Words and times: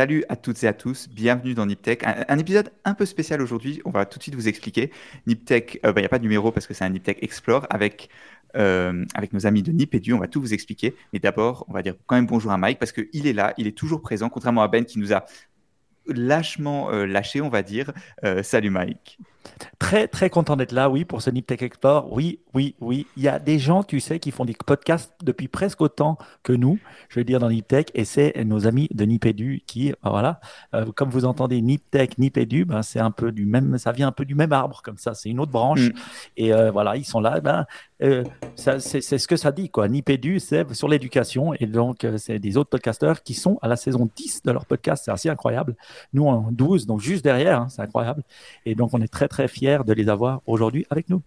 Salut 0.00 0.24
à 0.30 0.36
toutes 0.36 0.64
et 0.64 0.66
à 0.66 0.72
tous, 0.72 1.10
bienvenue 1.10 1.52
dans 1.52 1.66
Niptech. 1.66 2.04
Un, 2.04 2.24
un 2.26 2.38
épisode 2.38 2.72
un 2.86 2.94
peu 2.94 3.04
spécial 3.04 3.42
aujourd'hui, 3.42 3.82
on 3.84 3.90
va 3.90 4.06
tout 4.06 4.16
de 4.16 4.22
suite 4.22 4.34
vous 4.34 4.48
expliquer. 4.48 4.90
Niptech, 5.26 5.78
il 5.84 5.92
n'y 5.94 6.04
a 6.06 6.08
pas 6.08 6.16
de 6.16 6.22
numéro 6.22 6.50
parce 6.52 6.66
que 6.66 6.72
c'est 6.72 6.86
un 6.86 6.88
Niptech 6.88 7.18
Explore 7.22 7.66
avec, 7.68 8.08
euh, 8.56 9.04
avec 9.12 9.34
nos 9.34 9.46
amis 9.46 9.62
de 9.62 9.72
Nipedu, 9.72 10.14
on 10.14 10.18
va 10.18 10.26
tout 10.26 10.40
vous 10.40 10.54
expliquer. 10.54 10.94
Mais 11.12 11.18
d'abord, 11.18 11.66
on 11.68 11.74
va 11.74 11.82
dire 11.82 11.96
quand 12.06 12.16
même 12.16 12.24
bonjour 12.24 12.50
à 12.50 12.56
Mike 12.56 12.78
parce 12.78 12.92
qu'il 12.92 13.26
est 13.26 13.34
là, 13.34 13.52
il 13.58 13.66
est 13.66 13.76
toujours 13.76 14.00
présent, 14.00 14.30
contrairement 14.30 14.62
à 14.62 14.68
Ben 14.68 14.86
qui 14.86 14.98
nous 14.98 15.12
a 15.12 15.26
lâchement 16.06 16.90
euh, 16.90 17.04
lâché, 17.04 17.42
on 17.42 17.50
va 17.50 17.60
dire. 17.60 17.92
Euh, 18.24 18.42
salut 18.42 18.70
Mike. 18.70 19.18
Très, 19.78 20.08
très 20.08 20.30
content 20.30 20.56
d'être 20.56 20.72
là, 20.72 20.90
oui, 20.90 21.04
pour 21.04 21.22
ce 21.22 21.30
Niptech 21.30 21.62
Explore. 21.62 22.12
Oui, 22.12 22.40
oui, 22.54 22.74
oui. 22.80 23.06
Il 23.16 23.22
y 23.22 23.28
a 23.28 23.38
des 23.38 23.58
gens, 23.58 23.82
tu 23.82 24.00
sais, 24.00 24.18
qui 24.18 24.30
font 24.30 24.44
des 24.44 24.54
podcasts 24.54 25.12
depuis 25.22 25.48
presque 25.48 25.80
autant 25.80 26.18
que 26.42 26.52
nous, 26.52 26.78
je 27.08 27.20
veux 27.20 27.24
dire, 27.24 27.40
dans 27.40 27.48
Niptech, 27.48 27.90
et 27.94 28.04
c'est 28.04 28.44
nos 28.44 28.66
amis 28.66 28.88
de 28.92 29.04
Nipedu 29.04 29.62
qui, 29.66 29.92
ben 30.02 30.10
voilà, 30.10 30.40
euh, 30.74 30.86
comme 30.94 31.10
vous 31.10 31.24
entendez 31.24 31.60
Niptech, 31.60 32.18
Nipedu, 32.18 32.64
ben, 32.64 32.82
c'est 32.82 33.00
un 33.00 33.10
peu 33.10 33.32
du 33.32 33.46
même, 33.46 33.78
ça 33.78 33.92
vient 33.92 34.08
un 34.08 34.12
peu 34.12 34.24
du 34.24 34.34
même 34.34 34.52
arbre, 34.52 34.82
comme 34.82 34.98
ça, 34.98 35.14
c'est 35.14 35.30
une 35.30 35.40
autre 35.40 35.52
branche. 35.52 35.88
Mm. 35.88 35.92
Et 36.36 36.52
euh, 36.52 36.70
voilà, 36.70 36.96
ils 36.96 37.04
sont 37.04 37.20
là, 37.20 37.40
ben, 37.40 37.66
euh, 38.02 38.24
c'est 38.56 39.00
ce 39.00 39.28
que 39.28 39.36
ça 39.36 39.52
dit, 39.52 39.68
quoi. 39.68 39.88
Nipedu, 39.88 40.40
c'est 40.40 40.72
sur 40.74 40.88
l'éducation, 40.88 41.52
et 41.54 41.66
donc, 41.66 42.04
euh, 42.04 42.16
c'est 42.16 42.38
des 42.38 42.56
autres 42.56 42.70
podcasteurs 42.70 43.22
qui 43.22 43.34
sont 43.34 43.58
à 43.62 43.68
la 43.68 43.76
saison 43.76 44.08
10 44.16 44.42
de 44.42 44.52
leur 44.52 44.64
podcast, 44.64 45.04
c'est 45.04 45.10
assez 45.10 45.28
incroyable. 45.28 45.76
Nous, 46.12 46.26
en 46.26 46.50
12, 46.50 46.86
donc 46.86 47.00
juste 47.00 47.22
derrière, 47.24 47.62
hein, 47.62 47.68
c'est 47.68 47.82
incroyable. 47.82 48.22
Et 48.64 48.74
donc, 48.74 48.90
on 48.94 49.00
est 49.02 49.12
très, 49.12 49.28
très 49.30 49.48
fiers 49.48 49.78
de 49.86 49.94
les 49.94 50.10
avoir 50.10 50.42
aujourd'hui 50.46 50.84
avec 50.90 51.08
nous. 51.08 51.22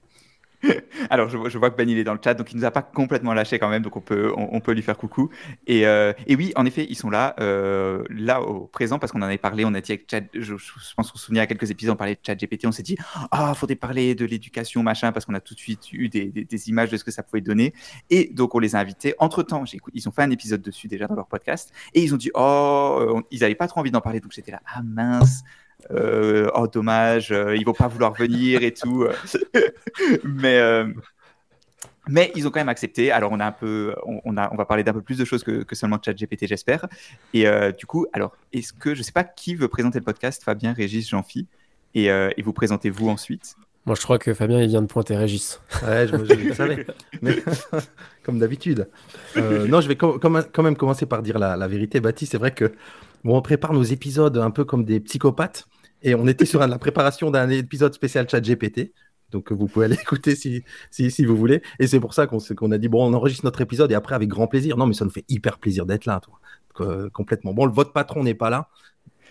Alors, 1.10 1.30
je, 1.30 1.58
vois 1.58 1.70
que 1.70 1.76
Ben 1.76 1.90
il 1.90 1.98
est 1.98 2.04
dans 2.04 2.14
le 2.14 2.20
chat, 2.24 2.34
donc 2.34 2.52
il 2.52 2.58
nous 2.58 2.66
a 2.66 2.72
pas 2.72 2.82
complètement 2.82 3.34
lâché 3.34 3.60
quand 3.60 3.70
même, 3.70 3.84
donc 3.84 3.96
on 3.96 4.02
peut, 4.02 4.32
on, 4.36 4.60
peut 4.60 4.72
lui 4.72 4.82
faire 4.82 4.98
coucou. 4.98 5.30
Et, 5.68 5.86
euh, 5.86 6.14
et, 6.28 6.36
oui, 6.36 6.54
en 6.56 6.66
effet, 6.66 6.86
ils 6.90 6.96
sont 6.96 7.10
là, 7.10 7.36
euh, 7.40 8.04
là 8.10 8.42
au 8.42 8.68
présent, 8.68 9.00
parce 9.00 9.12
qu'on 9.12 9.20
en 9.22 9.26
avait 9.26 9.38
parlé, 9.38 9.66
on 9.66 9.74
a 9.74 9.82
dit 9.82 9.92
avec 9.92 10.10
Chat, 10.10 10.24
je, 10.34 10.54
pense 10.96 11.12
qu'on 11.12 11.18
se 11.18 11.26
souvient 11.26 11.42
à 11.42 11.48
quelques 11.48 11.70
épisodes, 11.70 11.94
on 11.94 11.98
parlait 11.98 12.16
de 12.16 12.20
Chat 12.26 12.36
GPT, 12.36 12.66
on 12.66 12.72
s'est 12.72 12.84
dit, 12.84 12.98
ah, 13.32 13.52
il 13.54 13.58
faudrait 13.58 13.76
parler 13.76 14.16
de 14.16 14.26
l'éducation, 14.26 14.84
machin, 14.84 15.12
parce 15.12 15.26
qu'on 15.26 15.34
a 15.34 15.42
tout 15.42 15.54
de 15.54 15.60
suite 15.60 15.92
eu 15.92 16.08
des, 16.10 16.28
des, 16.28 16.70
images 16.70 16.90
de 16.90 16.98
ce 16.98 17.04
que 17.04 17.12
ça 17.12 17.24
pouvait 17.24 17.42
donner. 17.42 17.74
Et 18.10 18.30
donc, 18.34 18.56
on 18.56 18.60
les 18.60 18.76
a 18.76 18.80
invités. 18.80 19.16
Entre-temps, 19.20 19.66
ils 19.94 20.08
ont 20.08 20.12
fait 20.12 20.24
un 20.24 20.32
épisode 20.32 20.62
dessus 20.62 20.88
déjà 20.88 21.08
dans 21.08 21.16
leur 21.16 21.28
podcast, 21.28 21.72
et 21.94 22.02
ils 22.02 22.14
ont 22.14 22.18
dit, 22.18 22.32
oh, 22.36 22.98
euh, 23.02 23.22
ils 23.32 23.42
n'avaient 23.42 23.56
pas 23.56 23.68
trop 23.68 23.82
envie 23.82 23.92
d'en 23.92 24.02
parler, 24.02 24.20
donc 24.20 24.32
j'étais 24.32 24.52
là, 24.52 24.62
ah 24.66 24.82
mince. 24.82 25.44
Euh, 25.92 26.50
oh 26.56 26.68
dommage, 26.68 27.32
euh, 27.32 27.56
ils 27.56 27.66
vont 27.66 27.74
pas 27.74 27.88
vouloir 27.88 28.14
venir 28.14 28.64
et 28.64 28.74
tout. 28.74 29.08
mais 30.24 30.58
euh, 30.60 30.88
mais 32.08 32.32
ils 32.36 32.48
ont 32.48 32.52
quand 32.52 32.60
même 32.60 32.70
accepté. 32.70 33.12
Alors 33.12 33.32
on 33.32 33.40
a 33.40 33.46
un 33.46 33.52
peu, 33.52 33.96
on, 34.06 34.38
a, 34.38 34.52
on 34.52 34.56
va 34.56 34.66
parler 34.66 34.84
d'un 34.84 34.94
peu 34.94 35.02
plus 35.02 35.18
de 35.18 35.26
choses 35.26 35.44
que, 35.44 35.64
que 35.64 35.76
seulement 35.76 36.00
ChatGPT, 36.04 36.48
j'espère. 36.48 36.88
Et 37.34 37.46
du 37.78 37.86
coup, 37.86 38.06
alors 38.12 38.36
est-ce 38.52 38.74
que 38.74 38.94
je 38.94 39.02
sais 39.04 39.14
pas 39.14 39.24
qui 39.24 39.56
veut 39.56 39.70
présenter 39.70 40.00
le 40.00 40.04
podcast, 40.04 40.44
Fabien, 40.44 40.74
Régis, 40.74 41.10
Jean-Phi, 41.10 41.48
et, 41.96 42.08
et, 42.08 42.42
vous 42.42 42.52
présentez 42.52 42.90
vous 42.90 43.08
ensuite? 43.08 43.56
Moi, 43.86 43.96
je 43.96 44.02
crois 44.02 44.20
que 44.20 44.34
Fabien, 44.34 44.62
il 44.62 44.68
vient 44.68 44.82
de 44.82 44.88
pointer 44.88 45.16
Régis. 45.16 45.62
Ouais, 45.82 46.06
je, 46.08 46.18
je, 46.26 46.54
savais. 46.54 46.86
Mais, 47.22 47.36
comme 48.24 48.38
d'habitude. 48.38 48.90
non, 49.38 49.80
je 49.80 49.88
vais 49.88 49.96
quand 49.96 50.62
même 50.62 50.76
commencer 50.76 51.06
par 51.06 51.22
dire 51.22 51.40
la, 51.40 51.56
la 51.56 51.68
vérité. 51.70 52.02
Baptiste, 52.02 52.34
c'est 52.34 52.38
vrai 52.38 52.52
que 52.52 52.74
bon, 53.24 53.38
on 53.38 53.42
prépare 53.42 53.72
nos 53.72 53.84
épisodes 53.84 54.38
un 54.38 54.52
peu 54.52 54.66
comme 54.66 54.84
des 54.84 55.00
psychopathes. 55.00 55.68
Et 56.04 56.16
on 56.16 56.28
était 56.28 56.46
sur 56.46 56.60
la 56.66 56.78
préparation 56.78 57.32
d'un 57.32 57.50
épisode 57.50 57.94
spécial 57.94 58.30
chat 58.30 58.42
GPT. 58.42 58.92
Donc 59.32 59.52
vous 59.52 59.68
pouvez 59.68 59.86
aller 59.86 59.96
écouter 60.02 60.36
si, 60.36 60.64
si, 60.92 61.10
si 61.10 61.26
vous 61.26 61.36
voulez. 61.36 61.62
Et 61.80 61.88
c'est 61.88 62.00
pour 62.00 62.14
ça 62.14 62.28
qu'on 62.28 62.72
a 62.72 62.78
dit, 62.78 62.88
bon, 62.88 63.10
on 63.10 63.14
enregistre 63.14 63.46
notre 63.46 63.62
épisode 63.62 63.92
et 63.92 63.96
après 63.96 64.16
avec 64.16 64.30
grand 64.30 64.48
plaisir. 64.48 64.78
Non, 64.78 64.86
mais 64.86 64.94
ça 64.94 65.06
nous 65.06 65.12
fait 65.12 65.26
hyper 65.30 65.58
plaisir 65.58 65.86
d'être 65.86 66.06
là, 66.06 66.20
toi. 66.20 66.40
Euh, 66.82 67.10
complètement. 67.10 67.54
Bon, 67.54 67.66
le, 67.66 67.72
votre 67.72 67.94
patron 67.94 68.24
n'est 68.24 68.34
pas 68.34 68.50
là. 68.50 68.68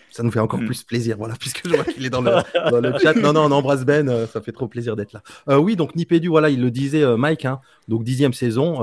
Ça 0.09 0.21
nous 0.21 0.31
fait 0.31 0.39
encore 0.39 0.61
mm. 0.61 0.65
plus 0.65 0.83
plaisir, 0.83 1.17
voilà, 1.17 1.33
puisque 1.39 1.67
je 1.67 1.73
vois 1.73 1.83
qu'il 1.83 2.05
est 2.05 2.09
dans 2.09 2.21
le, 2.21 2.31
dans 2.69 2.79
le, 2.79 2.97
chat. 2.99 3.15
Non, 3.15 3.33
non, 3.33 3.45
on 3.45 3.51
embrasse 3.51 3.83
Ben, 3.83 4.07
euh, 4.07 4.27
ça 4.27 4.41
fait 4.41 4.51
trop 4.51 4.67
plaisir 4.67 4.95
d'être 4.95 5.13
là. 5.13 5.23
Euh, 5.49 5.57
oui, 5.57 5.75
donc 5.75 5.95
Nipédu, 5.95 6.27
voilà, 6.27 6.49
il 6.49 6.61
le 6.61 6.71
disait, 6.71 7.03
Mike, 7.17 7.45
hein, 7.45 7.59
donc 7.87 8.03
dixième 8.03 8.33
saison. 8.33 8.77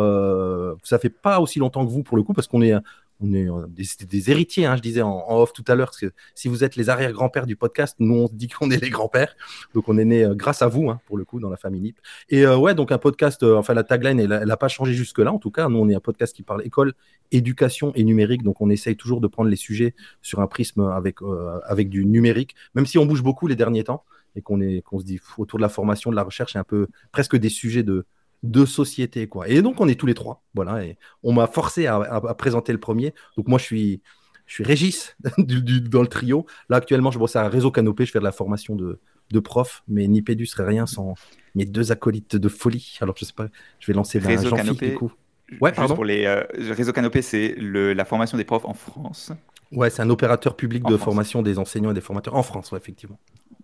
ça 0.83 0.99
fait 0.99 1.11
pas 1.11 1.41
aussi 1.41 1.59
longtemps 1.59 1.87
que 1.87 1.91
vous, 1.91 2.03
pour 2.03 2.17
le 2.17 2.23
coup, 2.23 2.35
parce 2.35 2.49
qu'on 2.49 2.63
est, 2.63 2.75
on 3.21 3.33
est 3.33 3.49
euh, 3.49 3.67
des, 3.69 4.31
héritiers, 4.31 4.67
hein, 4.67 4.77
je 4.77 4.83
disais 4.83 5.03
en, 5.03 5.25
off 5.29 5.53
tout 5.53 5.65
à 5.69 5.75
l'heure, 5.75 5.89
parce 5.89 6.01
que 6.01 6.13
si 6.35 6.49
vous 6.49 6.65
êtes 6.65 6.77
les 6.77 6.89
arrière-grands-pères 6.89 7.47
du 7.47 7.57
podcast, 7.57 7.97
nous 7.99 8.15
on 8.15 8.27
se 8.29 8.35
dit 8.35 8.49
qu'on 8.49 8.71
est 8.71 8.83
les 8.83 8.91
grands-pères, 8.91 9.37
donc 9.75 9.89
on 9.89 9.99
est 9.99 10.05
né 10.05 10.25
euh, 10.25 10.35
grâce 10.35 10.63
à 10.63 10.69
vous, 10.69 10.91
hein, 10.91 11.01
pour 11.07 11.19
le 11.19 11.25
coup, 11.25 11.41
dans 11.41 11.51
la 11.51 11.57
famille 11.57 11.81
NIP. 11.81 11.99
Et 12.29 12.47
euh, 12.47 12.57
ouais, 12.57 12.75
donc 12.75 12.93
un 12.93 12.99
podcast, 12.99 13.43
enfin 13.43 13.75
la 13.75 13.85
tagline, 13.85 14.19
elle 14.21 14.29
n'a 14.29 14.57
pas 14.57 14.69
changé 14.69 14.93
jusque-là, 14.93 15.33
en 15.33 15.39
tout 15.39 15.51
cas, 15.51 15.69
nous 15.69 15.79
on 15.79 15.89
est 15.89 15.95
un 15.95 16.01
podcast 16.01 16.35
qui 16.35 16.43
parle 16.43 16.65
école, 16.65 16.95
éducation 17.31 17.93
et 17.95 18.05
numérique, 18.05 18.43
donc 18.43 18.61
on 18.61 18.71
essaye 18.71 18.97
toujours 18.97 19.21
de 19.21 19.29
prendre 19.29 19.51
les 19.51 19.57
sujets 19.57 19.95
sur 20.23 20.41
un 20.41 20.47
prisme 20.47 20.83
avec, 20.83 21.19
avec 21.65 21.89
du 21.89 22.05
numérique, 22.07 22.55
même 22.75 22.87
si 22.87 22.99
on 22.99 23.07
bouge 23.07 23.23
beaucoup 23.23 23.47
les 23.47 23.57
derniers 23.57 23.85
temps, 23.85 24.05
et 24.37 24.43
qu'on 24.43 24.61
qu'on 24.85 24.99
se 24.99 25.05
dit 25.05 25.21
autour 25.39 25.59
de 25.59 25.63
la 25.63 25.69
formation, 25.69 26.11
de 26.11 26.17
la 26.17 26.23
recherche, 26.23 26.57
et 26.57 26.59
un 26.59 26.65
peu 26.65 26.89
presque 27.13 27.37
des 27.37 27.49
sujets 27.49 27.83
de, 27.83 28.07
de 28.43 28.65
société. 28.65 29.29
Quoi. 29.29 29.49
Et 29.49 29.63
donc, 29.63 29.81
on 29.81 29.89
est 29.89 29.95
tous 29.95 30.07
les 30.07 30.15
trois. 30.15 30.43
Voilà, 30.55 30.85
et 30.85 30.97
on 31.23 31.33
m'a 31.33 31.47
forcé 31.47 31.87
à, 31.87 32.35
présenter 32.37 32.73
le 32.73 32.81
premier. 32.81 33.15
Donc, 33.37 33.49
moi, 33.49 33.59
je 33.59 33.65
suis, 33.65 34.03
je 34.47 34.55
suis 34.55 34.65
Régis 34.65 35.17
du, 35.39 35.81
dans 35.81 36.03
le 36.03 36.09
trio. 36.09 36.47
Là, 36.69 36.77
actuellement, 36.77 37.11
je 37.11 37.19
bosse 37.19 37.37
à 37.37 37.49
Réseau 37.49 37.71
Canopé. 37.71 38.07
Je 38.07 38.13
fais 38.13 38.19
de 38.19 38.25
la 38.25 38.33
formation 38.33 38.75
de, 38.77 39.01
de 39.31 39.41
prof, 39.41 39.83
mais 39.89 40.07
Nipédu 40.07 40.47
serait 40.47 40.67
rien 40.67 40.87
sans 40.87 41.15
mes 41.55 41.65
deux 41.65 41.93
acolytes 41.93 42.37
de 42.37 42.49
folie. 42.49 42.99
Alors, 43.01 43.15
je 43.17 43.25
sais 43.25 43.33
pas, 43.33 43.49
je 43.79 43.87
vais 43.87 43.93
lancer 43.95 44.19
vers 44.19 44.39
Réseau 44.39 44.55
Canopé. 44.55 44.91
Du 44.91 44.95
coup. 44.95 45.13
Ouais, 45.61 45.73
pardon. 45.73 45.95
Pour 45.95 46.05
les, 46.05 46.27
euh, 46.27 46.45
Réseau 46.55 46.93
Canopé, 46.93 47.23
c'est 47.23 47.57
la 47.59 48.05
formation 48.05 48.39
des 48.39 48.45
profs 48.45 48.65
en 48.65 48.75
France. 48.75 49.33
Ouais, 49.73 49.91
c'est 49.91 50.03
un 50.03 50.11
opérateur 50.11 50.57
public 50.57 50.85
de 50.85 50.97
formation 50.97 51.43
des 51.43 51.59
enseignants 51.59 51.91
et 51.91 51.95
des 51.95 52.01
formateurs 52.01 52.35
en 52.35 52.43
France, 52.43 52.73
ouais, 52.73 52.79
effectivement. 52.79 53.19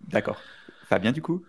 D'accord. 0.09 0.37
Fabien, 0.87 1.11
du 1.11 1.21
coup? 1.21 1.43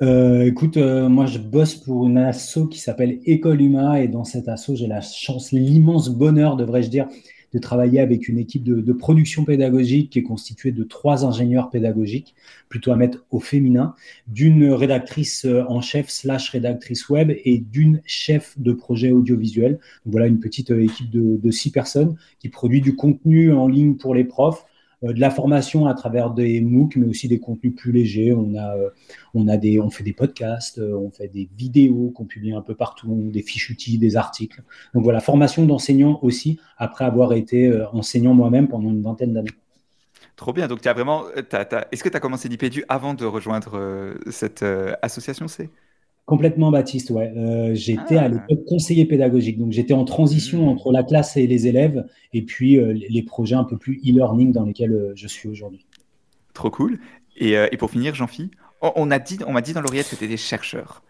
Euh, 0.00 0.46
écoute, 0.46 0.78
euh, 0.78 1.08
moi 1.08 1.26
je 1.26 1.38
bosse 1.38 1.74
pour 1.74 2.06
une 2.06 2.16
asso 2.16 2.66
qui 2.70 2.78
s'appelle 2.78 3.20
École 3.24 3.60
Huma 3.60 4.00
et 4.00 4.08
dans 4.08 4.24
cette 4.24 4.48
asso 4.48 4.74
j'ai 4.74 4.86
la 4.86 5.00
chance, 5.00 5.52
l'immense 5.52 6.08
bonheur, 6.08 6.56
devrais-je 6.56 6.88
dire, 6.88 7.08
de 7.52 7.58
travailler 7.58 8.00
avec 8.00 8.28
une 8.28 8.38
équipe 8.38 8.64
de, 8.64 8.92
production 8.92 9.44
pédagogique 9.44 10.10
qui 10.10 10.18
est 10.18 10.22
constituée 10.22 10.72
de 10.72 10.82
trois 10.84 11.26
ingénieurs 11.26 11.68
pédagogiques, 11.68 12.34
plutôt 12.70 12.92
à 12.92 12.96
mettre 12.96 13.26
au 13.30 13.40
féminin, 13.40 13.94
d'une 14.26 14.72
rédactrice 14.72 15.44
euh, 15.44 15.62
en 15.68 15.82
chef 15.82 16.08
slash 16.08 16.48
rédactrice 16.48 17.10
web 17.10 17.30
et 17.44 17.58
d'une 17.58 18.00
chef 18.06 18.58
de 18.58 18.72
projet 18.72 19.12
audiovisuel. 19.12 19.78
voilà 20.06 20.26
une 20.26 20.40
petite 20.40 20.70
équipe 20.70 21.10
de, 21.10 21.50
six 21.50 21.70
personnes 21.70 22.16
qui 22.38 22.48
produit 22.48 22.80
du 22.80 22.96
contenu 22.96 23.52
en 23.52 23.68
ligne 23.68 23.96
pour 23.96 24.14
les 24.14 24.24
profs 24.24 24.64
de 25.02 25.20
la 25.20 25.30
formation 25.30 25.86
à 25.86 25.94
travers 25.94 26.30
des 26.30 26.60
MOOC, 26.60 26.96
mais 26.96 27.06
aussi 27.06 27.28
des 27.28 27.40
contenus 27.40 27.74
plus 27.74 27.92
légers. 27.92 28.32
On, 28.32 28.54
a, 28.54 28.76
euh, 28.76 28.90
on, 29.34 29.48
a 29.48 29.56
des, 29.56 29.80
on 29.80 29.90
fait 29.90 30.04
des 30.04 30.12
podcasts, 30.12 30.78
euh, 30.78 30.96
on 30.96 31.10
fait 31.10 31.28
des 31.28 31.48
vidéos 31.56 32.10
qu'on 32.10 32.24
publie 32.24 32.52
un 32.52 32.62
peu 32.62 32.74
partout, 32.74 33.30
des 33.32 33.42
fiches 33.42 33.70
outils, 33.70 33.98
des 33.98 34.16
articles. 34.16 34.62
Donc 34.94 35.02
voilà, 35.02 35.20
formation 35.20 35.66
d'enseignants 35.66 36.18
aussi, 36.22 36.58
après 36.78 37.04
avoir 37.04 37.32
été 37.32 37.72
enseignant 37.92 38.34
moi-même 38.34 38.68
pendant 38.68 38.90
une 38.90 39.02
vingtaine 39.02 39.32
d'années. 39.32 39.50
Trop 40.36 40.52
bien. 40.52 40.66
Donc, 40.66 40.80
tu 40.80 40.88
as 40.88 40.92
vraiment. 40.92 41.24
Est-ce 41.30 42.02
que 42.02 42.08
tu 42.08 42.16
as 42.16 42.20
commencé 42.20 42.48
l'IPEDU 42.48 42.84
avant 42.88 43.14
de 43.14 43.24
rejoindre 43.24 44.14
cette 44.30 44.64
association 45.02 45.46
C? 45.46 45.68
Complètement 46.24 46.70
Baptiste, 46.70 47.10
ouais. 47.10 47.32
Euh, 47.36 47.74
j'étais 47.74 48.16
à 48.16 48.22
ah. 48.22 48.28
l'époque 48.28 48.64
conseiller 48.66 49.06
pédagogique, 49.06 49.58
donc 49.58 49.72
j'étais 49.72 49.94
en 49.94 50.04
transition 50.04 50.66
mmh. 50.66 50.68
entre 50.68 50.92
la 50.92 51.02
classe 51.02 51.36
et 51.36 51.46
les 51.46 51.66
élèves, 51.66 52.06
et 52.32 52.42
puis 52.42 52.78
euh, 52.78 52.92
les 52.92 53.22
projets 53.22 53.56
un 53.56 53.64
peu 53.64 53.76
plus 53.76 54.00
e-learning 54.06 54.52
dans 54.52 54.64
lesquels 54.64 54.92
euh, 54.92 55.12
je 55.16 55.26
suis 55.26 55.48
aujourd'hui. 55.48 55.84
Trop 56.54 56.70
cool. 56.70 57.00
Et, 57.36 57.56
pour 57.78 57.90
finir, 57.90 58.14
Jean-Phi, 58.14 58.50
on, 58.82 58.92
on 58.94 59.06
m'a 59.06 59.18
dit 59.18 59.36
dans 59.36 59.80
l'oreillette 59.80 60.10
que 60.10 60.16
tu 60.16 60.24
étais 60.24 60.36
chercheur. 60.36 61.02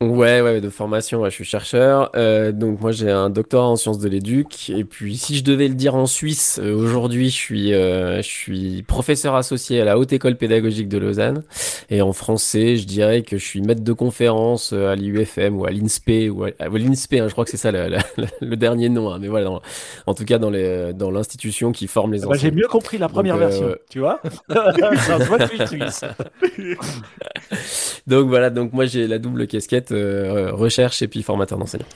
Ouais, 0.00 0.40
ouais, 0.40 0.60
de 0.60 0.70
formation, 0.70 1.24
je 1.24 1.30
suis 1.30 1.44
chercheur. 1.44 2.10
Euh, 2.16 2.50
donc 2.50 2.80
moi 2.80 2.90
j'ai 2.90 3.10
un 3.10 3.30
doctorat 3.30 3.68
en 3.68 3.76
sciences 3.76 3.98
de 3.98 4.08
l'éduc. 4.08 4.70
Et 4.70 4.84
puis 4.84 5.16
si 5.16 5.36
je 5.36 5.44
devais 5.44 5.68
le 5.68 5.74
dire 5.74 5.94
en 5.94 6.06
Suisse, 6.06 6.58
euh, 6.62 6.74
aujourd'hui 6.74 7.30
je 7.30 7.36
suis, 7.36 7.72
euh, 7.72 8.16
je 8.18 8.28
suis 8.28 8.82
professeur 8.82 9.36
associé 9.36 9.80
à 9.80 9.84
la 9.84 9.96
Haute 9.96 10.12
École 10.12 10.36
Pédagogique 10.36 10.88
de 10.88 10.98
Lausanne. 10.98 11.44
Et 11.90 12.02
en 12.02 12.12
français, 12.12 12.76
je 12.76 12.86
dirais 12.86 13.22
que 13.22 13.38
je 13.38 13.44
suis 13.44 13.62
maître 13.62 13.84
de 13.84 13.92
conférence 13.92 14.72
à 14.72 14.96
l'IUFM 14.96 15.56
ou 15.56 15.64
à 15.64 15.70
l'INSPE 15.70 16.30
ou 16.30 16.44
à, 16.44 16.50
l'INSPE, 16.60 17.14
hein, 17.14 17.28
je 17.28 17.32
crois 17.32 17.44
que 17.44 17.50
c'est 17.50 17.56
ça 17.56 17.70
le 17.70 18.56
dernier 18.56 18.88
nom. 18.88 19.12
Hein, 19.12 19.18
mais 19.20 19.28
voilà, 19.28 19.60
en 20.06 20.14
tout 20.14 20.24
cas 20.24 20.38
dans 20.38 20.50
les, 20.50 20.92
dans 20.92 21.12
l'institution 21.12 21.70
qui 21.70 21.86
forme 21.86 22.12
les 22.12 22.24
enfants. 22.24 22.34
J'ai 22.34 22.50
mieux 22.50 22.68
compris 22.68 22.98
la 22.98 23.08
première 23.08 23.36
version, 23.36 23.76
tu 23.88 24.00
vois. 24.00 24.20
donc 28.06 28.28
voilà, 28.28 28.50
donc 28.50 28.72
moi 28.72 28.86
j'ai 28.86 29.06
la 29.06 29.18
double 29.18 29.46
casquette 29.46 29.74
euh, 29.74 29.83
recherche 29.92 31.02
et 31.02 31.08
puis 31.08 31.22
formateur 31.22 31.58
d'enseignants. 31.58 31.86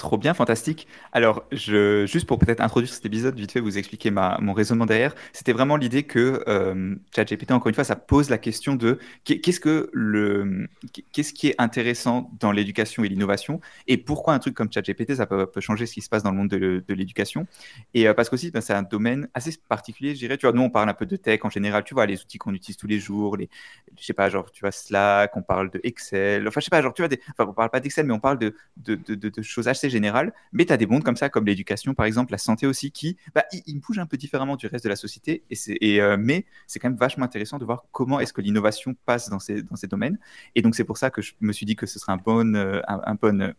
Trop 0.00 0.16
bien, 0.16 0.32
fantastique. 0.32 0.88
Alors, 1.12 1.44
je, 1.52 2.06
juste 2.06 2.26
pour 2.26 2.38
peut-être 2.38 2.62
introduire 2.62 2.90
cet 2.90 3.04
épisode, 3.04 3.38
vite 3.38 3.52
fait, 3.52 3.60
vous 3.60 3.76
expliquer 3.76 4.10
mon 4.10 4.54
raisonnement 4.54 4.86
derrière. 4.86 5.14
C'était 5.34 5.52
vraiment 5.52 5.76
l'idée 5.76 6.04
que 6.04 6.42
euh, 6.48 6.94
ChatGPT, 7.14 7.50
encore 7.50 7.68
une 7.68 7.74
fois, 7.74 7.84
ça 7.84 7.96
pose 7.96 8.30
la 8.30 8.38
question 8.38 8.76
de 8.76 8.98
qu'est-ce 9.24 9.60
que 9.60 9.90
le, 9.92 10.68
qu'est-ce 11.12 11.34
qui 11.34 11.48
est 11.48 11.54
intéressant 11.58 12.30
dans 12.40 12.50
l'éducation 12.50 13.04
et 13.04 13.10
l'innovation, 13.10 13.60
et 13.88 13.98
pourquoi 13.98 14.32
un 14.32 14.38
truc 14.38 14.54
comme 14.54 14.72
ChatGPT, 14.72 15.16
ça 15.16 15.26
peut, 15.26 15.46
changer 15.58 15.84
ce 15.84 15.92
qui 15.92 16.00
se 16.00 16.08
passe 16.08 16.22
dans 16.22 16.30
le 16.30 16.36
monde 16.38 16.48
de, 16.48 16.82
l'éducation. 16.88 17.46
Et 17.92 18.08
euh, 18.08 18.14
parce 18.14 18.30
qu'aussi, 18.30 18.50
ben, 18.50 18.62
c'est 18.62 18.72
un 18.72 18.82
domaine 18.82 19.28
assez 19.34 19.54
particulier, 19.68 20.14
je 20.14 20.20
dirais. 20.20 20.38
Tu 20.38 20.46
vois, 20.46 20.54
nous, 20.54 20.62
on 20.62 20.70
parle 20.70 20.88
un 20.88 20.94
peu 20.94 21.04
de 21.04 21.16
tech 21.16 21.40
en 21.42 21.50
général. 21.50 21.84
Tu 21.84 21.92
vois, 21.92 22.06
les 22.06 22.22
outils 22.22 22.38
qu'on 22.38 22.54
utilise 22.54 22.78
tous 22.78 22.86
les 22.86 23.00
jours, 23.00 23.36
les, 23.36 23.50
je 23.98 24.06
sais 24.06 24.14
pas, 24.14 24.30
genre, 24.30 24.50
tu 24.50 24.62
vois, 24.62 24.72
Slack, 24.72 25.36
on 25.36 25.42
parle 25.42 25.70
de 25.70 25.78
Excel. 25.84 26.48
Enfin, 26.48 26.60
je 26.60 26.64
sais 26.64 26.70
pas, 26.70 26.80
genre, 26.80 26.94
tu 26.94 27.02
vois, 27.02 27.08
des, 27.10 27.20
enfin, 27.32 27.50
on 27.50 27.52
parle 27.52 27.68
pas 27.68 27.80
d'Excel, 27.80 28.06
mais 28.06 28.14
on 28.14 28.18
parle 28.18 28.38
de, 28.38 28.54
de, 28.78 28.94
de 28.96 29.42
choses 29.42 29.68
assez 29.68 29.89
général, 29.90 30.32
mais 30.52 30.64
tu 30.64 30.72
as 30.72 30.76
des 30.76 30.86
mondes 30.86 31.04
comme 31.04 31.16
ça, 31.16 31.28
comme 31.28 31.46
l'éducation, 31.46 31.94
par 31.94 32.06
exemple, 32.06 32.32
la 32.32 32.38
santé 32.38 32.66
aussi, 32.66 32.90
qui 32.90 33.16
bah, 33.34 33.44
ils, 33.52 33.80
bougent 33.80 33.98
un 33.98 34.06
peu 34.06 34.16
différemment 34.16 34.56
du 34.56 34.66
reste 34.66 34.84
de 34.84 34.88
la 34.88 34.96
société, 34.96 35.44
et 35.50 36.00
euh, 36.00 36.16
mais 36.18 36.46
c'est 36.66 36.78
quand 36.78 36.88
même 36.88 36.98
vachement 36.98 37.24
intéressant 37.24 37.58
de 37.58 37.64
voir 37.64 37.84
comment 37.92 38.20
est-ce 38.20 38.32
que 38.32 38.40
l'innovation 38.40 38.94
passe 39.04 39.28
dans 39.28 39.38
ces, 39.38 39.62
dans 39.62 39.76
ces 39.76 39.86
domaines. 39.86 40.18
Et 40.54 40.62
donc, 40.62 40.74
c'est 40.74 40.84
pour 40.84 40.98
ça 40.98 41.10
que 41.10 41.22
je 41.22 41.34
me 41.40 41.52
suis 41.52 41.66
dit 41.66 41.76
que 41.76 41.86
ce 41.86 41.98
serait 41.98 42.12
un 42.12 42.16
bon, 42.16 42.54
euh, 42.54 42.80
un 42.86 43.14
bon 43.14 43.54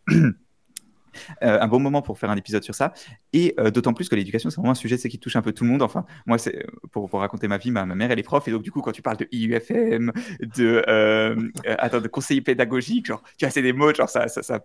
Euh, 1.43 1.59
un 1.59 1.67
bon 1.67 1.79
moment 1.79 2.01
pour 2.01 2.17
faire 2.17 2.29
un 2.29 2.35
épisode 2.35 2.63
sur 2.63 2.75
ça. 2.75 2.93
Et 3.33 3.53
euh, 3.59 3.71
d'autant 3.71 3.93
plus 3.93 4.09
que 4.09 4.15
l'éducation, 4.15 4.49
c'est 4.49 4.57
vraiment 4.57 4.71
un 4.71 4.75
sujet 4.75 4.97
qui 4.97 5.19
touche 5.19 5.35
un 5.35 5.41
peu 5.41 5.53
tout 5.53 5.63
le 5.63 5.69
monde. 5.69 5.81
Enfin, 5.81 6.05
moi, 6.25 6.37
c'est 6.37 6.65
pour, 6.91 7.09
pour, 7.09 7.19
raconter 7.19 7.47
ma 7.47 7.57
vie, 7.57 7.71
ma, 7.71 7.85
mère, 7.85 8.11
elle 8.11 8.19
est 8.19 8.23
prof. 8.23 8.47
Et 8.47 8.51
donc, 8.51 8.61
du 8.61 8.71
coup, 8.71 8.81
quand 8.81 8.91
tu 8.91 9.01
parles 9.01 9.17
de 9.17 9.27
IUFM, 9.31 10.11
de, 10.39 10.83
euh, 10.87 11.49
attends, 11.65 12.01
de 12.01 12.07
conseiller 12.07 12.41
pédagogique, 12.41 13.07
genre, 13.07 13.23
tu 13.37 13.45
c'est 13.49 13.61
des 13.61 13.73
mots, 13.73 13.93
genre, 13.93 14.09
ça, 14.09 14.27
ça, 14.27 14.41
ça, 14.41 14.61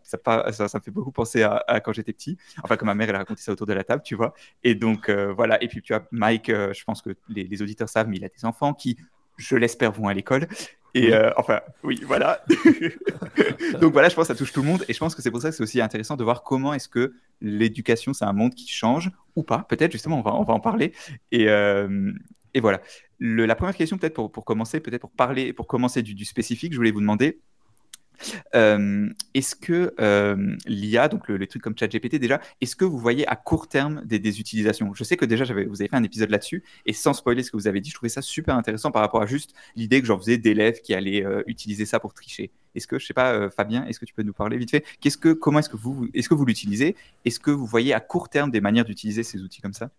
ça, 0.52 0.78
me 0.78 0.82
fait 0.82 0.90
beaucoup 0.90 1.12
penser 1.12 1.43
à, 1.43 1.81
quand 1.81 1.93
j'étais 1.93 2.12
petit. 2.12 2.37
Enfin, 2.62 2.76
comme 2.76 2.87
ma 2.87 2.94
mère, 2.94 3.08
elle 3.08 3.16
a 3.16 3.19
raconté 3.19 3.42
ça 3.42 3.52
autour 3.52 3.66
de 3.66 3.72
la 3.72 3.84
table, 3.84 4.02
tu 4.04 4.14
vois. 4.14 4.34
Et 4.62 4.75
donc, 4.75 5.10
voilà. 5.10 5.62
Et 5.62 5.69
puis, 5.69 5.82
tu 5.82 5.92
vois, 5.92 6.06
Mike, 6.10 6.49
je 6.50 6.84
pense 6.84 7.02
que 7.02 7.10
les 7.28 7.62
auditeurs 7.62 7.88
savent, 7.88 8.08
mais 8.08 8.16
il 8.16 8.25
a 8.25 8.28
des 8.28 8.44
enfants 8.44 8.75
qui 8.75 8.96
je 9.36 9.56
l'espère, 9.56 9.92
vont 9.92 10.08
à 10.08 10.14
l'école. 10.14 10.48
Et 10.94 11.12
euh, 11.12 11.30
enfin, 11.36 11.60
oui, 11.82 12.00
voilà. 12.06 12.42
Donc 13.80 13.92
voilà, 13.92 14.08
je 14.08 14.14
pense 14.14 14.28
que 14.28 14.32
ça 14.32 14.34
touche 14.34 14.52
tout 14.52 14.62
le 14.62 14.66
monde. 14.66 14.84
Et 14.88 14.94
je 14.94 14.98
pense 14.98 15.14
que 15.14 15.20
c'est 15.20 15.30
pour 15.30 15.42
ça 15.42 15.50
que 15.50 15.56
c'est 15.56 15.62
aussi 15.62 15.80
intéressant 15.80 16.16
de 16.16 16.24
voir 16.24 16.42
comment 16.42 16.72
est-ce 16.72 16.88
que 16.88 17.12
l'éducation, 17.42 18.14
c'est 18.14 18.24
un 18.24 18.32
monde 18.32 18.54
qui 18.54 18.68
change 18.68 19.10
ou 19.34 19.42
pas. 19.42 19.66
Peut-être, 19.68 19.92
justement, 19.92 20.18
on 20.18 20.22
va, 20.22 20.34
on 20.34 20.42
va 20.42 20.54
en 20.54 20.60
parler. 20.60 20.92
Et, 21.32 21.50
euh, 21.50 22.12
et 22.54 22.60
voilà. 22.60 22.80
Le, 23.18 23.44
la 23.44 23.54
première 23.54 23.76
question, 23.76 23.98
peut-être 23.98 24.14
pour, 24.14 24.32
pour, 24.32 24.46
commencer, 24.46 24.80
peut-être 24.80 25.02
pour 25.02 25.10
parler, 25.10 25.52
pour 25.52 25.66
commencer 25.66 26.02
du, 26.02 26.14
du, 26.14 26.24
spécifique, 26.24 26.72
je 26.72 26.78
voulais 26.78 26.92
vous 26.92 27.00
demander 27.00 27.40
euh, 28.54 29.08
est-ce 29.34 29.54
que 29.56 29.94
euh, 30.00 30.56
l'IA, 30.66 31.08
donc 31.08 31.28
le, 31.28 31.36
les 31.36 31.46
trucs 31.46 31.62
comme 31.62 31.76
ChatGPT 31.78 32.16
déjà, 32.16 32.40
est-ce 32.60 32.76
que 32.76 32.84
vous 32.84 32.98
voyez 32.98 33.26
à 33.28 33.36
court 33.36 33.68
terme 33.68 34.02
des, 34.04 34.40
utilisations 34.40 34.92
Je 34.94 35.04
sais 35.04 35.16
que 35.16 35.24
déjà 35.24 35.44
vous 35.44 35.80
avez 35.80 35.88
fait 35.88 35.96
un 35.96 36.02
épisode 36.02 36.30
là-dessus 36.30 36.64
et 36.84 36.92
sans 36.92 37.12
spoiler 37.12 37.42
ce 37.42 37.50
que 37.50 37.56
vous 37.56 37.68
avez 37.68 37.80
dit, 37.80 37.90
je 37.90 37.94
trouvais 37.94 38.10
ça 38.10 38.22
super 38.22 38.56
intéressant 38.56 38.90
par 38.90 39.02
rapport 39.02 39.22
à 39.22 39.26
juste 39.26 39.54
l'idée 39.74 40.00
que 40.00 40.06
j'en 40.06 40.18
faisais 40.18 40.38
d'élèves 40.38 40.80
qui 40.80 40.94
allaient 40.94 41.24
euh, 41.24 41.42
utiliser 41.46 41.86
ça 41.86 42.00
pour 42.00 42.14
tricher. 42.14 42.50
Est-ce 42.74 42.86
que 42.86 42.98
je 42.98 43.06
sais 43.06 43.14
pas, 43.14 43.48
Fabien, 43.48 43.86
est-ce 43.86 43.98
que 43.98 44.04
tu 44.04 44.12
peux 44.12 44.22
nous 44.22 44.34
parler 44.34 44.58
vite 44.58 44.70
fait? 44.70 44.84
Comment 45.40 45.60
est-ce 45.60 45.68
que 45.70 46.34
vous 46.34 46.44
l'utilisez? 46.44 46.94
Est-ce 47.24 47.40
que 47.40 47.50
vous 47.50 47.64
voyez 47.64 47.94
à 47.94 48.00
court 48.00 48.28
terme 48.28 48.50
des 48.50 48.60
manières 48.60 48.84
d'utiliser 48.84 49.22
ces 49.22 49.42
outils 49.42 49.62
comme 49.62 49.72
ça? 49.72 49.90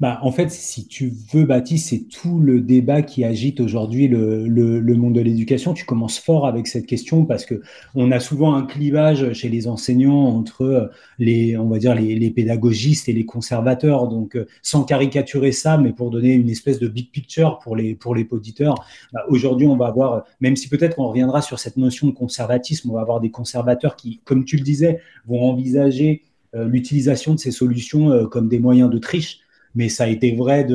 Bah, 0.00 0.18
en 0.22 0.32
fait, 0.32 0.50
si 0.50 0.86
tu 0.86 1.12
veux, 1.30 1.44
Baptiste, 1.44 1.90
c'est 1.90 2.08
tout 2.08 2.40
le 2.40 2.62
débat 2.62 3.02
qui 3.02 3.22
agite 3.22 3.60
aujourd'hui 3.60 4.08
le, 4.08 4.48
le, 4.48 4.94
monde 4.94 5.14
de 5.14 5.20
l'éducation. 5.20 5.74
Tu 5.74 5.84
commences 5.84 6.18
fort 6.18 6.46
avec 6.46 6.68
cette 6.68 6.86
question 6.86 7.26
parce 7.26 7.44
que 7.44 7.60
on 7.94 8.10
a 8.10 8.18
souvent 8.18 8.54
un 8.54 8.64
clivage 8.64 9.34
chez 9.34 9.50
les 9.50 9.68
enseignants 9.68 10.24
entre 10.24 10.90
les, 11.18 11.58
on 11.58 11.68
va 11.68 11.76
dire, 11.76 11.94
les, 11.94 12.14
les 12.14 12.30
pédagogistes 12.30 13.10
et 13.10 13.12
les 13.12 13.26
conservateurs. 13.26 14.08
Donc, 14.08 14.36
euh, 14.36 14.46
sans 14.62 14.84
caricaturer 14.84 15.52
ça, 15.52 15.76
mais 15.76 15.92
pour 15.92 16.10
donner 16.10 16.32
une 16.32 16.48
espèce 16.48 16.78
de 16.78 16.88
big 16.88 17.10
picture 17.10 17.58
pour 17.58 17.76
les, 17.76 17.94
pour 17.94 18.14
les 18.14 18.26
auditeurs, 18.30 18.76
bah, 19.12 19.26
aujourd'hui, 19.28 19.66
on 19.66 19.76
va 19.76 19.88
avoir, 19.88 20.24
même 20.40 20.56
si 20.56 20.70
peut-être 20.70 20.96
qu'on 20.96 21.08
reviendra 21.08 21.42
sur 21.42 21.58
cette 21.58 21.76
notion 21.76 22.06
de 22.06 22.12
conservatisme, 22.12 22.90
on 22.90 22.94
va 22.94 23.02
avoir 23.02 23.20
des 23.20 23.30
conservateurs 23.30 23.96
qui, 23.96 24.20
comme 24.24 24.46
tu 24.46 24.56
le 24.56 24.62
disais, 24.62 25.02
vont 25.26 25.42
envisager 25.42 26.22
euh, 26.54 26.66
l'utilisation 26.66 27.34
de 27.34 27.38
ces 27.38 27.50
solutions 27.50 28.10
euh, 28.10 28.26
comme 28.26 28.48
des 28.48 28.58
moyens 28.58 28.88
de 28.88 28.96
triche 28.96 29.40
mais 29.74 29.88
ça 29.88 30.04
a 30.04 30.08
été 30.08 30.32
vrai 30.32 30.66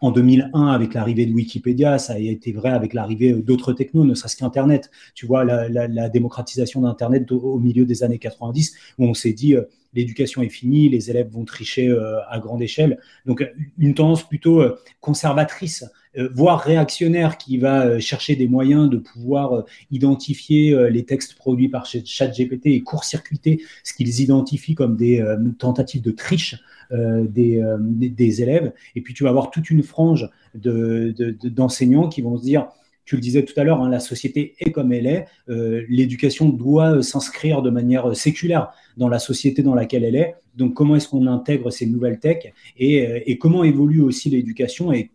en 0.00 0.10
2001 0.10 0.68
avec 0.68 0.94
l'arrivée 0.94 1.26
de 1.26 1.32
Wikipédia, 1.32 1.98
ça 1.98 2.14
a 2.14 2.18
été 2.18 2.52
vrai 2.52 2.70
avec 2.70 2.94
l'arrivée 2.94 3.32
d'autres 3.32 3.72
technos, 3.72 4.04
ne 4.04 4.14
serait-ce 4.14 4.36
qu'Internet. 4.36 4.90
Tu 5.14 5.26
vois, 5.26 5.44
la, 5.44 6.08
démocratisation 6.08 6.82
d'Internet 6.82 7.30
au, 7.32 7.58
milieu 7.58 7.84
des 7.84 8.02
années 8.04 8.18
90, 8.18 8.74
où 8.98 9.06
on 9.06 9.14
s'est 9.14 9.32
dit, 9.32 9.54
euh, 9.54 9.62
l'éducation 9.94 10.42
est 10.42 10.48
finie, 10.48 10.88
les 10.88 11.10
élèves 11.10 11.28
vont 11.30 11.44
tricher 11.44 11.88
euh, 11.88 12.18
à 12.28 12.38
grande 12.38 12.62
échelle. 12.62 12.98
Donc, 13.26 13.44
une 13.78 13.94
tendance 13.94 14.26
plutôt 14.26 14.60
euh, 14.60 14.78
conservatrice, 15.00 15.84
voire 16.32 16.60
réactionnaire, 16.60 17.38
qui 17.38 17.58
va 17.58 18.00
chercher 18.00 18.34
des 18.34 18.48
moyens 18.48 18.90
de 18.90 18.96
pouvoir 18.96 19.64
identifier 19.92 20.90
les 20.90 21.04
textes 21.04 21.34
produits 21.36 21.68
par 21.68 21.86
ChatGPT 21.86 22.66
et 22.68 22.80
court-circuiter 22.82 23.62
ce 23.84 23.92
qu'ils 23.92 24.20
identifient 24.22 24.74
comme 24.74 24.96
des 24.96 25.24
tentatives 25.58 26.02
de 26.02 26.10
triche 26.10 26.56
euh, 26.92 27.26
euh, 27.38 27.76
des, 27.80 28.08
des, 28.08 28.42
élèves. 28.42 28.72
Et 28.94 29.02
puis 29.02 29.14
tu 29.14 29.24
vas 29.24 29.30
avoir 29.30 29.50
toute 29.50 29.68
une 29.70 29.82
frange 29.82 30.28
d'enseignants 30.54 32.06
de, 32.06 32.08
qui 32.08 32.22
vont 32.22 32.38
se 32.38 32.42
dire, 32.42 32.68
tu 33.04 33.14
le 33.16 33.20
disais 33.20 33.44
tout 33.44 33.58
à 33.58 33.64
l'heure, 33.64 33.82
hein, 33.82 33.88
la 33.88 34.00
société 34.00 34.54
est 34.60 34.70
comme 34.70 34.92
elle 34.92 35.06
est, 35.06 35.26
euh, 35.48 35.84
l'éducation 35.88 36.48
doit 36.48 37.02
s'inscrire 37.02 37.62
de 37.62 37.70
manière 37.70 38.16
séculaire 38.16 38.70
dans 38.96 39.08
la 39.08 39.18
société 39.18 39.62
dans 39.62 39.74
laquelle 39.74 40.04
elle 40.04 40.16
est. 40.16 40.34
Donc 40.56 40.74
comment 40.74 40.96
est-ce 40.96 41.08
qu'on 41.08 41.26
intègre 41.26 41.70
ces 41.70 41.86
nouvelles 41.86 42.20
techs 42.20 42.52
et, 42.78 43.22
et 43.30 43.38
comment 43.38 43.64
évolue 43.64 44.02
aussi 44.02 44.30
l'éducation? 44.30 44.92
Et 44.92 45.10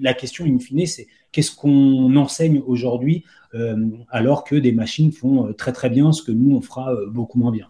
la 0.00 0.14
question 0.14 0.44
in 0.46 0.58
fine, 0.58 0.86
c'est 0.86 1.06
qu'est-ce 1.32 1.54
qu'on 1.54 2.16
enseigne 2.16 2.62
aujourd'hui 2.66 3.24
alors 4.08 4.44
que 4.44 4.54
des 4.54 4.72
machines 4.72 5.12
font 5.12 5.52
très 5.52 5.72
très 5.72 5.90
bien 5.90 6.12
ce 6.12 6.22
que 6.22 6.32
nous, 6.32 6.56
on 6.56 6.60
fera 6.60 6.94
beaucoup 7.10 7.38
moins 7.38 7.52
bien? 7.52 7.66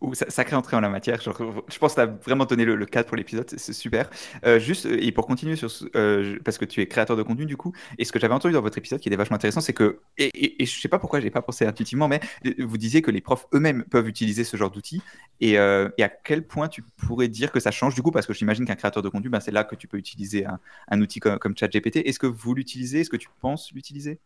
Ou 0.00 0.14
sacrée 0.14 0.56
entrée 0.56 0.76
en 0.76 0.80
la 0.80 0.88
matière. 0.88 1.20
je 1.20 1.78
pense 1.78 1.94
que 1.94 1.94
tu 1.94 2.00
as 2.00 2.06
vraiment 2.06 2.44
donné 2.44 2.64
le, 2.64 2.86
cadre 2.86 3.08
pour 3.08 3.16
l'épisode, 3.16 3.50
c'est 3.56 3.72
super. 3.72 4.08
Euh, 4.44 4.58
juste, 4.58 4.86
euh, 4.86 4.98
et 5.00 5.12
pour 5.12 5.26
continuer 5.26 5.56
sur 5.56 5.70
euh, 5.94 6.38
parce 6.44 6.58
que 6.58 6.64
tu 6.64 6.80
es 6.80 6.86
créateur 6.86 7.16
de 7.16 7.22
contenu 7.22 7.46
du 7.46 7.56
coup, 7.56 7.72
et 7.98 8.04
ce 8.04 8.12
que 8.12 8.18
j'avais 8.18 8.34
entendu 8.34 8.54
dans 8.54 8.62
votre 8.62 8.78
épisode 8.78 9.00
qui 9.00 9.08
était 9.08 9.16
vachement 9.16 9.36
intéressant, 9.36 9.60
c'est 9.60 9.72
que, 9.72 10.00
et, 10.18 10.62
et, 10.62 10.66
je 10.66 10.80
sais 10.80 10.88
pas 10.88 10.98
pourquoi 10.98 11.20
j'ai 11.20 11.30
pas 11.30 11.42
pensé 11.42 11.66
intuitivement, 11.66 12.08
mais 12.08 12.20
vous 12.58 12.78
disiez 12.78 13.02
que 13.02 13.10
les 13.10 13.20
profs 13.20 13.46
eux-mêmes 13.54 13.84
peuvent 13.84 14.08
utiliser 14.08 14.44
ce 14.44 14.56
genre 14.56 14.70
d'outils, 14.70 15.02
et, 15.40 15.52
et, 15.52 16.02
à 16.02 16.08
quel 16.08 16.46
point 16.46 16.68
tu 16.68 16.82
pourrais 16.82 17.28
dire 17.28 17.52
que 17.52 17.60
ça 17.60 17.70
change 17.70 17.94
du 17.94 18.02
coup, 18.02 18.10
parce 18.10 18.26
que 18.26 18.32
j'imagine 18.32 18.64
qu'un 18.64 18.76
créateur 18.76 19.02
de 19.02 19.08
contenu, 19.08 19.28
ben, 19.28 19.40
c'est 19.40 19.52
là 19.52 19.64
que 19.64 19.74
tu 19.74 19.86
peux 19.86 19.98
utiliser 19.98 20.46
un, 20.88 21.00
outil 21.00 21.20
comme 21.20 21.56
ChatGPT. 21.56 21.96
Est-ce 22.06 22.18
que 22.18 22.26
vous 22.26 22.54
l'utilisez? 22.54 23.00
Est-ce 23.00 23.10
que 23.10 23.16
tu 23.16 23.28
penses 23.40 23.72
l'utiliser? 23.72 24.18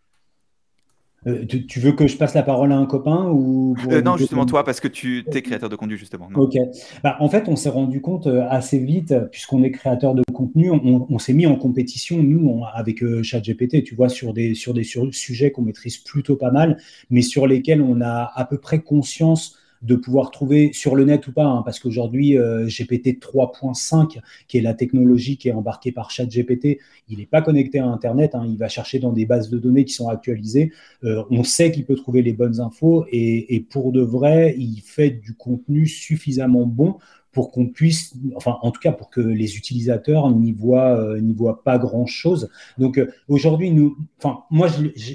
Euh, 1.27 1.45
tu, 1.47 1.81
veux 1.81 1.93
que 1.93 2.07
je 2.07 2.17
passe 2.17 2.35
la 2.35 2.43
parole 2.43 2.73
à 2.73 2.77
un 2.77 2.87
copain 2.87 3.29
ou 3.31 3.77
euh, 3.91 4.03
Non, 4.03 4.17
justement 4.17 4.47
toi, 4.47 4.65
parce 4.65 4.81
que 4.81 4.89
tu 4.89 5.25
es 5.33 5.43
créateur 5.43 5.69
de 5.69 5.77
contenu, 5.77 5.97
justement. 5.97 6.29
Ok. 6.35 6.57
Bah, 7.03 7.17
en 7.21 7.29
fait, 7.29 7.49
on 7.49 7.57
s'est 7.57 7.71
rendu 7.71 8.01
compte 8.01 8.27
euh, 8.27 8.45
assez 8.49 8.79
vite, 8.79 9.15
puisqu'on 9.31 9.63
est 9.63 9.71
créateur 9.71 10.15
de 10.15 10.23
contenu, 10.33 10.71
on, 10.71 11.19
s'est 11.19 11.33
mis 11.33 11.47
en 11.47 11.57
compétition, 11.57 12.23
nous, 12.23 12.63
avec 12.73 13.03
ChatGPT, 13.23 13.85
tu 13.85 13.95
vois, 13.95 14.09
sur 14.09 14.35
des, 14.35 14.55
sur 14.55 14.75
des 14.75 14.85
sujets 14.85 15.51
qu'on 15.51 15.63
maîtrise 15.63 15.99
plutôt 15.99 16.37
pas 16.37 16.51
mal, 16.51 16.79
mais 17.11 17.23
sur 17.23 17.47
lesquels 17.47 17.81
on 17.83 18.01
a 18.01 18.31
à 18.35 18.45
peu 18.45 18.59
près 18.59 18.81
conscience 18.81 19.57
de 19.85 19.97
pouvoir 19.97 20.31
trouver 20.31 20.73
sur 20.73 20.97
le 20.97 21.05
net 21.05 21.27
ou 21.27 21.33
pas, 21.33 21.45
hein, 21.45 21.63
parce 21.65 21.79
qu'aujourd'hui, 21.79 22.39
euh, 22.39 22.67
GPT 22.67 23.21
3.5, 23.21 24.21
qui 24.49 24.59
est 24.59 24.63
la 24.63 24.75
technologie 24.75 25.37
qui 25.37 25.49
est 25.49 25.53
embarquée 25.53 25.93
par 25.93 26.11
ChatGPT, 26.11 26.79
il 27.09 27.19
n'est 27.19 27.27
pas 27.27 27.43
connecté 27.43 27.79
à 27.79 27.87
Internet, 27.87 28.35
hein, 28.35 28.47
il 28.49 28.57
va 28.57 28.69
chercher 28.69 28.99
dans 28.99 29.13
des 29.13 29.27
bases 29.27 29.51
de 29.51 29.59
données 29.59 29.85
qui 29.85 29.93
sont 29.93 30.09
actualisées. 30.09 30.73
Euh, 31.05 31.23
on 31.31 31.45
sait 31.45 31.71
qu'il 31.71 31.85
peut 31.85 31.97
trouver 31.97 32.23
les 32.23 32.33
bonnes 32.33 32.61
infos 32.61 33.05
et, 33.13 33.55
et 33.55 33.61
pour 33.61 33.93
de 33.93 34.01
vrai, 34.01 34.55
il 34.59 34.81
fait 34.81 35.11
du 35.11 35.35
contenu 35.35 35.87
suffisamment 35.87 36.67
bon 36.67 36.97
pour 37.35 37.51
qu'on 37.51 37.67
puisse, 37.67 38.15
enfin 38.37 38.57
en 38.63 38.71
tout 38.71 38.81
cas 38.81 38.93
pour 38.93 39.11
que 39.11 39.21
les 39.21 39.57
utilisateurs 39.57 40.31
n'y 40.31 40.53
voient, 40.53 40.97
euh, 40.97 41.21
n'y 41.21 41.35
voient 41.35 41.63
pas 41.63 41.77
grand-chose. 41.79 42.49
Donc 42.79 42.97
euh, 42.97 43.11
aujourd'hui, 43.29 43.71
nous, 43.73 43.99
enfin 44.19 44.45
moi 44.51 44.69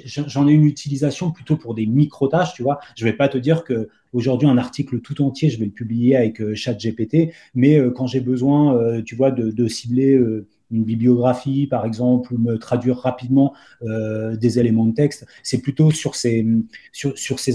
j'en 0.04 0.46
ai 0.46 0.52
une 0.52 0.64
utilisation 0.64 1.32
plutôt 1.32 1.56
pour 1.56 1.74
des 1.74 1.86
micro-tâches, 1.86 2.52
tu 2.54 2.62
vois. 2.62 2.78
Je 2.94 3.04
vais 3.04 3.14
pas 3.14 3.28
te 3.28 3.38
dire 3.38 3.64
que 3.64 3.88
aujourd'hui 4.12 4.46
un 4.46 4.58
article 4.58 5.00
tout 5.00 5.22
entier, 5.22 5.48
je 5.48 5.58
vais 5.58 5.64
le 5.64 5.70
publier 5.72 6.14
avec 6.14 6.40
euh, 6.40 6.54
ChatGPT, 6.54 7.32
mais 7.54 7.80
quand 7.96 8.06
j'ai 8.06 8.20
besoin, 8.20 9.00
tu 9.02 9.16
vois, 9.16 9.30
de, 9.30 9.50
de 9.50 9.66
cibler 9.66 10.18
une 10.70 10.84
bibliographie, 10.84 11.66
par 11.66 11.84
exemple, 11.84 12.34
ou 12.34 12.38
me 12.38 12.58
traduire 12.58 12.98
rapidement 12.98 13.54
euh, 13.82 14.36
des 14.36 14.58
éléments 14.58 14.86
de 14.86 14.94
texte. 14.94 15.26
C'est 15.42 15.60
plutôt 15.60 15.90
sur 15.90 16.14
ces, 16.14 16.44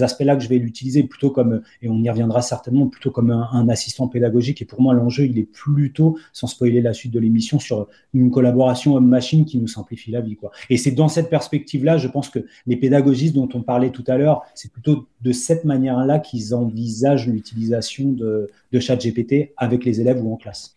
aspects-là 0.02 0.36
que 0.36 0.44
je 0.44 0.50
vais 0.50 0.58
l'utiliser, 0.58 1.04
plutôt 1.04 1.32
comme, 1.32 1.62
et 1.82 1.90
on 1.90 2.02
y 2.02 2.10
reviendra 2.10 2.42
certainement, 2.42 2.88
plutôt 2.88 3.12
comme 3.12 3.32
un, 3.32 3.70
assistant 3.70 4.08
pédagogique. 4.08 4.62
Et 4.62 4.66
pour 4.66 4.82
moi, 4.82 4.94
l'enjeu, 4.94 5.26
il 5.26 5.40
est 5.40 5.50
plutôt, 5.52 6.18
sans 6.34 6.48
spoiler 6.48 6.82
la 6.82 6.94
suite 6.94 7.12
de 7.12 7.20
l'émission, 7.20 7.60
sur 7.60 7.88
une 8.14 8.32
collaboration 8.32 8.96
homme-machine 8.96 9.46
qui 9.46 9.58
nous 9.58 9.68
simplifie 9.68 10.12
la 10.12 10.22
vie. 10.22 10.38
Et 10.70 10.78
c'est 10.78 10.92
dans 10.92 11.08
cette 11.08 11.30
perspective-là, 11.30 11.98
je 11.98 12.08
pense 12.08 12.30
que 12.30 12.40
les 12.68 12.76
pédagogistes 12.76 13.34
dont 13.34 13.50
on 13.54 13.62
parlait 13.62 13.92
tout 13.92 14.04
à 14.08 14.18
l'heure, 14.18 14.44
c'est 14.54 14.72
plutôt 14.72 15.08
de 15.22 15.32
cette 15.32 15.66
manière-là 15.66 16.20
qu'ils 16.20 16.54
envisagent 16.54 17.28
l'utilisation 17.28 18.12
de, 18.12 18.50
de 18.72 18.80
ChatGPT 18.80 19.54
avec 19.58 19.86
les 19.86 20.02
élèves 20.02 20.24
ou 20.24 20.34
en 20.34 20.38
classe. 20.38 20.76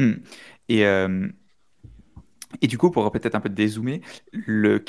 Hmm. 0.00 0.22
Et, 0.68 0.86
euh, 0.86 1.28
et 2.62 2.66
du 2.66 2.78
coup, 2.78 2.90
pour 2.90 3.10
peut-être 3.12 3.34
un 3.34 3.40
peu 3.40 3.48
dézoomer, 3.48 4.00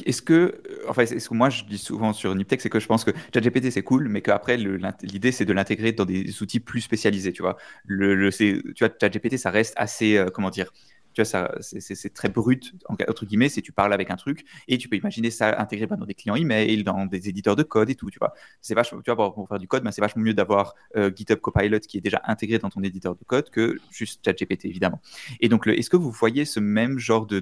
est-ce 0.06 0.22
que, 0.22 0.62
enfin, 0.88 1.04
est-ce 1.04 1.30
que 1.30 1.34
moi 1.36 1.50
je 1.50 1.64
dis 1.66 1.78
souvent 1.78 2.12
sur 2.12 2.34
Niptech, 2.34 2.60
c'est 2.62 2.70
que 2.70 2.80
je 2.80 2.88
pense 2.88 3.04
que 3.04 3.12
ChatGPT 3.34 3.70
c'est 3.72 3.84
cool, 3.84 4.08
mais 4.08 4.22
qu'après 4.22 4.58
l'idée 4.58 5.32
c'est 5.32 5.46
de 5.46 5.54
l'intégrer 5.54 5.92
dans 5.92 6.06
des 6.06 6.42
outils 6.42 6.60
plus 6.60 6.82
spécialisés, 6.82 7.34
tu 7.34 7.44
vois. 7.44 7.58
Le, 7.86 8.16
le 8.16 8.32
tu 8.32 8.74
vois, 8.80 8.90
ChatGPT 9.00 9.38
ça 9.38 9.52
reste 9.52 9.74
assez, 9.78 10.18
euh, 10.18 10.30
comment 10.34 10.50
dire, 10.50 10.72
tu 11.14 11.22
vois, 11.22 11.52
c'est 11.62 12.14
très 12.14 12.30
brut, 12.30 12.74
entre 12.88 13.26
guillemets, 13.26 13.50
c'est 13.50 13.62
tu 13.62 13.72
parles 13.72 13.94
avec 13.94 14.12
un 14.12 14.16
truc 14.16 14.46
et 14.68 14.78
tu 14.78 14.88
peux 14.88 14.96
imaginer 14.96 15.32
ça 15.32 15.60
intégré 15.60 15.88
dans 15.88 16.06
des 16.06 16.14
clients 16.14 16.36
email, 16.36 16.84
dans 16.84 17.06
des 17.06 17.30
éditeurs 17.30 17.56
de 17.56 17.64
code 17.64 17.90
et 17.90 17.96
tout, 17.96 18.10
tu 18.10 18.20
vois. 18.20 18.34
C'est 18.62 18.76
vachement, 18.76 19.02
pour, 19.02 19.48
faire 19.48 19.60
du 19.60 19.68
code, 19.68 19.84
ben, 19.84 19.92
c'est 19.92 20.02
vachement 20.02 20.22
mieux 20.22 20.34
d'avoir 20.34 20.76
euh, 20.96 21.12
GitHub 21.14 21.40
Copilot 21.40 21.80
qui 21.80 21.98
est 21.98 22.02
déjà 22.02 22.22
intégré 22.26 22.60
dans 22.60 22.70
ton 22.70 22.82
éditeur 22.82 23.16
de 23.16 23.24
code 23.24 23.50
que 23.50 23.78
juste 23.92 24.22
ChatGPT, 24.24 24.66
évidemment. 24.66 25.02
Et 25.40 25.50
donc, 25.50 25.68
est-ce 25.68 25.90
que 25.90 25.98
vous 25.98 26.12
voyez 26.12 26.46
ce 26.46 26.60
même 26.60 27.00
genre 27.00 27.26
de, 27.26 27.40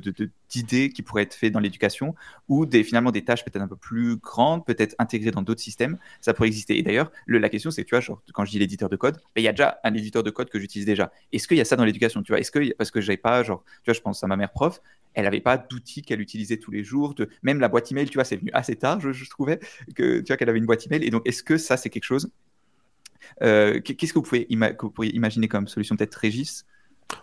d'idées 0.50 0.90
qui 0.90 1.02
pourraient 1.02 1.24
être 1.24 1.34
fait 1.34 1.50
dans 1.50 1.60
l'éducation 1.60 2.16
ou 2.48 2.66
des, 2.66 2.84
finalement 2.84 3.12
des 3.12 3.24
tâches 3.24 3.44
peut-être 3.46 3.62
un 3.62 3.68
peu 3.68 3.76
plus 3.76 4.18
grandes, 4.18 4.66
peut-être 4.66 4.96
intégrées 5.00 5.32
dans 5.32 5.42
d'autres 5.42 5.62
systèmes, 5.62 5.98
ça 6.22 6.34
pourrait 6.34 6.48
exister. 6.48 6.78
Et 6.78 6.84
d'ailleurs, 6.84 7.12
la 7.28 7.50
question, 7.50 7.72
c'est, 7.72 7.84
tu 7.84 7.96
vois, 7.96 8.18
quand 8.34 8.46
je 8.46 8.52
dis 8.52 8.60
l'éditeur 8.60 8.90
de 8.90 8.96
code, 8.96 9.16
ben, 9.36 9.42
il 9.42 9.44
y 9.44 9.48
a 9.48 9.52
déjà 9.52 9.80
un 9.84 9.94
éditeur 9.94 10.24
de 10.24 10.30
code 10.32 10.50
que 10.50 10.60
j'utilise 10.60 10.86
déjà. 10.86 11.12
Est-ce 11.32 11.48
qu'il 11.48 11.58
y 11.58 11.62
a 11.62 11.66
ça 11.66 11.76
dans 11.76 11.86
l'éducation, 11.86 12.22
tu 12.24 12.32
vois? 12.32 12.40
Est-ce 12.40 12.52
que, 12.52 12.74
parce 12.76 12.92
que 12.92 13.02
j'avais 13.02 13.18
pas, 13.18 13.44
genre, 13.44 13.59
tu 13.84 13.92
vois, 13.92 13.94
je 13.94 14.02
pense 14.02 14.24
à 14.24 14.28
ma 14.28 14.36
mère 14.36 14.52
prof, 14.52 14.82
elle 15.14 15.24
n'avait 15.24 15.42
pas 15.42 15.58
d'outils 15.58 16.02
qu'elle 16.02 16.22
utilisait 16.22 16.58
tous 16.58 16.72
les 16.72 16.84
jours. 16.84 17.14
De... 17.14 17.30
Même 17.44 17.60
la 17.60 17.68
boîte 17.68 17.92
email, 17.92 18.08
tu 18.08 18.16
vois, 18.16 18.24
c'est 18.24 18.38
venu 18.38 18.52
assez 18.54 18.76
tard, 18.76 19.00
je, 19.00 19.30
trouvais, 19.30 19.60
que 19.96 20.20
tu 20.20 20.28
vois 20.28 20.38
qu'elle 20.38 20.50
avait 20.50 20.60
une 20.60 20.66
boîte 20.66 20.86
email. 20.86 21.04
Et 21.04 21.10
donc, 21.10 21.28
est-ce 21.28 21.44
que 21.44 21.58
ça, 21.58 21.78
c'est 21.78 21.90
quelque 21.90 22.04
chose 22.04 22.32
euh, 23.42 23.80
Qu'est-ce 23.82 24.14
que 24.14 24.20
vous, 24.20 24.24
pouvez 24.24 24.48
pourriez 24.94 25.16
imaginer 25.16 25.48
comme 25.48 25.68
solution, 25.68 25.96
peut-être 25.96 26.16
Régis? 26.16 26.66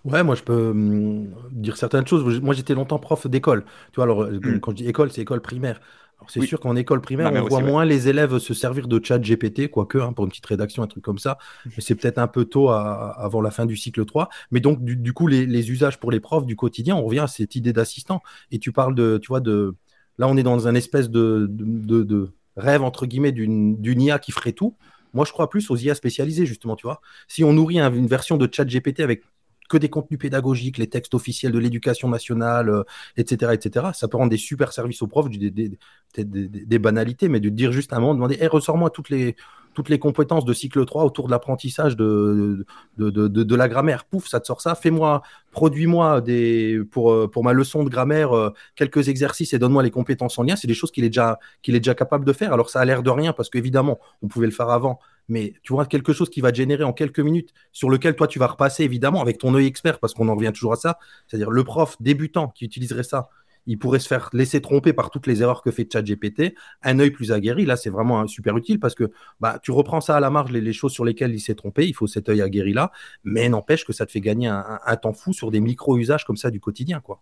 Ouais, 0.04 0.24
moi 0.24 0.34
je 0.34 0.42
peux 0.42 0.70
hum, 0.70 1.32
dire 1.52 1.76
certaines 1.76 2.06
choses. 2.06 2.40
Moi 2.40 2.54
j'étais 2.54 2.74
longtemps 2.74 2.98
prof 2.98 3.28
d'école. 3.28 3.64
Tu 3.92 3.96
vois, 3.96 4.04
alors 4.04 4.24
hmm. 4.24 4.58
quand 4.58 4.72
je 4.72 4.76
dis 4.76 4.88
école, 4.88 5.12
c'est 5.12 5.20
école 5.20 5.40
primaire 5.40 5.80
c'est 6.28 6.46
sûr 6.46 6.60
qu'en 6.60 6.76
école 6.76 7.00
primaire, 7.00 7.32
on 7.32 7.48
voit 7.48 7.60
moins 7.60 7.84
les 7.84 8.08
élèves 8.08 8.38
se 8.38 8.54
servir 8.54 8.88
de 8.88 9.00
chat 9.02 9.18
GPT, 9.18 9.68
quoique, 9.68 9.98
hein, 9.98 10.12
pour 10.12 10.24
une 10.24 10.30
petite 10.30 10.46
rédaction, 10.46 10.82
un 10.82 10.86
truc 10.86 11.04
comme 11.04 11.18
ça. 11.18 11.38
Mais 11.64 11.80
c'est 11.82 11.94
peut-être 11.94 12.18
un 12.18 12.26
peu 12.26 12.44
tôt 12.44 12.70
avant 12.70 13.40
la 13.40 13.50
fin 13.50 13.66
du 13.66 13.76
cycle 13.76 14.04
3. 14.04 14.28
Mais 14.50 14.60
donc, 14.60 14.82
du, 14.82 15.12
coup, 15.12 15.26
les, 15.26 15.70
usages 15.70 15.98
pour 15.98 16.10
les 16.10 16.20
profs 16.20 16.46
du 16.46 16.56
quotidien, 16.56 16.96
on 16.96 17.04
revient 17.04 17.20
à 17.20 17.26
cette 17.26 17.54
idée 17.54 17.72
d'assistant. 17.72 18.22
Et 18.50 18.58
tu 18.58 18.72
parles 18.72 18.94
de, 18.94 19.18
tu 19.18 19.28
vois, 19.28 19.40
de. 19.40 19.74
Là, 20.18 20.28
on 20.28 20.36
est 20.36 20.42
dans 20.42 20.66
un 20.66 20.74
espèce 20.74 21.10
de, 21.10 21.46
de, 21.50 22.32
rêve, 22.56 22.82
entre 22.82 23.06
guillemets, 23.06 23.32
d'une 23.32 24.02
IA 24.02 24.18
qui 24.18 24.32
ferait 24.32 24.52
tout. 24.52 24.74
Moi, 25.12 25.24
je 25.24 25.32
crois 25.32 25.48
plus 25.48 25.70
aux 25.70 25.76
IA 25.76 25.94
spécialisées, 25.94 26.46
justement, 26.46 26.76
tu 26.76 26.86
vois. 26.86 27.00
Si 27.28 27.44
on 27.44 27.52
nourrit 27.52 27.78
une 27.78 28.06
version 28.06 28.36
de 28.36 28.48
chat 28.50 28.64
GPT 28.64 29.00
avec 29.00 29.22
que 29.68 29.76
des 29.76 29.88
contenus 29.88 30.18
pédagogiques, 30.18 30.78
les 30.78 30.88
textes 30.88 31.14
officiels 31.14 31.52
de 31.52 31.58
l'éducation 31.58 32.08
nationale, 32.08 32.84
etc., 33.16 33.50
euh, 33.50 33.54
etc. 33.54 33.86
Ça 33.94 34.08
peut 34.08 34.16
rendre 34.16 34.30
des 34.30 34.36
super 34.36 34.72
services 34.72 35.02
aux 35.02 35.06
profs, 35.06 35.28
des, 35.30 35.50
des, 35.50 35.78
des, 36.16 36.78
banalités, 36.78 37.28
mais 37.28 37.40
de 37.40 37.48
dire 37.48 37.72
juste 37.72 37.92
un 37.92 38.00
moment, 38.00 38.14
demander, 38.14 38.36
hey, 38.40 38.46
ressors-moi 38.46 38.90
toutes 38.90 39.10
les, 39.10 39.36
toutes 39.76 39.90
les 39.90 39.98
compétences 39.98 40.46
de 40.46 40.52
cycle 40.54 40.84
3 40.86 41.04
autour 41.04 41.26
de 41.26 41.30
l'apprentissage 41.30 41.96
de 41.96 42.66
de, 42.96 43.10
de, 43.10 43.28
de, 43.28 43.54
la 43.54 43.68
grammaire. 43.68 44.06
Pouf, 44.06 44.26
ça 44.26 44.40
te 44.40 44.46
sort 44.46 44.62
ça. 44.62 44.74
Fais-moi, 44.74 45.22
produis-moi 45.52 46.22
des, 46.22 46.80
pour, 46.90 47.12
euh, 47.12 47.28
pour 47.28 47.44
ma 47.44 47.52
leçon 47.52 47.84
de 47.84 47.90
grammaire 47.90 48.34
euh, 48.34 48.54
quelques 48.74 49.08
exercices 49.08 49.52
et 49.52 49.58
donne-moi 49.58 49.82
les 49.82 49.90
compétences 49.90 50.38
en 50.38 50.44
lien. 50.44 50.56
C'est 50.56 50.66
des 50.66 50.74
choses 50.74 50.90
qu'il 50.90 51.04
est, 51.04 51.10
déjà, 51.10 51.38
qu'il 51.62 51.74
est 51.74 51.80
déjà 51.80 51.94
capable 51.94 52.24
de 52.24 52.32
faire. 52.32 52.54
Alors 52.54 52.70
ça 52.70 52.80
a 52.80 52.84
l'air 52.86 53.02
de 53.02 53.10
rien 53.10 53.34
parce 53.34 53.50
qu'évidemment, 53.50 53.98
on 54.22 54.28
pouvait 54.28 54.46
le 54.46 54.52
faire 54.52 54.70
avant 54.70 54.98
mais 55.28 55.54
tu 55.62 55.72
vois 55.72 55.86
quelque 55.86 56.12
chose 56.12 56.30
qui 56.30 56.40
va 56.40 56.52
te 56.52 56.56
générer 56.56 56.84
en 56.84 56.92
quelques 56.92 57.20
minutes, 57.20 57.52
sur 57.72 57.90
lequel 57.90 58.16
toi 58.16 58.26
tu 58.26 58.38
vas 58.38 58.46
repasser 58.46 58.84
évidemment 58.84 59.20
avec 59.20 59.38
ton 59.38 59.54
œil 59.54 59.66
expert, 59.66 59.98
parce 59.98 60.14
qu'on 60.14 60.28
en 60.28 60.34
revient 60.34 60.52
toujours 60.52 60.72
à 60.72 60.76
ça, 60.76 60.98
c'est-à-dire 61.26 61.50
le 61.50 61.64
prof 61.64 61.96
débutant 62.00 62.48
qui 62.48 62.64
utiliserait 62.64 63.02
ça, 63.02 63.28
il 63.66 63.78
pourrait 63.78 63.98
se 63.98 64.06
faire 64.06 64.30
laisser 64.32 64.60
tromper 64.60 64.92
par 64.92 65.10
toutes 65.10 65.26
les 65.26 65.42
erreurs 65.42 65.62
que 65.62 65.70
fait 65.70 65.90
ChatGPT. 65.92 66.54
Un 66.82 66.98
œil 67.00 67.10
plus 67.10 67.32
aguerri, 67.32 67.66
là, 67.66 67.76
c'est 67.76 67.90
vraiment 67.90 68.26
super 68.26 68.56
utile 68.56 68.78
parce 68.78 68.94
que 68.94 69.10
bah, 69.40 69.58
tu 69.62 69.72
reprends 69.72 70.00
ça 70.00 70.16
à 70.16 70.20
la 70.20 70.30
marge, 70.30 70.52
les, 70.52 70.72
choses 70.72 70.92
sur 70.92 71.04
lesquelles 71.04 71.34
il 71.34 71.40
s'est 71.40 71.54
trompé, 71.54 71.86
il 71.86 71.94
faut 71.94 72.06
cet 72.06 72.28
œil 72.28 72.42
aguerri 72.42 72.72
là, 72.72 72.92
mais 73.24 73.48
n'empêche 73.48 73.84
que 73.84 73.92
ça 73.92 74.06
te 74.06 74.12
fait 74.12 74.20
gagner 74.20 74.48
un, 74.48 74.96
temps 75.02 75.12
fou 75.12 75.32
sur 75.32 75.50
des 75.50 75.60
micro-usages 75.60 76.24
comme 76.24 76.36
ça 76.36 76.50
du 76.50 76.60
quotidien. 76.60 77.00
quoi. 77.00 77.20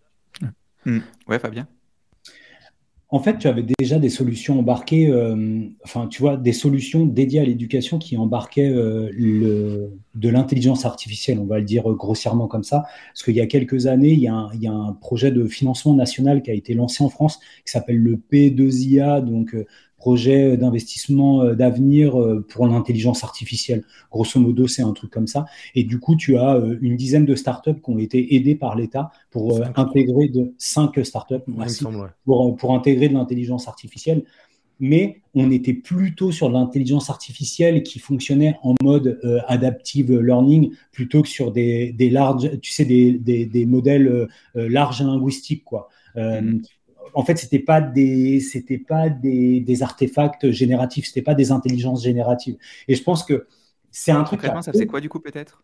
Mmh. 0.84 0.98
Ouais, 1.28 1.38
Fabien? 1.38 1.66
En 3.14 3.20
fait, 3.20 3.38
tu 3.38 3.46
avais 3.46 3.62
déjà 3.78 4.00
des 4.00 4.08
solutions 4.08 4.58
embarquées, 4.58 5.06
euh, 5.06 5.68
enfin, 5.84 6.08
tu 6.08 6.20
vois, 6.20 6.36
des 6.36 6.52
solutions 6.52 7.06
dédiées 7.06 7.38
à 7.38 7.44
l'éducation 7.44 8.00
qui 8.00 8.16
embarquaient 8.16 8.68
euh, 8.68 9.88
de 10.16 10.28
l'intelligence 10.28 10.84
artificielle, 10.84 11.38
on 11.38 11.44
va 11.44 11.60
le 11.60 11.64
dire 11.64 11.84
grossièrement 11.92 12.48
comme 12.48 12.64
ça. 12.64 12.86
Parce 13.12 13.22
qu'il 13.22 13.36
y 13.36 13.40
a 13.40 13.46
quelques 13.46 13.86
années, 13.86 14.10
il 14.10 14.18
y 14.18 14.26
a, 14.26 14.34
un, 14.34 14.92
projet 15.00 15.30
de 15.30 15.46
financement 15.46 15.94
national 15.94 16.42
qui 16.42 16.50
a 16.50 16.54
été 16.54 16.74
lancé 16.74 17.04
en 17.04 17.08
France 17.08 17.38
qui 17.64 17.70
s'appelle 17.70 17.98
le 17.98 18.16
P2IA, 18.16 19.24
donc 19.24 19.54
euh, 19.54 19.64
projet 20.04 20.58
d'investissement 20.58 21.42
euh, 21.42 21.54
d'avenir 21.54 22.20
euh, 22.20 22.44
pour 22.46 22.66
l'intelligence 22.66 23.24
artificielle. 23.24 23.84
Grosso 24.12 24.38
modo, 24.38 24.66
c'est 24.66 24.82
un 24.82 24.92
truc 24.92 25.10
comme 25.10 25.26
ça. 25.26 25.46
Et 25.74 25.82
du 25.82 25.98
coup, 25.98 26.14
tu 26.14 26.36
as 26.36 26.56
euh, 26.56 26.76
une 26.82 26.96
dizaine 26.96 27.24
de 27.24 27.34
startups 27.34 27.80
qui 27.82 27.90
ont 27.90 27.98
été 27.98 28.34
aidées 28.34 28.54
par 28.54 28.76
l'État 28.76 29.10
pour 29.30 29.62
intégrer 29.76 30.28
de 30.28 30.52
cinq 30.58 31.02
startups 31.06 31.46
pour, 32.26 32.54
pour 32.56 32.74
intégrer 32.74 33.08
de 33.08 33.14
l'intelligence 33.14 33.66
artificielle. 33.66 34.24
Mais 34.78 35.22
on 35.34 35.50
était 35.50 35.72
plutôt 35.72 36.32
sur 36.32 36.48
de 36.50 36.54
l'intelligence 36.54 37.08
artificielle 37.08 37.82
qui 37.82 37.98
fonctionnait 37.98 38.56
en 38.62 38.74
mode 38.82 39.08
adaptive 39.46 40.20
learning 40.20 40.72
plutôt 40.92 41.22
que 41.22 41.28
sur 41.28 41.50
des, 41.50 41.92
des 41.92 42.10
larges, 42.10 42.50
tu 42.60 42.72
sais, 42.72 42.84
des, 42.84 43.12
des, 43.12 43.46
des 43.46 43.64
modèles 43.64 44.28
larges 44.54 45.02
linguistiques, 45.02 45.64
quoi. 45.64 45.88
Mm-hmm 46.16 46.60
en 47.14 47.24
fait, 47.24 47.36
c'était 47.36 47.58
pas 47.58 47.80
des, 47.80 48.40
c'était 48.40 48.78
pas 48.78 49.08
des, 49.08 49.60
des, 49.60 49.82
artefacts 49.82 50.50
génératifs, 50.50 51.06
c'était 51.06 51.22
pas 51.22 51.34
des 51.34 51.52
intelligences 51.52 52.02
génératives. 52.02 52.56
Et 52.88 52.94
je 52.94 53.02
pense 53.02 53.24
que 53.24 53.46
c'est 53.90 54.12
un 54.12 54.24
truc. 54.24 54.42
ça 54.42 54.72
faisait 54.72 54.86
quoi 54.86 55.00
du 55.00 55.08
coup 55.08 55.20
peut-être? 55.20 55.62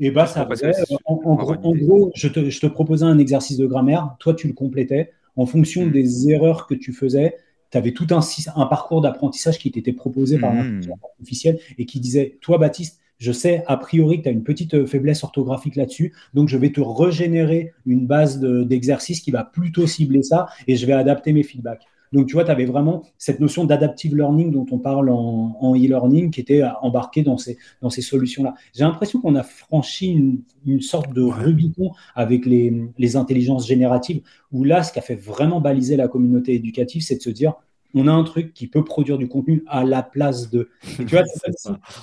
Et 0.00 0.06
eh 0.06 0.10
bah, 0.12 0.26
ça 0.26 0.46
faisait, 0.46 0.72
en, 1.04 1.16
gros, 1.34 2.12
je 2.14 2.28
te, 2.28 2.48
je 2.50 2.60
te, 2.60 2.66
proposais 2.66 3.04
un 3.04 3.18
exercice 3.18 3.56
de 3.56 3.66
grammaire, 3.66 4.14
toi 4.20 4.32
tu 4.32 4.46
le 4.46 4.52
complétais 4.52 5.12
en 5.34 5.44
fonction 5.44 5.86
hmm. 5.86 5.90
des 5.90 6.30
erreurs 6.30 6.66
que 6.66 6.74
tu 6.74 6.92
faisais. 6.92 7.36
Tu 7.70 7.76
avais 7.76 7.92
tout 7.92 8.06
un, 8.10 8.20
un 8.56 8.66
parcours 8.66 9.00
d'apprentissage 9.00 9.58
qui 9.58 9.70
t'était 9.70 9.92
proposé 9.92 10.38
par 10.38 10.52
hmm. 10.52 10.56
l'intelligence 10.56 10.98
artificielle 11.02 11.58
et 11.78 11.84
qui 11.84 12.00
disait, 12.00 12.38
toi 12.40 12.58
Baptiste, 12.58 13.00
je 13.18 13.32
sais 13.32 13.64
a 13.66 13.76
priori 13.76 14.18
que 14.18 14.22
tu 14.24 14.28
as 14.28 14.32
une 14.32 14.44
petite 14.44 14.74
euh, 14.74 14.86
faiblesse 14.86 15.24
orthographique 15.24 15.76
là-dessus, 15.76 16.14
donc 16.34 16.48
je 16.48 16.56
vais 16.56 16.70
te 16.70 16.80
régénérer 16.80 17.72
une 17.86 18.06
base 18.06 18.40
d'exercice 18.40 19.20
qui 19.20 19.30
va 19.30 19.44
plutôt 19.44 19.86
cibler 19.86 20.22
ça 20.22 20.46
et 20.66 20.76
je 20.76 20.86
vais 20.86 20.92
adapter 20.92 21.32
mes 21.32 21.42
feedbacks. 21.42 21.86
Donc, 22.12 22.26
tu 22.26 22.34
vois, 22.34 22.44
tu 22.44 22.50
avais 22.50 22.64
vraiment 22.64 23.02
cette 23.18 23.40
notion 23.40 23.64
d'adaptive 23.64 24.16
learning 24.16 24.50
dont 24.50 24.66
on 24.70 24.78
parle 24.78 25.10
en 25.10 25.74
e-learning 25.74 26.30
qui 26.30 26.40
était 26.40 26.62
embarquée 26.80 27.22
dans 27.22 27.36
ces, 27.36 27.58
dans 27.82 27.90
ces 27.90 28.02
solutions-là. 28.02 28.54
J'ai 28.74 28.84
l'impression 28.84 29.20
qu'on 29.20 29.34
a 29.34 29.42
franchi 29.42 30.42
une, 30.64 30.80
sorte 30.80 31.12
de 31.12 31.22
Rubicon 31.22 31.92
avec 32.14 32.46
les, 32.46 32.88
les 32.98 33.16
intelligences 33.16 33.66
génératives, 33.66 34.22
où 34.52 34.64
là, 34.64 34.82
ce 34.82 34.92
qui 34.92 34.98
a 34.98 35.02
fait 35.02 35.16
vraiment 35.16 35.60
baliser 35.60 35.96
la 35.96 36.08
communauté 36.08 36.54
éducative, 36.54 37.02
c'est 37.02 37.16
de 37.16 37.22
se 37.22 37.30
dire, 37.30 37.54
on 37.94 38.06
a 38.06 38.12
un 38.12 38.24
truc 38.24 38.52
qui 38.52 38.66
peut 38.66 38.84
produire 38.84 39.18
du 39.18 39.28
contenu 39.28 39.64
à 39.66 39.84
la 39.84 40.02
place 40.02 40.50
de. 40.50 40.70
Tu 40.98 41.04
vois, 41.06 41.24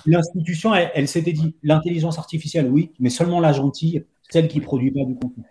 l'institution, 0.05 0.73
elle, 0.73 1.07
s'était 1.07 1.33
dit 1.33 1.55
l'intelligence 1.63 2.17
artificielle, 2.17 2.69
oui, 2.69 2.91
mais 2.99 3.09
seulement 3.09 3.39
la 3.39 3.53
gentille, 3.53 4.03
celle 4.29 4.47
qui 4.47 4.59
produit 4.61 4.91
pas 4.91 5.03
du 5.05 5.15
contenu. 5.15 5.43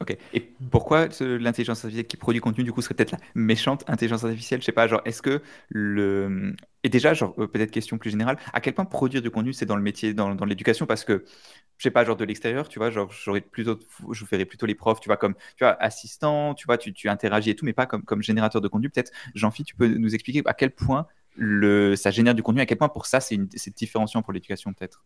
Ok. 0.00 0.16
Et 0.34 0.40
pourquoi 0.70 1.08
l'intelligence 1.20 1.78
artificielle 1.78 2.06
qui 2.06 2.16
produit 2.16 2.40
contenu, 2.40 2.64
du 2.64 2.72
coup, 2.72 2.82
serait 2.82 2.94
peut-être 2.94 3.12
la 3.12 3.20
méchante 3.34 3.84
intelligence 3.86 4.24
artificielle? 4.24 4.60
Je 4.60 4.66
sais 4.66 4.72
pas, 4.72 4.88
genre, 4.88 5.02
est-ce 5.04 5.22
que 5.22 5.42
le. 5.68 6.54
Et 6.82 6.88
déjà, 6.88 7.12
genre, 7.12 7.34
euh, 7.38 7.46
peut-être 7.46 7.70
question 7.70 7.98
plus 7.98 8.10
générale, 8.10 8.38
à 8.52 8.60
quel 8.60 8.74
point 8.74 8.84
produire 8.86 9.20
du 9.22 9.30
contenu, 9.30 9.52
c'est 9.52 9.66
dans 9.66 9.76
le 9.76 9.82
métier, 9.82 10.14
dans, 10.14 10.32
l'éducation? 10.44 10.86
Parce 10.86 11.04
que, 11.04 11.24
je 11.76 11.82
sais 11.82 11.90
pas, 11.90 12.04
genre 12.04 12.16
de 12.16 12.24
l'extérieur, 12.24 12.68
tu 12.68 12.78
vois, 12.78 12.90
genre, 12.90 13.10
j'aurais 13.12 13.42
plutôt, 13.42 13.78
je 14.12 14.24
ferais 14.24 14.44
plutôt 14.46 14.66
les 14.66 14.74
profs, 14.74 15.00
tu 15.00 15.08
vois, 15.08 15.16
comme, 15.18 15.34
tu 15.34 15.64
vois, 15.64 15.76
assistant, 15.82 16.54
tu 16.54 16.66
vois, 16.66 16.78
tu, 16.78 17.08
interagis 17.08 17.50
et 17.50 17.56
tout, 17.56 17.64
mais 17.66 17.72
pas 17.74 17.86
comme, 17.86 18.02
comme 18.02 18.22
générateur 18.22 18.60
de 18.62 18.68
contenu. 18.68 18.88
Peut-être, 18.90 19.12
Jean-Philippe, 19.34 19.68
tu 19.68 19.76
peux 19.76 19.88
nous 19.88 20.14
expliquer 20.14 20.42
à 20.46 20.54
quel 20.54 20.70
point 20.70 21.06
le, 21.36 21.96
ça 21.96 22.10
génère 22.10 22.34
du 22.34 22.42
contenu, 22.42 22.60
à 22.62 22.66
quel 22.66 22.78
point 22.78 22.88
pour 22.88 23.06
ça, 23.06 23.20
c'est 23.20 23.38
différenciant 23.76 24.22
pour 24.22 24.32
l'éducation, 24.32 24.72
peut-être? 24.72 25.04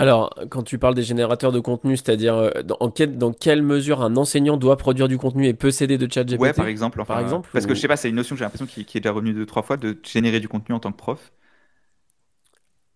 Alors, 0.00 0.32
quand 0.48 0.62
tu 0.62 0.78
parles 0.78 0.94
des 0.94 1.02
générateurs 1.02 1.50
de 1.50 1.58
contenu, 1.58 1.96
c'est-à-dire 1.96 2.34
euh, 2.34 2.50
dans, 2.62 2.76
en 2.78 2.88
quelle, 2.88 3.18
dans 3.18 3.32
quelle 3.32 3.62
mesure 3.62 4.00
un 4.02 4.16
enseignant 4.16 4.56
doit 4.56 4.76
produire 4.76 5.08
du 5.08 5.18
contenu 5.18 5.46
et 5.48 5.54
peut 5.54 5.72
s'aider 5.72 5.98
de 5.98 6.10
ChatGPT 6.12 6.40
Ouais, 6.40 6.52
par 6.52 6.68
exemple. 6.68 7.04
Par 7.04 7.18
exemple, 7.18 7.50
Parce 7.52 7.64
ou- 7.64 7.68
que 7.68 7.74
je 7.74 7.80
sais 7.80 7.88
pas, 7.88 7.96
c'est 7.96 8.08
une 8.08 8.14
notion 8.14 8.36
que 8.36 8.38
j'ai 8.38 8.44
l'impression 8.44 8.66
qui, 8.66 8.84
qui 8.84 8.98
est 8.98 9.00
déjà 9.00 9.12
revenue 9.12 9.32
deux, 9.32 9.44
trois 9.46 9.62
fois 9.62 9.76
de 9.76 9.98
générer 10.04 10.38
du 10.38 10.46
contenu 10.48 10.74
en 10.74 10.78
tant 10.80 10.92
que 10.92 10.96
prof. 10.96 11.32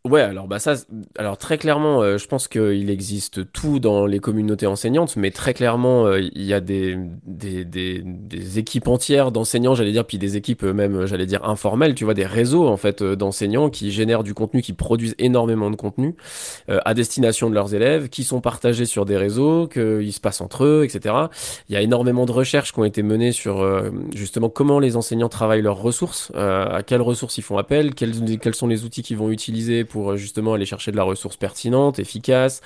Ouais, 0.05 0.21
alors 0.21 0.49
bah 0.49 0.59
ça, 0.59 0.75
alors 1.17 1.39
très 1.39 1.59
clairement, 1.59 2.03
euh, 2.03 2.19
je 2.19 2.27
pense 2.27 2.49
qu'il 2.49 2.91
existe 2.91 3.53
tout 3.53 3.79
dans 3.79 4.05
les 4.05 4.19
communautés 4.19 4.67
enseignantes, 4.67 5.15
mais 5.15 5.31
très 5.31 5.55
clairement, 5.55 6.07
euh, 6.07 6.19
il 6.21 6.43
y 6.43 6.53
a 6.53 6.61
des, 6.61 6.99
des, 7.25 7.65
des, 7.65 8.03
des 8.05 8.59
équipes 8.59 8.89
entières 8.89 9.31
d'enseignants, 9.31 9.77
j'allais 9.77 9.93
dire, 9.93 10.05
puis 10.05 10.19
des 10.19 10.37
équipes 10.37 10.65
euh, 10.65 10.73
même, 10.73 11.07
j'allais 11.07 11.27
dire 11.27 11.45
informelles, 11.49 11.95
tu 11.95 12.05
vois, 12.05 12.15
des 12.15 12.27
réseaux 12.27 12.67
en 12.67 12.77
fait 12.77 13.01
euh, 13.01 13.15
d'enseignants 13.15 13.71
qui 13.71 13.93
génèrent 13.93 14.25
du 14.25 14.35
contenu, 14.35 14.61
qui 14.61 14.73
produisent 14.73 15.15
énormément 15.21 15.71
de 15.71 15.77
contenu 15.77 16.17
euh, 16.69 16.81
à 16.85 16.95
destination 16.95 17.49
de 17.49 17.55
leurs 17.55 17.73
élèves, 17.73 18.09
qui 18.09 18.25
sont 18.25 18.41
partagés 18.41 18.87
sur 18.87 19.05
des 19.05 19.17
réseaux, 19.17 19.69
qu'ils 19.69 20.13
se 20.13 20.19
passent 20.19 20.41
entre 20.41 20.65
eux, 20.65 20.83
etc. 20.85 21.15
Il 21.69 21.75
y 21.75 21.77
a 21.77 21.81
énormément 21.81 22.27
de 22.27 22.33
recherches 22.33 22.73
qui 22.73 22.81
ont 22.81 22.85
été 22.85 23.05
menées 23.05 23.31
sur 23.31 23.65
justement 24.15 24.49
comment 24.49 24.81
les 24.81 24.97
enseignants 24.97 25.29
travaillent 25.29 25.63
leurs 25.63 25.81
ressources, 25.81 26.33
à 26.35 26.83
quelles 26.85 27.03
ressources 27.03 27.39
ils 27.39 27.43
font 27.43 27.57
appel, 27.57 27.95
quels, 27.95 28.39
quels 28.41 28.55
sont 28.55 28.67
les 28.67 28.85
outils 28.85 29.03
qu'ils 29.03 29.17
vont 29.17 29.31
utiliser 29.31 29.85
euh, 30.01 30.17
justement 30.17 30.55
aller 30.55 30.67
chercher 30.67 30.93
de 30.93 30.97
la 30.97 31.03
ressource 31.03 31.37
pertinente, 31.37 31.99
efficace, 31.99 32.61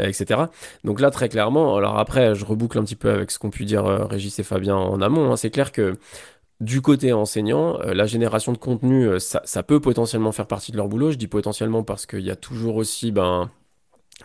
euh, 0.00 0.06
etc. 0.06 0.42
Donc 0.84 1.00
là, 1.00 1.10
très 1.10 1.28
clairement, 1.28 1.76
alors 1.76 1.98
après, 1.98 2.34
je 2.34 2.44
reboucle 2.44 2.78
un 2.78 2.84
petit 2.84 2.96
peu 2.96 3.10
avec 3.10 3.30
ce 3.30 3.38
qu'ont 3.38 3.50
pu 3.50 3.64
dire 3.64 3.86
euh, 3.86 4.04
Régis 4.04 4.38
et 4.38 4.42
Fabien 4.42 4.76
en 4.76 5.00
amont, 5.00 5.32
hein, 5.32 5.36
c'est 5.36 5.50
clair 5.50 5.72
que 5.72 5.96
du 6.60 6.80
côté 6.80 7.12
enseignant, 7.12 7.76
la 7.84 8.06
génération 8.06 8.50
de 8.52 8.56
contenu, 8.56 9.20
ça, 9.20 9.42
ça 9.44 9.62
peut 9.62 9.78
potentiellement 9.78 10.32
faire 10.32 10.46
partie 10.46 10.72
de 10.72 10.78
leur 10.78 10.88
boulot. 10.88 11.10
Je 11.10 11.18
dis 11.18 11.26
potentiellement 11.26 11.82
parce 11.82 12.06
qu'il 12.06 12.20
y 12.20 12.30
a 12.30 12.36
toujours 12.36 12.76
aussi 12.76 13.12
ben, 13.12 13.50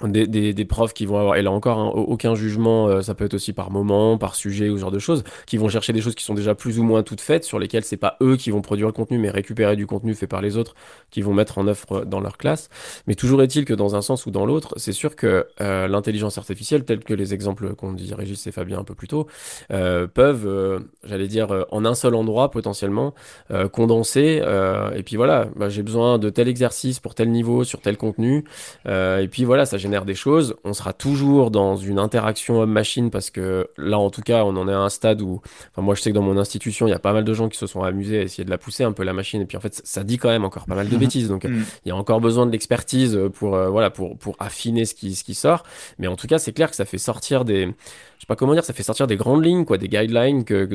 des, 0.07 0.27
des, 0.27 0.53
des 0.53 0.65
profs 0.65 0.93
qui 0.93 1.05
vont 1.05 1.17
avoir, 1.17 1.35
et 1.35 1.41
là 1.41 1.51
encore, 1.51 1.77
hein, 1.79 1.87
au- 1.93 2.03
aucun 2.03 2.35
jugement, 2.35 2.87
euh, 2.87 3.01
ça 3.01 3.13
peut 3.15 3.25
être 3.25 3.33
aussi 3.33 3.53
par 3.53 3.71
moment, 3.71 4.17
par 4.17 4.35
sujet 4.35 4.69
ou 4.69 4.77
ce 4.77 4.81
genre 4.81 4.91
de 4.91 4.99
choses, 4.99 5.23
qui 5.45 5.57
vont 5.57 5.69
chercher 5.69 5.93
des 5.93 6.01
choses 6.01 6.15
qui 6.15 6.23
sont 6.23 6.33
déjà 6.33 6.55
plus 6.55 6.79
ou 6.79 6.83
moins 6.83 7.03
toutes 7.03 7.21
faites, 7.21 7.43
sur 7.43 7.59
lesquelles 7.59 7.83
c'est 7.83 7.97
pas 7.97 8.17
eux 8.21 8.37
qui 8.37 8.51
vont 8.51 8.61
produire 8.61 8.87
le 8.87 8.93
contenu, 8.93 9.17
mais 9.17 9.29
récupérer 9.29 9.75
du 9.75 9.85
contenu 9.87 10.13
fait 10.15 10.27
par 10.27 10.41
les 10.41 10.57
autres, 10.57 10.75
qui 11.09 11.21
vont 11.21 11.33
mettre 11.33 11.57
en 11.57 11.67
œuvre 11.67 12.05
dans 12.05 12.19
leur 12.19 12.37
classe. 12.37 12.69
Mais 13.07 13.15
toujours 13.15 13.41
est-il 13.43 13.65
que 13.65 13.73
dans 13.73 13.95
un 13.95 14.01
sens 14.01 14.25
ou 14.25 14.31
dans 14.31 14.45
l'autre, 14.45 14.73
c'est 14.77 14.93
sûr 14.93 15.15
que 15.15 15.45
euh, 15.59 15.87
l'intelligence 15.87 16.37
artificielle, 16.37 16.85
telle 16.85 17.03
que 17.03 17.13
les 17.13 17.33
exemples 17.33 17.75
qu'ont 17.75 17.93
dit 17.93 18.13
Régis 18.13 18.47
et 18.47 18.51
Fabien 18.51 18.79
un 18.79 18.83
peu 18.83 18.95
plus 18.95 19.07
tôt, 19.07 19.27
euh, 19.71 20.07
peuvent, 20.07 20.47
euh, 20.47 20.79
j'allais 21.03 21.27
dire, 21.27 21.51
euh, 21.51 21.63
en 21.71 21.83
un 21.85 21.95
seul 21.95 22.15
endroit 22.15 22.49
potentiellement, 22.51 23.13
euh, 23.51 23.67
condenser, 23.67 24.39
euh, 24.43 24.91
et 24.93 25.03
puis 25.03 25.15
voilà, 25.17 25.47
bah, 25.55 25.69
j'ai 25.69 25.83
besoin 25.83 26.17
de 26.17 26.29
tel 26.29 26.47
exercice 26.47 26.99
pour 26.99 27.15
tel 27.15 27.29
niveau, 27.29 27.63
sur 27.63 27.81
tel 27.81 27.97
contenu, 27.97 28.45
euh, 28.85 29.19
et 29.19 29.27
puis 29.27 29.43
voilà, 29.43 29.65
ça 29.65 29.77
génère 29.77 29.90
des 30.05 30.15
choses. 30.15 30.55
On 30.63 30.73
sera 30.73 30.93
toujours 30.93 31.51
dans 31.51 31.75
une 31.75 31.99
interaction 31.99 32.61
homme-machine 32.61 33.11
parce 33.11 33.29
que 33.29 33.67
là, 33.77 33.99
en 33.99 34.09
tout 34.09 34.21
cas, 34.21 34.43
on 34.43 34.55
en 34.57 34.67
est 34.67 34.73
à 34.73 34.79
un 34.79 34.89
stade 34.89 35.21
où, 35.21 35.41
enfin, 35.71 35.83
moi, 35.83 35.93
je 35.93 36.01
sais 36.01 36.09
que 36.09 36.15
dans 36.15 36.23
mon 36.23 36.37
institution, 36.37 36.87
il 36.87 36.89
y 36.89 36.93
a 36.93 36.99
pas 36.99 37.13
mal 37.13 37.23
de 37.23 37.33
gens 37.33 37.49
qui 37.49 37.57
se 37.57 37.67
sont 37.67 37.83
amusés 37.83 38.19
à 38.19 38.21
essayer 38.23 38.45
de 38.45 38.49
la 38.49 38.57
pousser 38.57 38.83
un 38.83 38.93
peu 38.93 39.03
la 39.03 39.13
machine. 39.13 39.41
Et 39.41 39.45
puis 39.45 39.57
en 39.57 39.61
fait, 39.61 39.81
ça, 39.83 40.03
dit 40.03 40.17
quand 40.17 40.29
même 40.29 40.45
encore 40.45 40.65
pas 40.65 40.75
mal 40.75 40.89
de 40.89 40.97
bêtises. 41.05 41.27
Donc 41.27 41.45
Mm. 41.51 41.63
il 41.85 41.89
y 41.89 41.91
a 41.91 41.95
encore 41.95 42.21
besoin 42.21 42.45
de 42.45 42.51
l'expertise 42.51 43.19
pour, 43.33 43.55
euh, 43.55 43.69
voilà, 43.69 43.89
pour, 43.89 44.17
pour 44.17 44.35
affiner 44.39 44.85
ce 44.85 44.95
qui, 44.95 45.15
ce 45.15 45.23
qui 45.23 45.33
sort. 45.33 45.63
Mais 45.99 46.07
en 46.07 46.15
tout 46.15 46.27
cas, 46.27 46.39
c'est 46.39 46.53
clair 46.53 46.69
que 46.69 46.75
ça 46.75 46.85
fait 46.85 46.97
sortir 46.97 47.45
des, 47.45 47.73
je 48.21 48.25
sais 48.25 48.27
pas 48.27 48.35
comment 48.35 48.53
dire, 48.53 48.63
ça 48.63 48.73
fait 48.73 48.83
sortir 48.83 49.07
des 49.07 49.15
grandes 49.17 49.43
lignes, 49.43 49.65
quoi, 49.65 49.79
des 49.79 49.89
guidelines 49.89 50.43
que, 50.45 50.69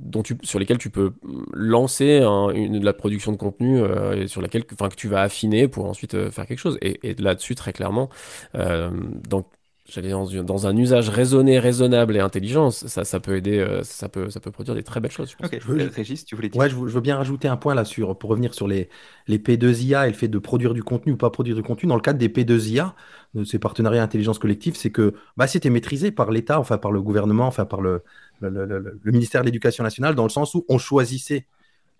dont 0.00 0.22
tu, 0.24 0.36
sur 0.42 0.58
lesquelles 0.58 0.78
tu 0.78 0.90
peux 0.90 1.12
lancer 1.52 2.18
un- 2.18 2.50
une, 2.50 2.80
de 2.80 2.84
la 2.84 2.92
production 2.92 3.30
de 3.30 3.36
contenu 3.36 3.78
euh, 3.80 4.26
sur 4.26 4.42
laquelle, 4.42 4.64
enfin, 4.72 4.88
que 4.88 4.96
tu 4.96 5.06
vas 5.06 5.22
affiner 5.22 5.68
pour 5.68 5.84
ensuite 5.84 6.14
euh, 6.14 6.32
faire 6.32 6.44
quelque 6.44 6.58
chose. 6.58 6.76
Et, 6.82 6.98
et 7.08 7.14
là-dessus, 7.14 7.54
très 7.54 7.72
clairement, 7.72 8.08
euh, 8.56 8.90
j'allais 9.88 10.10
dans, 10.10 10.26
dans 10.42 10.66
un 10.66 10.76
usage 10.76 11.08
raisonné, 11.08 11.58
raisonnable 11.58 12.16
et 12.16 12.20
intelligent, 12.20 12.70
ça, 12.70 13.04
ça 13.04 13.20
peut 13.20 13.36
aider, 13.36 13.58
euh, 13.58 13.82
ça 13.82 14.08
peut, 14.08 14.30
ça 14.30 14.40
peut 14.40 14.50
produire 14.50 14.74
des 14.74 14.82
très 14.82 15.00
belles 15.00 15.10
choses. 15.10 15.30
Je 15.30 15.36
pense. 15.36 15.46
Ok, 15.46 15.58
Je 15.60 15.66
veux- 15.66 15.88
Régis, 15.88 16.24
tu 16.24 16.36
voulais 16.36 16.48
dire? 16.48 16.60
Ouais, 16.60 16.68
je, 16.68 16.76
veux 16.76 16.88
je 16.88 16.94
veux 16.94 17.00
bien 17.00 17.16
rajouter 17.16 17.48
un 17.48 17.56
point 17.56 17.74
là 17.74 17.84
sur, 17.84 18.16
pour 18.18 18.30
revenir 18.30 18.54
sur 18.54 18.68
les, 18.68 18.88
les 19.26 19.38
P2IA 19.38 20.06
et 20.06 20.10
le 20.10 20.16
fait 20.16 20.28
de 20.28 20.38
produire 20.38 20.74
du 20.74 20.82
contenu 20.82 21.12
ou 21.12 21.16
pas 21.16 21.30
produire 21.30 21.56
du 21.56 21.62
contenu. 21.62 21.88
Dans 21.88 21.94
le 21.96 22.00
cadre 22.00 22.18
des 22.18 22.28
P2IA, 22.28 22.94
de 23.34 23.44
ces 23.44 23.58
partenariats 23.58 24.02
intelligence 24.02 24.38
collective, 24.38 24.76
c'est 24.76 24.90
que 24.90 25.14
bah, 25.36 25.46
c'était 25.46 25.70
maîtrisé 25.70 26.10
par 26.10 26.30
l'État, 26.30 26.58
enfin 26.60 26.78
par 26.78 26.92
le 26.92 27.00
gouvernement, 27.02 27.46
enfin 27.46 27.64
par 27.64 27.80
le, 27.80 28.02
le, 28.40 28.50
le- 28.50 28.66
le- 28.66 29.00
le 29.02 29.12
ministère 29.12 29.42
de 29.42 29.46
l'Éducation 29.46 29.84
nationale, 29.84 30.14
dans 30.14 30.24
le 30.24 30.28
sens 30.30 30.54
où 30.54 30.64
on 30.68 30.78
choisissait 30.78 31.46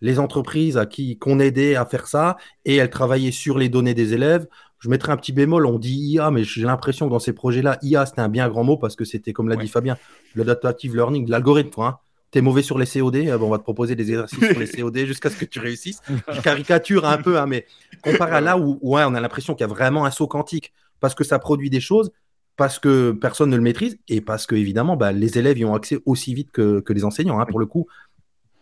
les 0.00 0.18
entreprises 0.20 0.76
à 0.76 0.86
qui 0.86 1.18
qu'on 1.18 1.40
aidait 1.40 1.74
à 1.74 1.84
faire 1.84 2.06
ça 2.06 2.36
et 2.64 2.76
elles 2.76 2.90
travaillaient 2.90 3.32
sur 3.32 3.58
les 3.58 3.68
données 3.68 3.94
des 3.94 4.14
élèves. 4.14 4.46
Je 4.80 4.88
mettrai 4.88 5.12
un 5.12 5.16
petit 5.16 5.32
bémol, 5.32 5.66
on 5.66 5.78
dit 5.78 5.94
IA, 5.94 6.30
mais 6.30 6.44
j'ai 6.44 6.62
l'impression 6.62 7.06
que 7.06 7.10
dans 7.10 7.18
ces 7.18 7.32
projets-là, 7.32 7.78
IA, 7.82 8.06
c'était 8.06 8.20
un 8.20 8.28
bien 8.28 8.48
grand 8.48 8.62
mot 8.64 8.76
parce 8.76 8.94
que 8.96 9.04
c'était, 9.04 9.32
comme 9.32 9.48
l'a 9.48 9.56
Ouais. 9.56 9.64
dit 9.64 9.68
Fabien, 9.70 9.96
le 10.34 10.42
adaptative 10.42 10.94
learning, 10.94 11.24
de 11.26 11.30
l'algorithme. 11.30 11.80
hein. 11.82 11.98
T'es 12.30 12.42
mauvais 12.42 12.62
sur 12.62 12.78
les 12.78 12.84
COD, 12.86 13.16
euh, 13.16 13.38
bon, 13.38 13.46
on 13.46 13.50
va 13.50 13.58
te 13.58 13.62
proposer 13.62 13.96
des 13.96 14.10
exercices 14.10 14.44
sur 14.50 14.58
les 14.58 14.66
COD 14.66 14.98
jusqu'à 15.06 15.30
ce 15.30 15.36
que 15.36 15.46
tu 15.46 15.58
réussisses. 15.60 16.00
Je 16.30 16.40
caricature 16.42 17.06
un 17.06 17.16
peu, 17.18 17.38
hein, 17.40 17.46
mais 17.46 17.66
comparé 18.02 18.32
à 18.36 18.40
là 18.40 18.58
où 18.58 18.78
ouais, 18.82 19.02
on 19.06 19.14
a 19.14 19.20
l'impression 19.20 19.54
qu'il 19.54 19.62
y 19.62 19.70
a 19.70 19.72
vraiment 19.72 20.04
un 20.04 20.10
saut 20.10 20.28
quantique 20.28 20.72
parce 21.00 21.14
que 21.14 21.24
ça 21.24 21.38
produit 21.38 21.70
des 21.70 21.80
choses, 21.80 22.10
parce 22.56 22.78
que 22.78 23.12
personne 23.12 23.48
ne 23.50 23.56
le 23.56 23.62
maîtrise 23.62 23.98
et 24.08 24.20
parce 24.20 24.46
que 24.46 24.54
évidemment, 24.54 24.96
bah, 24.96 25.10
les 25.12 25.38
élèves 25.38 25.58
y 25.58 25.64
ont 25.64 25.74
accès 25.74 25.98
aussi 26.04 26.34
vite 26.34 26.50
que, 26.52 26.80
que 26.80 26.92
les 26.92 27.04
enseignants. 27.04 27.40
hein. 27.40 27.46
Pour 27.46 27.60
le 27.60 27.66
coup, 27.66 27.86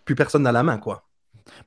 plus 0.04 0.14
personne 0.14 0.42
n'a 0.44 0.52
la 0.52 0.62
main, 0.62 0.78
quoi. 0.78 1.05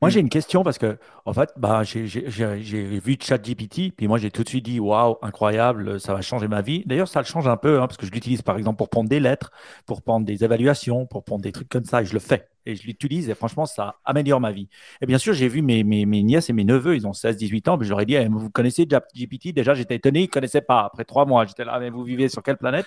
Moi, 0.01 0.09
Mm. 0.09 0.11
j'ai 0.11 0.19
une 0.19 0.29
question 0.29 0.63
parce 0.63 0.77
que, 0.77 0.97
en 1.25 1.33
fait, 1.33 1.49
bah, 1.57 1.83
j'ai- 1.83 2.05
vu 2.05 3.17
ChatGPT, 3.19 3.91
puis 3.95 4.07
moi, 4.07 4.17
j'ai 4.17 4.31
tout 4.31 4.43
de 4.43 4.49
suite 4.49 4.65
dit, 4.65 4.79
waouh, 4.79 5.17
incroyable, 5.21 5.99
ça 5.99 6.13
va 6.13 6.21
changer 6.21 6.47
ma 6.47 6.61
vie. 6.61 6.83
D'ailleurs, 6.85 7.07
ça 7.07 7.19
le 7.19 7.25
change 7.25 7.47
un 7.47 7.57
peu, 7.57 7.79
hein, 7.81 7.87
parce 7.87 7.97
que 7.97 8.05
je 8.05 8.11
l'utilise, 8.11 8.41
par 8.41 8.57
exemple, 8.57 8.77
pour 8.77 8.89
prendre 8.89 9.09
des 9.09 9.19
lettres, 9.19 9.51
pour 9.85 10.01
prendre 10.01 10.25
des 10.25 10.43
évaluations, 10.43 11.05
pour 11.05 11.23
prendre 11.23 11.41
des 11.41 11.51
trucs 11.51 11.69
comme 11.69 11.85
ça, 11.85 12.01
et 12.01 12.05
je 12.05 12.13
le 12.13 12.19
fais. 12.19 12.47
Et 12.65 12.75
je 12.75 12.85
l'utilise, 12.85 13.29
et 13.29 13.35
franchement, 13.35 13.65
ça 13.65 13.95
améliore 14.05 14.39
ma 14.41 14.51
vie. 14.51 14.67
Et 15.01 15.05
bien 15.05 15.17
sûr, 15.17 15.33
j'ai 15.33 15.47
vu 15.47 15.61
mes, 15.61 15.83
mes, 15.83 16.05
mes 16.05 16.21
nièces 16.23 16.49
et 16.49 16.53
mes 16.53 16.65
neveux, 16.65 16.95
ils 16.95 17.07
ont 17.07 17.13
16, 17.13 17.37
18 17.37 17.67
ans, 17.67 17.77
mais 17.77 17.85
je 17.85 17.89
leur 17.89 18.01
ai 18.01 18.05
dit, 18.05 18.15
Eh, 18.15 18.27
vous 18.27 18.49
connaissez 18.51 18.85
ChatGPT 18.89 19.53
Déjà, 19.53 19.73
j'étais 19.73 19.95
étonné, 19.95 20.19
ils 20.19 20.23
ne 20.23 20.27
connaissaient 20.27 20.61
pas. 20.61 20.81
Après 20.81 21.05
trois 21.05 21.25
mois, 21.25 21.45
j'étais 21.45 21.63
là, 21.65 21.79
mais 21.79 21.89
vous 21.89 22.03
vivez 22.03 22.27
sur 22.29 22.43
quelle 22.43 22.57
planète? 22.57 22.85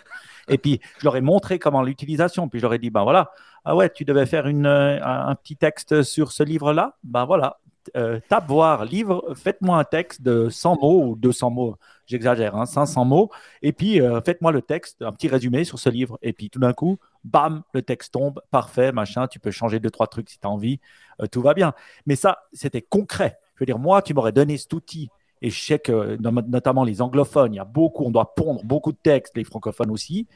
Et 0.48 0.58
puis, 0.58 0.80
je 0.98 1.04
leur 1.04 1.16
ai 1.16 1.20
montré 1.20 1.58
comment 1.58 1.82
l'utilisation. 1.82 2.48
Puis, 2.48 2.60
je 2.60 2.64
leur 2.64 2.74
ai 2.74 2.78
dit, 2.78 2.90
ben 2.90 3.02
voilà, 3.02 3.30
ah 3.64 3.76
ouais, 3.76 3.90
tu 3.90 4.04
devais 4.04 4.26
faire 4.26 4.46
une, 4.46 4.66
euh, 4.66 4.98
un 5.02 5.34
petit 5.34 5.56
texte 5.56 6.02
sur 6.02 6.32
ce 6.32 6.42
livre-là? 6.42 6.96
Ben 7.04 7.24
voilà, 7.24 7.60
euh, 7.96 8.18
tape 8.28 8.48
voir, 8.48 8.84
livre, 8.84 9.34
faites-moi 9.36 9.78
un 9.78 9.84
texte 9.84 10.20
de 10.22 10.48
100 10.48 10.80
mots 10.80 11.04
ou 11.04 11.16
200 11.16 11.50
mots, 11.50 11.76
j'exagère, 12.06 12.56
hein, 12.56 12.66
500 12.66 13.04
mots, 13.04 13.30
et 13.62 13.72
puis 13.72 14.00
euh, 14.00 14.20
faites-moi 14.20 14.50
le 14.50 14.62
texte, 14.62 15.02
un 15.02 15.12
petit 15.12 15.28
résumé 15.28 15.64
sur 15.64 15.78
ce 15.78 15.90
livre. 15.90 16.18
Et 16.22 16.32
puis 16.32 16.50
tout 16.50 16.58
d'un 16.58 16.72
coup, 16.72 16.98
bam, 17.22 17.62
le 17.72 17.82
texte 17.82 18.14
tombe, 18.14 18.40
parfait, 18.50 18.90
machin, 18.90 19.28
tu 19.28 19.38
peux 19.38 19.52
changer 19.52 19.78
deux, 19.78 19.90
trois 19.90 20.08
trucs 20.08 20.28
si 20.30 20.40
tu 20.40 20.46
as 20.46 20.50
envie, 20.50 20.80
tout 21.30 21.42
va 21.42 21.54
bien. 21.54 21.72
Mais 22.06 22.16
ça, 22.16 22.38
c'était 22.52 22.82
concret. 22.82 23.38
Je 23.54 23.60
veux 23.60 23.66
dire, 23.66 23.78
moi, 23.78 24.02
tu 24.02 24.12
m'aurais 24.12 24.32
donné 24.32 24.58
cet 24.58 24.72
outil. 24.72 25.08
Et 25.40 25.50
je 25.50 25.60
sais 25.60 25.78
que, 25.78 26.16
notamment 26.20 26.84
les 26.84 27.02
anglophones, 27.02 27.52
il 27.52 27.56
y 27.56 27.60
a 27.60 27.64
beaucoup, 27.64 28.04
on 28.04 28.10
doit 28.10 28.34
pondre 28.34 28.64
beaucoup 28.64 28.92
de 28.92 28.98
textes, 29.02 29.36
les 29.36 29.44
francophones 29.44 29.90
aussi. 29.90 30.26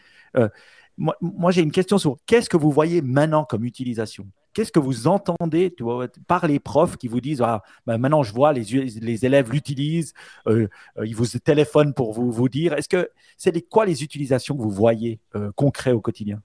Moi, 0.98 1.14
moi, 1.20 1.50
j'ai 1.50 1.62
une 1.62 1.72
question 1.72 1.98
sur 1.98 2.16
qu'est-ce 2.26 2.48
que 2.48 2.56
vous 2.56 2.70
voyez 2.70 3.02
maintenant 3.02 3.44
comme 3.44 3.64
utilisation? 3.64 4.26
Qu'est-ce 4.54 4.72
que 4.72 4.78
vous 4.78 5.06
entendez 5.06 5.74
tu 5.76 5.82
vois, 5.82 6.08
par 6.26 6.46
les 6.46 6.58
profs 6.58 6.96
qui 6.96 7.08
vous 7.08 7.20
disent 7.20 7.42
ah, 7.42 7.62
ben 7.86 7.98
maintenant 7.98 8.22
je 8.22 8.32
vois 8.32 8.54
les, 8.54 8.62
les 8.62 9.26
élèves 9.26 9.52
l'utilisent, 9.52 10.14
euh, 10.46 10.68
euh, 10.96 11.06
ils 11.06 11.14
vous 11.14 11.26
téléphonent 11.26 11.92
pour 11.92 12.14
vous, 12.14 12.32
vous 12.32 12.48
dire. 12.48 12.72
Est-ce 12.72 12.88
que 12.88 13.10
c'est 13.36 13.50
les, 13.50 13.60
quoi 13.60 13.84
les 13.84 14.02
utilisations 14.02 14.56
que 14.56 14.62
vous 14.62 14.70
voyez 14.70 15.20
euh, 15.34 15.52
concrets 15.54 15.92
au 15.92 16.00
quotidien 16.00 16.40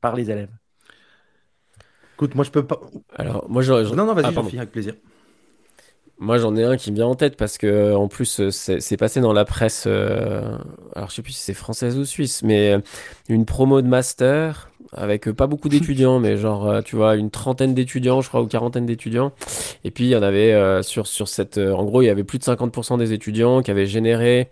par 0.00 0.16
les 0.16 0.30
élèves? 0.30 0.50
Écoute, 2.14 2.34
moi 2.34 2.44
je 2.44 2.50
peux 2.50 2.66
pas. 2.66 2.80
Alors, 3.16 3.50
moi, 3.50 3.60
je, 3.60 3.72
Non, 3.94 4.06
non, 4.06 4.14
vas-y, 4.14 4.26
Ah, 4.26 4.42
finis 4.42 4.58
avec 4.58 4.72
plaisir. 4.72 4.94
Moi, 6.18 6.38
j'en 6.38 6.54
ai 6.56 6.62
un 6.62 6.76
qui 6.76 6.92
me 6.92 6.96
vient 6.96 7.08
en 7.08 7.16
tête 7.16 7.36
parce 7.36 7.58
que, 7.58 7.92
en 7.94 8.06
plus, 8.06 8.38
euh, 8.40 8.50
c'est 8.50 8.96
passé 8.96 9.20
dans 9.20 9.32
la 9.32 9.44
presse. 9.44 9.84
euh, 9.86 10.56
alors, 10.94 11.10
je 11.10 11.16
sais 11.16 11.22
plus 11.22 11.32
si 11.32 11.40
c'est 11.42 11.54
française 11.54 11.98
ou 11.98 12.04
suisse, 12.04 12.42
mais 12.44 12.72
euh, 12.74 12.78
une 13.28 13.44
promo 13.44 13.82
de 13.82 13.88
master 13.88 14.70
avec 14.92 15.26
euh, 15.26 15.34
pas 15.34 15.48
beaucoup 15.48 15.68
d'étudiants, 15.70 16.20
mais 16.20 16.36
genre, 16.36 16.68
euh, 16.68 16.82
tu 16.82 16.94
vois, 16.94 17.16
une 17.16 17.30
trentaine 17.30 17.74
d'étudiants, 17.74 18.20
je 18.20 18.28
crois, 18.28 18.42
ou 18.42 18.46
quarantaine 18.46 18.86
d'étudiants. 18.86 19.32
Et 19.82 19.90
puis, 19.90 20.04
il 20.04 20.10
y 20.10 20.16
en 20.16 20.22
avait 20.22 20.52
euh, 20.52 20.82
sur, 20.82 21.08
sur 21.08 21.26
cette. 21.28 21.58
euh, 21.58 21.72
en 21.74 21.84
gros, 21.84 22.00
il 22.00 22.06
y 22.06 22.10
avait 22.10 22.24
plus 22.24 22.38
de 22.38 22.44
50% 22.44 22.96
des 22.96 23.12
étudiants 23.12 23.60
qui 23.62 23.72
avaient 23.72 23.86
généré. 23.86 24.50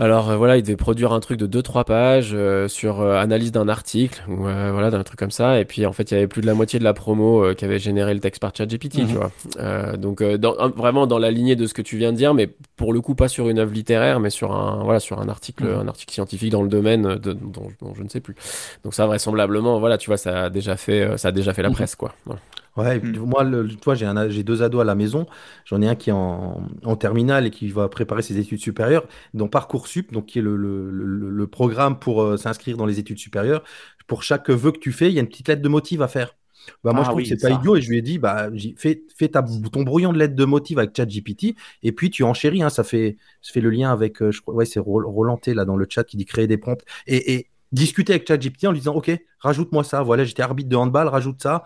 Alors 0.00 0.30
euh, 0.30 0.36
voilà, 0.36 0.56
il 0.56 0.62
devait 0.62 0.76
produire 0.76 1.12
un 1.12 1.18
truc 1.18 1.38
de 1.40 1.60
2-3 1.60 1.84
pages 1.84 2.30
euh, 2.32 2.68
sur 2.68 3.00
euh, 3.00 3.16
analyse 3.18 3.50
d'un 3.50 3.68
article, 3.68 4.22
ou 4.28 4.46
euh, 4.46 4.70
voilà, 4.72 4.90
d'un 4.90 5.02
truc 5.02 5.18
comme 5.18 5.32
ça. 5.32 5.58
Et 5.60 5.64
puis 5.64 5.84
en 5.86 5.92
fait, 5.92 6.10
il 6.10 6.14
y 6.14 6.16
avait 6.16 6.28
plus 6.28 6.40
de 6.40 6.46
la 6.46 6.54
moitié 6.54 6.78
de 6.78 6.84
la 6.84 6.94
promo 6.94 7.44
euh, 7.44 7.54
qui 7.54 7.64
avait 7.64 7.80
généré 7.80 8.14
le 8.14 8.20
texte 8.20 8.40
par 8.40 8.52
ChatGPT, 8.54 8.98
Mhm. 8.98 9.06
tu 9.08 9.14
vois. 9.14 9.30
Euh, 9.58 9.96
donc 9.96 10.20
euh, 10.22 10.38
dans- 10.38 10.68
vraiment 10.70 11.06
dans 11.08 11.18
la 11.18 11.30
lignée 11.32 11.56
de 11.56 11.66
ce 11.66 11.74
que 11.74 11.82
tu 11.82 11.96
viens 11.96 12.12
de 12.12 12.16
dire, 12.16 12.32
mais 12.32 12.48
pour 12.76 12.92
le 12.92 13.00
coup 13.00 13.16
pas 13.16 13.26
sur 13.28 13.48
une 13.48 13.58
œuvre 13.58 13.72
littéraire, 13.72 14.20
mais 14.20 14.30
sur 14.30 14.54
un 14.54 14.84
voilà 14.84 15.00
sur 15.00 15.20
un 15.20 15.28
article, 15.28 15.64
Mhm. 15.64 15.78
un 15.80 15.88
article 15.88 16.12
scientifique 16.14 16.52
dans 16.52 16.62
le 16.62 16.68
domaine 16.68 17.16
de- 17.16 17.32
dont, 17.32 17.68
dont 17.82 17.94
je 17.96 18.02
ne 18.04 18.08
sais 18.08 18.20
plus. 18.20 18.36
Donc 18.84 18.94
ça 18.94 19.04
vraisemblablement, 19.06 19.80
voilà, 19.80 19.98
tu 19.98 20.08
vois, 20.10 20.16
ça 20.16 20.44
a 20.44 20.50
déjà 20.50 20.76
fait, 20.76 21.18
ça 21.18 21.28
a 21.28 21.32
déjà 21.32 21.52
fait 21.54 21.62
la 21.62 21.70
Mhm. 21.70 21.74
presse, 21.74 21.96
quoi. 21.96 22.14
Voilà. 22.24 22.40
Ouais, 22.78 23.00
Mm. 23.02 23.18
moi, 23.18 23.42
le, 23.42 23.66
toi, 23.76 23.96
j'ai 23.96 24.06
un, 24.06 24.28
j'ai 24.28 24.44
deux 24.44 24.62
ados 24.62 24.80
à 24.82 24.84
la 24.84 24.94
maison. 24.94 25.26
J'en 25.64 25.82
ai 25.82 25.88
un 25.88 25.96
qui 25.96 26.10
est 26.10 26.12
en, 26.12 26.62
en 26.84 26.96
terminale 26.96 27.46
et 27.46 27.50
qui 27.50 27.68
va 27.70 27.88
préparer 27.88 28.22
ses 28.22 28.38
études 28.38 28.60
supérieures. 28.60 29.06
Dans 29.34 29.48
Parcoursup, 29.48 30.12
donc 30.12 30.26
qui 30.26 30.38
est 30.38 30.42
le, 30.42 30.56
le, 30.56 30.90
le- 30.90 31.30
le 31.30 31.46
programme 31.48 31.98
pour 31.98 32.22
euh, 32.22 32.36
s'inscrire 32.36 32.76
dans 32.76 32.86
les 32.86 33.00
études 33.00 33.18
supérieures, 33.18 33.64
pour 34.06 34.22
chaque 34.22 34.48
vœu 34.50 34.70
que 34.72 34.78
tu 34.78 34.92
fais, 34.92 35.08
il 35.08 35.14
y 35.14 35.18
a 35.18 35.22
une 35.22 35.28
petite 35.28 35.48
lettre 35.48 35.62
de 35.62 35.68
motive 35.68 36.02
à 36.02 36.08
faire. 36.08 36.36
Bah, 36.84 36.92
moi, 36.92 37.02
Ah 37.02 37.04
je 37.04 37.10
trouve 37.10 37.22
oui, 37.22 37.24
que 37.24 37.28
c'est 37.28 37.40
pas 37.40 37.50
ça. 37.50 37.50
idiot 37.50 37.76
et 37.76 37.80
je 37.82 37.90
lui 37.90 37.98
ai 37.98 38.02
dit, 38.02 38.18
bah, 38.18 38.48
j'ai- 38.54 38.74
fais, 38.76 39.02
fais 39.16 39.28
ta, 39.28 39.42
ton 39.72 39.82
brouillon 39.82 40.12
de 40.12 40.18
lettre 40.18 40.34
de 40.36 40.44
motive 40.44 40.78
avec 40.78 40.94
ChatGPT 40.96 41.56
et 41.82 41.92
puis 41.92 42.10
tu 42.10 42.22
enchéris. 42.24 42.62
Hein, 42.62 42.70
ça, 42.70 42.84
fait, 42.84 43.16
ça 43.42 43.52
fait 43.52 43.60
le 43.60 43.70
lien 43.70 43.90
avec, 43.92 44.22
euh, 44.22 44.30
je 44.30 44.40
crois, 44.42 44.54
ouais, 44.54 44.66
c'est 44.66 44.78
Ro- 44.80 45.02
Roland 45.10 45.36
T 45.38 45.54
là 45.54 45.64
dans 45.64 45.76
le 45.76 45.86
chat 45.88 46.04
qui 46.04 46.16
dit 46.16 46.26
créer 46.26 46.46
des 46.46 46.58
prompts 46.58 46.82
et, 47.06 47.34
et 47.34 47.46
discuter 47.72 48.14
avec 48.14 48.26
ChatGPT 48.26 48.66
en 48.66 48.72
lui 48.72 48.78
disant, 48.80 48.94
ok, 48.94 49.10
rajoute-moi 49.40 49.84
ça. 49.84 50.02
Voilà, 50.02 50.24
j'étais 50.24 50.42
arbitre 50.42 50.68
de 50.70 50.76
handball, 50.76 51.08
rajoute 51.08 51.42
ça, 51.42 51.64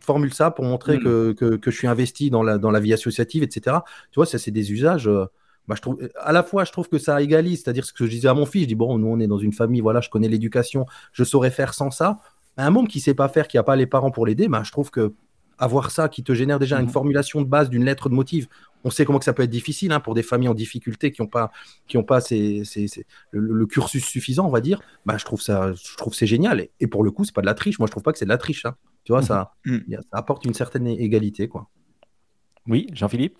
formule 0.00 0.32
ça 0.32 0.50
pour 0.50 0.64
montrer 0.64 0.98
Mm. 0.98 1.02
que, 1.04 1.32
que, 1.32 1.56
que 1.56 1.70
je 1.70 1.76
suis 1.76 1.86
investi 1.86 2.30
dans 2.30 2.42
la, 2.42 2.58
dans 2.58 2.70
la 2.70 2.80
vie 2.80 2.92
associative, 2.92 3.42
etc. 3.42 3.84
Tu 4.10 4.16
vois, 4.16 4.26
ça, 4.26 4.38
c'est 4.38 4.50
des 4.50 4.72
usages. 4.72 5.08
euh, 5.08 5.26
bah, 5.68 5.74
je 5.76 5.82
trouve, 5.82 5.98
à 6.16 6.32
la 6.32 6.42
fois, 6.42 6.64
je 6.64 6.72
trouve 6.72 6.88
que 6.88 6.98
ça 6.98 7.20
égalise, 7.22 7.62
c'est-à-dire 7.62 7.84
ce 7.84 7.92
que 7.92 8.04
je 8.06 8.10
disais 8.10 8.28
à 8.28 8.34
mon 8.34 8.46
fils, 8.46 8.62
je 8.62 8.68
dis, 8.68 8.74
bon, 8.74 8.98
nous, 8.98 9.06
on 9.08 9.20
est 9.20 9.26
dans 9.28 9.38
une 9.38 9.52
famille, 9.52 9.80
voilà, 9.80 10.00
je 10.00 10.10
connais 10.10 10.28
l'éducation, 10.28 10.86
je 11.12 11.22
saurais 11.24 11.50
faire 11.50 11.74
sans 11.74 11.90
ça. 11.90 12.18
Un 12.56 12.70
môme 12.70 12.88
qui 12.88 13.00
sait 13.00 13.14
pas 13.14 13.28
faire, 13.28 13.46
qui 13.48 13.58
a 13.58 13.62
pas 13.62 13.76
les 13.76 13.86
parents 13.86 14.10
pour 14.10 14.26
l'aider, 14.26 14.48
bah, 14.48 14.62
je 14.64 14.72
trouve 14.72 14.90
que 14.90 15.14
avoir 15.62 15.90
ça 15.90 16.08
qui 16.08 16.22
te 16.24 16.34
génère 16.34 16.58
déjà 16.58 16.78
une 16.80 16.86
Mhm. 16.86 16.92
formulation 16.92 17.40
de 17.40 17.46
base 17.46 17.70
d'une 17.70 17.84
lettre 17.84 18.08
de 18.08 18.14
motive, 18.14 18.48
on 18.84 18.90
sait 18.90 19.04
comment 19.04 19.18
que 19.20 19.24
ça 19.24 19.32
peut 19.32 19.44
être 19.44 19.50
difficile 19.50 19.92
hein, 19.92 20.00
pour 20.00 20.14
des 20.14 20.22
familles 20.24 20.48
en 20.48 20.54
difficulté 20.54 21.12
qui 21.12 21.22
n'ont 21.22 21.28
pas, 21.28 21.52
qui 21.86 21.96
ont 21.98 22.02
pas 22.02 22.20
ces, 22.20 22.64
ces- 22.64 22.88
ces- 22.88 23.06
le, 23.30 23.40
le 23.54 23.66
cursus 23.66 24.04
suffisant, 24.04 24.46
on 24.46 24.50
va 24.50 24.60
dire. 24.60 24.80
Bah, 25.06 25.16
je 25.18 25.24
trouve 25.24 25.40
ça, 25.40 25.72
je 25.72 25.96
trouve 25.96 26.14
c'est 26.14 26.26
génial. 26.26 26.60
Et, 26.60 26.70
et 26.80 26.86
pour 26.88 27.04
le 27.04 27.10
coup, 27.12 27.24
c'est 27.24 27.34
pas 27.34 27.42
de 27.42 27.46
la 27.46 27.54
triche. 27.54 27.78
Moi, 27.78 27.86
je 27.86 27.92
trouve 27.92 28.02
pas 28.02 28.12
que 28.12 28.18
c'est 28.18 28.24
de 28.24 28.30
la 28.30 28.38
triche. 28.38 28.64
hein. 28.66 28.74
Tu 29.04 29.12
vois, 29.12 29.22
ça, 29.22 29.52
Mhm. 29.64 29.84
a- 29.94 30.02
ça 30.02 30.08
apporte 30.12 30.44
une 30.44 30.54
certaine 30.54 30.86
égalité, 30.88 31.46
quoi. 31.48 31.68
Oui, 32.68 32.86
Jean-Philippe? 32.92 33.36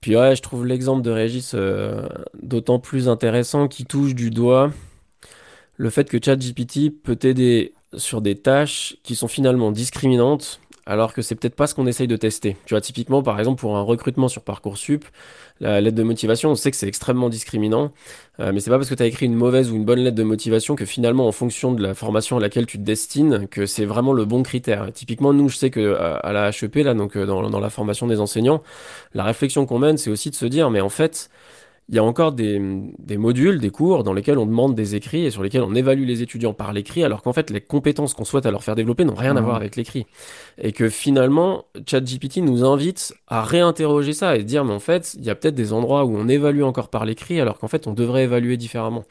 Puis 0.00 0.16
ouais, 0.16 0.34
je 0.36 0.42
trouve 0.42 0.66
l'exemple 0.66 1.02
de 1.02 1.10
Régis 1.10 1.52
euh, 1.54 2.08
d'autant 2.42 2.78
plus 2.78 3.08
intéressant 3.08 3.68
qui 3.68 3.84
touche 3.84 4.14
du 4.14 4.30
doigt 4.30 4.72
le 5.76 5.90
fait 5.90 6.08
que 6.10 6.18
ChatGPT 6.22 6.90
peut 6.90 7.16
t'aider 7.16 7.72
sur 7.96 8.20
des 8.22 8.34
tâches 8.36 8.96
qui 9.02 9.14
sont 9.14 9.28
finalement 9.28 9.70
discriminantes, 9.70 10.60
alors 10.86 11.14
que 11.14 11.22
c'est 11.22 11.34
peut-être 11.34 11.54
pas 11.54 11.66
ce 11.66 11.74
qu'on 11.74 11.86
essaye 11.86 12.08
de 12.08 12.16
tester. 12.16 12.56
Tu 12.66 12.74
vois, 12.74 12.80
typiquement, 12.80 13.22
par 13.22 13.38
exemple, 13.38 13.60
pour 13.60 13.76
un 13.76 13.82
recrutement 13.82 14.28
sur 14.28 14.42
Parcoursup, 14.42 15.04
la 15.60 15.80
lettre 15.80 15.96
de 15.96 16.02
motivation, 16.02 16.50
on 16.50 16.54
sait 16.56 16.70
que 16.70 16.76
c'est 16.76 16.88
extrêmement 16.88 17.28
discriminant, 17.28 17.92
euh, 18.40 18.50
mais 18.52 18.60
c'est 18.60 18.70
pas 18.70 18.78
parce 18.78 18.88
que 18.88 18.94
tu 18.94 19.02
as 19.02 19.06
écrit 19.06 19.26
une 19.26 19.34
mauvaise 19.34 19.70
ou 19.70 19.76
une 19.76 19.84
bonne 19.84 20.00
lettre 20.00 20.16
de 20.16 20.22
motivation 20.22 20.74
que 20.74 20.84
finalement, 20.84 21.28
en 21.28 21.32
fonction 21.32 21.72
de 21.72 21.82
la 21.82 21.94
formation 21.94 22.36
à 22.36 22.40
laquelle 22.40 22.66
tu 22.66 22.78
te 22.78 22.82
destines, 22.82 23.46
que 23.48 23.66
c'est 23.66 23.84
vraiment 23.84 24.12
le 24.12 24.24
bon 24.24 24.42
critère. 24.42 24.92
Typiquement, 24.92 25.32
nous, 25.32 25.48
je 25.48 25.56
sais 25.56 25.70
que 25.70 25.94
à, 25.94 26.32
la 26.32 26.50
HEP, 26.50 26.76
là, 26.76 26.94
donc 26.94 27.16
euh, 27.16 27.26
dans 27.26 27.60
la 27.60 27.70
formation 27.70 28.06
des 28.08 28.18
enseignants, 28.18 28.62
la 29.14 29.24
réflexion 29.24 29.66
qu'on 29.66 29.78
mène, 29.78 29.98
c'est 29.98 30.10
aussi 30.10 30.30
de 30.30 30.34
se 30.34 30.46
dire, 30.46 30.70
mais 30.70 30.80
en 30.80 30.88
fait, 30.88 31.30
il 31.92 31.96
y 31.96 31.98
a 31.98 32.04
encore 32.04 32.32
des, 32.32 32.58
des 32.98 33.18
modules, 33.18 33.60
des 33.60 33.68
cours 33.70 34.02
dans 34.02 34.14
lesquels 34.14 34.38
on 34.38 34.46
demande 34.46 34.74
des 34.74 34.94
écrits 34.94 35.26
et 35.26 35.30
sur 35.30 35.42
lesquels 35.42 35.62
on 35.62 35.74
évalue 35.74 36.06
les 36.06 36.22
étudiants 36.22 36.54
par 36.54 36.72
l'écrit, 36.72 37.04
alors 37.04 37.20
qu'en 37.22 37.34
fait, 37.34 37.50
les 37.50 37.60
compétences 37.60 38.14
qu'on 38.14 38.24
souhaite 38.24 38.46
à 38.46 38.50
leur 38.50 38.64
faire 38.64 38.74
développer 38.74 39.04
n'ont 39.04 39.14
rien 39.14 39.36
à 39.36 39.40
Mhm. 39.40 39.44
voir 39.44 39.56
avec 39.56 39.76
l'écrit. 39.76 40.06
Et 40.56 40.72
que 40.72 40.88
finalement, 40.88 41.66
ChatGPT 41.86 42.38
nous 42.38 42.64
invite 42.64 43.14
à 43.28 43.42
réinterroger 43.44 44.14
ça 44.14 44.36
et 44.36 44.42
dire, 44.44 44.64
mais 44.64 44.72
en 44.72 44.80
fait, 44.80 45.14
il 45.18 45.24
y 45.24 45.30
a 45.30 45.34
peut-être 45.34 45.54
des 45.54 45.74
endroits 45.74 46.04
où 46.06 46.16
on 46.16 46.28
évalue 46.28 46.62
encore 46.62 46.88
par 46.88 47.04
l'écrit, 47.04 47.40
alors 47.40 47.58
qu'en 47.58 47.68
fait, 47.68 47.86
on 47.86 47.92
devrait 47.92 48.24
évaluer 48.24 48.56
différemment. 48.56 49.04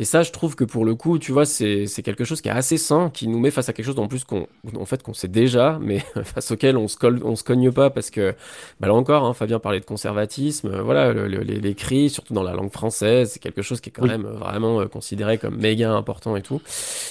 Et 0.00 0.04
ça, 0.04 0.22
je 0.22 0.30
trouve 0.30 0.54
que 0.54 0.62
pour 0.62 0.84
le 0.84 0.94
coup, 0.94 1.18
tu 1.18 1.32
vois, 1.32 1.44
c'est 1.44 1.86
c'est 1.86 2.02
quelque 2.02 2.24
chose 2.24 2.40
qui 2.40 2.48
est 2.48 2.52
assez 2.52 2.78
sain, 2.78 3.10
qui 3.12 3.26
nous 3.26 3.40
met 3.40 3.50
face 3.50 3.68
à 3.68 3.72
quelque 3.72 3.84
chose 3.86 3.98
en 3.98 4.06
plus 4.06 4.22
qu'on 4.22 4.46
en 4.78 4.84
fait, 4.84 5.02
qu'on 5.02 5.12
sait 5.12 5.26
déjà, 5.26 5.78
mais 5.82 5.98
face 6.24 6.52
auquel 6.52 6.76
on 6.76 6.86
se, 6.86 6.96
colle, 6.96 7.20
on 7.24 7.34
se 7.34 7.42
cogne 7.42 7.72
pas 7.72 7.90
parce 7.90 8.10
que, 8.10 8.32
bah 8.78 8.86
là 8.86 8.94
encore, 8.94 9.24
hein, 9.24 9.34
Fabien 9.34 9.58
parlait 9.58 9.80
de 9.80 9.84
conservatisme, 9.84 10.68
euh, 10.68 10.82
voilà, 10.82 11.12
le- 11.12 11.26
le- 11.26 11.40
les- 11.40 11.58
l'écrit, 11.58 12.10
surtout 12.10 12.32
dans 12.32 12.44
la 12.44 12.52
langue 12.52 12.70
française, 12.70 13.30
c'est 13.32 13.40
quelque 13.40 13.60
chose 13.62 13.80
qui 13.80 13.88
est 13.88 13.92
quand 13.92 14.02
Oui. 14.04 14.08
même 14.10 14.24
euh, 14.26 14.32
vraiment 14.34 14.80
euh, 14.80 14.86
considéré 14.86 15.36
comme 15.36 15.56
méga 15.56 15.90
important 15.92 16.36
et 16.36 16.42
tout. 16.42 16.60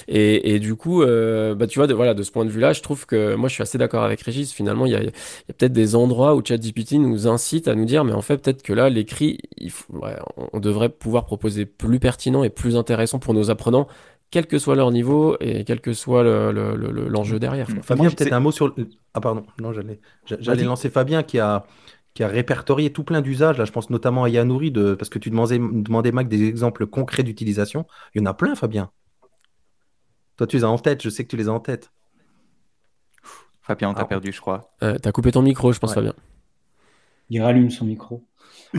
Et, 0.08 0.54
et 0.54 0.58
du 0.58 0.74
coup, 0.74 1.02
euh, 1.02 1.54
bah, 1.54 1.66
tu 1.66 1.78
vois, 1.78 1.86
de, 1.88 1.92
voilà, 1.94 2.14
de 2.14 2.22
ce 2.22 2.30
point 2.30 2.46
de 2.46 2.50
vue-là, 2.50 2.72
je 2.72 2.80
trouve 2.80 3.04
que 3.04 3.34
moi, 3.34 3.50
je 3.50 3.54
suis 3.54 3.62
assez 3.62 3.76
d'accord 3.76 4.02
avec 4.02 4.22
Régis. 4.22 4.50
Finalement, 4.52 4.86
il 4.86 4.92
y 4.92 4.96
a, 4.96 5.00
il 5.00 5.06
y 5.06 5.08
a 5.08 5.52
peut-être 5.58 5.74
des 5.74 5.94
endroits 5.94 6.34
où 6.34 6.42
ChatGPT 6.42 6.92
nous 6.92 7.26
incite 7.28 7.68
à 7.68 7.74
nous 7.74 7.84
dire, 7.84 8.04
mais 8.04 8.12
en 8.14 8.22
fait, 8.22 8.38
peut-être 8.38 8.62
que 8.62 8.72
là, 8.72 8.88
l'écrit, 8.88 9.38
il 9.58 9.70
faut- 9.70 9.92
ouais, 9.98 10.16
on- 10.38 10.48
on 10.54 10.60
devrait 10.60 10.88
pouvoir 10.88 11.26
proposer 11.26 11.66
plus 11.66 11.98
pertinent 12.00 12.44
et 12.44 12.50
plus 12.50 12.76
intéressant 12.78 13.18
pour 13.18 13.34
nos 13.34 13.50
apprenants, 13.50 13.88
quel 14.30 14.46
que 14.46 14.58
soit 14.58 14.76
leur 14.76 14.90
niveau 14.90 15.36
et 15.40 15.64
quel 15.64 15.80
que 15.80 15.92
soit 15.92 16.22
le- 16.22 16.52
le- 16.52 16.76
le- 16.76 16.90
le- 16.92 17.08
l'enjeu 17.08 17.38
derrière. 17.38 17.66
quoi. 17.66 17.76
Mm. 17.76 17.82
Fabien, 17.82 18.10
peut-être 18.10 18.32
un 18.32 18.40
mot 18.40 18.50
sur. 18.52 18.68
le- 18.76 18.88
Ah, 19.14 19.20
pardon, 19.20 19.44
non, 19.60 19.72
j'allais 19.72 20.64
lancer 20.64 20.90
Fabien 20.90 21.22
qui 21.22 21.38
a, 21.38 21.64
qui 22.14 22.22
a 22.22 22.28
répertorié 22.28 22.92
tout 22.92 23.04
plein 23.04 23.20
d'usages. 23.20 23.58
Là, 23.58 23.64
je 23.64 23.72
pense 23.72 23.90
notamment 23.90 24.24
à 24.24 24.28
Yanouri, 24.28 24.70
de... 24.70 24.94
parce 24.94 25.08
que 25.08 25.18
tu 25.18 25.30
demandais, 25.30 25.58
demandais, 25.58 26.12
Mac, 26.12 26.28
des 26.28 26.44
exemples 26.46 26.86
concrets 26.86 27.22
d'utilisation. 27.22 27.86
Il 28.14 28.20
y 28.20 28.22
en 28.22 28.26
a 28.26 28.34
plein, 28.34 28.54
Fabien. 28.54 28.90
Toi, 30.36 30.46
tu 30.46 30.56
les 30.56 30.64
as 30.64 30.68
en 30.68 30.78
tête, 30.78 31.02
je 31.02 31.10
sais 31.10 31.24
que 31.24 31.28
tu 31.30 31.36
les 31.36 31.48
as 31.48 31.52
en 31.52 31.60
tête. 31.60 31.90
Fabien, 33.62 33.90
on 33.90 33.94
t'a 33.94 34.02
Ah. 34.02 34.06
perdu, 34.06 34.32
je 34.32 34.40
crois. 34.40 34.70
Euh, 34.82 34.96
T'as 35.00 35.12
coupé 35.12 35.30
ton 35.32 35.42
micro, 35.42 35.72
je 35.72 35.78
pense, 35.78 35.90
Ouais. 35.90 35.94
Fabien. 35.96 36.14
Il 37.30 37.42
rallume 37.42 37.70
son 37.70 37.84
micro. 37.84 38.24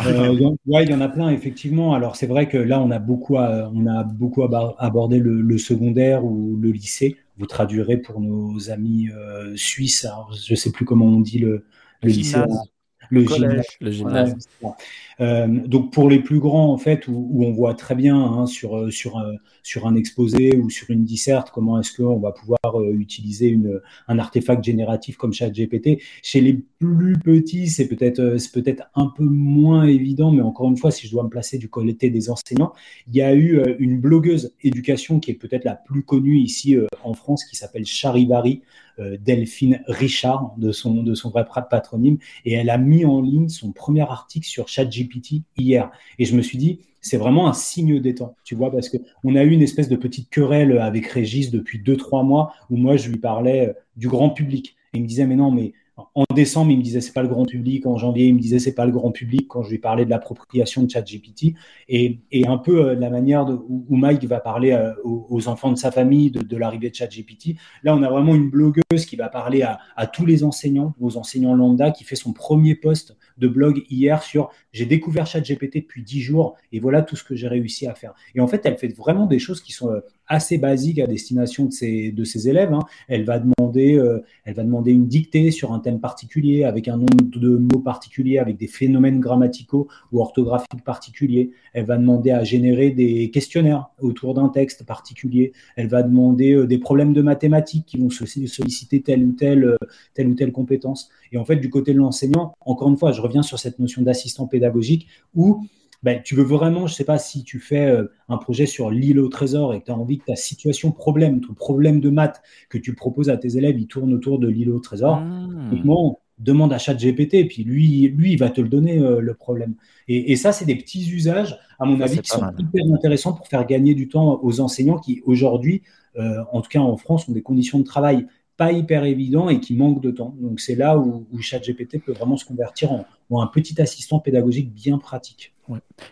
Euh, 0.05 0.35
donc, 0.35 0.57
ouais, 0.67 0.83
il 0.83 0.91
y 0.91 0.93
en 0.93 1.01
a 1.01 1.09
plein, 1.09 1.29
effectivement. 1.29 1.93
Alors, 1.93 2.15
c'est 2.15 2.27
vrai 2.27 2.47
que 2.47 2.57
là, 2.57 2.81
on 2.81 2.91
a 2.91 2.99
beaucoup, 2.99 3.37
à- 3.37 3.71
on 3.73 3.87
a 3.87 4.03
beaucoup 4.03 4.43
abordé 4.43 5.19
le, 5.19 5.41
le 5.41 5.57
secondaire 5.57 6.23
ou 6.23 6.57
le 6.57 6.69
lycée. 6.71 7.17
Vous 7.37 7.45
traduirez 7.47 7.97
pour 7.97 8.21
nos 8.21 8.69
amis 8.69 9.09
euh, 9.09 9.53
suisses. 9.55 10.05
Alors, 10.05 10.33
je 10.33 10.53
ne 10.53 10.55
sais 10.55 10.71
plus 10.71 10.85
comment 10.85 11.05
on 11.05 11.19
dit 11.21 11.39
le, 11.39 11.65
le 12.03 12.09
lycée. 12.09 12.33
gymnase. 12.33 12.69
Le 13.09 13.23
collège. 13.23 13.49
gymnase. 13.49 13.65
Le 13.81 13.91
gymnase. 13.91 14.29
Ouais, 14.29 14.35
c'est 14.39 14.67
ça. 14.67 14.77
Euh, 15.21 15.47
donc 15.47 15.91
pour 15.91 16.09
les 16.09 16.19
plus 16.19 16.39
grands, 16.39 16.71
en 16.71 16.77
fait, 16.77 17.07
où, 17.07 17.43
on 17.43 17.51
voit 17.51 17.73
très 17.73 17.95
bien 17.95 18.17
hein, 18.17 18.45
sur, 18.45 18.77
euh, 18.77 18.89
sur, 18.89 19.17
un- 19.17 19.95
exposé 19.95 20.55
ou 20.55 20.69
sur 20.69 20.89
une 20.91 21.03
disserte, 21.03 21.51
comment 21.51 21.79
est-ce 21.79 21.95
qu'on 21.95 22.19
va 22.19 22.31
pouvoir 22.31 22.59
euh, 22.75 22.93
utiliser 22.93 23.47
une, 23.47 23.81
un 24.07 24.19
artefact 24.19 24.63
génératif 24.63 25.17
comme 25.17 25.33
ChatGPT. 25.33 26.01
Chez 26.21 26.41
les 26.41 26.53
plus 26.53 27.17
petits, 27.17 27.67
c'est 27.67 27.87
peut-être 27.87 28.37
peut-être 28.53 28.83
un 28.95 29.07
peu 29.07 29.23
moins 29.23 29.85
évident, 29.85 30.31
mais 30.31 30.41
encore 30.41 30.69
une 30.69 30.77
fois, 30.77 30.91
si 30.91 31.07
je 31.07 31.11
dois 31.11 31.23
me 31.23 31.29
placer 31.29 31.57
du 31.57 31.69
côté 31.69 32.09
des 32.09 32.29
enseignants, 32.29 32.73
il 33.07 33.15
y 33.15 33.21
a 33.21 33.33
eu 33.35 33.61
une 33.79 33.99
blogueuse 33.99 34.53
éducation 34.63 35.19
qui 35.19 35.31
est 35.31 35.35
peut-être 35.35 35.65
la 35.65 35.75
plus 35.75 36.03
connue 36.03 36.37
ici 36.37 36.77
en 37.03 37.13
France, 37.13 37.43
qui 37.43 37.55
s'appelle 37.55 37.85
Charivari, 37.85 38.61
Delphine 38.97 39.81
Richard, 39.87 40.53
de 40.57 40.71
son, 40.71 41.03
de 41.03 41.15
son 41.15 41.29
vrai 41.29 41.45
patronyme, 41.69 42.17
et 42.45 42.53
elle 42.53 42.69
a 42.69 42.77
mis 42.77 43.05
en 43.05 43.21
ligne 43.21 43.49
son 43.49 43.71
premier 43.71 44.01
article 44.01 44.47
sur 44.47 44.67
ChatGPT 44.67 45.08
hier. 45.57 45.91
Et 46.17 46.25
je 46.25 46.35
me 46.35 46.41
suis 46.41 46.57
dit, 46.57 46.79
c'est 47.01 47.17
vraiment 47.17 47.47
un 47.47 47.53
signe 47.53 47.99
des 47.99 48.15
temps, 48.15 48.35
tu 48.43 48.55
vois, 48.55 48.71
parce 48.71 48.89
qu'on 48.89 49.35
a 49.35 49.43
eu 49.43 49.51
une 49.51 49.61
espèce 49.61 49.89
de 49.89 49.95
petite 49.95 50.29
querelle 50.29 50.77
avec 50.79 51.07
Régis 51.07 51.51
depuis 51.51 51.79
deux, 51.79 51.97
trois 51.97 52.23
mois, 52.23 52.53
où 52.69 52.77
moi, 52.77 52.97
je 52.97 53.09
lui 53.09 53.17
parlais 53.17 53.69
euh, 53.69 53.73
du 53.95 54.07
grand 54.07 54.29
public. 54.29 54.75
Et 54.93 54.97
il 54.97 55.03
me 55.03 55.07
disait, 55.07 55.25
mais 55.25 55.35
non, 55.35 55.51
mais 55.51 55.73
en 56.15 56.23
décembre, 56.33 56.71
il 56.71 56.77
me 56.77 56.83
disait 56.83 57.01
c'est 57.01 57.13
pas 57.13 57.21
le 57.21 57.27
grand 57.27 57.45
public. 57.45 57.85
En 57.85 57.97
janvier, 57.97 58.27
il 58.27 58.35
me 58.35 58.39
disait 58.39 58.59
c'est 58.59 58.75
pas 58.75 58.85
le 58.85 58.91
grand 58.91 59.11
public 59.11 59.47
quand 59.47 59.63
je 59.63 59.69
lui 59.69 59.79
parlais 59.79 60.05
de 60.05 60.09
l'appropriation 60.09 60.83
de 60.83 60.89
ChatGPT. 60.89 61.53
Et, 61.87 62.19
et 62.31 62.47
un 62.47 62.57
peu 62.57 62.89
euh, 62.89 62.95
la 62.95 63.09
manière 63.09 63.45
où, 63.67 63.95
Mike 63.95 64.25
va 64.25 64.39
parler 64.39 64.71
euh, 64.71 64.93
aux, 65.03 65.47
enfants 65.47 65.71
de 65.71 65.77
sa 65.77 65.91
famille 65.91 66.31
de, 66.31 66.41
de 66.41 66.57
l'arrivée 66.57 66.89
de 66.89 66.95
ChatGPT. 66.95 67.55
Là, 67.83 67.95
on 67.95 68.03
a 68.03 68.09
vraiment 68.09 68.35
une 68.35 68.49
blogueuse 68.49 69.05
qui 69.05 69.15
va 69.15 69.29
parler 69.29 69.61
à, 69.61 69.79
à 69.95 70.07
tous 70.07 70.25
les 70.25 70.43
enseignants, 70.43 70.93
aux 70.99 71.17
enseignants 71.17 71.55
lambda, 71.55 71.91
qui 71.91 72.03
fait 72.03 72.15
son 72.15 72.33
premier 72.33 72.75
post 72.75 73.17
de 73.37 73.47
blog 73.47 73.83
hier 73.89 74.21
sur 74.23 74.49
j'ai 74.71 74.85
découvert 74.85 75.25
ChatGPT 75.25 75.77
depuis 75.77 76.03
10 76.03 76.21
jours 76.21 76.55
et 76.71 76.79
voilà 76.79 77.01
tout 77.01 77.15
ce 77.15 77.23
que 77.23 77.35
j'ai 77.35 77.47
réussi 77.47 77.87
à 77.87 77.95
faire. 77.95 78.13
Et 78.35 78.41
en 78.41 78.47
fait, 78.47 78.65
elle 78.65 78.77
fait 78.77 78.95
vraiment 78.95 79.25
des 79.25 79.39
choses 79.39 79.61
qui 79.61 79.71
sont 79.71 79.89
euh, 79.89 80.01
assez 80.29 80.59
basiques 80.59 80.99
à 80.99 81.07
destination 81.07 81.65
de 81.65 81.71
ses, 81.71 82.11
de 82.11 82.23
ses 82.23 82.47
élèves. 82.47 82.71
Hein. 82.71 82.83
Elle 83.07 83.25
va 83.25 83.39
demander, 83.39 83.97
euh, 83.97 84.23
elle 84.45 84.53
va 84.53 84.63
demander 84.63 84.91
une 84.91 85.07
dictée 85.07 85.51
sur 85.51 85.73
un 85.73 85.79
thème 85.79 85.99
particulier 85.99 86.63
avec 86.63 86.87
un 86.87 86.97
nombre 86.97 87.25
de 87.35 87.49
mots 87.49 87.79
particuliers, 87.79 88.37
avec 88.37 88.55
des 88.57 88.67
phénomènes 88.67 89.19
grammaticaux 89.19 89.87
ou 90.11 90.21
orthographiques 90.21 90.83
particuliers. 90.85 91.51
Elle 91.73 91.85
va 91.85 91.97
demander 91.97 92.31
à 92.31 92.43
générer 92.43 92.91
des 92.91 93.31
questionnaires 93.31 93.89
autour 93.99 94.35
d'un 94.35 94.49
texte 94.49 94.85
particulier. 94.85 95.51
Elle 95.75 95.87
va 95.87 96.03
demander 96.03 96.53
euh, 96.53 96.67
des 96.67 96.77
problèmes 96.77 97.13
de 97.13 97.23
mathématiques 97.23 97.87
qui 97.87 97.97
vont 97.97 98.11
solliciter 98.11 99.01
telle 99.01 99.23
ou 99.23 99.31
telle, 99.33 99.63
euh, 99.63 99.77
telle 100.13 100.27
ou 100.27 100.35
telle 100.35 100.51
compétence. 100.51 101.09
Et 101.31 101.37
en 101.37 101.45
fait, 101.45 101.55
du 101.55 101.69
côté 101.69 101.93
de 101.93 101.97
l'enseignant, 101.97 102.53
encore 102.61 102.89
une 102.89 102.97
fois, 102.97 103.11
je 103.11 103.21
reviens 103.21 103.41
sur 103.41 103.57
cette 103.57 103.79
notion 103.79 104.03
d'assistant 104.03 104.45
pédagogique 104.45 105.07
où 105.35 105.63
ben, 106.03 106.21
tu 106.23 106.35
veux 106.35 106.43
vraiment, 106.43 106.87
je 106.87 106.93
ne 106.93 106.95
sais 106.95 107.03
pas 107.03 107.17
si 107.17 107.43
tu 107.43 107.59
fais 107.59 107.87
euh, 107.87 108.05
un 108.29 108.37
projet 108.37 108.65
sur 108.65 108.89
l'île 108.89 109.19
au 109.19 109.27
trésor 109.27 109.73
et 109.73 109.81
que 109.81 109.85
tu 109.85 109.91
as 109.91 109.97
envie 109.97 110.17
que 110.17 110.25
ta 110.25 110.35
situation 110.35 110.91
problème, 110.91 111.41
ton 111.41 111.53
problème 111.53 111.99
de 111.99 112.09
maths 112.09 112.41
que 112.69 112.77
tu 112.77 112.95
proposes 112.95 113.29
à 113.29 113.37
tes 113.37 113.57
élèves, 113.57 113.77
il 113.77 113.87
tourne 113.87 114.13
autour 114.13 114.39
de 114.39 114.47
l'île 114.47 114.71
au 114.71 114.79
trésor. 114.79 115.19
Mmh. 115.19 116.13
Demande 116.39 116.71
à 116.71 116.77
ChatGPT 116.77 117.33
et 117.33 117.45
puis 117.45 117.65
lui, 117.65 118.07
lui, 118.07 118.31
il 118.31 118.39
va 118.39 118.49
te 118.49 118.61
le 118.61 118.69
donner 118.69 118.97
euh, 118.97 119.19
le 119.19 119.33
problème. 119.33 119.75
Et, 120.07 120.31
et 120.31 120.37
ça, 120.37 120.53
c'est 120.53 120.63
des 120.63 120.77
petits 120.77 121.11
usages, 121.11 121.59
à 121.79 121.85
mon 121.85 121.97
Ça, 121.97 122.05
avis, 122.05 122.19
qui 122.19 122.29
sont 122.29 122.39
mal. 122.39 122.55
hyper 122.57 122.85
intéressants 122.93 123.33
pour 123.33 123.45
faire 123.45 123.67
gagner 123.67 123.93
du 123.93 124.07
temps 124.07 124.39
aux 124.41 124.61
enseignants 124.61 124.99
qui, 124.99 125.21
aujourd'hui, 125.25 125.81
euh, 126.15 126.41
en 126.53 126.61
tout 126.61 126.69
cas 126.69 126.79
en 126.79 126.95
France, 126.95 127.27
ont 127.27 127.33
des 127.33 127.41
conditions 127.41 127.79
de 127.79 127.83
travail 127.83 128.25
pas 128.55 128.71
hyper 128.73 129.05
évident 129.05 129.47
et 129.47 129.59
qui 129.59 129.73
manque 129.73 130.01
de 130.01 130.11
temps. 130.11 130.35
Donc 130.39 130.59
c'est 130.59 130.75
là 130.75 130.97
où, 130.97 131.25
où 131.31 131.39
ChatGPT 131.39 132.03
peut 132.03 132.11
vraiment 132.11 132.35
se 132.35 132.45
convertir 132.45 132.91
en, 132.91 133.05
un 133.41 133.47
petit 133.47 133.81
assistant 133.81 134.19
pédagogique 134.19 134.73
bien 134.73 134.97
pratique. 134.97 135.53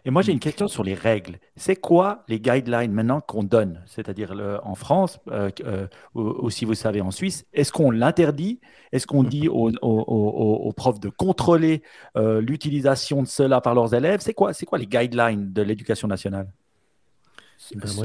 Et 0.05 0.09
moi 0.09 0.21
j'ai 0.21 0.31
une 0.31 0.39
question 0.39 0.67
sur 0.67 0.83
les 0.83 0.93
règles. 0.93 1.39
C'est 1.55 1.75
quoi 1.75 2.23
les 2.27 2.39
guidelines 2.39 2.91
maintenant 2.91 3.21
qu'on 3.21 3.43
donne? 3.43 3.81
C'est-à-dire 3.85 4.33
en 4.63 4.75
France, 4.75 5.19
euh, 5.29 5.49
euh, 5.65 5.87
ou, 6.15 6.49
si 6.49 6.65
vous 6.65 6.73
savez 6.73 7.01
en 7.01 7.11
Suisse, 7.11 7.45
est-ce 7.53 7.71
qu'on 7.71 7.91
l'interdit? 7.91 8.59
Est-ce 8.91 9.07
qu'on 9.07 9.23
dit 9.23 9.47
aux, 9.49 10.73
profs 10.75 10.99
de 10.99 11.09
contrôler 11.09 11.81
euh, 12.15 12.41
l'utilisation 12.41 13.23
de 13.23 13.27
cela 13.27 13.61
par 13.61 13.75
leurs 13.75 13.93
élèves? 13.93 14.21
C'est 14.21 14.33
quoi, 14.33 14.53
quoi 14.53 14.77
les 14.77 14.87
guidelines 14.87 15.51
de 15.53 15.61
l'éducation 15.61 16.07
nationale? 16.07 16.47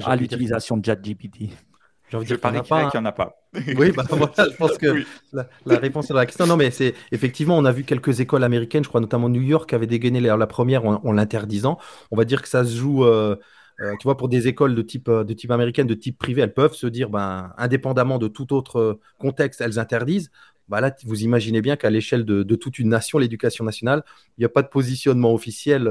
À 0.05 0.17
l'utilisation 0.17 0.77
de 0.77 0.85
ChatGPT 0.85 1.51
j'ai 2.13 2.19
envie 2.19 2.27
de 2.27 2.37
dire 2.37 2.91
qu'il 2.91 3.01
n'y 3.01 3.07
en 3.07 3.07
a 3.07 3.13
pas. 3.13 3.39
Oui, 3.77 3.91
bah, 3.93 4.05
je 4.11 4.57
pense 4.57 4.77
que 4.77 5.03
la, 5.33 5.79
réponse 5.79 6.11
à 6.11 6.15
la 6.15 6.27
question. 6.27 6.47
Non, 6.47 6.57
mais 6.57 6.71
c'est 6.71 6.95
effectivement, 7.11 7.57
on 7.57 7.65
a 7.65 7.73
vu 7.73 7.85
quelques 7.85 8.21
écoles 8.21 8.45
américaines, 8.45 8.85
je 8.85 8.89
crois 8.89 9.01
notamment 9.01 9.31
New 9.31 9.41
York, 9.41 9.69
qui 9.71 9.75
avaient 9.75 9.87
dégainé 9.87 10.21
la 10.21 10.47
première 10.47 10.85
en, 10.85 11.13
l'interdisant. 11.13 11.79
On 12.11 12.17
va 12.17 12.25
dire 12.25 12.43
que 12.43 12.49
ça 12.49 12.65
se 12.65 12.77
joue. 12.77 13.05
Euh, 13.05 13.37
euh, 13.81 13.93
tu 13.99 14.05
vois, 14.05 14.19
pour 14.19 14.29
des 14.29 14.47
écoles 14.47 14.75
de 14.75 14.83
type, 14.83 15.09
euh, 15.09 15.25
de 15.25 15.33
type 15.33 15.51
américaine, 15.51 15.87
de 15.87 15.95
type 15.95 16.19
privé, 16.19 16.43
elles 16.43 16.53
peuvent 16.53 16.75
se 16.75 16.87
dire, 16.87 17.09
ben, 17.09 17.53
indépendamment 17.57 18.19
de 18.19 18.29
tout 18.29 18.53
autre 18.53 19.01
contexte, 19.19 19.63
elles 19.63 19.79
interdisent. 19.79 20.31
Bah 20.69 20.81
là, 20.83 20.95
vous 21.05 21.23
imaginez 21.23 21.63
bien 21.63 21.77
qu'à 21.77 21.89
l'échelle 21.89 22.25
de, 22.25 22.55
toute 22.55 22.79
une 22.79 22.91
nation, 22.91 23.19
l'éducation 23.19 23.65
nationale, 23.65 24.05
il 24.37 24.43
n'y 24.43 24.45
a 24.45 24.51
pas 24.51 24.63
de 24.63 24.69
positionnement 24.69 25.33
officiel. 25.33 25.91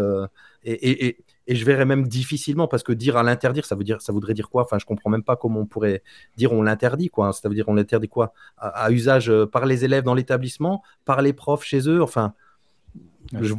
et, 0.63 0.73
et, 0.73 1.05
et 1.07 1.17
je 1.55 1.65
verrais 1.65 1.85
même 1.85 2.07
difficilement 2.07 2.67
parce 2.67 2.83
que 2.83 2.91
dire 2.91 3.17
à 3.17 3.23
l'interdire, 3.23 3.65
ça 3.65 3.75
voudrait 3.75 4.33
dire 4.33 4.49
quoi? 4.49 4.63
Enfin, 4.63 4.77
je 4.79 4.85
comprends 4.85 5.09
même 5.09 5.23
pas 5.23 5.35
comment 5.35 5.61
on 5.61 5.65
pourrait 5.65 6.03
dire 6.37 6.53
on 6.53 6.61
l'interdit 6.61 7.09
quoi. 7.09 7.33
Ça 7.33 7.49
veut 7.49 7.55
dire 7.55 7.67
on 7.67 7.73
l'interdit 7.73 8.07
quoi? 8.07 8.33
À, 8.57 8.91
usage 8.91 9.29
euh, 9.29 9.45
par 9.45 9.65
les 9.65 9.85
élèves 9.85 10.03
dans 10.03 10.13
l'établissement, 10.13 10.83
par 11.05 11.21
les 11.21 11.33
profs 11.33 11.63
chez 11.63 11.87
eux. 11.87 12.01
Enfin, 12.01 12.33
je, 13.39 13.53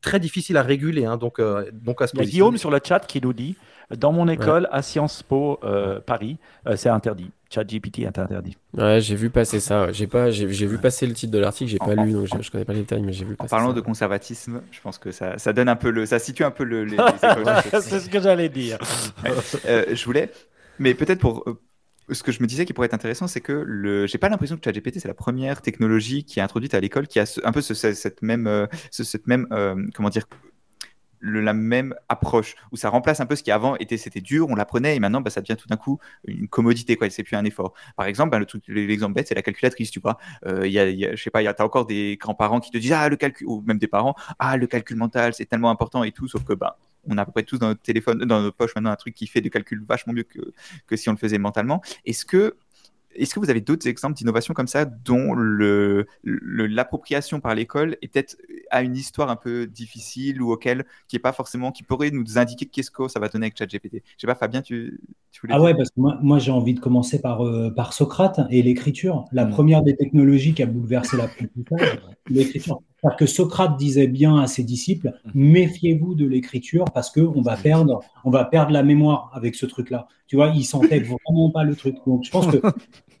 très 0.00 0.20
difficile 0.20 0.56
à 0.56 0.62
réguler. 0.62 1.04
Hein, 1.04 1.16
donc, 1.16 1.38
euh, 1.38 1.70
donc 1.72 2.02
à 2.02 2.06
Il 2.12 2.20
y 2.20 2.22
a 2.22 2.24
Guillaume 2.24 2.56
sur 2.56 2.70
le 2.70 2.80
chat 2.82 3.00
qui 3.00 3.20
nous 3.20 3.32
dit 3.32 3.56
dans 3.94 4.12
mon 4.12 4.28
école 4.28 4.66
à 4.72 4.80
Sciences 4.82 5.22
Po 5.22 5.60
euh, 5.62 6.00
Paris, 6.00 6.38
c'est 6.76 6.88
interdit. 6.88 7.30
ChatGPT 7.50 8.00
est 8.00 8.18
interdit. 8.18 8.56
Ouais, 8.76 9.00
j'ai 9.00 9.14
vu 9.14 9.30
passer 9.30 9.60
ça. 9.60 9.92
J'ai 9.92 10.06
pas, 10.06 10.30
j'ai, 10.30 10.46
vu 10.46 10.78
passer 10.78 11.06
le 11.06 11.12
titre 11.12 11.32
de 11.32 11.38
l'article, 11.38 11.70
j'ai 11.70 11.78
pas 11.78 11.94
lu, 11.94 12.12
donc 12.12 12.26
je, 12.26 12.50
connais 12.50 12.64
pas 12.64 12.72
les 12.72 12.80
détails, 12.80 13.02
mais 13.02 13.12
j'ai 13.12 13.24
vu. 13.24 13.36
En 13.38 13.46
parlant 13.46 13.72
de 13.72 13.80
conservatisme, 13.80 14.62
je 14.72 14.80
pense 14.80 14.98
que 14.98 15.12
ça, 15.12 15.38
ça, 15.38 15.52
donne 15.52 15.68
un 15.68 15.76
peu 15.76 15.90
le, 15.90 16.06
ça 16.06 16.18
situe 16.18 16.44
un 16.44 16.50
peu 16.50 16.64
le. 16.64 16.84
Les, 16.84 16.96
c'est 17.70 18.00
ce 18.00 18.10
que 18.10 18.20
j'allais 18.20 18.48
dire. 18.48 18.78
je 19.64 20.04
voulais, 20.04 20.30
mais 20.78 20.94
peut-être 20.94 21.20
pour 21.20 21.44
ce 22.10 22.22
que 22.22 22.32
je 22.32 22.42
me 22.42 22.46
disais 22.46 22.64
qui 22.64 22.72
pourrait 22.72 22.86
être 22.86 22.94
intéressant, 22.94 23.26
c'est 23.26 23.40
que 23.40 23.52
le, 23.52 24.06
j'ai 24.06 24.18
pas 24.18 24.28
l'impression 24.28 24.56
que 24.56 24.64
ChatGPT 24.64 25.00
c'est 25.00 25.08
la 25.08 25.14
première 25.14 25.62
technologie 25.62 26.24
qui 26.24 26.38
est 26.38 26.42
introduite 26.42 26.74
à 26.74 26.80
l'école 26.80 27.06
qui 27.06 27.18
a 27.18 27.24
un 27.44 27.52
peu 27.52 27.62
cette 27.62 28.22
même, 28.22 28.46
euh, 28.46 28.66
cette 28.90 29.26
même, 29.26 29.46
euh, 29.52 29.86
comment 29.94 30.10
dire, 30.10 30.26
la 31.24 31.54
même 31.54 31.94
approche 32.08 32.54
où 32.70 32.76
ça 32.76 32.90
remplace 32.90 33.20
un 33.20 33.26
peu 33.26 33.34
ce 33.34 33.42
qui 33.42 33.50
avant 33.50 33.76
était 33.76 33.96
c'était 33.96 34.20
dur, 34.20 34.48
on 34.50 34.54
l'apprenait 34.54 34.96
et 34.96 35.00
maintenant 35.00 35.22
bah, 35.22 35.30
ça 35.30 35.40
devient 35.40 35.56
tout 35.56 35.68
d'un 35.68 35.76
coup 35.76 35.98
une 36.26 36.48
commodité 36.48 36.96
quoi, 36.96 37.08
c'est 37.08 37.22
plus 37.22 37.36
un 37.36 37.44
effort. 37.44 37.72
Par 37.96 38.06
exemple, 38.06 38.30
bah, 38.30 38.38
le 38.38 38.46
l'exemple 38.86 39.14
bête 39.14 39.28
c'est 39.28 39.34
la 39.34 39.42
calculatrice, 39.42 39.90
tu 39.90 40.00
vois. 40.00 40.18
Euh, 40.46 40.66
il 40.66 40.72
y 40.72 40.78
a, 40.78 41.16
je 41.16 41.22
sais 41.22 41.30
pas, 41.30 41.40
as 41.40 41.64
encore 41.64 41.86
des 41.86 42.18
grands-parents 42.20 42.60
qui 42.60 42.70
te 42.70 42.78
disent 42.78 42.92
ah 42.92 43.08
le 43.08 43.16
calcul 43.16 43.46
ou 43.46 43.62
même 43.62 43.78
des 43.78 43.88
parents 43.88 44.14
ah 44.38 44.56
le 44.56 44.66
calcul 44.66 44.96
mental 44.96 45.32
c'est 45.34 45.46
tellement 45.46 45.70
important 45.70 46.04
et 46.04 46.12
tout, 46.12 46.28
sauf 46.28 46.44
que 46.44 46.52
bah 46.52 46.78
on 47.06 47.18
a 47.18 47.22
à 47.22 47.24
peu 47.24 47.32
près 47.32 47.42
tous 47.42 47.58
dans 47.58 47.68
notre 47.68 47.82
téléphone, 47.82 48.18
dans 48.24 48.42
notre 48.42 48.56
poche 48.56 48.74
maintenant 48.74 48.90
un 48.90 48.96
truc 48.96 49.14
qui 49.14 49.26
fait 49.26 49.40
des 49.40 49.50
calculs 49.50 49.82
vachement 49.86 50.12
mieux 50.12 50.24
que, 50.24 50.52
que 50.86 50.96
si 50.96 51.08
on 51.08 51.12
le 51.12 51.18
faisait 51.18 51.38
mentalement. 51.38 51.82
Est-ce 52.04 52.24
que 52.24 52.56
est-ce 53.16 53.34
que 53.34 53.40
vous 53.40 53.50
avez 53.50 53.60
d'autres 53.60 53.86
exemples 53.86 54.16
d'innovation 54.16 54.54
comme 54.54 54.66
ça 54.66 54.84
dont 54.84 55.34
l'appropriation 56.24 57.40
par 57.40 57.54
l'école 57.54 57.96
est 58.02 58.08
peut-être 58.08 58.36
à 58.70 58.82
une 58.82 58.96
histoire 58.96 59.30
un 59.30 59.36
peu 59.36 59.66
difficile 59.66 60.42
ou 60.42 60.52
auquel 60.52 60.84
qui 61.08 61.16
est 61.16 61.20
pas 61.20 61.32
forcément 61.32 61.72
qui 61.72 61.82
pourrait 61.82 62.10
nous 62.10 62.38
indiquer 62.38 62.66
qu'est-ce 62.66 62.90
que 62.90 63.08
ça 63.08 63.20
va 63.20 63.28
donner 63.28 63.46
avec 63.46 63.56
ChatGPT? 63.56 64.02
Je 64.16 64.20
sais 64.20 64.26
pas, 64.26 64.34
Fabien, 64.34 64.62
tu, 64.62 65.00
tu 65.30 65.40
voulais 65.40 65.54
Ah 65.54 65.62
ouais, 65.62 65.74
parce 65.74 65.90
que 65.90 66.00
moi, 66.00 66.38
j'ai 66.38 66.50
envie 66.50 66.74
de 66.74 66.80
commencer 66.80 67.20
par, 67.20 67.42
euh, 67.46 67.70
par 67.70 67.92
Socrate 67.92 68.40
et 68.50 68.62
l'écriture. 68.62 69.26
La 69.32 69.44
hmm. 69.44 69.50
première 69.50 69.82
des 69.82 69.96
technologies 69.96 70.54
qui 70.54 70.62
a 70.62 70.66
bouleversé 70.66 71.16
la 71.16 71.28
l'écriture. 72.28 72.80
Parce 73.04 73.16
que 73.16 73.26
Socrate 73.26 73.76
disait 73.76 74.06
bien 74.06 74.38
à 74.38 74.46
ses 74.46 74.64
disciples 74.64 75.12
hmm. 75.26 75.30
méfiez-vous 75.34 76.14
de 76.14 76.26
l'écriture 76.26 76.86
parce 76.86 77.10
que 77.10 77.20
on 77.20 77.42
va 77.42 77.54
perdre, 77.54 78.00
on 78.24 78.30
va 78.30 78.46
perdre 78.46 78.72
la 78.72 78.82
mémoire 78.82 79.30
avec 79.34 79.54
ce 79.54 79.66
truc-là. 79.66 80.08
Tu 80.26 80.36
vois, 80.36 80.48
il 80.56 80.64
sentait 80.64 81.00
vraiment 81.26 81.50
pas 81.50 81.64
le 81.64 81.76
truc. 81.76 81.96
Donc, 82.06 82.24
je 82.24 82.30
pense 82.30 82.46
que 82.46 82.56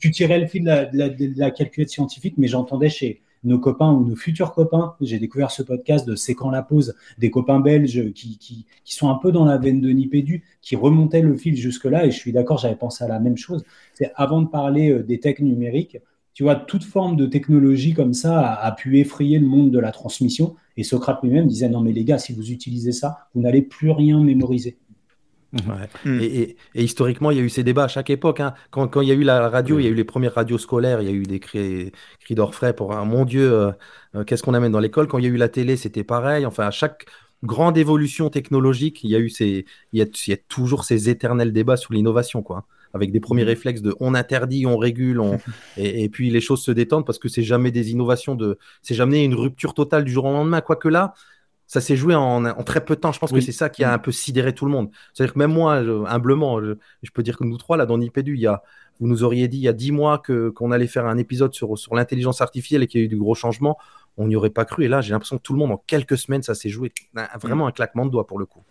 tu 0.00 0.10
tirais 0.10 0.40
le 0.40 0.46
fil 0.46 0.64
de 0.64 0.68
la, 0.68 0.86
de 0.86 1.38
la 1.38 1.50
calculette 1.50 1.90
scientifique, 1.90 2.34
mais 2.38 2.48
j'entendais 2.48 2.88
chez 2.88 3.20
nos 3.44 3.58
copains 3.58 3.92
ou 3.92 4.08
nos 4.08 4.16
futurs 4.16 4.52
copains. 4.52 4.94
J'ai 5.02 5.18
découvert 5.18 5.50
ce 5.50 5.62
podcast 5.62 6.08
de 6.08 6.16
C'est 6.16 6.34
quand 6.34 6.48
la 6.48 6.62
pause, 6.62 6.94
des 7.18 7.30
copains 7.30 7.60
belges 7.60 8.10
qui, 8.14 8.38
qui, 8.38 8.64
qui, 8.84 8.94
sont 8.94 9.10
un 9.10 9.16
peu 9.16 9.32
dans 9.32 9.44
la 9.44 9.58
veine 9.58 9.82
de 9.82 9.90
Nipédu, 9.90 10.44
qui 10.62 10.76
remontaient 10.76 11.20
le 11.20 11.36
fil 11.36 11.56
jusque-là. 11.56 12.06
Et 12.06 12.10
je 12.10 12.16
suis 12.16 12.32
d'accord, 12.32 12.56
j'avais 12.56 12.76
pensé 12.76 13.04
à 13.04 13.08
la 13.08 13.20
même 13.20 13.36
chose. 13.36 13.64
C'est 13.92 14.12
avant 14.16 14.40
de 14.40 14.48
parler 14.48 14.90
euh, 14.90 15.02
des 15.02 15.20
techs 15.20 15.40
numériques, 15.40 15.98
tu 16.34 16.42
vois, 16.42 16.56
toute 16.56 16.84
forme 16.84 17.16
de 17.16 17.26
technologie 17.26 17.94
comme 17.94 18.12
ça 18.12 18.52
a, 18.52 18.72
pu 18.72 18.98
effrayer 18.98 19.38
le 19.38 19.46
monde 19.46 19.70
de 19.70 19.78
la 19.78 19.92
transmission. 19.92 20.56
Et 20.76 20.82
Socrate 20.82 21.22
lui-même 21.22 21.46
disait 21.46 21.68
non 21.68 21.80
mais 21.80 21.92
les 21.92 22.04
gars, 22.04 22.18
si 22.18 22.32
vous 22.32 22.50
utilisez 22.50 22.92
ça, 22.92 23.28
vous 23.34 23.40
n'allez 23.40 23.62
plus 23.62 23.90
rien 23.90 24.20
mémoriser. 24.20 24.76
Mm. 26.04 26.20
Et, 26.20 26.56
historiquement, 26.74 27.30
il 27.30 27.38
y 27.38 27.40
a 27.40 27.44
eu 27.44 27.48
ces 27.48 27.62
débats 27.62 27.84
à 27.84 27.88
chaque 27.88 28.10
époque. 28.10 28.40
Hein. 28.40 28.54
Quand, 28.70 29.00
il 29.00 29.08
y 29.08 29.12
a 29.12 29.14
eu 29.14 29.22
la 29.22 29.48
radio, 29.48 29.78
il 29.78 29.84
y 29.84 29.86
a 29.86 29.90
eu 29.90 29.94
les 29.94 30.04
premières 30.04 30.34
radios 30.34 30.58
scolaires, 30.58 31.00
il 31.00 31.08
y 31.08 31.10
a 31.10 31.14
eu 31.14 31.22
des 31.22 31.40
cris, 31.40 31.92
cris 32.20 32.34
d'orfraie 32.34 32.74
pour 32.74 32.92
un 32.92 33.02
ah, 33.02 33.04
mon 33.04 33.24
Dieu, 33.24 33.52
euh, 33.52 33.70
euh, 34.16 34.24
qu'est-ce 34.24 34.42
qu'on 34.42 34.54
amène 34.54 34.72
dans 34.72 34.80
l'école? 34.80 35.06
Quand 35.06 35.18
il 35.18 35.24
y 35.24 35.28
a 35.28 35.30
eu 35.30 35.36
la 35.36 35.48
télé, 35.48 35.76
c'était 35.76 36.04
pareil. 36.04 36.46
Enfin, 36.46 36.66
à 36.66 36.70
chaque 36.70 37.06
grande 37.44 37.78
évolution 37.78 38.30
technologique, 38.30 39.04
il 39.04 39.10
y 39.10 39.16
a 39.16 39.18
eu 39.18 39.28
ces, 39.28 39.66
il 39.92 39.98
y 40.00 40.32
a, 40.32 40.36
toujours 40.48 40.84
ces 40.84 41.08
éternels 41.08 41.52
débats 41.52 41.76
sur 41.76 41.92
l'innovation, 41.94 42.42
quoi. 42.42 42.66
Avec 42.94 43.12
des 43.12 43.20
premiers 43.20 43.44
mm. 43.44 43.48
réflexes 43.48 43.82
de 43.82 43.94
on 44.00 44.14
interdit, 44.14 44.66
on 44.66 44.78
régule, 44.78 45.20
et, 45.76 46.08
puis 46.08 46.30
les 46.30 46.40
choses 46.40 46.62
se 46.62 46.70
détendent 46.70 47.04
parce 47.04 47.18
que 47.18 47.28
c'est 47.28 47.42
jamais 47.42 47.70
des 47.70 47.90
innovations 47.90 48.34
de, 48.34 48.58
c'est 48.82 48.94
jamais 48.94 49.24
une 49.24 49.34
rupture 49.34 49.74
totale 49.74 50.04
du 50.04 50.12
jour 50.12 50.24
au 50.24 50.32
lendemain. 50.32 50.60
Quoique 50.60 50.88
là, 50.88 51.14
ça 51.66 51.80
s'est 51.80 51.96
joué 51.96 52.14
en, 52.14 52.42
très 52.62 52.84
peu 52.84 52.94
de 52.94 53.00
temps. 53.00 53.12
Je 53.12 53.18
pense 53.18 53.32
que 53.32 53.40
c'est 53.40 53.52
ça 53.52 53.68
qui 53.68 53.84
a 53.84 53.92
un 53.92 53.98
peu 53.98 54.12
sidéré 54.12 54.54
tout 54.54 54.64
le 54.64 54.70
monde. 54.70 54.90
C'est-à-dire 55.12 55.34
que 55.34 55.38
même 55.38 55.52
moi, 55.52 55.76
humblement, 56.08 56.60
je, 56.60 56.76
peux 57.12 57.22
dire 57.22 57.36
que 57.36 57.44
nous 57.44 57.56
trois, 57.56 57.76
là, 57.76 57.86
dans 57.86 57.98
Nipédu, 57.98 58.34
il 58.34 58.40
y 58.40 58.46
a, 58.46 58.62
vous 59.00 59.08
nous 59.08 59.24
auriez 59.24 59.48
dit 59.48 59.58
il 59.58 59.62
y 59.62 59.68
a 59.68 59.72
dix 59.72 59.90
mois 59.90 60.18
que, 60.18 60.50
qu'on 60.50 60.70
allait 60.70 60.86
faire 60.86 61.06
un 61.06 61.18
épisode 61.18 61.54
sur, 61.54 61.76
sur 61.78 61.94
l'intelligence 61.94 62.40
artificielle 62.40 62.82
et 62.82 62.86
qu'il 62.86 63.00
y 63.00 63.02
a 63.02 63.06
eu 63.06 63.08
du 63.08 63.16
gros 63.16 63.34
changement. 63.34 63.78
On 64.16 64.28
n'y 64.28 64.36
aurait 64.36 64.50
pas 64.50 64.64
cru. 64.64 64.84
Et 64.84 64.88
là, 64.88 65.00
j'ai 65.00 65.12
l'impression 65.12 65.38
que 65.38 65.42
tout 65.42 65.52
le 65.52 65.58
monde, 65.58 65.72
en 65.72 65.82
quelques 65.86 66.18
semaines, 66.18 66.42
ça 66.42 66.54
s'est 66.54 66.68
joué. 66.68 66.92
Vraiment 67.42 67.66
un 67.66 67.72
claquement 67.72 68.06
de 68.06 68.10
doigts 68.10 68.26
pour 68.26 68.38
le 68.38 68.46
coup. 68.46 68.62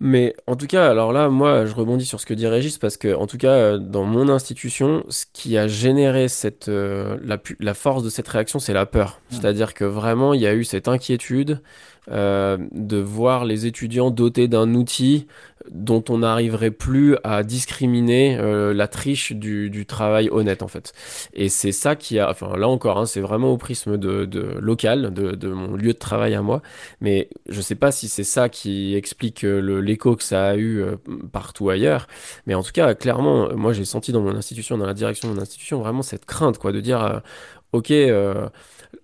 Mais 0.00 0.36
en 0.46 0.54
tout 0.54 0.68
cas, 0.68 0.88
alors 0.88 1.12
là, 1.12 1.28
moi, 1.28 1.66
je 1.66 1.74
rebondis 1.74 2.06
sur 2.06 2.20
ce 2.20 2.26
que 2.26 2.34
dit 2.34 2.46
Régis 2.46 2.78
parce 2.78 2.96
que, 2.96 3.14
en 3.14 3.26
tout 3.26 3.36
cas, 3.36 3.50
euh, 3.50 3.78
dans 3.78 4.04
mon 4.04 4.28
institution, 4.28 5.04
ce 5.08 5.24
qui 5.32 5.58
a 5.58 5.66
généré 5.66 6.28
cette, 6.28 6.68
euh, 6.68 7.18
la, 7.24 7.38
la, 7.58 7.74
force 7.74 8.04
de 8.04 8.10
cette 8.10 8.28
réaction, 8.28 8.60
c'est 8.60 8.72
la 8.72 8.86
peur. 8.86 9.20
Mmh. 9.30 9.34
C'est-à-dire 9.34 9.74
que 9.74 9.84
vraiment, 9.84 10.34
il 10.34 10.40
y 10.40 10.46
a 10.46 10.54
eu 10.54 10.62
cette 10.62 10.86
inquiétude 10.86 11.60
de 12.06 12.96
voir 12.96 13.44
les 13.44 13.66
étudiants 13.66 14.10
dotés 14.10 14.48
d'un 14.48 14.74
outil 14.74 15.26
dont 15.70 16.02
on 16.08 16.18
n'arriverait 16.18 16.70
plus 16.70 17.16
à 17.24 17.42
discriminer 17.42 18.38
euh, 18.38 18.72
la 18.72 18.88
triche 18.88 19.32
du, 19.32 19.86
travail 19.86 20.28
honnête 20.30 20.62
en 20.62 20.68
fait. 20.68 20.92
Et 21.34 21.48
c'est 21.48 21.72
ça 21.72 21.96
qui 21.96 22.18
a, 22.18 22.30
enfin 22.30 22.56
là 22.56 22.68
encore, 22.68 22.98
hein, 22.98 23.06
c'est 23.06 23.20
vraiment 23.20 23.52
au 23.52 23.56
prisme 23.56 23.96
de, 23.96 24.28
local, 24.60 25.12
de, 25.12 25.48
mon 25.48 25.74
lieu 25.76 25.92
de 25.92 25.98
travail 25.98 26.34
à 26.34 26.42
moi, 26.42 26.62
mais 27.00 27.28
je 27.48 27.60
sais 27.60 27.74
pas 27.74 27.92
si 27.92 28.08
c'est 28.08 28.24
ça 28.24 28.48
qui 28.48 28.94
explique 28.94 29.44
euh, 29.44 29.80
l'écho 29.80 30.16
que 30.16 30.22
ça 30.22 30.48
a 30.48 30.56
eu 30.56 30.84
partout 31.32 31.70
ailleurs, 31.70 32.06
mais 32.46 32.54
en 32.54 32.62
tout 32.62 32.72
cas 32.72 32.94
clairement, 32.94 33.54
moi 33.54 33.72
j'ai 33.72 33.84
senti 33.84 34.12
dans 34.12 34.20
mon 34.20 34.34
institution, 34.34 34.78
dans 34.78 34.86
la 34.86 34.94
direction 34.94 35.28
de 35.28 35.34
mon 35.34 35.40
institution, 35.40 35.80
vraiment 35.80 36.02
cette 36.02 36.26
crainte 36.26 36.58
quoi, 36.58 36.72
de 36.72 36.80
dire, 36.80 37.22
ok, 37.72 37.92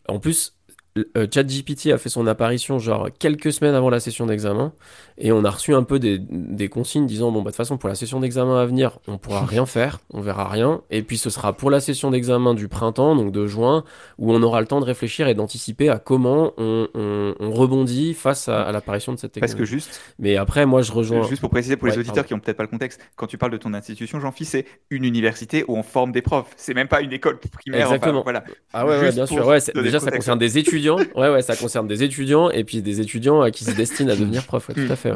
en 0.09 0.19
plus 0.19 0.49
euh, 0.49 0.64
ChatGPT 0.97 1.89
a 1.93 1.99
fait 1.99 2.09
son 2.09 2.29
apparition 2.29 2.79
genre 2.79 3.09
quelques 3.19 3.53
semaines 3.53 3.75
avant 3.75 3.91
la 3.91 3.99
session 3.99 4.27
d'examen 4.27 4.73
et 5.19 5.33
on 5.33 5.45
a 5.45 5.51
reçu 5.51 5.75
un 5.75 5.83
peu 5.83 5.99
des, 5.99 6.21
des 6.21 6.69
consignes 6.69 7.07
disant 7.07 7.33
bon 7.33 7.39
bah 7.39 7.47
de 7.47 7.49
toute 7.49 7.57
façon 7.57 7.79
pour 7.79 7.89
la 7.89 7.97
session 7.97 8.21
d'examen 8.21 8.61
à 8.61 8.65
venir 8.65 9.01
on 9.09 9.19
pourra 9.19 9.45
rien 9.45 9.67
faire, 9.67 9.99
on 10.13 10.21
verra 10.21 10.49
rien 10.49 10.83
et 10.91 11.03
puis 11.03 11.19
ce 11.19 11.31
sera 11.31 11.53
pour 11.53 11.73
la 11.73 11.81
session 11.81 12.13
d'examen 12.13 12.55
du 12.55 12.69
printemps 12.69 13.17
donc 13.17 13.33
de 13.33 13.45
juin 13.49 13.83
où 14.19 14.33
on 14.33 14.41
aura 14.45 14.61
le 14.61 14.69
temps 14.69 14.79
de 14.79 14.85
réfléchir 14.85 15.27
et 15.27 15.35
d'anticiper 15.35 15.89
à 15.89 15.99
comment 15.99 16.53
on, 16.59 16.87
on, 16.95 17.35
on, 17.41 17.51
rebondit 17.51 18.15
face 18.15 18.49
à, 18.49 18.71
l'apparition 18.71 19.13
de 19.13 19.19
cette 19.19 19.33
technologie. 19.33 19.57
Parce 19.57 19.61
que 19.61 19.65
juste. 19.65 20.01
Mais 20.21 20.37
après 20.37 20.65
moi 20.65 20.83
je 20.83 20.93
rejoins. 20.93 21.27
Juste 21.27 21.41
pour 21.41 21.51
préciser 21.51 21.77
pour 21.77 21.89
les 21.89 21.99
auditeurs 21.99 22.25
qui 22.25 22.35
ont 22.35 22.39
peut-être 22.39 22.57
pas 22.57 22.63
le 22.63 22.69
contexte, 22.69 23.01
quand 23.17 23.27
tu 23.27 23.37
parles 23.37 23.53
de 23.53 23.57
ton 23.57 23.75
institution 23.75 24.21
Jean-Philippe 24.21 24.51
c'est 24.51 24.67
une 24.91 25.05
université 25.05 25.65
où 25.67 25.77
on 25.77 25.83
forme 25.83 26.13
des 26.13 26.23
profs, 26.23 26.51
c'est 26.57 26.75
même 26.75 26.89
pas 26.89 27.01
une 27.01 27.13
école 27.13 27.41
primaire. 27.41 27.87
Exactement. 27.87 28.23
voilà. 28.23 28.45
Ah 28.73 28.87
ouais, 28.87 28.99
ouais 29.01 29.13
bien 29.13 29.27
sûr 29.27 29.45
ouais 29.45 29.59
déjà 29.75 29.99
ça 29.99 30.13
concerne 30.13 30.39
des 30.39 30.57
étudiants 30.57 30.84
étudiants. 30.85 30.99
Ouais, 31.15 31.31
ouais, 31.31 31.43
ça 31.43 31.57
concerne 31.57 31.87
des 31.87 32.03
étudiants 32.03 32.51
et 32.51 32.65
puis 32.65 32.83
des 32.83 33.01
étudiants 33.01 33.51
qui 33.51 33.65
se 33.65 33.71
destinent 33.73 34.11
à 34.11 34.17
devenir 34.17 34.45
prof. 34.47 34.71
tout 34.75 34.81
à 34.93 34.97
fait. 34.97 35.13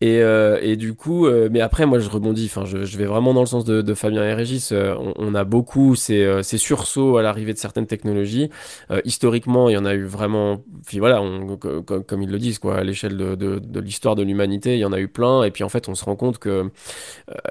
Et, 0.00 0.20
et, 0.62 0.76
du 0.76 0.94
coup, 0.94 1.28
mais 1.50 1.60
après, 1.60 1.86
moi, 1.86 1.98
je 1.98 2.08
rebondis. 2.08 2.46
Enfin, 2.46 2.64
je, 2.64 2.84
je, 2.84 2.98
vais 2.98 3.04
vraiment 3.04 3.34
dans 3.34 3.40
le 3.40 3.46
sens 3.46 3.64
de, 3.64 3.82
de 3.82 3.94
Fabien 3.94 4.24
et 4.24 4.34
Régis. 4.34 4.72
On, 4.72 5.14
on, 5.16 5.34
a 5.34 5.44
beaucoup 5.44 5.94
ces, 5.94 6.42
ces 6.42 6.58
sursauts 6.58 7.16
à 7.16 7.22
l'arrivée 7.22 7.52
de 7.52 7.58
certaines 7.58 7.86
technologies. 7.86 8.50
historiquement, 9.04 9.68
il 9.68 9.74
y 9.74 9.76
en 9.76 9.84
a 9.84 9.94
eu 9.94 10.04
vraiment. 10.04 10.62
Puis 10.86 10.98
voilà, 10.98 11.22
on, 11.22 11.56
comme, 11.56 12.04
comme, 12.04 12.22
ils 12.22 12.30
le 12.30 12.38
disent, 12.38 12.58
quoi, 12.58 12.78
à 12.78 12.84
l'échelle 12.84 13.16
de, 13.16 13.80
l'histoire 13.80 14.16
de 14.16 14.22
l'humanité, 14.22 14.74
il 14.74 14.80
y 14.80 14.84
en 14.84 14.92
a 14.92 14.98
eu 14.98 15.08
plein. 15.08 15.44
Et 15.44 15.50
puis 15.50 15.64
en 15.64 15.68
fait, 15.68 15.88
on 15.88 15.94
se 15.94 16.04
rend 16.04 16.16
compte 16.16 16.38
que 16.38 16.70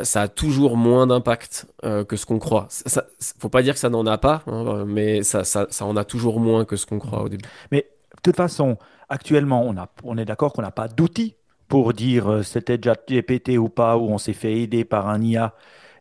ça 0.02 0.24
a 0.24 0.28
toujours 0.28 0.78
moins 0.78 1.08
d'impact 1.08 1.68
que 2.08 2.16
ce 2.16 2.26
qu'on 2.26 2.40
croit. 2.40 2.68
Ça, 2.70 3.06
faut 3.40 3.50
pas 3.50 3.62
dire 3.62 3.74
que 3.74 3.80
ça 3.80 3.90
n'en 3.90 4.06
a 4.06 4.18
pas, 4.18 4.44
hein, 4.48 4.86
mais 4.88 5.24
ça, 5.24 5.44
ça, 5.44 5.68
ça, 5.70 5.86
en 5.86 5.96
a 5.96 6.04
toujours 6.04 6.40
moins 6.40 6.66
que 6.66 6.76
ce 6.76 6.86
qu'on 6.86 7.00
croit 7.00 7.24
au 7.24 7.30
début. 7.32 7.50
Mais 7.72 7.88
de 8.16 8.22
toute 8.22 8.36
façon, 8.36 8.78
actuellement, 9.10 9.64
on, 9.66 9.78
a, 9.78 9.88
on 10.04 10.18
est 10.18 10.26
d'accord 10.26 10.54
qu'on 10.54 10.62
n'a 10.62 10.72
pas 10.72 10.88
d'outils 10.88 11.36
pour 11.68 11.94
dire 11.94 12.30
euh, 12.30 12.44
c'était 12.44 12.78
déjà 12.78 12.96
GPT 12.96 13.58
ou 13.58 13.70
pas, 13.70 13.98
ou 13.98 14.10
on 14.10 14.18
s'est 14.18 14.34
fait 14.34 14.62
aider 14.62 14.84
par 14.86 15.08
un 15.08 15.22
IA. 15.22 15.56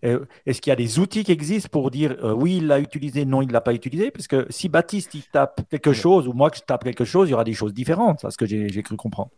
Euh, 0.05 0.25
est-ce 0.47 0.61
qu'il 0.61 0.71
y 0.71 0.73
a 0.73 0.77
des 0.77 0.99
outils 0.99 1.25
qui 1.25 1.33
existent 1.33 1.69
pour 1.71 1.91
dire 1.91 2.17
euh, 2.25 2.33
oui, 2.33 2.57
il 2.59 2.67
l'a 2.67 2.81
utilisé, 2.81 3.25
non, 3.25 3.43
il 3.43 3.49
ne 3.49 3.53
l'a 3.53 3.61
pas 3.61 3.75
utilisé? 3.75 4.11
Parce 4.11 4.27
que 4.27 4.47
si 4.51 4.69
Baptiste 4.69 5.15
il 5.15 5.25
tape 5.25 5.61
quelque 5.71 5.93
chose 5.93 6.27
ou 6.27 6.33
moi 6.33 6.51
que 6.51 6.57
je 6.57 6.63
tape 6.63 6.85
quelque 6.85 7.05
chose, 7.05 7.29
il 7.29 7.33
y 7.33 7.35
aura 7.35 7.45
des 7.45 7.55
choses 7.55 7.75
différentes. 7.75 8.21
C'est 8.21 8.31
ce 8.31 8.39
que 8.39 8.47
j'ai 8.47 8.83
cru 8.83 8.97
comprendre. 8.97 9.31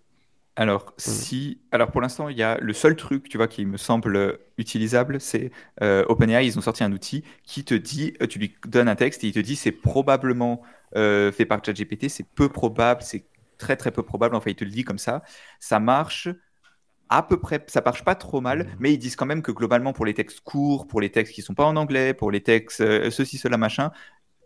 Alors, 0.55 0.85
mmh. 0.85 0.93
si, 0.99 1.61
alors 1.71 1.91
pour 1.91 2.01
l'instant, 2.01 2.29
il 2.29 2.37
y 2.37 2.43
a 2.43 2.59
le 2.61 2.73
seul 2.75 2.95
truc, 2.95 3.29
tu 3.29 3.39
vois, 3.39 3.49
qui 3.49 3.65
me 3.65 3.79
semble 3.79 4.39
utilisable, 4.59 5.21
c'est 5.21 5.51
euh, 5.83 6.05
OpenAI. 6.09 6.47
Ils 6.47 6.59
ont 6.59 6.63
sorti 6.63 6.85
un 6.85 6.93
outil 6.93 7.25
qui 7.45 7.65
te 7.65 7.75
dit, 7.75 8.15
euh, 8.21 8.27
tu 8.27 8.39
lui 8.39 8.55
donnes 8.67 8.89
un 8.89 8.95
texte 8.95 9.25
et 9.25 9.29
il 9.29 9.33
te 9.33 9.39
dit 9.39 9.57
c'est 9.57 9.73
probablement 9.73 10.63
euh, 10.95 11.33
fait 11.33 11.47
par 11.47 11.65
ChatGPT, 11.65 12.09
c'est 12.09 12.27
peu 12.27 12.51
probable, 12.51 13.03
c'est 13.03 13.25
très 13.57 13.77
très 13.77 13.91
peu 13.91 14.03
probable. 14.03 14.37
Enfin, 14.37 14.51
il 14.51 14.57
te 14.57 14.65
le 14.65 14.71
dit 14.71 14.85
comme 14.85 14.99
ça. 14.99 15.23
Ça 15.59 15.81
marche 15.81 16.29
à 17.09 17.23
peu 17.23 17.39
près, 17.41 17.65
ça 17.69 17.83
marche 17.83 18.05
pas 18.05 18.15
trop 18.15 18.43
mal, 18.43 18.65
mmh. 18.65 18.69
mais 18.79 18.93
ils 18.93 18.99
disent 18.99 19.17
quand 19.17 19.27
même 19.27 19.43
que 19.43 19.53
globalement 19.53 19.95
pour 19.95 20.05
les 20.05 20.15
textes 20.15 20.41
courts, 20.41 20.87
pour 20.87 21.01
les 21.01 21.11
textes 21.11 21.35
qui 21.35 21.43
sont 21.43 21.55
pas 21.55 21.65
en 21.65 21.77
anglais, 21.77 22.13
pour 22.13 22.31
les 22.31 22.43
textes 22.43 22.83
ceci 23.11 23.39
cela 23.39 23.57
machin, 23.57 23.91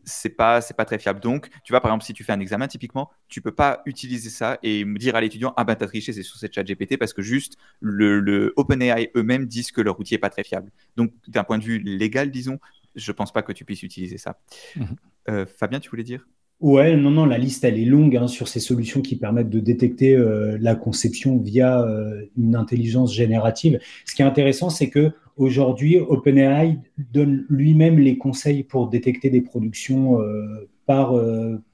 c'est 0.06 0.30
pas 0.30 0.60
c'est 0.62 0.74
pas 0.74 0.84
très 0.86 0.98
fiable. 0.98 1.20
Donc, 1.20 1.50
tu 1.64 1.72
vois, 1.72 1.80
par 1.80 1.90
exemple, 1.90 2.04
si 2.04 2.14
tu 2.14 2.24
fais 2.24 2.32
un 2.32 2.40
examen, 2.40 2.68
typiquement, 2.68 3.10
tu 3.28 3.42
peux 3.42 3.52
pas 3.52 3.82
utiliser 3.86 4.30
ça 4.30 4.58
et 4.62 4.84
me 4.84 4.98
dire 4.98 5.16
à 5.16 5.20
l'étudiant 5.20 5.52
ah 5.56 5.64
ben 5.64 5.74
t'as 5.74 5.86
triché, 5.86 6.12
c'est 6.12 6.22
sur 6.22 6.38
cette 6.38 6.54
chat 6.54 6.64
GPT 6.64 6.96
parce 6.96 7.12
que 7.12 7.22
juste 7.22 7.58
le, 7.80 8.20
le 8.20 8.52
OpenAI 8.56 9.10
eux-mêmes 9.16 9.46
disent 9.46 9.72
que 9.72 9.80
leur 9.82 9.98
outil 10.00 10.14
est 10.14 10.18
pas 10.18 10.30
très 10.30 10.44
fiable. 10.44 10.70
Donc, 10.96 11.12
d'un 11.28 11.44
point 11.44 11.58
de 11.58 11.64
vue 11.64 11.78
légal, 11.80 12.30
disons, 12.30 12.58
je 12.94 13.12
pense 13.12 13.32
pas 13.32 13.42
que 13.42 13.52
tu 13.52 13.64
puisses 13.64 13.82
utiliser 13.82 14.18
ça. 14.18 14.38
Mhm. 14.76 14.96
Euh, 15.28 15.46
Fabien, 15.46 15.80
tu 15.80 15.90
voulais 15.90 16.04
dire? 16.04 16.26
Ouais, 16.60 16.96
non, 16.96 17.10
non, 17.10 17.26
la 17.26 17.36
liste, 17.36 17.64
elle 17.64 17.78
est 17.78 17.84
longue 17.84 18.16
hein, 18.16 18.28
sur 18.28 18.48
ces 18.48 18.60
solutions 18.60 19.02
qui 19.02 19.16
permettent 19.16 19.50
de 19.50 19.60
détecter 19.60 20.16
euh, 20.16 20.56
la 20.58 20.74
conception 20.74 21.36
via 21.38 21.82
euh, 21.82 22.24
une 22.38 22.56
intelligence 22.56 23.14
générative. 23.14 23.78
Ce 24.06 24.14
qui 24.14 24.22
est 24.22 24.24
intéressant, 24.24 24.70
c'est 24.70 24.88
que 24.88 25.12
aujourd'hui, 25.36 25.98
OpenAI 25.98 26.78
donne 27.12 27.44
lui-même 27.50 27.98
les 27.98 28.16
conseils 28.16 28.62
pour 28.64 28.88
détecter 28.88 29.28
des 29.28 29.42
productions 29.42 30.18
euh, 30.22 30.66
par, 30.86 31.14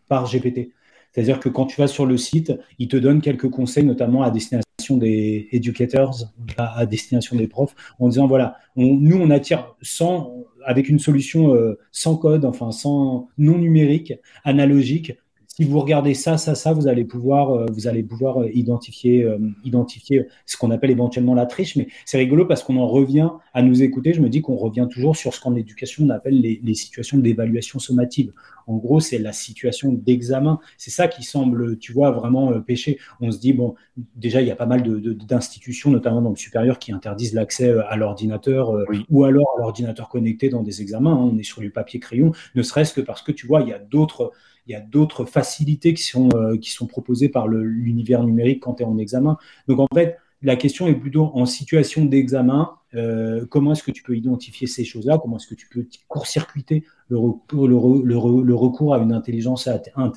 par 0.08 0.28
GPT. 0.28 0.72
C'est-à-dire 1.12 1.38
que 1.38 1.48
quand 1.48 1.66
tu 1.66 1.80
vas 1.80 1.86
sur 1.86 2.06
le 2.06 2.16
site, 2.16 2.52
il 2.80 2.88
te 2.88 2.96
donne 2.96 3.20
quelques 3.20 3.50
conseils, 3.50 3.84
notamment 3.84 4.22
à 4.22 4.30
destination 4.30 4.96
des 4.96 5.48
educators, 5.52 6.24
à, 6.56 6.86
destination 6.86 7.36
des 7.36 7.46
profs, 7.46 7.74
en 8.00 8.08
disant 8.08 8.26
voilà, 8.26 8.56
nous 8.74 9.16
on 9.16 9.30
attire 9.30 9.76
sans 9.82 10.44
avec 10.64 10.88
une 10.88 10.98
solution 10.98 11.54
euh, 11.54 11.78
sans 11.90 12.16
code, 12.16 12.44
enfin 12.44 12.72
sans 12.72 13.28
non 13.38 13.58
numérique, 13.58 14.14
analogique. 14.44 15.12
Si 15.54 15.64
vous 15.64 15.80
regardez 15.80 16.14
ça, 16.14 16.38
ça, 16.38 16.54
ça, 16.54 16.72
vous 16.72 16.88
allez 16.88 17.04
pouvoir, 17.04 17.50
euh, 17.50 17.66
vous 17.70 17.86
allez 17.86 18.02
pouvoir 18.02 18.40
euh, 18.40 18.48
identifier, 18.54 19.28
identifier 19.64 20.26
ce 20.46 20.56
qu'on 20.56 20.70
appelle 20.70 20.90
éventuellement 20.90 21.34
la 21.34 21.44
triche. 21.44 21.76
Mais 21.76 21.88
c'est 22.06 22.16
rigolo 22.16 22.46
parce 22.46 22.62
qu'on 22.62 22.78
en 22.78 22.86
revient 22.86 23.28
à 23.52 23.60
nous 23.60 23.82
écouter. 23.82 24.14
Je 24.14 24.22
me 24.22 24.30
dis 24.30 24.40
qu'on 24.40 24.56
revient 24.56 24.88
toujours 24.90 25.14
sur 25.14 25.34
ce 25.34 25.40
qu'en 25.40 25.54
éducation 25.54 26.04
on 26.06 26.10
appelle 26.10 26.40
les, 26.40 26.58
les 26.62 26.74
situations 26.74 27.18
d'évaluation 27.18 27.78
sommative. 27.78 28.32
En 28.66 28.76
gros, 28.76 29.00
c'est 29.00 29.18
la 29.18 29.32
situation 29.32 29.92
d'examen. 29.92 30.58
C'est 30.78 30.90
ça 30.90 31.08
qui 31.08 31.22
semble, 31.22 31.78
tu 31.78 31.92
vois, 31.92 32.12
vraiment 32.12 32.60
pécher. 32.60 32.98
On 33.20 33.30
se 33.30 33.38
dit, 33.38 33.52
bon, 33.52 33.74
déjà, 34.16 34.40
il 34.40 34.48
y 34.48 34.50
a 34.50 34.56
pas 34.56 34.66
mal 34.66 34.82
d'institutions, 34.82 35.90
de, 35.90 35.96
notamment 35.96 36.22
dans 36.22 36.30
le 36.30 36.36
supérieur, 36.36 36.78
qui 36.78 36.92
interdisent 36.92 37.34
l'accès 37.34 37.74
à 37.88 37.96
l'ordinateur 37.96 38.72
ou 39.10 39.24
alors 39.24 39.56
à 39.58 39.60
l'ordinateur 39.60 40.08
connecté 40.08 40.48
dans 40.48 40.62
des 40.62 40.80
examens. 40.80 41.12
Hein. 41.12 41.30
On 41.32 41.38
est 41.38 41.42
sur 41.42 41.60
du 41.60 41.70
papier 41.70 42.00
crayon, 42.00 42.32
ne 42.54 42.62
serait-ce 42.62 42.94
que 42.94 43.00
parce 43.00 43.22
que, 43.22 43.32
tu 43.32 43.46
vois, 43.46 43.62
il 43.62 43.68
y 43.68 43.72
a 43.72 43.78
d'autres 43.78 44.32
il 44.66 44.72
y 44.72 44.74
a 44.74 44.80
d'autres 44.80 45.24
facilités 45.24 45.94
qui 45.94 46.02
sont, 46.02 46.28
qui 46.60 46.70
sont 46.70 46.86
proposées 46.86 47.28
par 47.28 47.48
l'univers 47.48 48.22
numérique 48.22 48.60
quand 48.60 48.74
tu 48.74 48.82
es 48.82 48.86
en 48.86 48.98
examen. 48.98 49.36
Donc 49.66 49.80
en 49.80 49.88
fait, 49.92 50.18
la 50.42 50.56
question 50.56 50.86
est 50.88 50.94
plutôt 50.94 51.30
en 51.34 51.46
situation 51.46 52.04
d'examen, 52.04 52.72
euh, 52.94 53.46
comment 53.48 53.72
est-ce 53.72 53.82
que 53.82 53.90
tu 53.90 54.02
peux 54.02 54.16
identifier 54.16 54.66
ces 54.66 54.84
choses-là? 54.84 55.18
Comment 55.18 55.36
est-ce 55.36 55.46
que 55.46 55.54
tu 55.54 55.68
peux 55.68 55.86
court-circuiter 56.08 56.84
le, 57.08 57.16
recours, 57.18 58.94
à 58.94 58.98
une 58.98 59.12
intelligence 59.12 59.68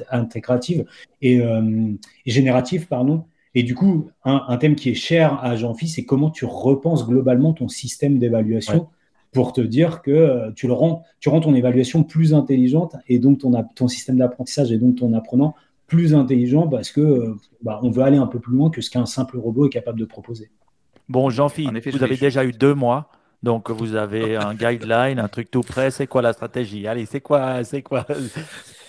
intégrative 0.10 0.86
et, 1.22 1.42
euh, 1.42 1.92
générative 2.26 2.88
pardon. 2.88 3.26
Et 3.54 3.64
du 3.64 3.76
coup, 3.76 4.10
un, 4.24 4.58
thème 4.58 4.76
qui 4.76 4.90
est 4.90 4.96
cher 4.96 5.42
à 5.44 5.56
Jean-Philippe, 5.56 5.94
c'est 5.94 6.06
comment 6.06 6.30
tu 6.30 6.46
repenses 6.46 7.08
globalement 7.08 7.54
ton 7.54 7.68
système 7.70 8.20
d'évaluation 8.20 8.90
pour 9.36 9.52
te 9.52 9.60
dire 9.60 10.02
que 10.02 10.12
euh, 10.12 10.52
tu, 10.56 10.66
le 10.66 10.72
rends, 10.72 11.04
tu 11.20 11.28
rends 11.28 11.42
ton 11.42 11.54
évaluation 11.54 12.04
plus 12.04 12.34
intelligente 12.34 12.96
et 13.10 13.20
donc 13.20 13.40
ton, 13.40 13.52
ton 13.76 13.90
système 13.90 14.16
d'apprentissage 14.16 14.72
et 14.72 14.78
donc 14.78 14.96
ton 14.96 15.14
apprenant 15.14 15.56
plus 15.88 16.16
intelligent 16.16 16.70
parce 16.70 16.90
que 16.90 17.36
bah, 17.62 17.82
on 17.84 17.92
veut 17.92 18.02
aller 18.02 18.16
un 18.16 18.28
peu 18.28 18.40
plus 18.40 18.54
loin 18.56 18.70
que 18.70 18.80
ce 18.80 18.90
qu'un 18.90 19.06
simple 19.06 19.38
robot 19.38 19.66
est 19.66 19.70
capable 19.70 20.00
de 20.00 20.06
proposer. 20.06 20.52
Bon, 21.10 21.30
Jean-Philippe, 21.30 21.86
vous 21.90 22.02
avez 22.02 22.16
déjà 22.16 22.46
eu 22.46 22.54
deux 22.54 22.74
mois. 22.74 23.10
Donc, 23.44 23.70
vous 23.70 23.96
avez 23.96 24.38
un 24.38 24.56
guideline, 24.56 25.20
un 25.20 25.28
truc 25.28 25.52
tout 25.52 25.62
prêt. 25.62 25.92
C'est 25.92 26.08
quoi 26.08 26.22
la 26.22 26.32
stratégie? 26.32 26.88
Allez, 26.88 27.06
c'est 27.06 27.20
quoi, 27.20 27.64
c'est 27.66 27.82
quoi? 27.82 28.08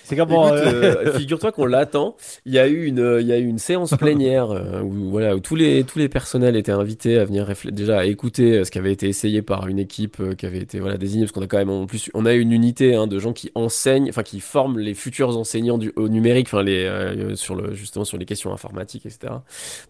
C'est 0.06 0.14
comme 0.14 0.30
euh, 0.30 1.06
euh, 1.06 1.18
Figure-toi 1.18 1.50
qu'on 1.50 1.66
l'attend. 1.66 2.16
Il 2.44 2.52
y 2.52 2.60
a 2.60 2.68
eu 2.68 2.84
une, 2.84 3.18
il 3.20 3.26
y 3.26 3.32
a 3.32 3.38
eu 3.38 3.46
une 3.46 3.58
séance 3.58 3.90
plénière 3.98 4.52
euh, 4.52 4.80
où 4.80 5.10
voilà 5.10 5.34
où 5.34 5.40
tous 5.40 5.56
les 5.56 5.82
tous 5.82 5.98
les 5.98 6.08
personnels 6.08 6.54
étaient 6.54 6.70
invités 6.70 7.18
à 7.18 7.24
venir 7.24 7.48
déjà 7.72 7.98
à 7.98 8.04
écouter 8.04 8.64
ce 8.64 8.70
qui 8.70 8.78
avait 8.78 8.92
été 8.92 9.08
essayé 9.08 9.42
par 9.42 9.66
une 9.66 9.80
équipe 9.80 10.22
qui 10.36 10.46
avait 10.46 10.60
été 10.60 10.78
voilà 10.78 10.96
désignée 10.96 11.24
parce 11.24 11.32
qu'on 11.32 11.42
a 11.42 11.48
quand 11.48 11.58
même 11.58 11.70
en 11.70 11.86
plus 11.86 12.08
on 12.14 12.24
a 12.24 12.34
une 12.34 12.52
unité 12.52 12.94
hein, 12.94 13.08
de 13.08 13.18
gens 13.18 13.32
qui 13.32 13.50
enseignent, 13.56 14.08
enfin 14.08 14.22
qui 14.22 14.38
forment 14.38 14.78
les 14.78 14.94
futurs 14.94 15.36
enseignants 15.36 15.78
du 15.78 15.92
au 15.96 16.08
numérique, 16.08 16.46
enfin 16.46 16.62
les 16.62 16.88
sur 17.34 17.56
le 17.56 17.74
justement 17.74 18.04
sur 18.04 18.16
les 18.16 18.26
questions 18.26 18.52
informatiques 18.52 19.06
etc. 19.06 19.32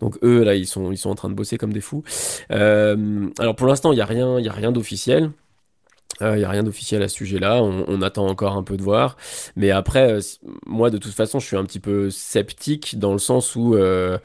Donc 0.01 0.17
eux 0.23 0.43
là 0.43 0.55
ils 0.55 0.67
sont 0.67 0.93
ils 0.93 0.99
sont 0.99 1.11
en 1.11 1.15
train 1.15 1.29
de 1.29 1.35
bosser 1.35 1.59
comme 1.59 1.75
des 1.75 1.83
fous. 1.83 2.05
alors 2.49 3.55
pour 3.55 3.67
l'instant 3.67 3.93
il 3.93 3.99
y 3.99 4.03
a 4.03 4.07
rien 4.07 4.39
il 4.39 4.47
y 4.47 4.49
a 4.49 4.53
rien 4.53 4.73
d'officiel. 4.73 5.31
Il 6.21 6.27
euh, 6.27 6.37
n'y 6.37 6.45
a 6.45 6.49
rien 6.49 6.63
d'officiel 6.63 7.03
à 7.03 7.09
ce 7.09 7.17
sujet-là, 7.17 7.63
on, 7.63 8.01
attend 8.03 8.27
encore 8.27 8.57
un 8.57 8.63
peu 8.63 8.77
de 8.77 8.83
voir. 8.83 9.17
Mais 9.55 9.71
après, 9.71 10.13
euh, 10.13 10.21
moi 10.67 10.91
de 10.91 10.99
toute 10.99 11.13
façon, 11.13 11.41
je 11.41 11.47
suis 11.47 11.57
un 11.57 11.65
petit 11.65 11.81
peu 11.81 12.11
sceptique 12.11 12.99
dans 12.99 13.13
le 13.13 13.19
sens 13.19 13.55
où 13.55 13.75
euh, 13.75 14.19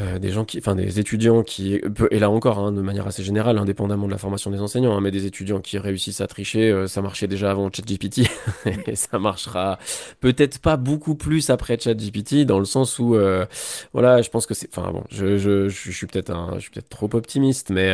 euh, 0.00 0.18
des 0.20 0.30
gens 0.30 0.44
qui, 0.44 0.58
enfin 0.58 0.76
des 0.76 1.00
étudiants 1.00 1.42
qui, 1.42 1.80
et 2.12 2.18
là 2.20 2.30
encore, 2.30 2.60
hein, 2.60 2.70
de 2.70 2.80
manière 2.80 3.08
assez 3.08 3.24
générale, 3.24 3.58
indépendamment 3.58 4.06
de 4.06 4.12
la 4.12 4.18
formation 4.18 4.50
des 4.50 4.60
enseignants, 4.60 4.96
hein, 4.96 5.00
mais 5.00 5.10
des 5.10 5.26
étudiants 5.26 5.60
qui 5.60 5.76
réussissent 5.76 6.20
à 6.20 6.28
tricher, 6.28 6.70
euh, 6.70 6.86
ça 6.86 7.02
marchait 7.02 7.26
déjà 7.26 7.50
avant 7.50 7.68
ChatGPT, 7.68 8.28
et 8.86 8.94
ça 8.94 9.18
marchera 9.18 9.78
peut-être 10.20 10.60
pas 10.60 10.76
beaucoup 10.76 11.16
plus 11.16 11.50
après 11.50 11.76
ChatGPT, 11.80 12.44
dans 12.46 12.60
le 12.60 12.64
sens 12.64 13.00
où, 13.00 13.16
euh, 13.16 13.44
voilà, 13.92 14.22
je 14.22 14.30
pense 14.30 14.46
que 14.46 14.54
c'est, 14.54 14.68
enfin 14.76 14.92
bon, 14.92 15.02
je, 15.10 15.36
je, 15.36 15.68
je, 15.68 15.90
suis 15.90 16.06
peut-être 16.06 16.30
un, 16.30 16.52
je 16.56 16.60
suis 16.60 16.70
peut-être 16.70 16.90
trop 16.90 17.10
optimiste, 17.14 17.70
mais, 17.70 17.92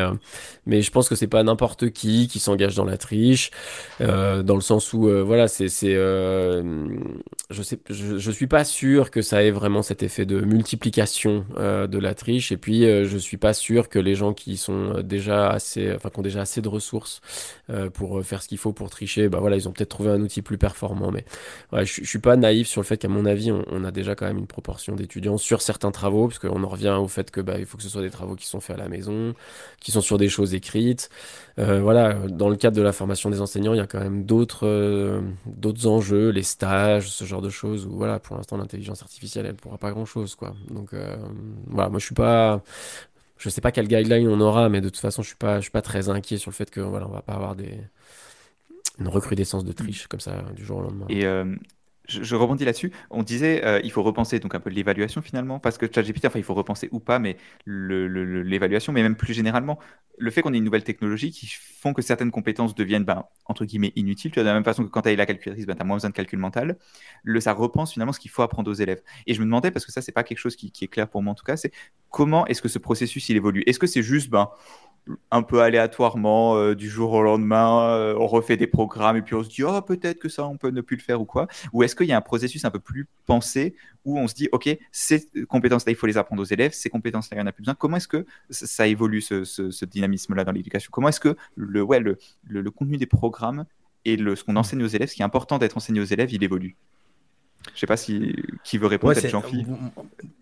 mais 0.66 0.82
je 0.82 0.90
pense 0.90 1.08
que 1.08 1.14
c'est 1.14 1.26
pas 1.26 1.42
n'importe 1.42 1.90
qui 1.90 2.28
qui 2.28 2.38
s'engage 2.38 2.74
dans 2.74 2.84
la 2.84 2.98
triche, 2.98 3.50
dans 4.00 4.54
le 4.54 4.60
sens 4.60 4.92
où, 4.92 5.08
voilà, 5.24 5.48
c'est, 5.48 5.68
c'est, 5.68 5.94
je 5.94 7.62
sais, 7.62 7.78
je, 7.88 8.18
je, 8.18 8.30
suis 8.30 8.46
pas 8.46 8.64
sûr 8.64 9.10
que 9.10 9.22
ça 9.22 9.42
ait 9.42 9.50
vraiment 9.50 9.82
cet 9.82 10.02
effet 10.02 10.26
de 10.26 10.40
multiplication 10.40 11.46
de 11.56 11.93
la 11.98 12.14
triche. 12.14 12.52
Et 12.52 12.56
puis, 12.56 12.84
euh, 12.84 13.04
je 13.04 13.18
suis 13.18 13.36
pas 13.36 13.54
sûr 13.54 13.88
que 13.88 13.98
les 13.98 14.14
gens 14.14 14.32
qui 14.32 14.56
sont 14.56 14.96
euh, 14.96 15.02
déjà 15.02 15.50
assez, 15.50 15.92
enfin, 15.94 16.10
qui 16.10 16.18
ont 16.18 16.22
déjà 16.22 16.40
assez 16.40 16.60
de 16.60 16.68
ressources 16.68 17.20
euh, 17.70 17.90
pour 17.90 18.22
faire 18.24 18.42
ce 18.42 18.48
qu'il 18.48 18.58
faut 18.58 18.72
pour 18.72 18.90
tricher, 18.90 19.28
bah 19.28 19.38
voilà, 19.40 19.56
ils 19.56 19.68
ont 19.68 19.72
peut-être 19.72 19.90
trouvé 19.90 20.10
un 20.10 20.20
outil 20.20 20.42
plus 20.42 20.58
performant. 20.58 21.10
Mais 21.10 21.24
je, 21.84 22.04
suis 22.04 22.18
pas 22.18 22.36
naïf 22.36 22.68
sur 22.68 22.80
le 22.80 22.86
fait 22.86 22.96
qu'à 22.96 23.08
mon 23.08 23.26
avis, 23.26 23.52
on, 23.52 23.84
a 23.84 23.90
déjà 23.90 24.14
quand 24.14 24.26
même 24.26 24.38
une 24.38 24.46
proportion 24.46 24.94
d'étudiants 24.94 25.38
sur 25.38 25.62
certains 25.62 25.90
travaux, 25.90 26.28
parce 26.28 26.38
qu'on 26.38 26.62
en 26.62 26.68
revient 26.68 26.96
au 27.00 27.08
fait 27.08 27.30
que 27.30 27.40
bah, 27.40 27.58
il 27.58 27.66
faut 27.66 27.76
que 27.76 27.82
ce 27.82 27.88
soit 27.88 28.02
des 28.02 28.10
travaux 28.10 28.34
qui 28.36 28.46
sont 28.46 28.60
faits 28.60 28.76
à 28.76 28.82
la 28.82 28.88
maison, 28.88 29.34
qui 29.80 29.92
sont 29.92 30.00
sur 30.00 30.18
des 30.18 30.28
choses 30.28 30.54
écrites. 30.54 31.10
Voilà, 31.56 32.14
dans 32.28 32.48
le 32.48 32.56
cadre 32.56 32.76
de 32.76 32.82
la 32.82 32.92
formation 32.92 33.30
des 33.30 33.40
enseignants, 33.40 33.74
il 33.74 33.78
y 33.78 33.80
a 33.80 33.86
quand 33.86 34.00
même 34.00 34.24
d'autres 34.24 35.22
d'autres 35.46 35.86
enjeux, 35.86 36.30
les 36.30 36.42
stages, 36.42 37.10
ce 37.10 37.24
genre 37.24 37.42
de 37.42 37.50
choses. 37.50 37.86
Où 37.86 37.96
voilà, 37.96 38.18
pour 38.18 38.36
l'instant, 38.36 38.56
l'intelligence 38.56 39.02
artificielle, 39.02 39.46
elle 39.46 39.54
pourra 39.54 39.78
pas 39.78 39.92
grand 39.92 40.04
chose, 40.04 40.34
quoi. 40.34 40.54
Donc 40.70 40.90
voilà 41.66 41.88
moi 41.90 41.98
je 41.98 42.06
suis 42.06 42.14
pas. 42.14 42.62
Je 43.36 43.48
sais 43.50 43.60
pas 43.60 43.72
quel 43.72 43.88
guideline 43.88 44.28
on 44.28 44.40
aura, 44.40 44.68
mais 44.68 44.80
de 44.80 44.88
toute 44.88 45.00
façon, 45.00 45.22
je 45.22 45.28
suis 45.28 45.36
pas, 45.36 45.60
suis 45.60 45.70
pas 45.70 45.82
très 45.82 46.08
inquiet 46.08 46.38
sur 46.38 46.50
le 46.50 46.54
fait 46.54 46.70
que 46.70 46.80
voilà, 46.80 47.06
on 47.06 47.12
va 47.12 47.20
pas 47.20 47.34
avoir 47.34 47.56
des 47.56 47.78
une 48.98 49.08
recrudescence 49.08 49.64
de 49.64 49.72
triche 49.72 50.06
comme 50.06 50.20
ça 50.20 50.44
du 50.54 50.64
jour 50.64 50.78
au 50.78 50.82
lendemain. 50.82 51.06
Et 51.08 51.24
je, 52.06 52.34
rebondis 52.36 52.64
là-dessus. 52.64 52.92
On 53.10 53.22
disait, 53.22 53.64
euh, 53.64 53.80
il 53.82 53.90
faut 53.90 54.02
repenser 54.02 54.38
donc 54.38 54.54
un 54.54 54.60
peu 54.60 54.70
l'évaluation 54.70 55.22
finalement, 55.22 55.58
parce 55.58 55.78
que 55.78 55.86
ChatGPT, 55.92 56.26
enfin, 56.26 56.38
il 56.38 56.44
faut 56.44 56.54
repenser 56.54 56.88
ou 56.92 57.00
pas, 57.00 57.18
mais 57.18 57.36
l'évaluation, 57.66 58.92
mais 58.92 59.02
même 59.02 59.16
plus 59.16 59.34
généralement, 59.34 59.78
le 60.18 60.30
fait 60.30 60.42
qu'on 60.42 60.52
ait 60.52 60.58
une 60.58 60.64
nouvelle 60.64 60.84
technologie 60.84 61.30
qui 61.30 61.46
font 61.46 61.92
que 61.92 62.02
certaines 62.02 62.30
compétences 62.30 62.74
deviennent, 62.74 63.04
ben, 63.04 63.24
entre 63.46 63.64
guillemets, 63.64 63.92
inutiles. 63.96 64.30
De 64.30 64.40
la 64.40 64.54
même 64.54 64.64
façon 64.64 64.84
que 64.84 64.88
quand 64.88 65.02
tu 65.02 65.08
as 65.08 65.16
la 65.16 65.26
calculatrice, 65.26 65.66
ben, 65.66 65.74
tu 65.74 65.82
as 65.82 65.84
moins 65.84 65.96
besoin 65.96 66.10
de 66.10 66.14
calcul 66.14 66.38
mental. 66.38 66.78
Le, 67.22 67.40
ça 67.40 67.52
repense 67.52 67.92
finalement 67.92 68.12
ce 68.12 68.20
qu'il 68.20 68.30
faut 68.30 68.42
apprendre 68.42 68.70
aux 68.70 68.74
élèves. 68.74 69.02
Et 69.26 69.34
je 69.34 69.40
me 69.40 69.44
demandais, 69.44 69.70
parce 69.70 69.86
que 69.86 69.92
ça, 69.92 70.02
c'est 70.02 70.12
pas 70.12 70.24
quelque 70.24 70.38
chose 70.38 70.56
qui, 70.56 70.70
qui, 70.70 70.84
est 70.84 70.88
clair 70.88 71.08
pour 71.08 71.22
moi 71.22 71.32
en 71.32 71.34
tout 71.34 71.44
cas, 71.44 71.56
c'est 71.56 71.72
comment 72.10 72.46
est-ce 72.46 72.62
que 72.62 72.68
ce 72.68 72.78
processus 72.78 73.28
il 73.28 73.36
évolue? 73.36 73.62
Est-ce 73.66 73.78
que 73.78 73.86
c'est 73.86 74.02
juste, 74.02 74.30
ben, 74.30 74.50
un 75.30 75.42
peu 75.42 75.60
aléatoirement, 75.60 76.56
euh, 76.56 76.74
du 76.74 76.88
jour 76.88 77.12
au 77.12 77.22
lendemain, 77.22 77.90
euh, 77.90 78.16
on 78.18 78.26
refait 78.26 78.56
des 78.56 78.66
programmes 78.66 79.16
et 79.16 79.22
puis 79.22 79.34
on 79.34 79.42
se 79.42 79.48
dit, 79.48 79.62
oh, 79.62 79.80
peut-être 79.82 80.18
que 80.18 80.28
ça, 80.28 80.46
on 80.46 80.56
peut 80.56 80.70
ne 80.70 80.80
plus 80.80 80.96
le 80.96 81.02
faire 81.02 81.20
ou 81.20 81.24
quoi. 81.24 81.46
Ou 81.72 81.82
est-ce 81.82 81.94
qu'il 81.94 82.06
y 82.06 82.12
a 82.12 82.16
un 82.16 82.22
processus 82.22 82.64
un 82.64 82.70
peu 82.70 82.80
plus 82.80 83.06
pensé 83.26 83.74
où 84.04 84.18
on 84.18 84.26
se 84.28 84.34
dit, 84.34 84.48
OK, 84.52 84.68
ces 84.92 85.28
compétences-là, 85.48 85.92
il 85.92 85.96
faut 85.96 86.06
les 86.06 86.16
apprendre 86.16 86.42
aux 86.42 86.46
élèves, 86.46 86.72
ces 86.72 86.90
compétences-là, 86.90 87.36
il 87.36 87.40
n'y 87.40 87.44
en 87.44 87.46
a 87.46 87.52
plus 87.52 87.62
besoin. 87.62 87.74
Comment 87.74 87.98
est-ce 87.98 88.08
que 88.08 88.26
ça 88.50 88.86
évolue, 88.86 89.20
ce, 89.20 89.84
dynamisme-là 89.84 90.44
dans 90.44 90.52
l'éducation? 90.52 90.90
Comment 90.90 91.08
est-ce 91.08 91.20
que 91.20 91.36
le, 91.54 91.84
contenu 92.70 92.96
des 92.96 93.06
programmes 93.06 93.64
et 94.04 94.16
le, 94.16 94.36
ce 94.36 94.44
qu'on 94.44 94.56
enseigne 94.56 94.82
aux 94.82 94.88
élèves, 94.88 95.08
ce 95.08 95.14
qui 95.14 95.22
est 95.22 95.26
important 95.26 95.58
d'être 95.58 95.76
enseigné 95.76 96.00
aux 96.00 96.04
élèves, 96.04 96.32
il 96.32 96.42
évolue? 96.42 96.76
Je 97.72 97.80
sais 97.80 97.86
pas 97.86 97.96
si 97.96 98.34
qui 98.62 98.78
veut 98.78 98.86
répondre, 98.86 99.14
peut-être 99.14 99.30
Jean-Philippe. 99.30 99.68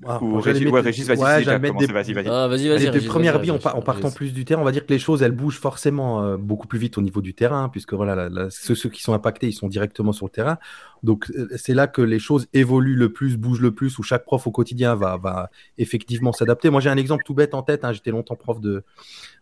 Ah, 0.04 0.22
ou 0.22 0.40
Régis, 0.40 0.68
ouais, 0.68 0.80
Régis, 0.80 1.06
vas-y, 1.06 1.18
ouais, 1.18 1.42
vas-y, 1.44 1.92
vas-y. 1.92 2.12
vas-y, 2.12 2.28
ah, 2.28 2.48
vas-y. 2.48 2.90
De 2.90 3.06
première 3.06 3.38
vie, 3.38 3.50
en, 3.50 3.58
partant 3.58 4.10
plus 4.10 4.32
du 4.32 4.44
terrain, 4.44 4.60
on 4.60 4.64
va 4.64 4.72
dire 4.72 4.84
que 4.84 4.92
les 4.92 4.98
choses, 4.98 5.22
elles 5.22 5.32
bougent 5.32 5.58
forcément 5.58 6.22
euh, 6.22 6.36
beaucoup 6.36 6.66
plus 6.66 6.78
vite 6.78 6.98
au 6.98 7.02
niveau 7.02 7.20
du 7.20 7.34
terrain, 7.34 7.68
puisque 7.68 7.94
voilà, 7.94 8.28
ceux, 8.50 8.74
ceux, 8.74 8.88
qui 8.88 9.02
sont 9.02 9.14
impactés, 9.14 9.48
ils 9.48 9.52
sont 9.52 9.68
directement 9.68 10.12
sur 10.12 10.26
le 10.26 10.30
terrain. 10.30 10.58
Donc 11.02 11.30
euh, 11.30 11.48
c'est 11.56 11.74
là 11.74 11.86
que 11.86 12.00
les 12.00 12.18
choses 12.18 12.46
évoluent 12.52 12.96
le 12.96 13.12
plus, 13.12 13.36
bougent 13.36 13.60
le 13.60 13.72
plus, 13.72 13.98
où 13.98 14.02
chaque 14.02 14.24
prof 14.24 14.46
au 14.46 14.50
quotidien 14.50 14.94
va, 14.94 15.16
va 15.16 15.50
effectivement 15.78 16.32
s'adapter. 16.32 16.70
Moi, 16.70 16.80
j'ai 16.80 16.90
un 16.90 16.96
exemple 16.96 17.24
tout 17.24 17.34
bête 17.34 17.54
en 17.54 17.62
tête. 17.62 17.84
Hein, 17.84 17.92
J'étais 17.92 18.10
longtemps 18.10 18.36
prof 18.36 18.60
de 18.60 18.84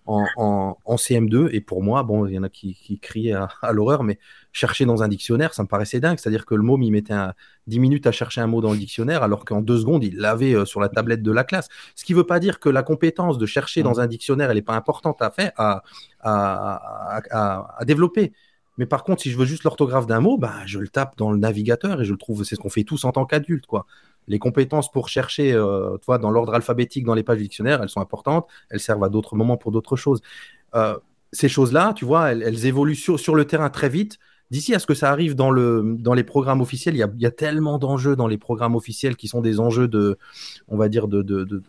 en, 0.07 0.77
CM2. 0.97 1.51
Et 1.53 1.61
pour 1.61 1.83
moi, 1.83 2.03
bon, 2.03 2.27
il 2.27 2.35
y 2.35 2.39
en 2.39 2.43
a 2.43 2.49
qui, 2.49 2.75
qui 2.75 2.99
criaient 2.99 3.35
à, 3.35 3.73
l'horreur, 3.73 4.03
mais 4.03 4.19
chercher 4.53 4.85
dans 4.85 5.03
un 5.03 5.09
dictionnaire, 5.09 5.55
ça 5.55 5.63
me 5.63 5.69
paraissait 5.69 6.01
dingue. 6.01 6.19
C'est-à-dire 6.19 6.47
que 6.47 6.55
le 6.55 6.63
mot, 6.63 6.79
il 6.81 6.91
mettait 6.91 7.15
10 7.67 7.79
minutes 7.79 8.07
à 8.07 8.13
chercher 8.13 8.41
un 8.41 8.47
mot 8.47 8.61
dans 8.61 8.73
le 8.73 8.79
dictionnaire, 8.79 9.23
alors 9.23 9.45
qu'en 9.45 9.61
deux 9.61 9.79
secondes, 9.79 10.03
il 10.03 10.17
l'avait 10.17 10.55
euh, 10.55 10.65
sur 10.65 10.81
la 10.81 10.89
tablette 10.89 11.23
de 11.23 11.33
la 11.33 11.45
classe. 11.45 11.69
Ce 11.95 12.05
qui 12.05 12.13
ne 12.13 12.19
veut 12.19 12.27
pas 12.27 12.41
dire 12.41 12.59
que 12.59 12.69
la 12.69 12.83
compétence 12.83 13.39
de 13.39 13.47
chercher 13.47 13.83
dans 13.83 14.01
un 14.01 14.07
dictionnaire, 14.07 14.51
elle 14.51 14.57
n'est 14.57 14.63
pas 14.63 14.75
importante 14.75 15.21
à 15.23 15.31
faire, 15.31 15.53
à, 15.57 15.83
à, 16.21 17.77
à 17.79 17.85
développer. 17.85 18.33
Mais 18.81 18.87
par 18.87 19.05
contre, 19.05 19.21
si 19.21 19.31
je 19.31 19.37
veux 19.37 19.45
juste 19.45 19.65
l'orthographe 19.65 20.07
d'un 20.07 20.21
mot, 20.21 20.39
bah, 20.39 20.55
je 20.65 20.79
le 20.79 20.89
tape 20.89 21.15
dans 21.19 21.31
le 21.31 21.37
navigateur 21.37 22.01
et 22.01 22.07
je 22.07 22.13
le 22.13 22.17
trouve, 22.17 22.45
c'est 22.45 22.55
ce 22.55 22.61
qu'on 22.61 22.71
fait 22.71 22.83
tous 22.83 23.05
en 23.05 23.13
tant 23.13 23.27
qu'adultes. 23.27 23.67
quoi. 23.67 23.85
Les 24.27 24.39
compétences 24.39 24.91
pour 24.91 25.11
chercher 25.11 25.53
euh, 25.53 25.99
toi, 25.99 26.17
dans 26.17 26.31
l'ordre 26.31 26.55
alphabétique 26.55 27.05
dans 27.05 27.13
les 27.13 27.23
pages 27.23 27.37
du 27.37 27.43
dictionnaire, 27.43 27.83
elles 27.83 27.91
sont 27.91 28.01
importantes, 28.01 28.49
elles 28.71 28.81
servent 28.81 29.05
à 29.05 29.11
d'autres 29.11 29.37
moments 29.37 29.59
pour 29.59 29.71
d'autres 29.71 29.97
choses. 29.97 30.23
Euh, 30.75 30.97
ces 31.31 31.51
choses-là, 31.51 31.93
tu 31.95 32.07
vois, 32.07 32.33
elles, 32.33 32.65
évoluent 32.65 32.95
sur, 32.95 33.35
le 33.35 33.45
terrain 33.45 33.69
très 33.69 33.91
vite. 33.91 34.19
D'ici 34.51 34.75
à 34.75 34.79
ce 34.79 34.87
que 34.87 34.95
ça 34.95 35.11
arrive 35.11 35.35
dans, 35.35 35.51
le, 35.51 35.97
dans 35.99 36.15
les 36.15 36.25
programmes 36.25 36.63
officiels, 36.63 36.95
il 36.95 37.21
y 37.21 37.27
a, 37.27 37.31
tellement 37.31 37.77
d'enjeux 37.77 38.17
dans 38.17 38.29
les 38.29 38.39
programmes 38.39 38.77
officiels 38.77 39.15
qui 39.15 39.29
sont 39.29 39.43
des 39.43 39.61
enjeux 39.61 39.89
de, 39.89 40.17
on 40.69 40.79
va 40.79 40.89
dire, 40.89 41.07
de, 41.07 41.21
de, 41.21 41.45
de, 41.45 41.63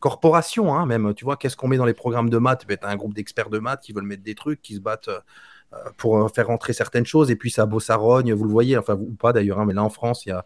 corporation, 0.00 0.74
hein, 0.74 0.84
même. 0.84 1.14
Tu 1.14 1.24
vois, 1.24 1.36
qu'est-ce 1.36 1.56
qu'on 1.56 1.68
met 1.68 1.76
dans 1.76 1.86
les 1.86 1.94
programmes 1.94 2.28
de 2.28 2.38
maths? 2.38 2.66
Ben, 2.66 2.76
Tu 2.76 2.84
as 2.84 2.90
un 2.90 2.96
groupe 2.96 3.14
d'experts 3.14 3.50
de 3.50 3.60
maths 3.60 3.82
qui 3.82 3.92
veulent 3.92 4.04
mettre 4.04 4.24
des 4.24 4.34
trucs, 4.34 4.60
qui 4.62 4.74
se 4.74 4.80
battent 4.80 5.08
euh, 5.08 5.20
pour 5.96 6.18
euh, 6.18 6.28
faire 6.28 6.46
rentrer 6.46 6.72
certaines 6.72 7.06
choses. 7.06 7.30
Et 7.30 7.36
puis 7.36 7.50
ça, 7.50 7.68
ça 7.80 7.96
rogne, 7.96 8.32
vous 8.32 8.44
le 8.44 8.50
voyez, 8.50 8.76
enfin, 8.76 8.94
ou 8.94 9.14
pas 9.14 9.32
d'ailleurs, 9.32 9.58
hein, 9.58 9.66
mais 9.66 9.74
là 9.74 9.82
en 9.82 9.90
France, 9.90 10.26
il 10.26 10.30
y 10.30 10.32
a, 10.32 10.44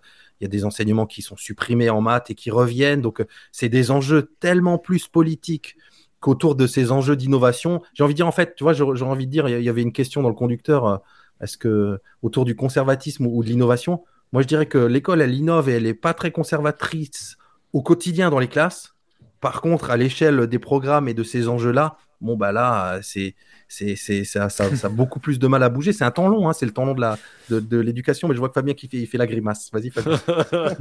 des 0.49 0.65
enseignements 0.65 1.07
qui 1.07 1.23
sont 1.23 1.37
supprimés 1.37 1.91
en 1.91 2.01
maths 2.01 2.31
et 2.31 2.35
qui 2.35 2.51
reviennent. 2.51 3.03
Donc, 3.03 3.21
euh, 3.21 3.27
c'est 3.53 3.69
des 3.69 3.91
enjeux 3.91 4.33
tellement 4.41 4.79
plus 4.79 5.09
politiques 5.09 5.77
qu'autour 6.21 6.55
de 6.55 6.67
ces 6.67 6.93
enjeux 6.93 7.17
d'innovation. 7.17 7.83
J'ai 7.95 8.05
envie 8.05 8.15
de 8.15 8.17
dire, 8.17 8.27
en 8.27 8.33
fait, 8.33 8.55
tu 8.55 8.65
vois, 8.65 8.73
j'aurais 8.73 9.03
envie 9.03 9.27
de 9.27 9.33
dire, 9.33 9.49
il 9.49 9.63
y 9.63 9.69
avait 9.69 9.83
une 9.83 9.93
question 9.93 10.23
dans 10.23 10.29
le 10.29 10.35
conducteur, 10.35 11.03
est-ce 11.41 11.57
que 11.57 11.99
autour 12.23 12.45
du 12.45 12.55
conservatisme 12.55 13.27
ou 13.27 13.43
de 13.43 13.49
l'innovation 13.49 14.05
Moi, 14.33 14.43
je 14.43 14.47
dirais 14.47 14.67
que 14.67 14.79
l'école, 14.79 15.23
elle 15.23 15.35
innove 15.35 15.71
et 15.71 15.73
elle 15.73 15.85
n'est 15.85 15.95
pas 15.95 16.13
très 16.13 16.31
conservatrice 16.31 17.37
au 17.73 17.81
quotidien 17.83 18.29
dans 18.29 18.39
les 18.39 18.49
classes. 18.49 18.95
Par 19.41 19.63
contre, 19.63 19.91
à 19.91 19.97
l'échelle 19.97 20.47
des 20.47 20.59
programmes 20.59 21.09
et 21.09 21.15
de 21.15 21.23
ces 21.23 21.49
enjeux-là, 21.49 21.97
bon, 22.21 22.37
bah 22.37 22.53
là, 22.53 23.01
c'est 23.03 23.35
c'est, 23.69 23.95
c'est, 23.95 24.25
ça, 24.25 24.49
ça, 24.49 24.65
a 24.83 24.89
beaucoup 24.89 25.21
plus 25.21 25.39
de 25.39 25.47
mal 25.47 25.63
à 25.63 25.69
bouger. 25.69 25.93
C'est 25.93 26.05
un 26.05 26.11
temps 26.11 26.29
long, 26.29 26.49
hein, 26.49 26.53
c'est 26.53 26.67
le 26.67 26.73
temps 26.73 26.85
long 26.85 26.95
de, 26.95 27.01
la, 27.01 27.19
de, 27.51 27.61
de, 27.61 27.79
l'éducation, 27.79 28.27
mais 28.27 28.35
je 28.35 28.41
vois 28.41 28.49
que 28.49 28.55
Fabien 28.55 28.75
qui 28.75 28.89
fait, 28.89 28.97
il 28.97 29.07
fait 29.07 29.17
la 29.17 29.29
grimace. 29.29 29.71
Vas-y, 29.73 29.91
Fabien. 29.91 30.19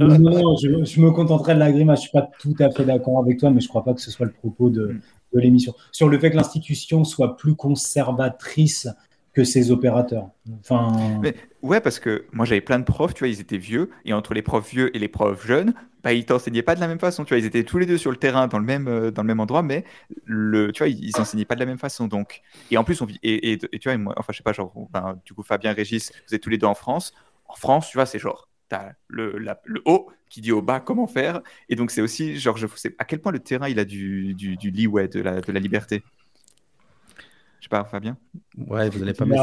non, 0.00 0.56
je, 0.56 0.84
je, 0.84 1.00
me 1.00 1.12
contenterai 1.12 1.54
de 1.54 1.60
la 1.60 1.70
grimace. 1.70 2.00
Je 2.00 2.06
ne 2.06 2.08
suis 2.08 2.18
pas 2.18 2.28
tout 2.40 2.54
à 2.58 2.70
fait 2.70 2.84
d'accord 2.84 3.20
avec 3.22 3.38
toi, 3.38 3.50
mais 3.50 3.60
je 3.60 3.66
ne 3.66 3.68
crois 3.68 3.84
pas 3.84 3.94
que 3.94 4.00
ce 4.00 4.10
soit 4.10 4.26
le 4.26 4.32
propos 4.32 4.70
de, 4.70 4.86
mm. 4.86 5.00
de 5.34 5.40
l'émission. 5.40 5.74
Sur 5.92 6.08
le 6.08 6.18
fait 6.18 6.32
que 6.32 6.36
l'institution 6.36 7.04
soit 7.04 7.36
plus 7.36 7.54
conservatrice 7.54 8.88
que 9.32 9.44
ses 9.44 9.70
opérateurs. 9.70 10.28
Enfin... 10.58 11.20
Mais, 11.22 11.34
ouais, 11.62 11.80
parce 11.80 11.98
que 12.00 12.26
moi 12.32 12.44
j'avais 12.46 12.60
plein 12.60 12.78
de 12.78 12.84
profs, 12.84 13.14
tu 13.14 13.20
vois, 13.20 13.28
ils 13.28 13.40
étaient 13.40 13.58
vieux, 13.58 13.90
et 14.04 14.12
entre 14.12 14.34
les 14.34 14.42
profs 14.42 14.68
vieux 14.70 14.94
et 14.96 14.98
les 14.98 15.08
profs 15.08 15.46
jeunes, 15.46 15.74
bah, 16.02 16.12
ils 16.12 16.24
t'enseignaient 16.24 16.62
pas 16.62 16.74
de 16.74 16.80
la 16.80 16.88
même 16.88 16.98
façon, 16.98 17.24
tu 17.24 17.34
vois, 17.34 17.38
ils 17.38 17.44
étaient 17.44 17.64
tous 17.64 17.78
les 17.78 17.86
deux 17.86 17.98
sur 17.98 18.10
le 18.10 18.16
terrain 18.16 18.46
dans 18.48 18.58
le 18.58 18.64
même, 18.64 18.88
euh, 18.88 19.10
dans 19.10 19.22
le 19.22 19.26
même 19.26 19.40
endroit, 19.40 19.62
mais 19.62 19.84
le, 20.24 20.72
tu 20.72 20.78
vois, 20.78 20.88
ils 20.88 21.12
s'enseignaient 21.12 21.44
pas 21.44 21.54
de 21.54 21.60
la 21.60 21.66
même 21.66 21.78
façon. 21.78 22.08
Donc, 22.08 22.42
et 22.70 22.78
en 22.78 22.84
plus, 22.84 23.00
on 23.02 23.04
vit, 23.04 23.18
et, 23.22 23.58
tu 23.58 23.80
vois, 23.84 23.96
moi, 23.98 24.14
enfin, 24.16 24.32
je 24.32 24.38
sais 24.38 24.42
pas, 24.42 24.52
genre, 24.52 24.72
ben, 24.90 25.20
du 25.24 25.34
coup, 25.34 25.42
Fabien, 25.42 25.72
Régis, 25.72 26.12
vous 26.28 26.34
êtes 26.34 26.42
tous 26.42 26.50
les 26.50 26.58
deux 26.58 26.66
en 26.66 26.74
France. 26.74 27.12
En 27.48 27.54
France, 27.54 27.90
tu 27.90 27.98
vois, 27.98 28.06
c'est 28.06 28.18
genre, 28.18 28.48
tu 28.70 28.76
as 28.76 28.94
le, 29.08 29.36
le 29.38 29.82
haut 29.84 30.10
qui 30.30 30.40
dit 30.40 30.52
au 30.52 30.62
bas 30.62 30.80
comment 30.80 31.06
faire, 31.08 31.40
et 31.68 31.76
donc 31.76 31.90
c'est 31.90 32.00
aussi, 32.00 32.38
genre, 32.38 32.56
je 32.56 32.66
sais 32.76 32.94
à 32.98 33.04
quel 33.04 33.20
point 33.20 33.32
le 33.32 33.40
terrain 33.40 33.68
il 33.68 33.78
a 33.78 33.84
du, 33.84 34.34
du, 34.34 34.56
du 34.56 34.70
leeway, 34.70 35.08
de 35.08 35.20
la 35.20 35.60
liberté. 35.60 36.02
Je 37.60 37.66
sais 37.66 37.68
pas, 37.68 37.84
Fabien 37.84 38.16
Ouais, 38.68 38.88
vous 38.88 38.98
n'allez 38.98 39.12
pas 39.12 39.26
me 39.26 39.36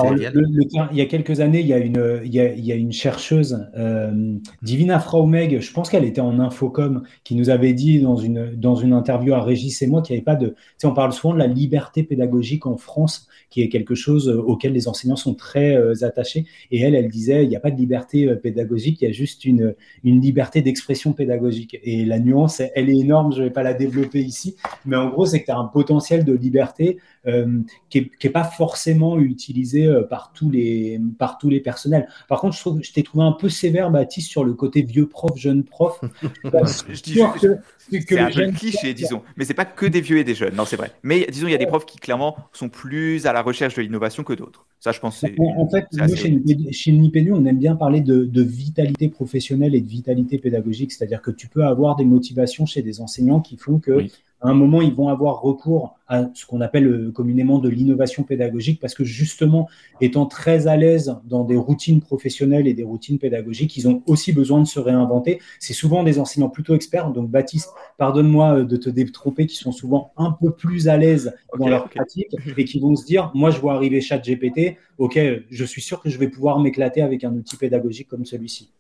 Il 0.92 0.98
y 0.98 1.02
a 1.02 1.06
quelques 1.06 1.40
années, 1.40 1.60
il 1.60 1.68
y 1.68 1.74
a 1.74 1.78
une, 1.78 2.22
il 2.26 2.34
y 2.34 2.40
a, 2.40 2.52
il 2.52 2.66
y 2.66 2.72
a 2.72 2.76
une 2.76 2.92
chercheuse, 2.92 3.68
euh, 3.78 4.36
Divina 4.64 5.00
Fraumeg, 5.00 5.60
je 5.60 5.72
pense 5.72 5.90
qu'elle 5.90 6.04
était 6.04 6.22
en 6.22 6.40
Infocom, 6.40 7.04
qui 7.24 7.36
nous 7.36 7.52
avait 7.52 7.74
dit 7.74 8.02
dans 8.02 8.16
une, 8.16 8.56
dans 8.56 8.76
une 8.76 8.94
interview 8.94 9.34
à 9.34 9.44
Régis 9.44 9.82
et 9.84 9.88
moi 9.88 10.02
qu'il 10.02 10.16
n'y 10.16 10.18
avait 10.18 10.26
pas 10.26 10.36
de. 10.36 10.48
Tu 10.48 10.56
sais, 10.78 10.88
on 10.88 10.96
parle 10.96 11.14
souvent 11.14 11.34
de 11.34 11.40
la 11.40 11.48
liberté 11.48 12.04
pédagogique 12.04 12.66
en 12.66 12.78
France, 12.78 13.28
qui 13.50 13.62
est 13.62 13.70
quelque 13.70 13.96
chose 13.96 14.28
auquel 14.30 14.74
les 14.74 14.88
enseignants 14.88 15.16
sont 15.16 15.36
très 15.36 15.76
euh, 15.76 15.94
attachés. 16.02 16.46
Et 16.72 16.82
elle, 16.82 16.96
elle 16.96 17.10
disait 17.10 17.44
il 17.44 17.50
n'y 17.50 17.56
a 17.56 17.60
pas 17.60 17.72
de 17.72 17.78
liberté 17.78 18.28
euh, 18.28 18.36
pédagogique, 18.36 19.02
il 19.02 19.06
y 19.06 19.08
a 19.08 19.14
juste 19.14 19.46
une, 19.46 19.76
une 20.04 20.20
liberté 20.20 20.62
d'expression 20.62 21.14
pédagogique. 21.14 21.80
Et 21.84 22.04
la 22.04 22.20
nuance, 22.20 22.62
elle 22.74 22.90
est 22.90 23.00
énorme, 23.00 23.32
je 23.32 23.42
ne 23.42 23.46
vais 23.46 23.54
pas 23.54 23.64
la 23.64 23.76
développer 23.76 24.20
ici, 24.20 24.56
mais 24.86 24.98
en 24.98 25.10
gros, 25.10 25.28
c'est 25.28 25.40
que 25.40 25.46
tu 25.46 25.52
as 25.52 25.58
un 25.58 25.66
potentiel 25.66 26.26
de 26.26 26.34
liberté 26.34 26.98
euh, 27.28 27.60
qui 27.90 28.07
n'est 28.24 28.30
pas 28.30 28.44
forcément 28.44 29.20
utilisé 29.20 29.86
euh, 29.86 30.04
par 30.04 30.32
tous, 30.34 30.50
les, 30.50 31.00
par 31.18 31.38
tous 31.38 31.50
les 31.50 31.60
personnels. 31.60 32.08
Par 32.28 32.40
contre, 32.40 32.56
je, 32.56 32.88
je 32.88 32.94
t'ai 32.94 33.04
trouvé 33.04 33.24
un 33.24 33.32
peu 33.32 33.50
sévère, 33.50 33.92
Baptiste, 33.92 34.30
sur 34.30 34.44
le 34.44 34.54
côté 34.54 34.82
vieux 34.82 35.08
prof, 35.08 35.38
jeune 35.38 35.64
prof. 35.64 36.00
je 36.44 37.02
dis 37.02 37.20
que, 37.40 37.60
c'est 37.90 38.20
un 38.20 38.30
jeune 38.30 38.54
cliché, 38.54 38.94
disons. 38.94 39.22
Mais 39.36 39.46
c'est 39.46 39.54
pas 39.54 39.66
que 39.66 39.86
des 39.86 40.02
vieux 40.02 40.18
et 40.18 40.24
des 40.24 40.36
jeunes, 40.36 40.56
non, 40.56 40.66
c'est 40.66 40.76
vrai. 40.76 40.92
Mais 41.04 41.28
disons, 41.32 41.48
il 41.48 41.52
y 41.52 41.56
a 41.56 41.60
des 41.60 41.68
profs 41.68 41.86
qui 41.86 41.98
clairement 41.98 42.36
sont 42.54 42.70
plus 42.70 43.26
à 43.26 43.34
la 43.34 43.42
recherche 43.42 43.76
de 43.76 43.82
l'innovation 43.82 44.24
que 44.24 44.34
d'autres. 44.34 44.66
Ça, 44.80 44.92
je 44.92 45.00
pense. 45.00 45.24
En, 45.40 45.70
fait, 45.70 45.86
nous, 45.94 46.16
chez, 46.16 46.72
chez 46.72 46.92
Nipédu, 46.92 47.32
on 47.32 47.46
aime 47.46 47.58
bien 47.58 47.76
parler 47.76 48.02
de, 48.02 48.26
de, 48.26 48.42
vitalité 48.44 49.10
professionnelle 49.10 49.74
et 49.74 49.82
de 49.82 49.88
vitalité 49.88 50.38
pédagogique, 50.38 50.92
c'est-à-dire 50.92 51.22
que 51.22 51.32
tu 51.32 51.48
peux 51.48 51.64
avoir 51.64 51.96
des 51.96 52.06
motivations 52.06 52.66
chez 52.66 52.82
des 52.82 53.02
enseignants 53.02 53.40
qui 53.40 53.58
font 53.58 53.80
que 53.80 54.06
à 54.42 54.50
un 54.50 54.54
moment, 54.54 54.82
ils 54.82 54.94
vont 54.94 55.08
avoir 55.08 55.42
recours 55.42 55.98
à 56.08 56.30
ce 56.34 56.46
qu'on 56.46 56.62
appelle 56.62 56.88
euh, 56.88 57.12
communément 57.12 57.60
de 57.60 57.70
l'innovation 57.70 58.24
pédagogique 58.24 58.80
parce 58.80 58.94
que 58.94 59.04
justement, 59.04 59.68
étant 60.00 60.26
très 60.26 60.68
à 60.68 60.78
l'aise 60.78 61.18
dans 61.26 61.44
des 61.44 61.58
routines 61.58 62.02
professionnelles 62.02 62.68
et 62.68 62.74
des 62.74 62.84
routines 62.84 63.18
pédagogiques, 63.18 63.76
ils 63.78 63.88
ont 63.88 64.04
aussi 64.06 64.34
besoin 64.34 64.62
de 64.62 64.68
se 64.68 64.80
réinventer. 64.80 65.40
C'est 65.60 65.74
souvent 65.74 66.04
des 66.04 66.20
enseignants 66.20 66.50
plutôt 66.50 66.76
experts. 66.76 67.12
Donc, 67.12 67.30
Baptiste, 67.30 67.72
pardonne-moi 67.98 68.60
euh, 68.60 68.64
de 68.64 68.78
te 68.78 68.90
détromper, 68.90 69.48
qui 69.48 69.56
sont 69.56 69.72
souvent 69.72 70.12
un 70.18 70.32
peu 70.32 70.52
plus 70.52 70.88
à 70.88 70.98
l'aise 70.98 71.34
dans 71.58 71.68
leur 71.68 71.90
pratique 71.90 72.36
et 72.58 72.66
qui 72.66 72.80
vont 72.80 72.96
se 72.96 73.06
dire, 73.06 73.32
moi, 73.34 73.50
je 73.50 73.60
vois 73.60 73.74
arriver 73.74 74.02
ChatGPT, 74.02 74.78
ok, 74.98 75.20
je 75.50 75.66
suis 75.66 75.82
sûr 75.82 76.02
que 76.02 76.10
je 76.10 76.18
vais 76.20 76.30
pouvoir 76.30 76.60
m'éclater 76.60 77.02
avec 77.02 77.24
un 77.24 77.34
outil 77.34 77.58
pédagogique 77.58 78.08
comme 78.08 78.26
celui-ci. 78.26 78.72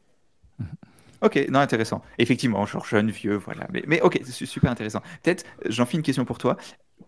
Ok, 1.22 1.38
non, 1.49 1.59
intéressant. 1.59 2.01
Effectivement, 2.20 2.65
genre 2.65 2.86
jeune, 2.86 3.09
vieux, 3.11 3.36
voilà. 3.36 3.68
Mais, 3.88 4.01
ok, 4.01 4.20
c'est 4.24 4.45
super 4.45 4.72
intéressant. 4.72 5.01
Peut-être, 5.24 5.45
j'en 5.65 5.86
fais 5.86 5.97
une 5.97 6.03
question 6.03 6.26
pour 6.26 6.38
toi. 6.38 6.57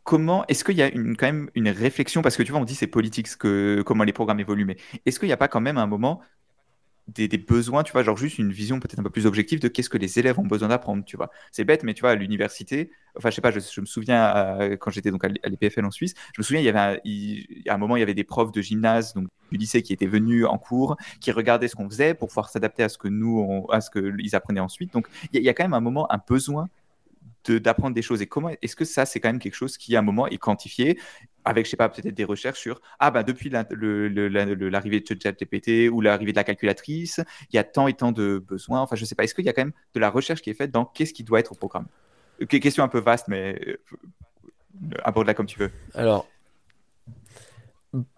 Comment, 0.04 0.46
est-ce 0.48 0.64
qu'il 0.64 0.78
y 0.78 0.82
a 0.82 0.90
une, 0.94 1.16
quand 1.18 1.28
même 1.28 1.50
une 1.56 1.70
réflexion, 1.70 2.22
parce 2.22 2.38
que 2.38 2.44
tu 2.44 2.52
vois, 2.52 2.62
on 2.62 2.66
dit 2.66 2.76
c'est 2.76 2.88
politique, 2.88 3.28
que, 3.38 3.84
comment 3.86 4.04
les 4.04 4.14
programmes 4.14 4.40
évoluent, 4.40 4.66
mais 4.66 4.78
est-ce 5.06 5.20
qu'il 5.20 5.28
n'y 5.28 5.34
a 5.34 5.38
pas 5.38 5.48
quand 5.48 5.62
même 5.62 5.78
un 5.78 5.88
moment 5.88 6.22
des, 7.14 7.38
besoins, 7.38 7.84
tu 7.84 7.92
vois, 7.92 8.04
genre 8.04 8.18
juste 8.18 8.38
une 8.38 8.52
vision 8.52 8.80
peut-être 8.80 9.00
un 9.00 9.04
peu 9.04 9.10
plus 9.10 9.26
objective 9.26 9.60
de 9.60 9.68
qu'est-ce 9.68 9.90
que 9.90 9.98
les 9.98 10.20
élèves 10.20 10.40
ont 10.40 10.46
besoin 10.46 10.70
d'apprendre, 10.70 11.04
tu 11.06 11.18
vois. 11.18 11.30
C'est 11.52 11.64
bête, 11.64 11.84
mais 11.84 11.94
tu 11.94 12.02
vois, 12.02 12.12
à 12.12 12.16
l'université, 12.16 12.92
enfin, 13.16 13.30
je 13.30 13.36
sais 13.36 13.42
pas, 13.42 13.52
je, 13.52 13.82
me 13.82 13.86
souviens 13.86 14.36
euh, 14.36 14.78
quand 14.78 14.92
j'étais 14.92 15.12
donc 15.12 15.24
à 15.24 15.28
l'EPFL 15.28 15.86
en 15.86 15.92
Suisse, 15.92 16.14
je 16.36 16.42
me 16.42 16.44
souviens, 16.44 16.62
il 16.62 16.66
y 16.66 16.70
avait 16.70 17.02
un, 17.68 17.74
un 17.74 17.78
moment, 17.78 17.96
il 17.96 18.00
y 18.00 18.04
avait 18.04 18.14
des 18.14 18.24
profs 18.24 18.52
de 18.52 18.62
gymnase, 18.62 19.14
donc 19.14 19.28
lycée 19.52 19.82
qui 19.82 19.94
étaient 19.94 20.08
venus 20.08 20.46
en 20.46 20.58
cours, 20.58 20.98
qui 21.20 21.32
regardaient 21.32 21.68
ce 21.68 21.76
qu'on 21.76 21.90
faisait 21.90 22.14
pour 22.14 22.28
pouvoir 22.28 22.50
s'adapter 22.50 22.84
à 22.84 22.90
ce 22.90 22.98
que 22.98 23.08
nous, 23.08 23.66
à 23.72 23.82
ce 23.82 23.90
qu'ils 23.90 24.36
apprenaient 24.36 24.60
ensuite. 24.60 24.94
Donc 24.94 25.08
il 25.34 25.42
y, 25.42 25.50
a 25.50 25.54
quand 25.54 25.64
même 25.64 25.74
un 25.74 25.82
moment, 25.82 26.12
un 26.12 26.20
besoin 26.28 26.70
d'apprendre 27.48 27.96
des 27.96 28.02
choses. 28.02 28.22
Et 28.22 28.28
comment 28.28 28.50
est-ce 28.62 28.76
que 28.76 28.86
ça, 28.86 29.06
c'est 29.06 29.20
quand 29.20 29.30
même 29.30 29.40
quelque 29.40 29.56
chose 29.56 29.78
qui, 29.78 29.96
à 29.96 30.00
un 30.00 30.04
moment, 30.04 30.28
est 30.28 30.38
quantifié 30.38 31.00
avec, 31.46 31.66
je 31.66 31.72
sais 31.72 31.78
pas, 31.78 31.90
peut-être 31.90 32.14
des 32.14 32.24
recherches 32.24 32.60
sur 32.60 32.82
ah 33.00 33.12
ben 33.12 33.24
depuis 33.24 33.50
l'arrivée 33.50 35.00
de 35.00 35.22
ChatGPT 35.22 35.90
ou 35.92 36.02
l'arrivée 36.02 36.32
de 36.32 36.38
la 36.38 36.44
calculatrice, 36.44 37.22
il 37.52 37.56
y 37.56 37.60
a 37.60 37.64
tant 37.64 37.88
et 37.88 37.94
tant 37.94 38.12
de 38.12 38.44
besoins. 38.46 38.82
Enfin, 38.82 38.96
je 38.96 39.06
sais 39.06 39.16
pas. 39.16 39.24
Est-ce 39.24 39.34
qu'il 39.34 39.46
y 39.46 39.50
a 39.50 39.54
quand 39.54 39.64
même 39.64 39.74
de 39.94 40.00
la 40.00 40.10
recherche 40.10 40.42
qui 40.42 40.50
est 40.50 40.56
faite 40.56 40.72
dans 40.72 40.86
qu'est-ce 40.86 41.14
qui 41.14 41.24
doit 41.24 41.40
être 41.40 41.52
au 41.52 41.56
programme? 41.56 41.88
Question 42.48 42.84
un 42.84 42.88
peu 42.88 43.00
vaste, 43.00 43.28
mais 43.28 43.60
euh, 43.68 43.78
aborde-la 45.04 45.34
comme 45.34 45.46
tu 45.46 45.60
veux. 45.60 45.72
Alors, 45.94 46.28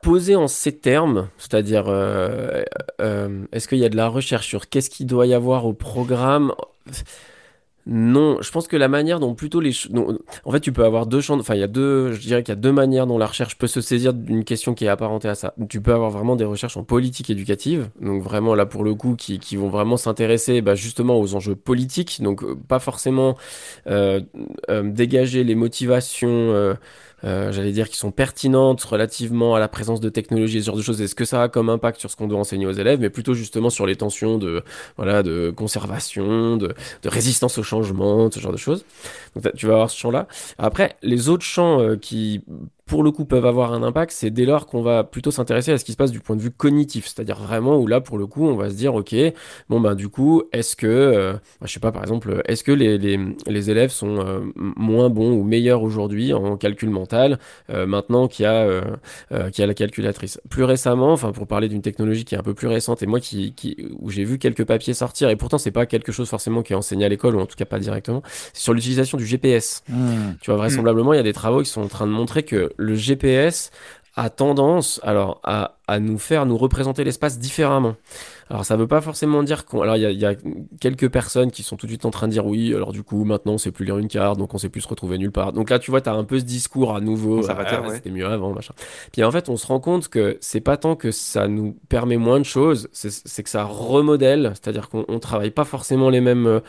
Posé 0.01 0.35
en 0.35 0.49
ces 0.49 0.77
termes, 0.77 1.29
c'est-à-dire, 1.37 1.85
euh, 1.87 2.61
euh, 2.99 3.45
est-ce 3.53 3.69
qu'il 3.69 3.77
y 3.77 3.85
a 3.85 3.89
de 3.89 3.95
la 3.95 4.09
recherche 4.09 4.45
sur 4.45 4.67
qu'est-ce 4.67 4.89
qu'il 4.89 5.05
doit 5.05 5.25
y 5.27 5.33
avoir 5.33 5.65
au 5.65 5.71
programme? 5.71 6.53
Non, 7.87 8.37
je 8.41 8.51
pense 8.51 8.67
que 8.67 8.77
la 8.77 8.87
manière 8.87 9.19
dont 9.19 9.33
plutôt 9.33 9.59
les... 9.59 9.71
en 10.45 10.51
fait, 10.51 10.59
tu 10.59 10.71
peux 10.71 10.85
avoir 10.85 11.07
deux 11.07 11.21
champs... 11.21 11.39
Enfin, 11.39 11.55
il 11.55 11.61
y 11.61 11.63
a 11.63 11.67
deux... 11.67 12.13
Je 12.13 12.21
dirais 12.21 12.43
qu'il 12.43 12.51
y 12.51 12.57
a 12.57 12.59
deux 12.59 12.71
manières 12.71 13.07
dont 13.07 13.17
la 13.17 13.25
recherche 13.25 13.57
peut 13.57 13.67
se 13.67 13.81
saisir 13.81 14.13
d'une 14.13 14.43
question 14.43 14.73
qui 14.73 14.85
est 14.85 14.89
apparentée 14.89 15.27
à 15.27 15.35
ça. 15.35 15.55
Tu 15.67 15.81
peux 15.81 15.93
avoir 15.93 16.11
vraiment 16.11 16.35
des 16.35 16.45
recherches 16.45 16.77
en 16.77 16.83
politique 16.83 17.29
éducative, 17.29 17.89
donc 17.99 18.21
vraiment 18.21 18.53
là 18.53 18.65
pour 18.65 18.83
le 18.83 18.93
coup, 18.93 19.15
qui, 19.15 19.39
qui 19.39 19.55
vont 19.55 19.69
vraiment 19.69 19.97
s'intéresser 19.97 20.61
bah, 20.61 20.75
justement 20.75 21.19
aux 21.19 21.33
enjeux 21.33 21.55
politiques, 21.55 22.21
donc 22.21 22.43
euh, 22.43 22.55
pas 22.67 22.79
forcément 22.79 23.35
euh, 23.87 24.21
euh, 24.69 24.83
dégager 24.83 25.43
les 25.43 25.55
motivations... 25.55 26.75
j'allais 27.23 27.71
dire, 27.71 27.89
qui 27.89 27.97
sont 27.97 28.11
pertinentes 28.11 28.83
relativement 28.83 29.55
à 29.55 29.59
la 29.59 29.67
présence 29.67 29.99
de 29.99 30.09
technologies 30.09 30.57
et 30.57 30.61
ce 30.61 30.65
genre 30.67 30.77
de 30.77 30.81
choses, 30.81 31.01
et 31.01 31.07
ce 31.07 31.15
que 31.15 31.25
ça 31.25 31.43
a 31.43 31.49
comme 31.49 31.69
impact 31.69 31.99
sur 31.99 32.09
ce 32.09 32.15
qu'on 32.15 32.27
doit 32.27 32.39
enseigner 32.39 32.65
aux 32.65 32.71
élèves, 32.71 32.99
mais 32.99 33.09
plutôt 33.09 33.33
justement 33.33 33.69
sur 33.69 33.85
les 33.85 33.95
tensions 33.95 34.37
de, 34.37 34.63
voilà, 34.97 35.23
de 35.23 35.51
conservation, 35.55 36.57
de, 36.57 36.73
de 37.03 37.09
résistance 37.09 37.57
au 37.57 37.63
changement, 37.63 38.29
ce 38.31 38.39
genre 38.39 38.51
de 38.51 38.57
choses? 38.57 38.85
Donc 39.35 39.53
tu 39.55 39.67
vas 39.67 39.73
avoir 39.73 39.89
ce 39.89 39.97
champ-là. 39.97 40.27
Après, 40.57 40.95
les 41.01 41.29
autres 41.29 41.45
champs 41.45 41.79
euh, 41.79 41.95
qui 41.95 42.41
pour 42.91 43.03
le 43.03 43.11
coup 43.11 43.23
peuvent 43.23 43.45
avoir 43.45 43.71
un 43.71 43.83
impact, 43.83 44.11
c'est 44.11 44.31
dès 44.31 44.43
lors 44.43 44.67
qu'on 44.67 44.81
va 44.81 45.05
plutôt 45.05 45.31
s'intéresser 45.31 45.71
à 45.71 45.77
ce 45.77 45.85
qui 45.85 45.93
se 45.93 45.97
passe 45.97 46.11
du 46.11 46.19
point 46.19 46.35
de 46.35 46.41
vue 46.41 46.51
cognitif, 46.51 47.05
c'est-à-dire 47.07 47.37
vraiment 47.37 47.77
où 47.77 47.87
là 47.87 48.01
pour 48.01 48.17
le 48.17 48.27
coup 48.27 48.45
on 48.45 48.57
va 48.57 48.69
se 48.69 48.75
dire 48.75 48.95
ok 48.95 49.15
bon 49.69 49.79
ben 49.79 49.95
du 49.95 50.09
coup 50.09 50.43
est-ce 50.51 50.75
que 50.75 50.87
euh, 50.87 51.33
je 51.63 51.71
sais 51.71 51.79
pas 51.79 51.93
par 51.93 52.01
exemple 52.01 52.41
est-ce 52.49 52.65
que 52.65 52.73
les, 52.73 52.97
les, 52.97 53.17
les, 53.47 53.69
élèves 53.69 53.91
sont 53.91 54.17
euh, 54.19 54.41
moins 54.57 55.09
bons 55.09 55.31
ou 55.31 55.43
meilleurs 55.43 55.83
aujourd'hui 55.83 56.33
en 56.33 56.57
calcul 56.57 56.89
mental 56.89 57.39
euh, 57.69 57.85
maintenant 57.85 58.27
qu'il 58.27 58.43
y 58.43 58.45
a 58.45 58.81
qu'il 59.51 59.59
y 59.59 59.63
a 59.63 59.67
la 59.67 59.73
calculatrice? 59.73 60.41
Plus 60.49 60.65
récemment, 60.65 61.13
enfin 61.13 61.31
pour 61.31 61.47
parler 61.47 61.69
d'une 61.69 61.81
technologie 61.81 62.25
qui 62.25 62.35
est 62.35 62.39
un 62.39 62.43
peu 62.43 62.53
plus 62.53 62.67
récente 62.67 63.01
et 63.03 63.05
moi 63.05 63.21
qui, 63.21 63.53
qui 63.53 63.87
où 64.01 64.09
j'ai 64.09 64.25
vu 64.25 64.37
quelques 64.37 64.65
papiers 64.65 64.93
sortir 64.93 65.29
et 65.29 65.37
pourtant 65.37 65.57
c'est 65.57 65.71
pas 65.71 65.85
quelque 65.85 66.11
chose 66.11 66.27
forcément 66.27 66.61
qui 66.61 66.73
est 66.73 66.75
enseigné 66.75 67.05
à 67.05 67.09
l'école 67.09 67.37
ou 67.37 67.39
en 67.39 67.45
tout 67.45 67.55
cas 67.55 67.63
pas 67.63 67.79
directement, 67.79 68.21
c'est 68.51 68.63
sur 68.63 68.73
l'utilisation 68.73 69.17
du 69.17 69.25
GPS. 69.25 69.81
Mmh. 69.87 69.95
Tu 70.41 70.51
vois 70.51 70.57
vraisemblablement 70.57 71.13
il 71.13 71.17
y 71.17 71.21
a 71.21 71.23
des 71.23 71.31
travaux 71.31 71.61
qui 71.61 71.69
sont 71.69 71.83
en 71.83 71.87
train 71.87 72.05
de 72.05 72.11
montrer 72.11 72.43
que 72.43 72.73
le 72.81 72.95
GPS 72.95 73.71
a 74.15 74.29
tendance 74.29 74.99
alors 75.03 75.39
à, 75.43 75.77
à 75.87 75.99
nous 75.99 76.17
faire 76.17 76.45
nous 76.45 76.57
représenter 76.57 77.03
l'espace 77.03 77.39
différemment. 77.39 77.95
Alors 78.49 78.65
ça 78.65 78.75
veut 78.75 78.87
pas 78.87 78.99
forcément 78.99 79.41
dire 79.41 79.65
qu'on... 79.65 79.81
Alors 79.81 79.95
il 79.95 80.11
y, 80.11 80.13
y, 80.13 80.25
a 80.25 80.35
quelques 80.81 81.09
personnes 81.09 81.51
qui 81.51 81.63
sont 81.63 81.77
tout 81.77 81.85
de 81.85 81.91
suite 81.91 82.03
en 82.03 82.11
train 82.11 82.27
de 82.27 82.33
dire 82.33 82.45
oui, 82.45 82.75
alors 82.75 82.91
du 82.91 83.03
coup 83.03 83.23
maintenant 83.23 83.53
on 83.53 83.57
sait 83.57 83.71
plus 83.71 83.85
lire 83.85 83.97
une 83.97 84.09
carte, 84.09 84.37
donc 84.37 84.53
on 84.53 84.57
sait 84.57 84.67
plus 84.67 84.81
se 84.81 84.89
retrouver 84.89 85.17
nulle 85.17 85.31
part. 85.31 85.53
Donc 85.53 85.69
là 85.69 85.79
tu 85.79 85.91
vois, 85.91 86.01
tu 86.01 86.09
as 86.09 86.13
un 86.13 86.25
peu 86.25 86.39
ce 86.39 86.43
discours 86.43 86.93
à 86.93 86.99
nouveau, 86.99 87.41
ah, 87.49 87.83
c'était 87.93 88.09
mieux 88.09 88.25
avant, 88.27 88.53
machin. 88.53 88.73
Puis 89.13 89.23
en 89.23 89.31
fait 89.31 89.47
on 89.47 89.55
se 89.55 89.65
rend 89.65 89.79
compte 89.79 90.09
que 90.09 90.37
c'est 90.41 90.59
pas 90.59 90.75
tant 90.75 90.97
que 90.97 91.11
ça 91.11 91.47
nous 91.47 91.77
permet 91.87 92.17
moins 92.17 92.39
de 92.39 92.45
choses, 92.45 92.89
c'est 92.91 93.43
que 93.43 93.49
ça 93.49 93.63
remodèle, 93.63 94.51
c'est-à-dire 94.55 94.89
qu'on 94.89 95.19
travaille 95.19 95.51
pas 95.51 95.65
forcément 95.65 96.09
les 96.09 96.21
mêmes 96.21 96.47
euh, 96.47 96.59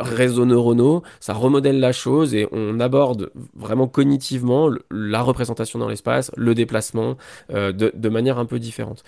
réseaux 0.00 0.46
neuronaux, 0.46 1.02
ça 1.20 1.34
remodèle 1.34 1.80
la 1.80 1.92
chose 1.92 2.34
et 2.34 2.48
on 2.52 2.80
aborde 2.80 3.30
vraiment 3.54 3.86
cognitivement 3.86 4.70
la 4.90 5.22
représentation 5.22 5.78
dans 5.78 5.88
l'espace, 5.88 6.30
le 6.36 6.54
déplacement 6.54 7.16
euh, 7.52 7.72
de, 7.72 7.92
de, 7.94 8.08
manière 8.08 8.38
un 8.38 8.46
peu 8.46 8.58
différente. 8.58 9.04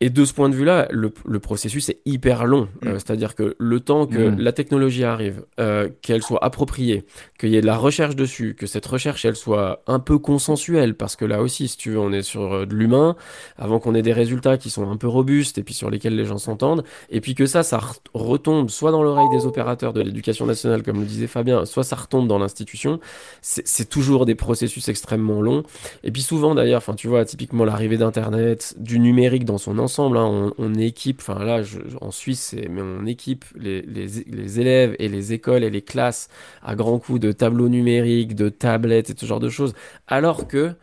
Et 0.00 0.10
de 0.10 0.24
ce 0.24 0.34
point 0.34 0.48
de 0.48 0.54
vue-là, 0.54 0.88
le, 0.90 1.10
processus 1.38 1.88
est 1.88 2.00
hyper 2.04 2.46
long. 2.46 2.68
Euh, 2.84 2.94
mm. 2.94 2.98
C'est-à-dire 2.98 3.34
que 3.34 3.54
le 3.58 3.80
temps 3.80 4.06
que 4.06 4.30
mm. 4.30 4.38
la 4.38 4.52
technologie 4.52 5.04
arrive, 5.04 5.44
euh, 5.60 5.88
qu'elle 6.02 6.22
soit 6.22 6.44
appropriée, 6.44 7.04
qu'il 7.38 7.50
y 7.50 7.56
ait 7.56 7.60
de 7.60 7.66
la 7.66 7.76
recherche 7.76 8.16
dessus, 8.16 8.54
que 8.54 8.66
cette 8.66 8.86
recherche, 8.86 9.24
elle 9.24 9.36
soit 9.36 9.82
un 9.86 10.00
peu 10.00 10.18
consensuelle, 10.18 10.94
parce 10.94 11.16
que 11.16 11.24
là 11.24 11.40
aussi, 11.40 11.68
si 11.68 11.76
tu 11.76 11.90
veux, 11.92 12.00
on 12.00 12.12
est 12.12 12.22
sur 12.22 12.52
euh, 12.52 12.66
de 12.66 12.74
l'humain, 12.74 13.16
avant 13.56 13.78
qu'on 13.78 13.94
ait 13.94 14.02
des 14.02 14.12
résultats 14.12 14.58
qui 14.58 14.68
sont 14.68 14.90
un 14.90 14.96
peu 14.96 15.06
robustes 15.06 15.58
et 15.58 15.62
puis 15.62 15.74
sur 15.74 15.90
lesquels 15.90 16.16
les 16.16 16.24
gens 16.24 16.38
s'entendent, 16.38 16.84
et 17.08 17.20
puis 17.20 17.34
que 17.34 17.46
ça, 17.46 17.62
ça 17.62 17.80
retombe 18.14 18.70
soit 18.70 18.90
dans 18.90 19.02
l'oreille 19.02 19.28
des 19.30 19.46
opérateurs 19.46 19.92
de 19.92 20.00
l'éducation 20.00 20.44
nationale, 20.44 20.82
comme 20.82 21.00
le 21.00 21.06
disait 21.06 21.28
Fabien, 21.28 21.64
soit 21.66 21.84
ça 21.84 21.96
retombe 21.96 22.26
dans 22.26 22.38
l'institution, 22.38 23.00
c'est 23.40 23.88
toujours 23.88 24.26
des 24.26 24.34
processus 24.34 24.88
extrêmement 24.88 25.40
longs. 25.40 25.62
Et 26.02 26.10
puis 26.10 26.22
souvent, 26.22 26.54
d'ailleurs, 26.54 26.78
enfin, 26.78 26.94
tu 26.94 27.08
vois, 27.08 27.24
typiquement 27.24 27.64
l'arrivée 27.64 27.96
d'Internet, 27.96 28.74
du 28.78 28.98
numérique 28.98 29.44
dans 29.44 29.58
son 29.58 29.78
ensemble. 29.84 30.16
Hein, 30.18 30.52
on, 30.58 30.74
équipe, 30.74 31.20
enfin 31.20 31.44
là, 31.44 31.62
en 32.00 32.10
Suisse, 32.10 32.54
mais 32.70 32.82
on 32.82 33.06
équipe 33.06 33.44
les, 33.56 34.60
élèves 34.60 34.96
et 34.98 35.08
les 35.08 35.32
écoles 35.32 35.64
et 35.64 35.70
les 35.70 35.82
classes 35.82 36.28
à 36.62 36.74
grands 36.74 36.98
coups 36.98 37.20
de 37.20 37.32
tableaux 37.32 37.68
numériques, 37.68 38.34
de 38.34 38.48
tablettes 38.48 39.10
et 39.10 39.14
ce 39.16 39.26
genre 39.26 39.40
de 39.40 39.48
choses. 39.48 39.74
Alors 40.08 40.48
que 40.48 40.74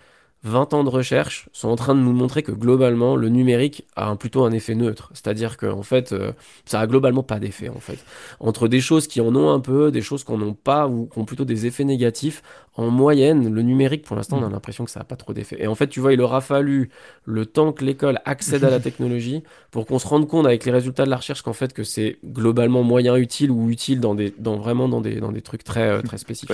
20 0.43 0.73
ans 0.73 0.83
de 0.83 0.89
recherche 0.89 1.49
sont 1.53 1.69
en 1.69 1.75
train 1.75 1.93
de 1.93 1.99
nous 1.99 2.13
montrer 2.13 2.41
que 2.41 2.51
globalement, 2.51 3.15
le 3.15 3.29
numérique 3.29 3.85
a 3.95 4.15
plutôt 4.15 4.43
un 4.43 4.51
effet 4.51 4.73
neutre. 4.73 5.11
C'est-à-dire 5.13 5.55
qu'en 5.57 5.83
fait, 5.83 6.13
euh, 6.13 6.31
ça 6.65 6.79
a 6.79 6.87
globalement 6.87 7.21
pas 7.21 7.39
d'effet, 7.39 7.69
en 7.69 7.79
fait. 7.79 8.03
Entre 8.39 8.67
des 8.67 8.81
choses 8.81 9.07
qui 9.07 9.21
en 9.21 9.35
ont 9.35 9.51
un 9.51 9.59
peu, 9.59 9.91
des 9.91 10.01
choses 10.01 10.23
qui 10.23 10.31
n'en 10.31 10.41
ont 10.41 10.53
pas, 10.53 10.87
ou 10.87 11.07
qui 11.07 11.19
ont 11.19 11.25
plutôt 11.25 11.45
des 11.45 11.67
effets 11.67 11.83
négatifs, 11.83 12.41
en 12.76 12.89
moyenne, 12.89 13.53
le 13.53 13.61
numérique, 13.61 14.03
pour 14.03 14.15
l'instant, 14.15 14.39
on 14.39 14.43
a 14.43 14.49
mm. 14.49 14.53
l'impression 14.53 14.86
que 14.86 14.91
ça 14.91 15.01
n'a 15.01 15.03
pas 15.03 15.17
trop 15.17 15.34
d'effet. 15.34 15.57
Et 15.59 15.67
en 15.67 15.76
fait, 15.76 15.88
tu 15.88 15.99
vois, 15.99 16.13
il 16.13 16.22
aura 16.22 16.39
fallu 16.39 16.89
le 17.26 17.45
temps 17.45 17.74
que 17.74 17.84
l'école 17.84 18.19
accède 18.24 18.63
à 18.63 18.69
la 18.69 18.80
technologie 18.82 19.43
pour 19.72 19.86
qu'on 19.86 19.99
se 19.99 20.07
rende 20.07 20.28
compte 20.28 20.45
avec 20.45 20.63
les 20.65 20.72
résultats 20.72 21.03
de 21.03 21.09
la 21.09 21.17
recherche 21.17 21.41
qu'en 21.41 21.53
fait, 21.53 21.74
que 21.74 21.84
c'est 21.84 22.17
globalement 22.24 22.84
moyen 22.84 23.15
utile 23.17 23.51
ou 23.51 23.69
utile 23.69 23.99
dans 23.99 24.15
des, 24.15 24.34
dans, 24.38 24.57
vraiment 24.57 24.88
dans 24.88 25.01
des, 25.01 25.19
dans 25.19 25.34
des 25.34 25.41
trucs 25.41 25.63
très, 25.63 25.89
euh, 25.89 26.01
très 26.01 26.17
spécifiques. 26.17 26.49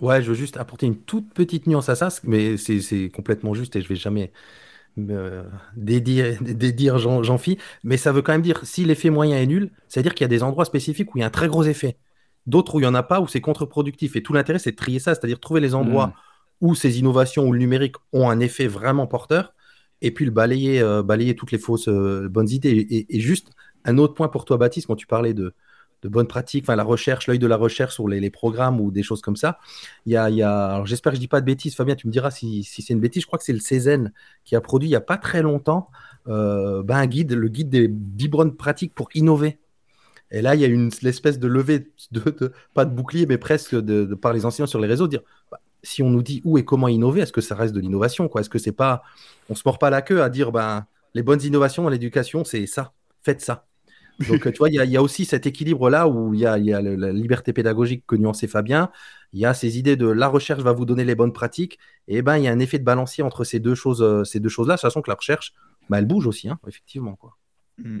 Ouais, 0.00 0.22
je 0.22 0.28
veux 0.28 0.34
juste 0.34 0.58
apporter 0.58 0.86
une 0.86 0.96
toute 0.96 1.32
petite 1.32 1.66
nuance 1.66 1.88
à 1.88 1.94
ça, 1.94 2.08
mais 2.24 2.56
c'est 2.58 3.10
complètement 3.14 3.54
juste 3.54 3.76
et 3.76 3.80
je 3.80 3.88
vais 3.88 3.96
jamais 3.96 4.32
me 4.96 5.44
dédire, 5.76 6.36
dédire 6.40 6.98
Jean-Phi, 6.98 7.58
mais 7.84 7.96
ça 7.96 8.12
veut 8.12 8.22
quand 8.22 8.32
même 8.32 8.42
dire 8.42 8.60
si 8.64 8.84
l'effet 8.84 9.10
moyen 9.10 9.36
est 9.36 9.46
nul, 9.46 9.70
c'est-à-dire 9.88 10.14
qu'il 10.14 10.24
y 10.24 10.26
a 10.26 10.28
des 10.28 10.42
endroits 10.42 10.64
spécifiques 10.64 11.14
où 11.14 11.18
il 11.18 11.20
y 11.20 11.24
a 11.24 11.26
un 11.26 11.30
très 11.30 11.48
gros 11.48 11.64
effet 11.64 11.96
d'autres 12.46 12.74
où 12.76 12.78
il 12.78 12.82
n'y 12.82 12.88
en 12.88 12.94
a 12.94 13.02
pas, 13.02 13.20
où 13.20 13.28
c'est 13.28 13.40
contre-productif. 13.40 14.16
Et 14.16 14.22
tout 14.22 14.32
l'intérêt, 14.32 14.58
c'est 14.58 14.72
de 14.72 14.76
trier 14.76 14.98
ça, 14.98 15.14
c'est-à-dire 15.14 15.40
trouver 15.40 15.60
les 15.60 15.74
endroits 15.74 16.08
mm. 16.08 16.12
où 16.62 16.74
ces 16.74 16.98
innovations 16.98 17.46
ou 17.46 17.52
le 17.52 17.58
numérique 17.58 17.96
ont 18.12 18.28
un 18.28 18.40
effet 18.40 18.66
vraiment 18.66 19.06
porteur, 19.06 19.54
et 20.02 20.10
puis 20.10 20.24
le 20.24 20.30
balayer, 20.30 20.80
euh, 20.80 21.02
balayer 21.02 21.34
toutes 21.34 21.52
les 21.52 21.58
fausses 21.58 21.88
euh, 21.88 22.28
bonnes 22.28 22.50
idées. 22.50 23.06
Et, 23.08 23.20
juste 23.20 23.50
un 23.84 23.98
autre 23.98 24.14
point 24.14 24.28
pour 24.28 24.44
toi, 24.44 24.56
Baptiste, 24.56 24.86
quand 24.86 24.96
tu 24.96 25.06
parlais 25.06 25.32
de, 25.32 25.54
de 26.02 26.08
bonnes 26.08 26.26
pratiques, 26.26 26.64
enfin 26.64 26.76
la 26.76 26.84
recherche, 26.84 27.26
l'œil 27.26 27.38
de 27.38 27.46
la 27.46 27.56
recherche 27.56 27.94
sur 27.94 28.08
les, 28.08 28.30
programmes 28.30 28.80
ou 28.80 28.90
des 28.90 29.02
choses 29.02 29.22
comme 29.22 29.36
ça. 29.36 29.58
Il 30.04 30.12
y 30.12 30.16
a, 30.16 30.28
il 30.30 30.36
y 30.36 30.42
a 30.42 30.66
alors 30.66 30.86
j'espère 30.86 31.12
que 31.12 31.16
je 31.16 31.20
dis 31.20 31.28
pas 31.28 31.40
de 31.40 31.46
bêtises, 31.46 31.74
Fabien, 31.74 31.94
tu 31.94 32.06
me 32.06 32.12
diras 32.12 32.30
si, 32.30 32.64
si 32.64 32.82
c'est 32.82 32.92
une 32.92 33.00
bêtise. 33.00 33.22
Je 33.22 33.26
crois 33.26 33.38
que 33.38 33.44
c'est 33.44 33.52
le 33.52 33.60
Cézanne 33.60 34.12
qui 34.44 34.56
a 34.56 34.60
produit 34.60 34.88
il 34.88 34.92
y 34.92 34.96
a 34.96 35.00
pas 35.00 35.16
très 35.16 35.42
longtemps 35.42 35.90
euh, 36.28 36.82
ben, 36.82 36.96
un 36.96 37.06
guide, 37.06 37.32
le 37.32 37.48
guide 37.48 37.70
des 37.70 37.88
10 37.88 38.28
bonnes 38.28 38.56
pratiques 38.56 38.94
pour 38.94 39.08
innover. 39.14 39.58
Et 40.30 40.42
là, 40.42 40.54
il 40.54 40.60
y 40.60 40.64
a 40.64 40.68
une 40.68 40.90
l'espèce 41.02 41.38
de 41.38 41.46
levée, 41.46 41.92
de, 42.10 42.52
pas 42.74 42.84
de 42.84 42.94
bouclier, 42.94 43.26
mais 43.26 43.38
presque 43.38 43.74
de, 43.74 44.14
par 44.14 44.32
les 44.32 44.44
enseignants 44.44 44.66
sur 44.66 44.80
les 44.80 44.88
réseaux, 44.88 45.06
dire 45.06 45.22
bah, 45.50 45.60
si 45.82 46.02
on 46.02 46.10
nous 46.10 46.22
dit 46.22 46.42
où 46.44 46.58
et 46.58 46.64
comment 46.64 46.88
innover, 46.88 47.20
est-ce 47.20 47.32
que 47.32 47.40
ça 47.40 47.54
reste 47.54 47.74
de 47.74 47.80
l'innovation 47.80 48.28
Est-ce 48.36 48.50
que 48.50 48.58
c'est 48.58 48.72
pas, 48.72 49.02
on 49.48 49.54
se 49.54 49.62
mord 49.64 49.78
pas 49.78 49.90
la 49.90 50.02
queue 50.02 50.22
à 50.22 50.28
dire 50.28 50.50
ben, 50.50 50.86
les 51.14 51.22
bonnes 51.22 51.42
innovations 51.42 51.84
dans 51.84 51.88
l'éducation, 51.88 52.44
c'est 52.44 52.66
ça, 52.66 52.92
faites 53.22 53.40
ça. 53.40 53.66
Donc, 54.28 54.50
tu 54.50 54.58
vois, 54.58 54.70
il 54.70 54.74
y, 54.74 54.96
a 54.96 55.02
aussi 55.02 55.24
cet 55.26 55.46
équilibre-là 55.46 56.08
où 56.08 56.32
il 56.32 56.40
y 56.40 56.46
a, 56.46 56.56
la 56.58 57.12
liberté 57.12 57.52
pédagogique 57.52 58.04
que 58.06 58.16
nuançait 58.16 58.46
Fabien. 58.46 58.90
Il 59.32 59.40
y 59.40 59.44
a 59.44 59.52
ces 59.52 59.78
idées 59.78 59.96
de 59.96 60.06
la 60.06 60.28
recherche 60.28 60.62
va 60.62 60.72
vous 60.72 60.86
donner 60.86 61.04
les 61.04 61.14
bonnes 61.14 61.34
pratiques. 61.34 61.78
Et 62.08 62.22
ben, 62.22 62.38
il 62.38 62.44
y 62.44 62.48
a 62.48 62.52
un 62.52 62.58
effet 62.58 62.78
de 62.78 62.84
balancier 62.84 63.22
entre 63.22 63.44
ces 63.44 63.60
deux 63.60 63.74
choses, 63.74 64.02
euh, 64.02 64.24
ces 64.24 64.40
deux 64.40 64.48
choses-là, 64.48 64.78
sachant 64.78 65.02
que 65.02 65.10
la 65.10 65.16
recherche, 65.16 65.52
ben, 65.90 65.98
elle 65.98 66.06
bouge 66.06 66.26
aussi, 66.26 66.48
hein, 66.48 66.58
effectivement. 66.66 67.14
Quoi. 67.16 67.36
Mmh. 67.76 67.98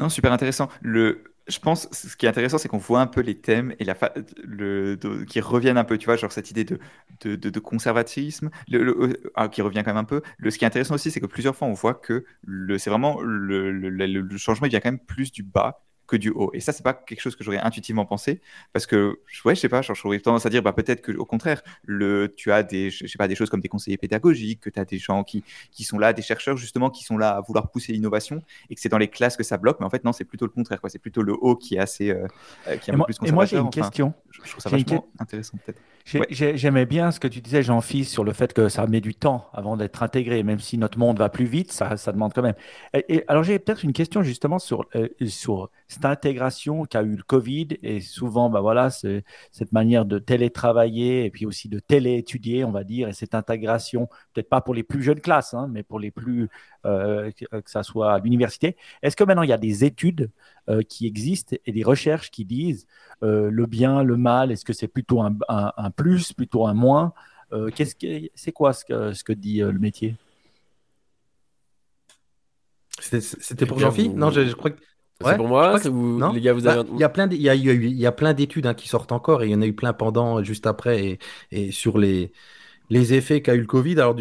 Non, 0.00 0.08
super 0.08 0.32
intéressant. 0.32 0.68
Le, 0.80 1.24
je 1.46 1.58
pense, 1.58 1.86
ce 1.92 2.16
qui 2.16 2.24
est 2.24 2.28
intéressant, 2.28 2.56
c'est 2.56 2.68
qu'on 2.68 2.78
voit 2.78 3.00
un 3.00 3.06
peu 3.06 3.20
les 3.20 3.38
thèmes 3.38 3.74
et 3.78 3.84
la 3.84 3.94
le, 4.42 4.98
qui 5.28 5.40
reviennent 5.40 5.76
un 5.76 5.84
peu, 5.84 5.98
tu 5.98 6.06
vois, 6.06 6.16
genre 6.16 6.32
cette 6.32 6.50
idée 6.50 6.64
de, 6.64 6.78
de, 7.22 7.36
de, 7.36 7.60
conservatisme, 7.60 8.50
le, 8.68 9.12
ah, 9.34 9.48
qui 9.48 9.60
revient 9.60 9.82
quand 9.84 9.90
même 9.90 9.98
un 9.98 10.04
peu. 10.04 10.22
Le, 10.38 10.50
ce 10.50 10.58
qui 10.58 10.64
est 10.64 10.68
intéressant 10.68 10.94
aussi, 10.94 11.10
c'est 11.10 11.20
que 11.20 11.26
plusieurs 11.26 11.54
fois, 11.54 11.68
on 11.68 11.74
voit 11.74 11.94
que 11.94 12.24
c'est 12.78 12.88
vraiment 12.88 13.20
le, 13.20 13.70
le, 13.70 14.36
changement, 14.38 14.66
il 14.66 14.70
vient 14.70 14.80
quand 14.80 14.90
même 14.90 15.04
plus 15.04 15.32
du 15.32 15.42
bas 15.42 15.84
que 16.10 16.16
du 16.16 16.30
haut. 16.30 16.50
Et 16.52 16.60
ça, 16.60 16.72
c'est 16.72 16.82
pas 16.82 16.92
quelque 16.92 17.20
chose 17.20 17.36
que 17.36 17.44
j'aurais 17.44 17.58
intuitivement 17.58 18.04
pensé, 18.04 18.40
parce 18.72 18.86
que, 18.86 19.20
ouais, 19.44 19.54
je 19.54 19.60
sais 19.60 19.68
pas, 19.68 19.80
j'aurais 19.80 20.18
tendance 20.18 20.44
à 20.44 20.50
dire, 20.50 20.62
bah, 20.62 20.72
peut-être 20.72 21.00
que 21.00 21.12
au 21.12 21.24
contraire, 21.24 21.62
le, 21.84 22.34
tu 22.36 22.50
as 22.50 22.62
des, 22.62 22.90
je 22.90 23.06
sais 23.06 23.16
pas, 23.16 23.28
des 23.28 23.36
choses 23.36 23.48
comme 23.48 23.60
des 23.60 23.68
conseillers 23.68 23.96
pédagogiques, 23.96 24.60
que 24.60 24.70
tu 24.70 24.80
as 24.80 24.84
des 24.84 24.98
gens 24.98 25.22
qui, 25.22 25.44
qui 25.70 25.84
sont 25.84 25.98
là, 25.98 26.12
des 26.12 26.22
chercheurs 26.22 26.56
justement, 26.56 26.90
qui 26.90 27.04
sont 27.04 27.16
là 27.16 27.30
à 27.30 27.40
vouloir 27.40 27.70
pousser 27.70 27.92
l'innovation, 27.92 28.42
et 28.68 28.74
que 28.74 28.80
c'est 28.80 28.88
dans 28.88 28.98
les 28.98 29.08
classes 29.08 29.36
que 29.36 29.44
ça 29.44 29.56
bloque. 29.56 29.78
Mais 29.80 29.86
en 29.86 29.90
fait, 29.90 30.04
non, 30.04 30.12
c'est 30.12 30.24
plutôt 30.24 30.46
le 30.46 30.52
contraire, 30.52 30.80
quoi. 30.80 30.90
C'est 30.90 30.98
plutôt 30.98 31.22
le 31.22 31.32
haut 31.32 31.56
qui 31.56 31.76
est 31.76 31.78
assez, 31.78 32.10
euh, 32.10 32.26
qui 32.80 32.90
est 32.90 32.94
un 32.94 32.98
peu 32.98 33.04
plus 33.04 33.28
Et 33.28 33.32
moi, 33.32 33.44
j'ai 33.44 33.56
une 33.56 33.70
question. 33.70 34.12
Je, 34.30 34.40
trouve 34.50 34.62
ça 34.62 34.70
vachement 34.70 35.06
intéressant, 35.18 35.58
peut-être. 35.64 35.80
J'aimais 36.04 36.86
bien 36.86 37.10
ce 37.10 37.20
que 37.20 37.28
tu 37.28 37.40
disais, 37.40 37.62
Jean-Philippe, 37.62 38.08
sur 38.08 38.24
le 38.24 38.32
fait 38.32 38.52
que 38.52 38.68
ça 38.68 38.86
met 38.86 39.00
du 39.00 39.14
temps 39.14 39.48
avant 39.52 39.76
d'être 39.76 40.02
intégré, 40.02 40.42
même 40.42 40.58
si 40.58 40.78
notre 40.78 40.98
monde 40.98 41.18
va 41.18 41.28
plus 41.28 41.44
vite, 41.44 41.72
ça, 41.72 41.96
ça 41.96 42.12
demande 42.12 42.32
quand 42.32 42.42
même. 42.42 42.54
Et, 43.08 43.24
alors 43.28 43.44
j'ai 43.44 43.58
peut-être 43.58 43.84
une 43.84 43.92
question 43.92 44.22
justement 44.22 44.58
sur, 44.58 44.86
euh, 44.96 45.08
sur 45.26 45.70
cette 45.88 46.04
intégration 46.04 46.84
qu'a 46.84 47.02
eu 47.02 47.16
le 47.16 47.22
Covid. 47.22 47.68
Et 47.82 48.00
souvent, 48.00 48.50
bah 48.50 48.60
voilà, 48.60 48.90
cette 48.90 49.72
manière 49.72 50.04
de 50.04 50.18
télétravailler 50.18 51.24
et 51.24 51.30
puis 51.30 51.46
aussi 51.46 51.68
de 51.68 51.78
téléétudier, 51.78 52.64
on 52.64 52.72
va 52.72 52.84
dire, 52.84 53.08
et 53.08 53.12
cette 53.12 53.34
intégration, 53.34 54.08
peut-être 54.32 54.48
pas 54.48 54.60
pour 54.60 54.74
les 54.74 54.82
plus 54.82 55.02
jeunes 55.02 55.20
classes, 55.20 55.54
hein, 55.54 55.68
mais 55.70 55.82
pour 55.82 56.00
les 56.00 56.10
plus, 56.10 56.48
euh, 56.86 57.30
que, 57.32 57.44
ça 57.66 57.82
soit 57.82 58.14
à 58.14 58.18
l'université. 58.18 58.76
Est-ce 59.02 59.16
que 59.16 59.24
maintenant 59.24 59.42
il 59.42 59.50
y 59.50 59.52
a 59.52 59.58
des 59.58 59.84
études 59.84 60.30
euh, 60.68 60.82
qui 60.82 61.06
existent 61.06 61.56
et 61.66 61.72
des 61.72 61.82
recherches 61.82 62.30
qui 62.30 62.44
disent 62.44 62.86
le 63.22 63.66
bien, 63.66 64.02
le 64.02 64.16
mal, 64.16 64.50
est-ce 64.50 64.64
que 64.64 64.72
c'est 64.72 64.88
plutôt 64.88 65.20
un, 65.20 65.36
un, 65.48 65.90
plus, 65.90 66.32
plutôt 66.32 66.66
un 66.66 66.72
moins 66.72 67.12
Qu'est-ce 67.74 67.94
que 67.94 68.30
c'est 68.34 68.52
quoi 68.52 68.72
ce 68.72 68.84
que, 68.86 69.12
ce 69.12 69.22
que 69.24 69.34
dit 69.34 69.58
le 69.58 69.78
métier? 69.78 70.16
C'était 72.98 73.66
pour 73.66 73.78
Jean-Philippe 73.78 74.14
Non, 74.14 74.30
je, 74.30 74.54
crois 74.54 74.70
que. 74.70 74.80
c'est 75.22 75.36
pour 75.36 75.48
moi 75.48 75.78
non 75.84 76.32
les 76.32 76.40
gars, 76.40 76.54
vous 76.54 76.66
avez... 76.66 76.82
Bah, 76.82 76.88
il 76.94 77.00
y 77.00 77.04
a 77.04 77.08
plein 77.10 77.28
il 77.30 77.42
y 77.42 77.50
a, 77.50 77.54
il 77.54 77.92
y 77.92 78.06
a 78.06 78.12
plein 78.12 78.32
d'études 78.32 78.66
hein, 78.66 78.72
qui 78.72 78.88
sortent 78.88 79.12
encore 79.12 79.42
et 79.42 79.48
il 79.48 79.52
y 79.52 79.54
en 79.54 79.60
a 79.60 79.66
eu 79.66 79.74
plein 79.74 79.92
pendant, 79.92 80.42
juste 80.42 80.66
après, 80.66 81.04
et, 81.04 81.18
et 81.50 81.72
sur 81.72 81.98
les, 81.98 82.32
les 82.90 83.14
effets 83.14 83.40
qu'a 83.40 83.54
eu 83.54 83.60
le 83.60 83.66
Covid. 83.66 83.94
Alors, 83.94 84.16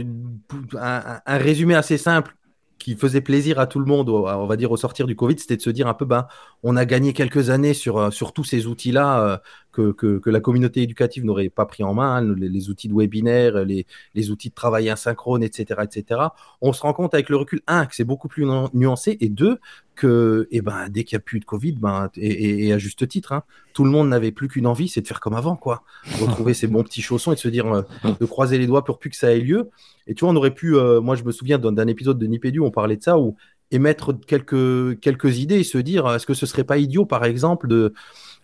un, 0.78 1.20
un, 1.26 1.38
résumé 1.38 1.76
assez 1.76 1.98
simple 1.98 2.36
qui 2.80 2.96
faisait 2.96 3.22
plaisir 3.22 3.60
à 3.60 3.68
tout 3.68 3.80
le 3.80 3.86
monde, 3.86 4.10
on 4.10 4.46
va 4.48 4.56
dire 4.56 4.72
au 4.72 4.78
sortir 4.78 5.06
du 5.06 5.16
Covid, 5.16 5.38
c'était 5.38 5.58
de 5.58 5.62
se 5.62 5.70
dire 5.70 5.88
un 5.88 5.94
peu, 5.94 6.06
ben, 6.06 6.28
on 6.64 6.76
a 6.78 6.86
gagné 6.86 7.14
quelques 7.14 7.50
années 7.50 7.74
sur, 7.74 7.98
euh, 7.98 8.10
sur 8.10 8.34
tous 8.34 8.46
ces 8.46 8.68
outils-là 8.68 9.24
euh, 9.24 9.38
que, 9.72 9.92
que, 9.92 10.30
la 10.30 10.40
communauté 10.40 10.82
éducative 10.82 11.26
n'aurait 11.26 11.50
pas 11.50 11.66
pris 11.66 11.84
en 11.84 11.94
main, 11.94 12.16
hein, 12.18 12.36
les, 12.38 12.70
outils 12.70 12.88
de 12.88 12.94
webinaire, 12.94 13.64
les, 13.66 13.86
les, 14.16 14.32
outils 14.32 14.50
de 14.50 14.56
travail 14.56 14.90
asynchrone, 14.90 15.44
etc., 15.44 15.82
etc. 15.84 16.22
On 16.62 16.74
se 16.74 16.82
rend 16.82 16.94
compte 16.94 17.14
avec 17.14 17.30
le 17.30 17.36
recul, 17.36 17.62
un, 17.68 17.86
que 17.86 17.96
c'est 17.96 18.04
beaucoup 18.04 18.28
plus 18.28 18.46
nuancé, 18.74 19.18
et 19.20 19.30
deux, 19.30 19.60
que 20.00 20.48
eh 20.52 20.62
ben, 20.62 20.90
dès 20.90 21.04
qu'il 21.04 21.16
n'y 21.16 21.22
a 21.22 21.24
plus 21.24 21.40
de 21.40 21.46
Covid, 21.46 21.74
ben, 21.74 22.10
et, 22.16 22.68
et, 22.68 22.74
à 22.74 22.78
juste 22.78 23.08
titre, 23.08 23.34
hein, 23.34 23.44
tout 23.74 23.84
le 23.84 23.92
monde 23.92 24.10
n'avait 24.10 24.32
plus 24.32 24.48
qu'une 24.48 24.68
envie, 24.68 24.88
c'est 24.88 25.02
de 25.02 25.08
faire 25.08 25.20
comme 25.20 25.36
avant, 25.36 25.56
quoi. 25.56 25.84
Retrouver 26.22 26.54
ses 26.56 26.68
bons 26.68 26.84
petits 26.84 27.02
chaussons 27.02 27.32
et 27.32 27.36
de 27.36 27.40
se 27.40 27.50
dire, 27.50 27.68
euh, 27.74 27.82
de 28.20 28.26
croiser 28.26 28.58
les 28.58 28.68
doigts 28.68 28.84
pour 28.84 29.00
plus 29.00 29.10
que 29.10 29.16
ça 29.16 29.34
ait 29.34 29.40
lieu. 29.40 29.70
Et 30.08 30.16
tu 30.16 30.26
vois, 30.26 30.34
on 30.34 30.36
aurait 30.36 30.54
pu, 30.54 30.76
moi 31.02 31.16
je 31.16 31.24
me 31.24 31.32
souviens 31.32 31.60
d'un 31.60 31.88
épisode 31.88 32.18
de 32.18 32.26
Nipédu, 32.26 32.60
on 32.62 32.72
parlait 32.72 32.98
de 32.98 33.04
ça, 33.04 33.20
où 33.20 33.36
émettre 33.72 34.14
quelques, 34.26 35.00
quelques 35.00 35.38
idées 35.38 35.60
et 35.60 35.64
se 35.64 35.78
dire 35.78 36.12
est-ce 36.14 36.26
que 36.26 36.34
ce 36.34 36.48
serait 36.48 36.64
pas 36.64 36.78
idiot, 36.78 37.06
par 37.06 37.26
exemple, 37.26 37.68
de, 37.68 37.94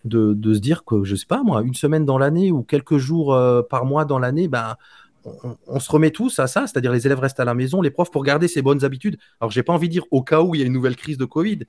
de, 0.04 0.54
se 0.54 0.60
dire 0.60 0.84
que, 0.84 1.04
je 1.04 1.16
sais 1.16 1.26
pas 1.26 1.42
moi, 1.42 1.62
une 1.62 1.74
semaine 1.74 2.04
dans 2.04 2.18
l'année 2.18 2.52
ou 2.52 2.62
quelques 2.62 2.98
jours 2.98 3.34
euh, 3.34 3.62
par 3.62 3.84
mois 3.84 4.04
dans 4.04 4.18
l'année, 4.18 4.48
ben, 4.48 4.76
on, 5.66 5.80
se 5.80 5.90
remet 5.90 6.10
tous 6.10 6.38
à 6.38 6.46
ça, 6.46 6.66
c'est-à-dire 6.66 6.92
les 6.92 7.06
élèves 7.06 7.18
restent 7.18 7.40
à 7.40 7.44
la 7.44 7.54
maison, 7.54 7.80
les 7.82 7.90
profs 7.90 8.10
pour 8.10 8.22
garder 8.22 8.48
ces 8.48 8.62
bonnes 8.62 8.84
habitudes. 8.84 9.18
Alors, 9.40 9.50
j'ai 9.50 9.62
pas 9.62 9.72
envie 9.72 9.88
de 9.88 9.92
dire 9.92 10.04
au 10.10 10.22
cas 10.22 10.40
où 10.42 10.54
il 10.54 10.60
y 10.60 10.64
a 10.64 10.66
une 10.66 10.72
nouvelle 10.72 10.96
crise 10.96 11.18
de 11.18 11.24
Covid, 11.24 11.60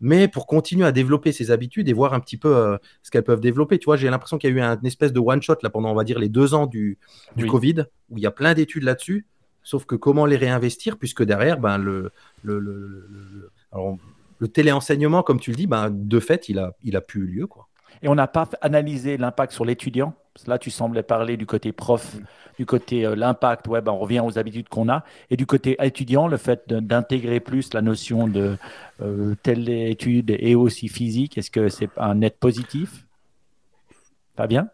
mais 0.00 0.28
pour 0.28 0.46
continuer 0.46 0.86
à 0.86 0.92
développer 0.92 1.32
ces 1.32 1.50
habitudes 1.50 1.88
et 1.88 1.92
voir 1.92 2.14
un 2.14 2.20
petit 2.20 2.36
peu 2.36 2.56
euh, 2.56 2.78
ce 3.02 3.10
qu'elles 3.10 3.24
peuvent 3.24 3.40
développer. 3.40 3.78
Tu 3.78 3.84
vois, 3.84 3.96
j'ai 3.96 4.08
l'impression 4.08 4.38
qu'il 4.38 4.50
y 4.50 4.52
a 4.52 4.56
eu 4.56 4.60
un, 4.60 4.78
une 4.78 4.86
espèce 4.86 5.12
de 5.12 5.20
one-shot 5.20 5.56
là 5.62 5.70
pendant, 5.70 5.90
on 5.90 5.94
va 5.94 6.04
dire, 6.04 6.18
les 6.18 6.28
deux 6.28 6.54
ans 6.54 6.66
du, 6.66 6.98
du 7.36 7.46
Covid, 7.46 7.84
où 8.08 8.16
il 8.16 8.22
y 8.22 8.26
a 8.26 8.30
plein 8.30 8.54
d'études 8.54 8.84
là-dessus. 8.84 9.26
Sauf 9.62 9.84
que 9.84 9.94
comment 9.94 10.24
les 10.24 10.36
réinvestir, 10.36 10.96
puisque 10.96 11.22
derrière, 11.22 11.60
ben, 11.60 11.76
le, 11.76 12.12
le, 12.42 12.58
le, 12.58 13.08
le 14.38 14.48
téléenseignement, 14.48 15.22
comme 15.22 15.38
tu 15.38 15.50
le 15.50 15.56
dis, 15.56 15.66
ben, 15.66 15.90
de 15.90 16.18
fait, 16.18 16.48
il 16.48 16.58
a, 16.58 16.74
il 16.82 16.96
a 16.96 17.02
plus 17.02 17.22
eu 17.22 17.26
lieu. 17.26 17.46
Quoi. 17.46 17.68
Et 18.02 18.08
on 18.08 18.14
n'a 18.14 18.26
pas 18.26 18.48
analysé 18.62 19.18
l'impact 19.18 19.52
sur 19.52 19.64
l'étudiant? 19.64 20.14
Là, 20.46 20.58
tu 20.58 20.70
semblais 20.70 21.02
parler 21.02 21.36
du 21.36 21.46
côté 21.46 21.72
prof, 21.72 22.14
mm. 22.14 22.24
du 22.58 22.66
côté 22.66 23.06
euh, 23.06 23.14
l'impact, 23.14 23.68
ouais, 23.68 23.80
ben, 23.80 23.92
on 23.92 23.98
revient 23.98 24.20
aux 24.20 24.38
habitudes 24.38 24.68
qu'on 24.68 24.88
a. 24.88 25.04
Et 25.30 25.36
du 25.36 25.46
côté 25.46 25.76
étudiant, 25.82 26.28
le 26.28 26.36
fait 26.36 26.72
d'intégrer 26.72 27.40
plus 27.40 27.72
la 27.74 27.82
notion 27.82 28.28
de 28.28 28.56
euh, 29.02 29.34
télétude 29.42 30.36
et 30.38 30.54
aussi 30.54 30.88
physique, 30.88 31.38
est-ce 31.38 31.50
que 31.50 31.68
c'est 31.68 31.90
un 31.96 32.16
net 32.16 32.36
positif? 32.38 33.06
Pas 34.36 34.46
bien 34.46 34.68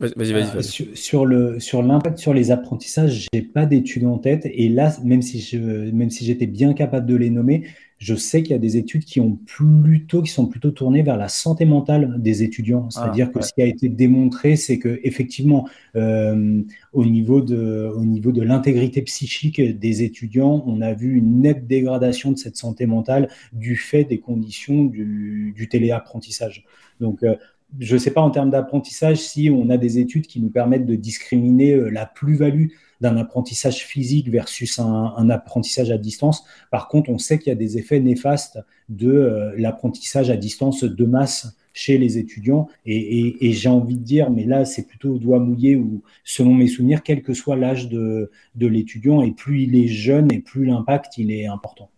Vas-y, 0.00 0.32
vas-y. 0.32 0.56
Euh, 0.56 0.62
sur, 0.62 1.24
le 1.24 1.60
sur 1.60 1.82
l'impact 1.82 2.18
sur 2.18 2.34
les 2.34 2.50
apprentissages, 2.50 3.28
j'ai 3.32 3.42
pas 3.42 3.66
d'études 3.66 4.06
en 4.06 4.18
tête. 4.18 4.42
Et 4.44 4.68
là, 4.68 4.94
même 5.02 5.22
si 5.22 5.40
je, 5.40 5.58
même 5.58 6.10
si 6.10 6.24
j'étais 6.24 6.46
bien 6.46 6.74
capable 6.74 7.06
de 7.06 7.16
les 7.16 7.30
nommer, 7.30 7.64
je 7.98 8.14
sais 8.14 8.42
qu'il 8.42 8.52
y 8.52 8.54
a 8.54 8.58
des 8.58 8.76
études 8.76 9.04
qui 9.04 9.20
ont 9.20 9.36
plutôt 9.46 10.22
qui 10.22 10.30
sont 10.30 10.46
plutôt 10.46 10.70
tournées 10.70 11.02
vers 11.02 11.16
la 11.16 11.28
santé 11.28 11.64
mentale 11.64 12.14
des 12.18 12.42
étudiants. 12.42 12.86
Ah, 12.86 12.88
C'est-à-dire 12.90 13.32
que 13.32 13.42
ce 13.42 13.52
qui 13.52 13.62
a 13.62 13.66
été 13.66 13.88
démontré, 13.88 14.56
c'est 14.56 14.78
que 14.78 15.00
effectivement, 15.02 15.68
euh, 15.96 16.62
au 16.92 17.04
niveau 17.04 17.40
de 17.40 17.92
au 17.94 18.04
niveau 18.04 18.30
de 18.30 18.42
l'intégrité 18.42 19.02
psychique 19.02 19.60
des 19.60 20.02
étudiants, 20.02 20.62
on 20.66 20.80
a 20.80 20.92
vu 20.92 21.16
une 21.16 21.40
nette 21.40 21.66
dégradation 21.66 22.30
de 22.30 22.38
cette 22.38 22.56
santé 22.56 22.86
mentale 22.86 23.28
du 23.52 23.76
fait 23.76 24.04
des 24.04 24.18
conditions 24.18 24.84
du, 24.84 25.52
du 25.56 25.68
téléapprentissage. 25.68 26.64
Donc, 27.00 27.22
euh, 27.22 27.34
je 27.78 27.94
ne 27.94 27.98
sais 27.98 28.12
pas 28.12 28.20
en 28.20 28.30
termes 28.30 28.50
d'apprentissage 28.50 29.18
si 29.18 29.50
on 29.50 29.68
a 29.70 29.76
des 29.76 29.98
études 29.98 30.26
qui 30.26 30.40
nous 30.40 30.50
permettent 30.50 30.86
de 30.86 30.94
discriminer 30.94 31.74
euh, 31.74 31.90
la 31.90 32.06
plus-value 32.06 32.68
d'un 33.00 33.16
apprentissage 33.16 33.84
physique 33.84 34.28
versus 34.28 34.78
un, 34.78 35.30
apprentissage 35.30 35.90
à 35.90 35.98
distance. 35.98 36.44
Par 36.70 36.88
contre, 36.88 37.10
on 37.10 37.18
sait 37.18 37.38
qu'il 37.38 37.48
y 37.48 37.52
a 37.52 37.58
des 37.58 37.78
effets 37.78 38.00
néfastes 38.00 38.58
de 38.88 39.10
euh, 39.10 39.54
l'apprentissage 39.56 40.30
à 40.30 40.36
distance 40.36 40.84
de 40.84 41.04
masse 41.04 41.56
chez 41.72 41.96
les 41.96 42.18
étudiants. 42.18 42.68
Et, 42.86 43.52
j'ai 43.52 43.68
envie 43.68 43.96
de 43.96 44.02
dire, 44.02 44.30
mais 44.30 44.44
là, 44.44 44.64
c'est 44.64 44.86
plutôt 44.86 45.14
au 45.14 45.18
doigt 45.18 45.38
mouillé 45.38 45.76
ou 45.76 46.02
selon 46.24 46.54
mes 46.54 46.66
souvenirs, 46.66 47.02
quel 47.04 47.22
que 47.22 47.34
soit 47.34 47.56
l'âge 47.56 47.88
de, 47.88 48.30
l'étudiant, 48.56 49.22
et 49.22 49.30
plus 49.30 49.62
il 49.62 49.76
est 49.76 49.86
jeune 49.86 50.32
et 50.32 50.40
plus 50.40 50.64
l'impact 50.64 51.18
il 51.18 51.30
est 51.30 51.46
important. 51.46 51.88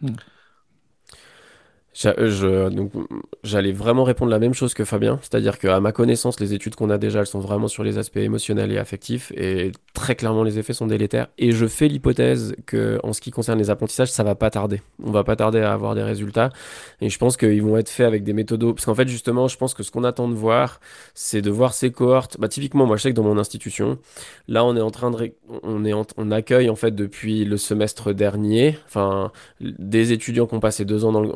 Hmm. 0.00 0.10
Donc, 2.04 2.92
j'allais 3.44 3.72
vraiment 3.72 4.04
répondre 4.04 4.30
la 4.30 4.38
même 4.38 4.54
chose 4.54 4.72
que 4.72 4.84
Fabien, 4.84 5.18
c'est-à-dire 5.20 5.58
qu'à 5.58 5.78
ma 5.80 5.92
connaissance, 5.92 6.40
les 6.40 6.54
études 6.54 6.74
qu'on 6.74 6.90
a 6.90 6.98
déjà, 6.98 7.20
elles 7.20 7.26
sont 7.26 7.40
vraiment 7.40 7.68
sur 7.68 7.84
les 7.84 7.98
aspects 7.98 8.16
émotionnels 8.16 8.72
et 8.72 8.78
affectifs, 8.78 9.30
et 9.36 9.72
très 9.92 10.14
clairement, 10.14 10.42
les 10.42 10.58
effets 10.58 10.72
sont 10.72 10.86
délétères. 10.86 11.28
Et 11.38 11.52
je 11.52 11.66
fais 11.66 11.88
l'hypothèse 11.88 12.56
que, 12.66 12.98
en 13.02 13.12
ce 13.12 13.20
qui 13.20 13.30
concerne 13.30 13.58
les 13.58 13.68
apprentissages, 13.68 14.10
ça 14.10 14.24
va 14.24 14.34
pas 14.34 14.50
tarder. 14.50 14.80
On 15.02 15.10
va 15.10 15.22
pas 15.22 15.36
tarder 15.36 15.60
à 15.60 15.72
avoir 15.72 15.94
des 15.94 16.02
résultats, 16.02 16.50
et 17.00 17.10
je 17.10 17.18
pense 17.18 17.36
qu'ils 17.36 17.62
vont 17.62 17.76
être 17.76 17.90
faits 17.90 18.06
avec 18.06 18.24
des 18.24 18.32
méthodes, 18.32 18.64
parce 18.74 18.86
qu'en 18.86 18.94
fait, 18.94 19.08
justement, 19.08 19.48
je 19.48 19.58
pense 19.58 19.74
que 19.74 19.82
ce 19.82 19.90
qu'on 19.90 20.04
attend 20.04 20.28
de 20.28 20.34
voir, 20.34 20.80
c'est 21.14 21.42
de 21.42 21.50
voir 21.50 21.74
ces 21.74 21.92
cohortes. 21.92 22.38
Bah, 22.40 22.48
typiquement, 22.48 22.86
moi, 22.86 22.96
je 22.96 23.02
sais 23.02 23.10
que 23.10 23.16
dans 23.16 23.22
mon 23.22 23.38
institution, 23.38 23.98
là, 24.48 24.64
on 24.64 24.76
est 24.76 24.80
en 24.80 24.90
train 24.90 25.10
de, 25.10 25.32
on 25.62 25.84
est, 25.84 25.92
on 25.92 26.30
accueille 26.30 26.70
en 26.70 26.76
fait 26.76 26.94
depuis 26.94 27.44
le 27.44 27.58
semestre 27.58 28.14
dernier, 28.14 28.78
enfin, 28.86 29.30
des 29.60 30.12
étudiants 30.12 30.46
qui 30.46 30.54
ont 30.54 30.60
passé 30.60 30.84
deux 30.84 31.04
ans 31.04 31.12
dans 31.12 31.20
le 31.20 31.30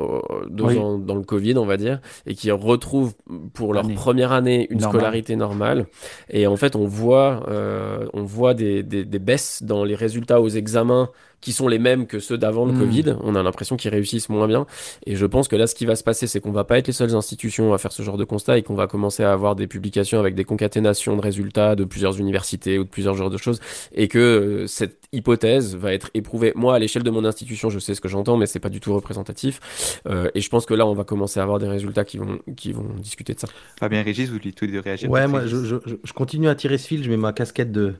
deux 0.48 0.78
ans 0.78 0.98
dans 0.98 1.14
le 1.14 1.22
Covid, 1.22 1.56
on 1.58 1.66
va 1.66 1.76
dire, 1.76 2.00
et 2.26 2.34
qui 2.34 2.50
retrouvent 2.50 3.14
pour 3.54 3.74
leur 3.74 3.88
première 3.94 4.32
année 4.32 4.66
une 4.70 4.80
scolarité 4.80 5.36
normale. 5.36 5.86
Et 6.30 6.46
en 6.46 6.56
fait, 6.56 6.76
on 6.76 6.86
voit, 6.86 7.44
euh, 7.48 8.06
on 8.12 8.22
voit 8.22 8.54
des, 8.54 8.82
des, 8.82 9.04
des, 9.04 9.18
baisses 9.18 9.62
dans 9.62 9.84
les 9.84 9.94
résultats 9.94 10.40
aux 10.40 10.48
examens 10.48 11.10
qui 11.40 11.52
sont 11.52 11.68
les 11.68 11.78
mêmes 11.78 12.06
que 12.06 12.18
ceux 12.18 12.38
d'avant 12.38 12.66
le 12.66 12.72
hmm. 12.72 12.78
Covid. 12.78 13.16
On 13.22 13.34
a 13.34 13.42
l'impression 13.42 13.76
qu'ils 13.76 13.90
réussissent 13.90 14.28
moins 14.28 14.48
bien. 14.48 14.66
Et 15.06 15.16
je 15.16 15.26
pense 15.26 15.48
que 15.48 15.56
là, 15.56 15.66
ce 15.66 15.74
qui 15.74 15.86
va 15.86 15.96
se 15.96 16.04
passer, 16.04 16.26
c'est 16.26 16.40
qu'on 16.40 16.52
va 16.52 16.64
pas 16.64 16.78
être 16.78 16.86
les 16.86 16.92
seules 16.92 17.14
institutions 17.14 17.72
à 17.74 17.78
faire 17.78 17.92
ce 17.92 18.02
genre 18.02 18.16
de 18.16 18.24
constat 18.24 18.58
et 18.58 18.62
qu'on 18.62 18.74
va 18.74 18.86
commencer 18.86 19.22
à 19.22 19.32
avoir 19.32 19.54
des 19.54 19.66
publications 19.66 20.18
avec 20.18 20.34
des 20.34 20.44
concaténations 20.44 21.16
de 21.16 21.20
résultats 21.20 21.76
de 21.76 21.84
plusieurs 21.84 22.18
universités 22.18 22.78
ou 22.78 22.84
de 22.84 22.88
plusieurs 22.88 23.14
genres 23.14 23.30
de 23.30 23.36
choses 23.36 23.60
et 23.92 24.08
que 24.08 24.18
euh, 24.18 24.66
cette 24.66 24.98
hypothèse 25.12 25.76
va 25.76 25.92
être 25.92 26.10
éprouvée. 26.14 26.52
Moi, 26.54 26.74
à 26.74 26.78
l'échelle 26.78 27.02
de 27.02 27.10
mon 27.10 27.24
institution, 27.24 27.70
je 27.70 27.78
sais 27.78 27.94
ce 27.94 28.00
que 28.00 28.08
j'entends, 28.08 28.36
mais 28.36 28.46
c'est 28.46 28.60
pas 28.60 28.68
du 28.68 28.80
tout 28.80 28.94
représentatif. 28.94 30.00
Euh, 30.06 30.30
et 30.34 30.40
je 30.40 30.48
pense 30.48 30.66
que 30.66 30.74
là, 30.74 30.86
on 30.86 30.94
va 30.94 31.04
commencer 31.04 31.40
à 31.40 31.42
avoir 31.42 31.58
des 31.58 31.68
résultats 31.68 32.04
qui 32.04 32.18
vont, 32.18 32.38
qui 32.56 32.72
vont 32.72 32.88
discuter 32.98 33.34
de 33.34 33.40
ça. 33.40 33.48
Fabien 33.78 34.02
Régis, 34.02 34.28
vous 34.28 34.38
voulez 34.38 34.52
tout 34.52 34.66
de 34.66 34.78
réagir 34.78 35.10
Ouais, 35.10 35.26
moi, 35.26 35.46
je, 35.46 35.64
je, 35.64 35.76
je, 36.02 36.12
continue 36.12 36.48
à 36.48 36.54
tirer 36.54 36.78
ce 36.78 36.86
fil. 36.86 37.02
Je 37.04 37.10
mets 37.10 37.16
ma 37.16 37.32
casquette 37.32 37.72
de, 37.72 37.94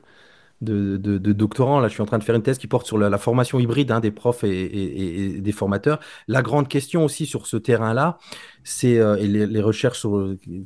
de, 0.61 0.97
de, 0.97 1.33
doctorant. 1.33 1.79
Là, 1.79 1.87
je 1.87 1.93
suis 1.93 2.01
en 2.01 2.05
train 2.05 2.17
de 2.17 2.23
faire 2.23 2.35
une 2.35 2.43
thèse 2.43 2.57
qui 2.57 2.67
porte 2.67 2.85
sur 2.85 2.97
la, 2.97 3.17
formation 3.17 3.59
hybride 3.59 3.91
hein, 3.91 3.99
des 3.99 4.11
profs 4.11 4.43
et, 4.43 5.39
des 5.39 5.51
formateurs. 5.51 5.99
La 6.27 6.41
grande 6.41 6.67
question 6.67 7.05
aussi 7.05 7.25
sur 7.25 7.47
ce 7.47 7.57
terrain-là, 7.57 8.17
c'est 8.63 8.97
euh, 8.97 9.15
et 9.17 9.27
les, 9.27 9.61
recherches 9.61 10.05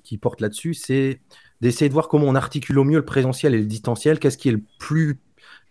qui 0.03 0.17
portent 0.17 0.41
là-dessus, 0.41 0.73
c'est 0.73 1.19
d'essayer 1.61 1.89
de 1.89 1.93
voir 1.93 2.07
comment 2.07 2.27
on 2.27 2.35
articule 2.35 2.79
au 2.79 2.83
mieux 2.83 2.97
le 2.97 3.05
présentiel 3.05 3.53
et 3.53 3.59
le 3.59 3.65
distanciel. 3.65 4.19
Qu'est-ce 4.19 4.37
qui 4.37 4.49
est 4.49 4.53
le 4.53 4.63
plus 4.79 5.19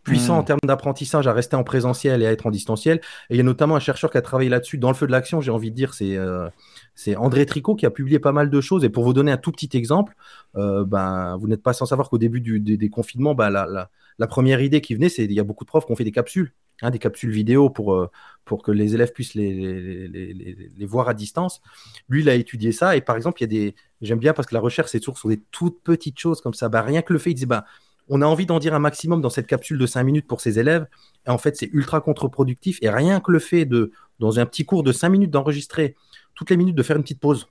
puissant 0.02 0.38
en 0.38 0.42
termes 0.42 0.60
d'apprentissage 0.64 1.26
à 1.26 1.32
rester 1.32 1.56
en 1.56 1.64
présentiel 1.64 2.22
et 2.22 2.26
à 2.26 2.32
être 2.32 2.46
en 2.46 2.50
distanciel? 2.50 3.00
Et 3.28 3.34
il 3.34 3.36
y 3.36 3.40
a 3.40 3.44
notamment 3.44 3.76
un 3.76 3.80
chercheur 3.80 4.10
qui 4.10 4.18
a 4.18 4.22
travaillé 4.22 4.50
là-dessus 4.50 4.78
dans 4.78 4.88
le 4.88 4.94
feu 4.94 5.06
de 5.06 5.12
l'action, 5.12 5.40
j'ai 5.40 5.50
envie 5.50 5.70
de 5.70 5.76
dire, 5.76 5.94
c'est 5.94 6.16
euh, 6.16 6.48
c'est 6.94 7.16
André 7.16 7.46
Tricot 7.46 7.76
qui 7.76 7.86
a 7.86 7.90
publié 7.90 8.18
pas 8.18 8.32
mal 8.32 8.50
de 8.50 8.60
choses. 8.60 8.84
Et 8.84 8.90
pour 8.90 9.04
vous 9.04 9.12
donner 9.12 9.32
un 9.32 9.36
tout 9.36 9.52
petit 9.52 9.70
exemple, 9.76 10.14
euh, 10.56 10.84
ben, 10.84 11.36
vous 11.38 11.48
n'êtes 11.48 11.62
pas 11.62 11.72
sans 11.72 11.86
savoir 11.86 12.10
qu'au 12.10 12.18
début 12.18 12.40
du- 12.40 12.60
des, 12.60 12.76
des 12.76 12.90
confinements, 12.90 13.34
ben, 13.34 13.50
la, 13.50 13.66
la- 13.66 13.90
la 14.20 14.26
première 14.26 14.60
idée 14.60 14.82
qui 14.82 14.94
venait, 14.94 15.08
c'est 15.08 15.24
il 15.24 15.32
y 15.32 15.40
a 15.40 15.44
beaucoup 15.44 15.64
de 15.64 15.68
profs 15.68 15.86
qui 15.86 15.92
ont 15.92 15.96
fait 15.96 16.04
des 16.04 16.12
capsules, 16.12 16.52
hein, 16.82 16.90
des 16.90 16.98
capsules 16.98 17.30
vidéo 17.30 17.70
pour, 17.70 17.94
euh, 17.94 18.10
pour 18.44 18.62
que 18.62 18.70
les 18.70 18.94
élèves 18.94 19.12
puissent 19.14 19.34
les, 19.34 20.68
voir 20.86 21.08
à 21.08 21.14
distance. 21.14 21.62
Lui, 22.10 22.20
il 22.20 22.28
a 22.28 22.34
étudié 22.34 22.70
ça. 22.70 22.96
Et 22.96 23.00
par 23.00 23.16
exemple, 23.16 23.40
il 23.40 23.44
y 23.44 23.44
a 23.44 23.48
des. 23.48 23.74
J'aime 24.02 24.18
bien 24.18 24.34
parce 24.34 24.46
que 24.46 24.54
la 24.54 24.60
recherche, 24.60 24.90
c'est 24.90 25.00
toujours 25.00 25.16
sur 25.16 25.30
des 25.30 25.40
toutes 25.50 25.82
petites 25.82 26.18
choses 26.18 26.42
comme 26.42 26.52
ça. 26.52 26.68
Ben, 26.68 26.82
rien 26.82 27.00
que 27.00 27.14
le 27.14 27.18
fait, 27.18 27.30
il 27.30 27.34
disait, 27.34 27.46
ben, 27.46 27.64
on 28.10 28.20
a 28.20 28.26
envie 28.26 28.44
d'en 28.44 28.58
dire 28.58 28.74
un 28.74 28.78
maximum 28.78 29.22
dans 29.22 29.30
cette 29.30 29.46
capsule 29.46 29.78
de 29.78 29.86
5 29.86 30.02
minutes 30.02 30.26
pour 30.26 30.42
ses 30.42 30.58
élèves. 30.58 30.86
Et 31.26 31.30
en 31.30 31.38
fait, 31.38 31.56
c'est 31.56 31.70
ultra 31.72 32.02
contre-productif. 32.02 32.78
Et 32.82 32.90
rien 32.90 33.20
que 33.20 33.32
le 33.32 33.38
fait 33.38 33.64
de, 33.64 33.90
dans 34.18 34.38
un 34.38 34.44
petit 34.44 34.66
cours 34.66 34.82
de 34.82 34.92
5 34.92 35.08
minutes, 35.08 35.30
d'enregistrer 35.30 35.96
toutes 36.34 36.50
les 36.50 36.58
minutes, 36.58 36.76
de 36.76 36.82
faire 36.82 36.96
une 36.96 37.02
petite 37.02 37.20
pause, 37.20 37.48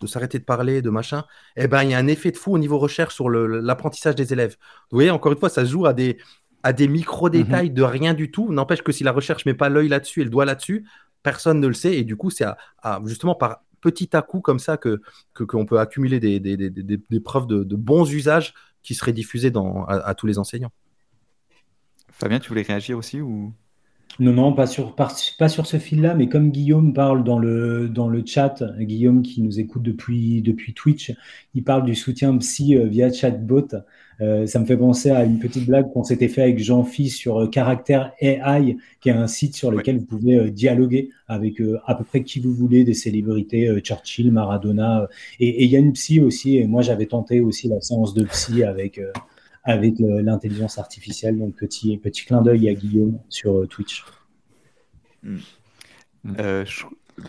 de 0.00 0.06
s'arrêter 0.06 0.38
de 0.38 0.44
parler, 0.44 0.82
de 0.82 0.90
machin, 0.90 1.24
eh 1.56 1.68
ben, 1.68 1.82
il 1.84 1.90
y 1.90 1.94
a 1.94 1.98
un 1.98 2.06
effet 2.06 2.30
de 2.30 2.36
fou 2.36 2.52
au 2.54 2.58
niveau 2.58 2.78
recherche 2.78 3.14
sur 3.14 3.28
l'apprentissage 3.30 4.14
des 4.14 4.32
élèves. 4.32 4.56
Vous 4.90 4.96
voyez, 4.96 5.10
encore 5.10 5.32
une 5.32 5.38
fois, 5.38 5.48
ça 5.48 5.64
se 5.64 5.70
joue 5.70 5.86
à 5.86 5.92
des, 5.92 6.18
à 6.62 6.72
des 6.72 6.88
micro-détails 6.88 7.70
de 7.70 7.82
rien 7.82 8.14
du 8.14 8.30
tout. 8.30 8.52
N'empêche 8.52 8.82
que 8.82 8.92
si 8.92 9.04
la 9.04 9.12
recherche 9.12 9.46
met 9.46 9.54
pas 9.54 9.68
l'œil 9.68 9.88
là-dessus 9.88 10.20
et 10.20 10.24
le 10.24 10.30
doigt 10.30 10.44
là-dessus, 10.44 10.86
personne 11.22 11.60
ne 11.60 11.66
le 11.66 11.74
sait. 11.74 11.96
Et 11.98 12.04
du 12.04 12.16
coup, 12.16 12.30
c'est 12.30 12.44
à- 12.44 12.56
à- 12.82 13.00
justement 13.06 13.34
par 13.34 13.62
petit 13.80 14.14
à 14.14 14.22
coup 14.22 14.40
comme 14.40 14.58
ça 14.58 14.76
que 14.76 15.00
que- 15.34 15.44
qu'on 15.44 15.64
peut 15.64 15.78
accumuler 15.78 16.20
des, 16.20 16.38
des, 16.40 16.56
des- 16.56 16.70
des- 16.70 17.00
des 17.08 17.20
preuves 17.20 17.46
de, 17.46 17.64
de 17.64 17.76
bons 17.76 18.10
usages 18.12 18.52
qui 18.82 18.94
seraient 18.94 19.12
diffusés 19.12 19.50
dans, 19.50 19.84
à, 19.84 19.94
à 19.96 20.14
tous 20.14 20.26
les 20.26 20.38
enseignants. 20.38 20.72
Fabien, 22.10 22.38
tu 22.40 22.48
voulais 22.50 22.62
réagir 22.62 22.98
aussi 22.98 23.20
ou? 23.20 23.54
Non, 24.18 24.32
non, 24.32 24.52
pas 24.52 24.66
sur, 24.66 24.94
pas, 24.94 25.08
pas 25.38 25.48
sur 25.48 25.66
ce 25.66 25.78
fil-là, 25.78 26.14
mais 26.14 26.28
comme 26.28 26.50
Guillaume 26.50 26.92
parle 26.92 27.24
dans 27.24 27.38
le, 27.38 27.88
dans 27.88 28.08
le 28.08 28.22
chat, 28.26 28.62
Guillaume 28.78 29.22
qui 29.22 29.40
nous 29.40 29.60
écoute 29.60 29.82
depuis, 29.82 30.42
depuis 30.42 30.74
Twitch, 30.74 31.12
il 31.54 31.64
parle 31.64 31.84
du 31.84 31.94
soutien 31.94 32.36
psy 32.36 32.76
euh, 32.76 32.86
via 32.86 33.10
chatbot. 33.10 33.68
Euh, 34.20 34.46
ça 34.46 34.58
me 34.58 34.66
fait 34.66 34.76
penser 34.76 35.10
à 35.10 35.24
une 35.24 35.38
petite 35.38 35.66
blague 35.66 35.90
qu'on 35.92 36.04
s'était 36.04 36.28
fait 36.28 36.42
avec 36.42 36.58
Jean-Phi 36.58 37.08
sur 37.08 37.40
euh, 37.40 37.46
Caractère 37.46 38.12
AI, 38.20 38.76
qui 39.00 39.08
est 39.08 39.12
un 39.12 39.26
site 39.26 39.56
sur 39.56 39.70
lequel 39.70 39.98
vous 39.98 40.04
pouvez 40.04 40.50
dialoguer 40.50 41.10
avec 41.26 41.60
euh, 41.60 41.78
à 41.86 41.94
peu 41.94 42.04
près 42.04 42.22
qui 42.22 42.40
vous 42.40 42.52
voulez, 42.52 42.84
des 42.84 42.92
célébrités, 42.92 43.68
euh, 43.68 43.80
Churchill, 43.80 44.30
Maradona. 44.30 45.08
et 45.38 45.64
il 45.64 45.70
y 45.70 45.76
a 45.76 45.78
une 45.78 45.92
psy 45.92 46.20
aussi, 46.20 46.58
et 46.58 46.66
moi 46.66 46.82
j'avais 46.82 47.06
tenté 47.06 47.40
aussi 47.40 47.68
la 47.68 47.80
séance 47.80 48.12
de 48.12 48.24
psy 48.24 48.62
avec, 48.62 49.00
avec 49.64 50.00
euh, 50.00 50.22
l'intelligence 50.22 50.78
artificielle. 50.78 51.38
Donc 51.38 51.54
petit, 51.56 51.96
petit 51.98 52.24
clin 52.24 52.42
d'œil 52.42 52.68
à 52.68 52.74
Guillaume 52.74 53.18
sur 53.28 53.58
euh, 53.60 53.66
Twitch. 53.66 54.04
Euh, 56.38 56.64
je- 56.64 56.84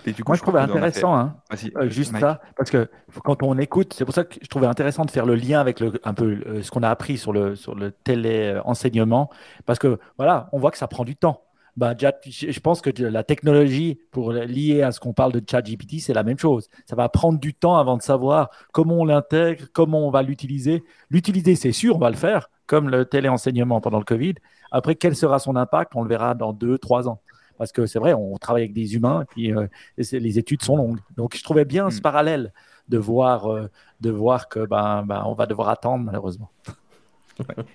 et 0.05 0.13
du 0.13 0.23
coup, 0.23 0.29
Moi, 0.31 0.37
je 0.37 0.41
trouvais 0.41 0.59
intéressant, 0.61 1.13
hein, 1.17 1.35
euh, 1.75 1.89
juste 1.89 2.13
Mike. 2.13 2.21
ça, 2.21 2.39
parce 2.55 2.71
que 2.71 2.87
quand 3.25 3.43
on 3.43 3.57
écoute, 3.57 3.93
c'est 3.93 4.05
pour 4.05 4.13
ça 4.13 4.23
que 4.23 4.35
je 4.41 4.47
trouvais 4.47 4.67
intéressant 4.67 5.03
de 5.03 5.11
faire 5.11 5.25
le 5.25 5.35
lien 5.35 5.59
avec 5.59 5.81
le, 5.81 5.91
un 6.05 6.13
peu 6.13 6.41
euh, 6.45 6.61
ce 6.63 6.71
qu'on 6.71 6.83
a 6.83 6.89
appris 6.89 7.17
sur 7.17 7.33
le, 7.33 7.55
sur 7.57 7.75
le 7.75 7.91
télé-enseignement, 7.91 9.29
parce 9.65 9.79
que 9.79 9.99
voilà, 10.17 10.47
on 10.53 10.59
voit 10.59 10.71
que 10.71 10.77
ça 10.77 10.87
prend 10.87 11.03
du 11.03 11.17
temps. 11.17 11.43
Bah, 11.77 11.93
déjà, 11.93 12.13
je 12.25 12.59
pense 12.59 12.81
que 12.81 12.89
la 13.01 13.23
technologie 13.23 13.99
pour 14.11 14.33
lier 14.33 14.81
à 14.81 14.91
ce 14.91 14.99
qu'on 14.99 15.13
parle 15.13 15.31
de 15.31 15.41
ChatGPT, 15.49 15.99
c'est 15.99 16.13
la 16.13 16.23
même 16.23 16.37
chose. 16.37 16.67
Ça 16.85 16.95
va 16.95 17.07
prendre 17.09 17.39
du 17.39 17.53
temps 17.53 17.77
avant 17.77 17.95
de 17.97 18.01
savoir 18.01 18.49
comment 18.73 18.95
on 18.95 19.05
l'intègre, 19.05 19.65
comment 19.73 20.05
on 20.05 20.11
va 20.11 20.21
l'utiliser. 20.21 20.83
L'utiliser, 21.09 21.55
c'est 21.55 21.71
sûr, 21.71 21.95
on 21.95 21.99
va 21.99 22.09
le 22.09 22.17
faire, 22.17 22.49
comme 22.65 22.89
le 22.89 23.05
téléenseignement 23.05 23.79
pendant 23.79 23.99
le 23.99 24.03
Covid. 24.05 24.35
Après, 24.71 24.95
quel 24.95 25.15
sera 25.15 25.39
son 25.39 25.55
impact? 25.55 25.93
On 25.95 26.03
le 26.03 26.09
verra 26.09 26.35
dans 26.35 26.51
deux, 26.53 26.77
trois 26.77 27.07
ans. 27.07 27.21
Parce 27.57 27.71
que 27.71 27.85
c'est 27.85 27.99
vrai, 27.99 28.13
on 28.13 28.37
travaille 28.37 28.63
avec 28.63 28.73
des 28.73 28.95
humains 28.95 29.21
et 29.21 29.25
puis 29.25 29.53
euh, 29.53 29.67
les 29.97 30.39
études 30.39 30.63
sont 30.63 30.75
longues. 30.77 30.99
Donc, 31.15 31.37
je 31.37 31.43
trouvais 31.43 31.65
bien 31.65 31.89
ce 31.89 31.99
Mm. 31.99 32.01
parallèle 32.01 32.53
de 32.89 32.97
voir, 32.97 33.51
euh, 33.51 33.69
de 34.01 34.09
voir 34.09 34.49
que 34.49 34.65
ben, 34.65 35.03
ben, 35.05 35.23
on 35.25 35.33
va 35.33 35.45
devoir 35.45 35.69
attendre 35.69 36.03
malheureusement. 36.03 36.49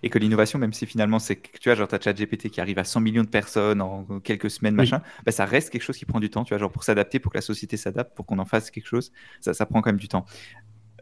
Et 0.03 0.11
que 0.11 0.19
l'innovation, 0.19 0.59
même 0.59 0.73
si 0.73 0.87
finalement 0.87 1.19
c'est 1.19 1.37
que 1.37 1.59
tu 1.59 1.69
vois, 1.69 1.75
genre, 1.77 1.89
t'as 1.89 2.01
ChatGPT 2.01 2.49
qui 2.51 2.61
arrive 2.61 2.79
à 2.79 2.85
100 2.85 3.01
millions 3.01 3.25
de 3.25 3.29
personnes 3.29 3.81
en 3.81 4.05
quelques 4.21 4.51
semaines, 4.51 4.75
Oui. 4.75 4.79
machin, 4.79 5.03
bah, 5.25 5.33
ça 5.33 5.45
reste 5.45 5.71
quelque 5.71 5.83
chose 5.83 5.97
qui 5.97 6.05
prend 6.07 6.21
du 6.21 6.31
temps, 6.31 6.45
tu 6.45 6.51
vois, 6.55 6.59
genre 6.59 6.73
pour 6.73 6.85
s'adapter, 6.85 7.19
pour 7.19 7.33
que 7.33 7.39
la 7.39 7.43
société 7.43 7.77
s'adapte, 7.77 8.15
pour 8.17 8.27
qu'on 8.27 8.39
en 8.39 8.45
fasse 8.45 8.71
quelque 8.71 8.87
chose, 8.89 9.13
ça, 9.41 9.55
ça 9.55 9.67
prend 9.67 9.81
quand 9.83 9.91
même 9.91 9.99
du 10.01 10.09
temps. 10.09 10.25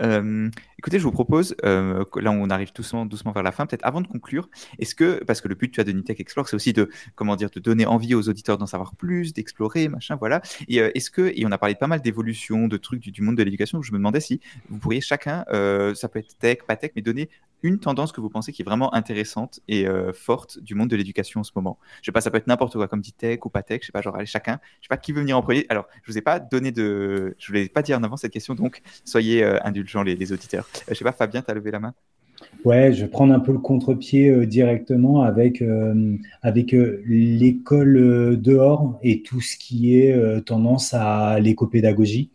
Euh, 0.03 0.51
écoutez, 0.77 0.99
je 0.99 1.05
vous 1.05 1.13
propose, 1.13 1.55
euh, 1.65 2.05
là 2.17 2.33
on 2.33 2.51
arrive 2.51 2.73
doucement, 2.75 3.07
doucement 3.07 3.31
vers 3.31 3.45
la 3.45 3.53
fin, 3.53 3.65
peut-être 3.65 3.87
avant 3.87 4.01
de 4.01 4.09
conclure, 4.09 4.49
est-ce 4.81 4.93
que, 4.97 5.23
parce 5.23 5.41
que 5.41 5.47
le 5.47 5.55
but 5.55 5.71
tu 5.71 5.77
vois, 5.77 5.85
de 5.85 5.93
Nitech 5.93 6.19
Explore, 6.19 6.49
c'est 6.49 6.57
aussi 6.57 6.73
de, 6.73 6.91
comment 7.15 7.37
dire, 7.37 7.49
de 7.49 7.61
donner 7.61 7.87
envie 7.87 8.17
aux 8.17 8.29
auditeurs 8.29 8.59
d'en 8.59 8.67
savoir 8.67 8.97
plus, 8.97 9.33
d'explorer, 9.33 9.87
machin, 9.87 10.17
voilà. 10.17 10.43
Et 10.67 10.81
euh, 10.81 10.91
est-ce 10.97 11.13
que, 11.13 11.33
et 11.37 11.47
on 11.47 11.53
a 11.53 11.59
parlé 11.59 11.75
de 11.75 11.79
pas 11.79 11.87
mal 11.87 12.01
d'évolutions, 12.03 12.67
de 12.67 12.77
trucs 12.77 13.01
du, 13.01 13.13
du 13.13 13.23
monde 13.23 13.37
de 13.37 13.45
l'éducation, 13.45 13.83
je 13.83 13.93
me 13.93 13.99
demandais 13.99 14.19
si 14.19 14.41
vous 14.69 14.79
pourriez 14.81 15.01
chacun, 15.01 15.45
euh, 15.53 15.95
ça 15.95 16.09
peut 16.09 16.19
être 16.19 16.37
tech, 16.39 16.59
pas 16.67 16.75
tech, 16.75 16.91
mais 16.97 17.03
donner 17.03 17.31
une 17.65 17.79
tendance 17.79 18.13
que 18.13 18.21
vous 18.21 18.29
pensez 18.29 18.53
qui 18.53 18.63
est 18.63 18.65
vraiment 18.65 18.95
intéressante 18.95 19.61
et 19.69 19.89
euh, 19.89 20.13
forte 20.13 20.59
du 20.61 20.75
monde 20.75 20.91
de 20.91 20.97
l'éducation 20.97 21.41
en 21.41 21.45
ce 21.45 21.51
moment. 21.57 21.79
Je 22.03 22.07
sais 22.07 22.13
pas, 22.13 22.21
ça 22.21 22.31
peut 22.31 22.37
être 22.37 22.47
n'importe 22.47 22.75
quoi, 22.75 22.87
comme 22.89 23.01
dit 23.01 23.15
tech 23.15 23.41
ou 23.47 23.49
pas 23.49 23.63
tech, 23.63 23.81
je 23.81 23.87
sais 23.87 23.93
pas, 23.93 24.03
genre 24.03 24.15
allez 24.15 24.27
chacun, 24.27 24.61
je 24.81 24.85
sais 24.85 24.89
pas 24.89 24.99
qui 24.99 25.13
veut 25.13 25.23
venir 25.23 25.39
en 25.39 25.43
premier. 25.43 25.65
Alors, 25.71 25.87
je 26.03 26.13
vous 26.13 26.19
ai 26.19 26.21
pas 26.21 26.39
donné 26.39 26.73
de, 26.73 27.35
je 27.39 27.49
vous 27.49 27.55
l'ai 27.55 27.71
pas 27.71 27.83
dit 27.83 27.95
en 27.95 28.03
avant 28.03 28.19
cette 28.19 28.33
question, 28.33 28.55
donc 28.55 28.83
soyez 29.05 29.43
euh, 29.43 29.59
indulgents 29.65 30.03
les, 30.03 30.33
auditeurs. 30.33 30.69
Euh, 30.77 30.81
je 30.91 30.95
sais 30.95 31.05
pas, 31.05 31.13
Fabien, 31.13 31.41
t'as 31.41 31.55
levé 31.55 31.71
la 31.71 31.81
main? 31.81 31.95
Ouais, 32.67 32.93
je 32.93 33.03
vais 33.03 33.11
prendre 33.11 33.33
un 33.33 33.41
peu 33.41 33.53
le 33.53 33.59
contre-pied 33.59 34.47
directement 34.47 35.23
avec, 35.23 35.63
avec 36.43 36.73
l'école 37.07 38.41
dehors 38.41 38.99
et 39.03 39.23
tout 39.23 39.41
ce 39.41 39.57
qui 39.57 39.97
est 39.97 40.45
tendance 40.45 40.93
à 40.93 41.41
l'écopédagogie, 41.41 42.31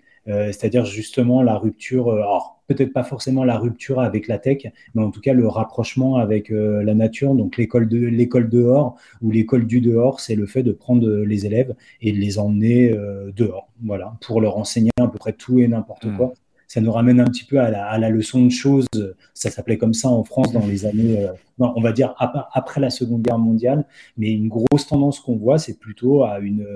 c'est-à-dire 0.52 0.86
justement 0.86 1.42
la 1.42 1.58
rupture, 1.58 2.10
euh, 2.10 2.18
alors 2.18 2.62
peut-être 2.68 2.94
pas 2.94 3.04
forcément 3.04 3.44
la 3.44 3.58
rupture 3.58 4.00
avec 4.00 4.28
la 4.28 4.38
tech, 4.38 4.68
mais 4.94 5.02
en 5.02 5.10
tout 5.12 5.22
cas 5.22 5.34
le 5.34 5.48
rapprochement 5.48 6.18
avec 6.18 6.52
euh, 6.52 6.84
la 6.84 6.94
nature. 6.94 7.34
Donc 7.34 7.58
l'école 7.58 7.90
de 7.90 7.98
l'école 8.06 8.48
dehors 8.50 8.96
ou 9.22 9.32
l'école 9.32 9.66
du 9.66 9.82
dehors, 9.82 10.20
c'est 10.20 10.36
le 10.36 10.46
fait 10.46 10.62
de 10.64 10.72
prendre 10.72 11.10
les 11.10 11.46
élèves 11.48 11.74
et 12.02 12.12
de 12.12 12.18
les 12.18 12.38
emmener 12.38 12.92
euh, 12.92 13.32
dehors, 13.36 13.70
voilà, 13.84 14.14
pour 14.22 14.40
leur 14.40 14.58
enseigner 14.58 14.92
à 15.00 15.08
peu 15.08 15.18
près 15.18 15.34
tout 15.34 15.60
et 15.60 15.68
n'importe 15.68 16.06
Mm. 16.06 16.18
quoi. 16.18 16.34
Ça 16.68 16.82
nous 16.82 16.92
ramène 16.92 17.20
un 17.20 17.26
petit 17.26 17.46
peu 17.46 17.60
à 17.60 17.72
la, 17.72 17.88
à 17.88 17.98
la 17.98 18.12
leçon 18.12 18.46
de 18.46 18.52
choses. 18.52 18.86
Ça 19.34 19.50
s'appelait 19.50 19.80
comme 19.80 19.96
ça 19.96 20.08
en 20.10 20.24
France 20.24 20.54
dans 20.54 20.68
les 20.68 20.86
années, 20.86 21.26
euh, 21.26 21.32
non, 21.58 21.74
on 21.76 21.82
va 21.82 21.92
dire 21.92 22.14
ap- 22.20 22.48
après 22.54 22.80
la 22.80 22.92
Seconde 22.92 23.24
Guerre 23.24 23.40
mondiale. 23.40 23.88
Mais 24.18 24.30
une 24.30 24.50
grosse 24.50 24.86
tendance 24.86 25.20
qu'on 25.20 25.36
voit, 25.36 25.58
c'est 25.58 25.80
plutôt 25.80 26.24
à 26.24 26.38
une, 26.38 26.68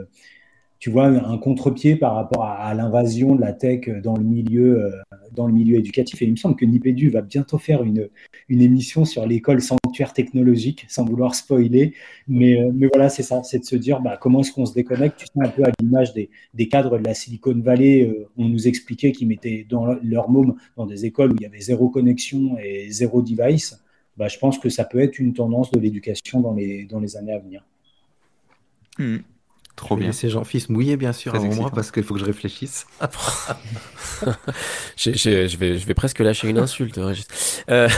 tu 0.83 0.89
vois, 0.89 1.05
un 1.05 1.37
contre-pied 1.37 1.95
par 1.95 2.13
rapport 2.13 2.43
à, 2.43 2.73
l'invasion 2.73 3.35
de 3.35 3.39
la 3.39 3.53
tech 3.53 3.87
dans 4.03 4.17
le 4.17 4.23
milieu, 4.25 4.83
euh, 4.83 4.91
dans 5.31 5.47
le 5.47 5.53
milieu 5.53 5.77
éducatif. 5.77 6.21
Et 6.21 6.25
il 6.25 6.31
me 6.31 6.35
semble 6.35 6.57
que 6.57 6.65
Nipédu 6.65 7.09
va 7.09 7.21
bientôt 7.21 7.57
faire 7.57 7.83
une, 7.83 8.09
une 8.49 8.61
émission 8.61 9.05
sur 9.05 9.25
l'école 9.25 9.61
sanctuaire 9.61 10.11
technologique, 10.11 10.85
sans 10.89 11.05
vouloir 11.05 11.35
spoiler. 11.35 11.93
Mais, 12.27 12.61
euh, 12.61 12.69
mais 12.73 12.87
voilà, 12.87 13.07
c'est 13.07 13.23
ça, 13.23 13.43
c'est 13.43 13.59
de 13.59 13.63
se 13.63 13.77
dire 13.77 14.01
bah, 14.01 14.17
comment 14.19 14.41
est-ce 14.41 14.51
qu'on 14.51 14.65
se 14.65 14.73
déconnecte? 14.73 15.19
Tu 15.19 15.27
sais, 15.27 15.47
un 15.47 15.47
peu 15.47 15.63
à 15.63 15.71
l'image 15.79 16.13
des, 16.13 16.29
des 16.53 16.67
cadres 16.67 16.99
de 16.99 17.05
la 17.05 17.13
Silicon 17.13 17.57
Valley, 17.61 18.03
euh, 18.05 18.27
on 18.35 18.49
nous 18.49 18.67
expliquait 18.67 19.13
qu'ils 19.13 19.29
mettaient 19.29 19.65
dans 19.69 19.85
leur- 19.85 19.99
leur 20.03 20.29
môme 20.29 20.55
dans 20.75 20.85
des 20.85 21.05
écoles 21.05 21.31
où 21.31 21.35
il 21.39 21.43
y 21.43 21.45
avait 21.45 21.61
zéro 21.61 21.87
connexion 21.87 22.57
et 22.61 22.89
zéro 22.89 23.21
device. 23.21 23.81
Bah, 24.17 24.27
je 24.27 24.37
pense 24.37 24.59
que 24.59 24.67
ça 24.67 24.83
peut 24.83 24.99
être 24.99 25.17
une 25.17 25.31
tendance 25.31 25.71
de 25.71 25.79
l'éducation 25.79 26.41
dans 26.41 26.53
les, 26.53 26.83
dans 26.83 26.99
les 26.99 27.15
années 27.15 27.31
à 27.31 27.39
venir. 27.39 27.65
Hmm. 28.99 29.19
Trop 29.75 29.95
Je 29.95 29.99
bien. 30.01 30.07
laisser 30.09 30.29
Jean-Fils 30.29 30.69
mouiller, 30.69 30.97
bien 30.97 31.13
sûr, 31.13 31.33
avant 31.33 31.53
moi, 31.55 31.71
parce 31.73 31.91
qu'il 31.91 32.03
faut 32.03 32.13
que 32.13 32.19
je 32.19 32.25
réfléchisse. 32.25 32.85
J'ai- 34.95 35.13
je, 35.15 35.57
vais, 35.57 35.77
je 35.77 35.85
vais 35.87 35.93
presque 35.93 36.19
lâcher 36.19 36.47
une 36.47 36.59
insulte. 36.59 36.95
Régis. 36.97 37.63
Euh, 37.69 37.89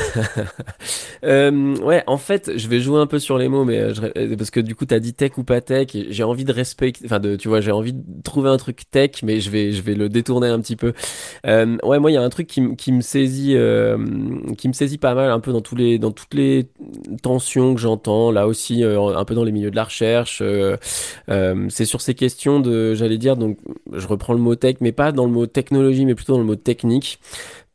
euh, 1.26 1.76
ouais, 1.78 2.04
en 2.08 2.18
fait, 2.18 2.52
je 2.56 2.68
vais 2.68 2.80
jouer 2.80 3.00
un 3.00 3.08
peu 3.08 3.20
sur 3.20 3.38
les 3.38 3.48
mots, 3.50 3.66
mais 3.66 3.78
euh, 3.80 3.94
je 3.94 4.36
parce 4.36 4.52
que 4.52 4.60
du 4.60 4.76
coup, 4.76 4.86
tu 4.86 4.94
as 4.94 5.00
dit 5.00 5.14
tech 5.14 5.38
ou 5.38 5.44
pas 5.44 5.62
tech. 5.62 5.90
J'ai 6.10 6.24
envie 6.24 6.46
de 6.46 6.54
respecter, 6.54 7.06
enfin, 7.06 7.20
de, 7.20 7.36
tu 7.36 7.48
vois, 7.48 7.62
j'ai 7.62 7.72
envie 7.72 7.94
de 7.94 8.02
trouver 8.24 8.50
un 8.50 8.58
truc 8.58 8.90
tech, 8.90 9.22
mais 9.24 9.40
je 9.40 9.50
vais, 9.50 9.72
je 9.72 9.82
vais 9.82 9.96
le 9.96 10.10
détourner 10.10 10.48
un 10.48 10.60
petit 10.62 10.76
peu. 10.76 10.94
Euh, 11.46 11.78
ouais, 11.84 12.00
moi, 12.00 12.10
il 12.12 12.14
y 12.14 12.18
a 12.18 12.22
un 12.24 12.30
truc 12.30 12.48
qui, 12.48 12.76
qui 12.76 12.92
me 12.92 13.02
saisit, 13.02 13.56
qui 14.58 14.68
me 14.68 14.74
saisit 14.74 14.98
pas 14.98 15.14
mal, 15.14 15.30
un 15.32 15.40
peu 15.40 15.52
dans 15.52 15.62
tous 15.62 15.76
les, 15.76 16.00
dans 16.00 16.12
toutes 16.12 16.34
les 16.34 16.68
tensions 17.22 17.76
que 17.76 17.82
j'entends. 17.82 18.32
Là 18.32 18.48
aussi, 18.48 18.84
un 18.84 19.26
peu 19.26 19.36
dans 19.36 19.44
les 19.44 19.52
milieux 19.52 19.72
de 19.72 19.76
la 19.76 19.84
recherche. 19.84 20.40
euh, 20.42 20.78
c'est 21.70 21.86
sur 21.86 22.02
ces 22.02 22.16
questions 22.16 22.60
de, 22.60 22.94
j'allais 22.94 23.18
dire, 23.18 23.38
donc 23.38 23.58
je 23.92 24.08
reprends 24.08 24.34
le 24.34 24.40
mot 24.40 24.56
tech, 24.56 24.76
mais 24.82 24.92
pas 24.92 25.12
dans 25.12 25.26
le 25.26 25.32
mot 25.32 25.46
technologie, 25.46 26.06
mais 26.06 26.16
plutôt 26.16 26.34
dans 26.34 26.40
le 26.40 26.46
mot 26.46 26.56
technique. 26.56 27.20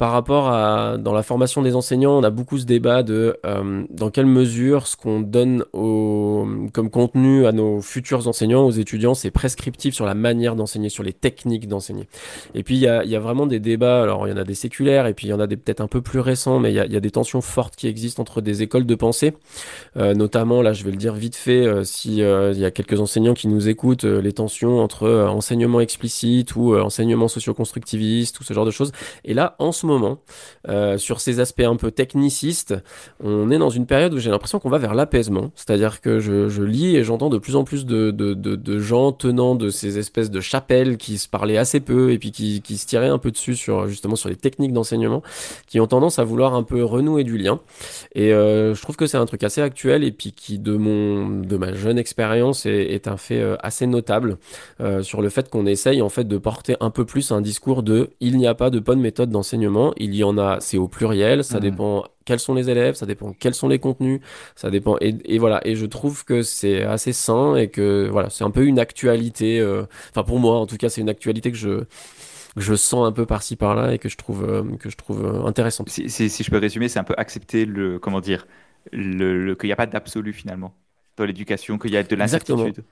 Par 0.01 0.13
rapport 0.13 0.49
à 0.49 0.97
dans 0.97 1.13
la 1.13 1.23
formation 1.23 1.61
des 1.61 1.77
enseignants, 1.77 2.17
on 2.17 2.23
a 2.23 2.31
beaucoup 2.31 2.57
ce 2.57 2.65
débat 2.65 3.03
de 3.03 3.37
euh, 3.45 3.85
dans 3.91 4.09
quelle 4.09 4.25
mesure 4.25 4.87
ce 4.87 4.97
qu'on 4.97 5.21
donne 5.21 5.63
au, 5.75 6.49
comme 6.73 6.89
contenu 6.89 7.45
à 7.45 7.53
nos 7.53 7.83
futurs 7.83 8.27
enseignants, 8.27 8.65
aux 8.65 8.71
étudiants, 8.71 9.13
c'est 9.13 9.31
prescriptif 9.31 9.95
sur 9.95 10.07
la 10.07 10.15
manière 10.15 10.57
d'enseigner, 10.57 10.89
sur 10.89 11.03
les 11.03 11.13
techniques 11.13 11.69
d'enseigner. 11.69 12.09
Et 12.55 12.63
puis 12.63 12.77
il 12.77 12.81
y 12.81 12.89
a, 12.89 13.05
y 13.05 13.15
a, 13.15 13.21
vraiment 13.21 13.45
des 13.45 13.61
débats, 13.61 14.03
alors 14.03 14.27
il 14.27 14.31
y 14.31 14.33
en 14.33 14.39
a 14.39 14.45
des 14.45 14.55
séculaires 14.55 15.07
et 15.07 15.13
puis 15.13 15.27
il 15.27 15.31
y 15.31 15.35
en 15.35 15.41
a 15.41 15.47
des 15.47 15.59
peut-être 15.59 15.83
un 15.83 15.87
peu 15.87 16.01
plus 16.01 16.21
récents, 16.21 16.61
mais 16.61 16.71
il 16.73 16.77
y 16.77 16.81
a, 16.81 16.87
y 16.87 16.97
a, 16.97 17.01
des 17.01 17.11
tensions 17.11 17.43
fortes 17.43 17.77
qui 17.77 17.87
existent 17.87 18.23
entre 18.23 18.41
des 18.41 18.63
écoles 18.63 18.87
de 18.87 18.95
pensée, 18.95 19.35
euh, 19.99 20.15
notamment 20.15 20.63
là 20.63 20.73
je 20.73 20.83
vais 20.83 20.93
le 20.93 20.97
dire 20.97 21.13
vite 21.13 21.37
fait, 21.37 21.67
euh, 21.67 21.85
si 21.85 22.21
il 22.21 22.59
y 22.59 22.65
a 22.65 22.71
quelques 22.71 23.01
enseignants 23.01 23.35
qui 23.35 23.49
nous 23.49 23.69
écoutent, 23.69 24.05
les 24.05 24.33
tensions 24.33 24.81
entre 24.81 25.11
enseignement 25.29 25.81
explicite 25.81 26.57
ou 26.57 26.75
enseignement 26.75 27.29
socio-constructiviste 27.29 28.41
ou 28.41 28.45
ce 28.45 28.55
genre 28.55 28.65
de 28.65 28.71
choses. 28.71 28.93
Et 29.27 29.35
là, 29.35 29.57
en 29.59 29.73
ce 29.73 29.85
moment, 29.85 29.90
euh, 30.69 30.99
sur 30.99 31.21
ces 31.21 31.41
aspects 31.41 31.61
un 31.61 31.77
peu 31.77 31.91
technicistes, 31.91 32.75
on 33.23 33.51
est 33.51 33.59
dans 33.59 33.71
une 33.71 33.87
période 33.87 34.15
où 34.15 34.19
j'ai 34.19 34.31
l'impression 34.31 34.59
qu'on 34.59 34.69
va 34.69 34.79
vers 34.79 34.95
l'apaisement. 34.95 35.51
C'est-à-dire 35.55 36.01
que 36.01 36.21
je, 36.21 36.63
lis 36.63 36.97
et 36.97 37.05
j'entends 37.05 37.31
de 37.31 37.39
plus 37.39 37.57
en 37.57 37.65
plus 37.65 37.87
de, 37.87 38.79
gens 38.79 39.13
tenant 39.13 39.55
de 39.55 39.71
ces 39.71 39.99
espèces 39.99 40.31
de 40.31 40.41
chapelles 40.41 40.97
qui 40.97 41.19
se 41.19 41.29
parlaient 41.29 41.57
assez 41.57 41.81
peu 41.81 42.13
et 42.13 42.19
puis 42.19 42.31
qui, 42.31 42.79
se 42.79 42.87
tiraient 42.87 43.09
un 43.09 43.19
peu 43.19 43.31
dessus 43.31 43.57
sur 43.57 43.89
justement 43.89 44.17
sur 44.17 44.29
les 44.29 44.37
techniques 44.37 44.73
d'enseignement, 44.73 45.23
qui 45.67 45.81
ont 45.81 45.87
tendance 45.87 46.19
à 46.19 46.25
vouloir 46.25 46.55
un 46.55 46.63
peu 46.63 46.85
renouer 46.85 47.25
du 47.25 47.37
lien. 47.37 47.61
Et 48.15 48.33
euh, 48.33 48.75
je 48.75 48.83
trouve 48.83 48.97
que 48.97 49.07
c'est 49.07 49.17
un 49.17 49.27
truc 49.27 49.43
assez 49.43 49.61
actuel 49.61 50.05
et 50.05 50.13
puis 50.13 50.33
qui 50.33 50.59
de 50.59 50.77
mon 50.77 51.41
de 51.41 51.57
ma 51.57 51.73
jeune 51.73 51.99
expérience 51.99 52.67
est, 52.67 53.09
un 53.09 53.17
fait 53.17 53.41
euh, 53.41 53.57
assez 53.61 53.87
notable 53.87 54.39
sur 55.03 55.23
le 55.23 55.29
fait 55.29 55.49
qu'on 55.49 55.67
essaye 55.67 56.03
en 56.03 56.09
fait 56.09 56.25
de 56.25 56.39
porter 56.39 56.77
un 56.81 56.91
peu 56.91 57.05
plus 57.05 57.33
un 57.33 57.41
discours 57.41 57.83
de 57.83 58.11
il 58.21 58.37
n'y 58.37 58.47
a 58.47 58.55
pas 58.55 58.71
de 58.71 58.79
bonne 58.79 59.01
méthode 59.01 59.31
d'enseignement, 59.31 59.80
il 59.97 60.15
y 60.15 60.25
en 60.25 60.39
a, 60.39 60.61
c'est 60.61 60.79
au 60.79 60.89
pluriel, 60.89 61.45
ça 61.45 61.59
mmh. 61.59 61.61
dépend 61.61 62.05
quels 62.25 62.41
sont 62.41 62.55
les 62.55 62.71
élèves, 62.71 62.95
ça 62.95 63.07
dépend 63.07 63.33
quels 63.33 63.55
sont 63.55 63.69
les 63.69 63.79
contenus, 63.79 64.21
ça 64.55 64.71
dépend 64.71 64.97
et, 65.01 65.17
et 65.25 65.39
voilà 65.39 65.61
et 65.65 65.75
je 65.75 65.87
trouve 65.87 66.25
que 66.25 66.43
c'est 66.43 66.83
assez 66.85 67.13
sain 67.13 67.57
et 67.57 67.69
que 67.69 68.09
voilà 68.11 68.31
c'est 68.31 68.45
un 68.45 68.51
peu 68.51 68.65
une 68.65 68.79
actualité, 68.79 69.61
euh... 69.61 69.85
enfin 70.11 70.23
pour 70.23 70.39
moi 70.39 70.59
en 70.59 70.67
tout 70.67 70.77
cas 70.77 70.89
c'est 70.89 71.01
une 71.01 71.09
actualité 71.09 71.51
que 71.51 71.59
je 71.59 71.85
que 72.55 72.61
je 72.61 72.75
sens 72.75 73.07
un 73.07 73.13
peu 73.13 73.27
par-ci 73.27 73.57
par-là 73.57 73.95
et 73.95 73.99
que 73.99 74.09
je 74.09 74.17
trouve 74.17 74.45
euh, 74.49 74.63
que 74.77 74.91
je 74.91 74.97
trouve 74.97 75.25
euh, 75.25 75.45
intéressante. 75.45 75.89
Si, 75.89 76.11
si, 76.11 76.29
si, 76.29 76.43
je 76.43 76.51
peux 76.51 76.59
résumer, 76.59 76.89
c'est 76.89 76.99
un 76.99 77.05
peu 77.05 77.15
accepter 77.17 77.65
le 77.65 77.99
comment 77.99 78.21
dire 78.21 78.47
le, 78.93 79.45
le 79.45 79.55
qu'il 79.55 79.69
n'y 79.69 79.73
a 79.73 79.77
pas 79.77 79.87
d'absolu 79.87 80.33
finalement 80.33 80.75
dans 81.17 81.25
l'éducation, 81.25 81.79
qu'il 81.79 81.93
y 81.93 81.97
a 81.97 82.03
de 82.03 82.17
l'incertitude. 82.17 82.83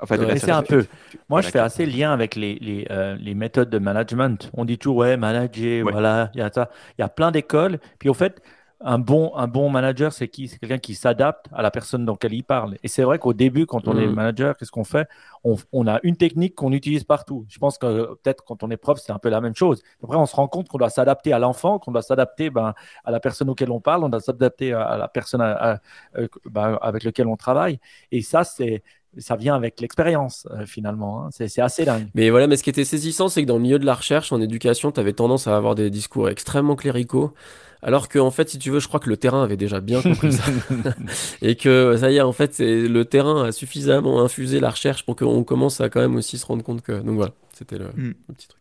Enfin, 0.00 0.16
de 0.16 0.36
c'est 0.36 0.50
un 0.50 0.62
peu. 0.62 0.86
Moi, 1.28 1.40
je 1.40 1.48
fais 1.48 1.58
assez 1.58 1.86
lien 1.86 2.12
avec 2.12 2.36
les, 2.36 2.56
les, 2.60 2.86
euh, 2.90 3.16
les, 3.20 3.34
méthodes 3.34 3.70
de 3.70 3.78
management. 3.78 4.50
On 4.54 4.64
dit 4.64 4.78
toujours, 4.78 4.98
ouais, 4.98 5.16
manager, 5.16 5.84
ouais. 5.84 5.92
voilà, 5.92 6.30
il 6.34 6.40
y 6.40 6.42
a 6.42 6.50
ça. 6.52 6.70
Il 6.98 7.02
y 7.02 7.04
a 7.04 7.08
plein 7.08 7.30
d'écoles. 7.30 7.78
Puis, 7.98 8.08
au 8.08 8.14
fait, 8.14 8.40
un 8.80 8.98
bon, 8.98 9.32
un 9.34 9.48
bon 9.48 9.70
manager, 9.70 10.12
c'est 10.12 10.28
qui? 10.28 10.46
C'est 10.46 10.58
quelqu'un 10.58 10.78
qui 10.78 10.94
s'adapte 10.94 11.46
à 11.52 11.62
la 11.62 11.70
personne 11.70 12.06
laquelle 12.06 12.32
il 12.32 12.44
parle. 12.44 12.76
Et 12.84 12.88
c'est 12.88 13.02
vrai 13.02 13.18
qu'au 13.18 13.32
début, 13.32 13.66
quand 13.66 13.88
on 13.88 13.94
mmh. 13.94 14.00
est 14.00 14.06
manager, 14.06 14.56
qu'est-ce 14.56 14.70
qu'on 14.70 14.84
fait? 14.84 15.08
On, 15.42 15.56
on, 15.72 15.86
a 15.88 15.98
une 16.04 16.16
technique 16.16 16.54
qu'on 16.54 16.72
utilise 16.72 17.02
partout. 17.02 17.44
Je 17.48 17.58
pense 17.58 17.76
que 17.76 18.14
peut-être 18.14 18.44
quand 18.44 18.62
on 18.62 18.70
est 18.70 18.76
prof, 18.76 18.98
c'est 19.00 19.12
un 19.12 19.18
peu 19.18 19.30
la 19.30 19.40
même 19.40 19.56
chose. 19.56 19.82
Après, 20.02 20.16
on 20.16 20.26
se 20.26 20.36
rend 20.36 20.46
compte 20.46 20.68
qu'on 20.68 20.78
doit 20.78 20.90
s'adapter 20.90 21.32
à 21.32 21.40
l'enfant, 21.40 21.80
qu'on 21.80 21.90
doit 21.90 22.02
s'adapter 22.02 22.50
ben, 22.50 22.74
à 23.04 23.10
la 23.10 23.18
personne 23.18 23.50
auquel 23.50 23.70
on 23.72 23.80
parle, 23.80 24.04
on 24.04 24.08
doit 24.08 24.20
s'adapter 24.20 24.72
à, 24.72 24.96
la 24.96 25.08
personne 25.08 25.40
à, 25.40 25.72
à, 25.72 25.78
euh, 26.16 26.28
ben, 26.44 26.78
avec 26.80 27.02
laquelle 27.02 27.26
on 27.26 27.36
travaille. 27.36 27.80
Et 28.12 28.22
ça, 28.22 28.44
c'est 28.44 28.84
ça 29.16 29.36
vient 29.36 29.54
avec 29.54 29.80
l'expérience 29.80 30.46
euh, 30.50 30.66
finalement. 30.66 31.24
Hein. 31.24 31.28
C'est 31.30 31.60
assez 31.60 31.84
dingue. 31.84 32.08
Mais 32.14 32.30
voilà, 32.30 32.46
mais 32.46 32.56
ce 32.56 32.62
qui 32.62 32.70
était 32.70 32.84
saisissant, 32.84 33.28
c'est 33.28 33.42
que 33.42 33.48
dans 33.48 33.56
le 33.56 33.62
milieu 33.62 33.78
de 33.78 33.86
la 33.86 33.94
recherche, 33.94 34.32
en 34.32 34.40
éducation, 34.40 34.92
tu 34.92 35.00
avais 35.00 35.12
tendance 35.12 35.46
à 35.46 35.56
avoir 35.56 35.74
des 35.74 35.90
discours 35.90 36.28
extrêmement 36.28 36.76
cléricaux. 36.76 37.32
Alors 37.80 38.08
que, 38.08 38.18
en 38.18 38.32
fait, 38.32 38.48
si 38.48 38.58
tu 38.58 38.70
veux, 38.70 38.80
je 38.80 38.88
crois 38.88 38.98
que 38.98 39.08
le 39.08 39.16
terrain 39.16 39.42
avait 39.42 39.56
déjà 39.56 39.80
bien 39.80 40.02
compris 40.02 40.32
ça. 40.32 40.44
et 41.42 41.54
que, 41.54 41.96
ça 41.96 42.10
y 42.10 42.16
est, 42.16 42.20
en 42.20 42.32
fait, 42.32 42.58
le 42.58 43.04
terrain 43.04 43.44
a 43.44 43.52
suffisamment 43.52 44.20
infusé 44.20 44.58
la 44.58 44.70
recherche 44.70 45.04
pour 45.04 45.14
qu'on 45.14 45.44
commence 45.44 45.80
à 45.80 45.88
quand 45.88 46.00
même 46.00 46.16
aussi 46.16 46.38
se 46.38 46.46
rendre 46.46 46.64
compte 46.64 46.82
que. 46.82 46.92
Donc 46.92 47.16
voilà, 47.16 47.32
c'était 47.52 47.78
le, 47.78 47.86
mm. 47.86 48.14
le 48.28 48.34
petit 48.34 48.48
truc. 48.48 48.58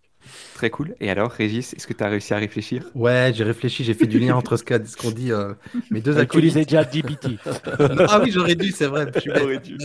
Très 0.54 0.70
cool. 0.70 0.96
Et 1.00 1.10
alors, 1.10 1.32
Régis, 1.32 1.74
est-ce 1.74 1.86
que 1.86 1.94
tu 1.94 2.04
as 2.04 2.08
réussi 2.08 2.34
à 2.34 2.38
réfléchir? 2.38 2.84
Ouais, 2.96 3.32
j'ai 3.36 3.44
réfléchi, 3.44 3.84
j'ai 3.84 3.94
fait 3.94 4.08
du 4.08 4.20
lien 4.20 4.36
entre 4.36 4.58
ce 4.58 4.64
qu'on 4.64 4.80
qu 4.80 5.14
dit 5.14 5.32
euh, 5.32 5.54
mes 5.92 6.02
deux 6.02 6.18
acolytes. 6.18 6.54
Tu 6.54 6.66
déjà 6.66 6.84
GPT. 6.84 7.40
ah 8.10 8.20
oui, 8.24 8.32
j'aurais 8.32 8.56
dû, 8.56 8.72
c'est 8.72 8.88
vrai. 8.88 9.12
Je 9.16 9.58
dû. 9.60 9.78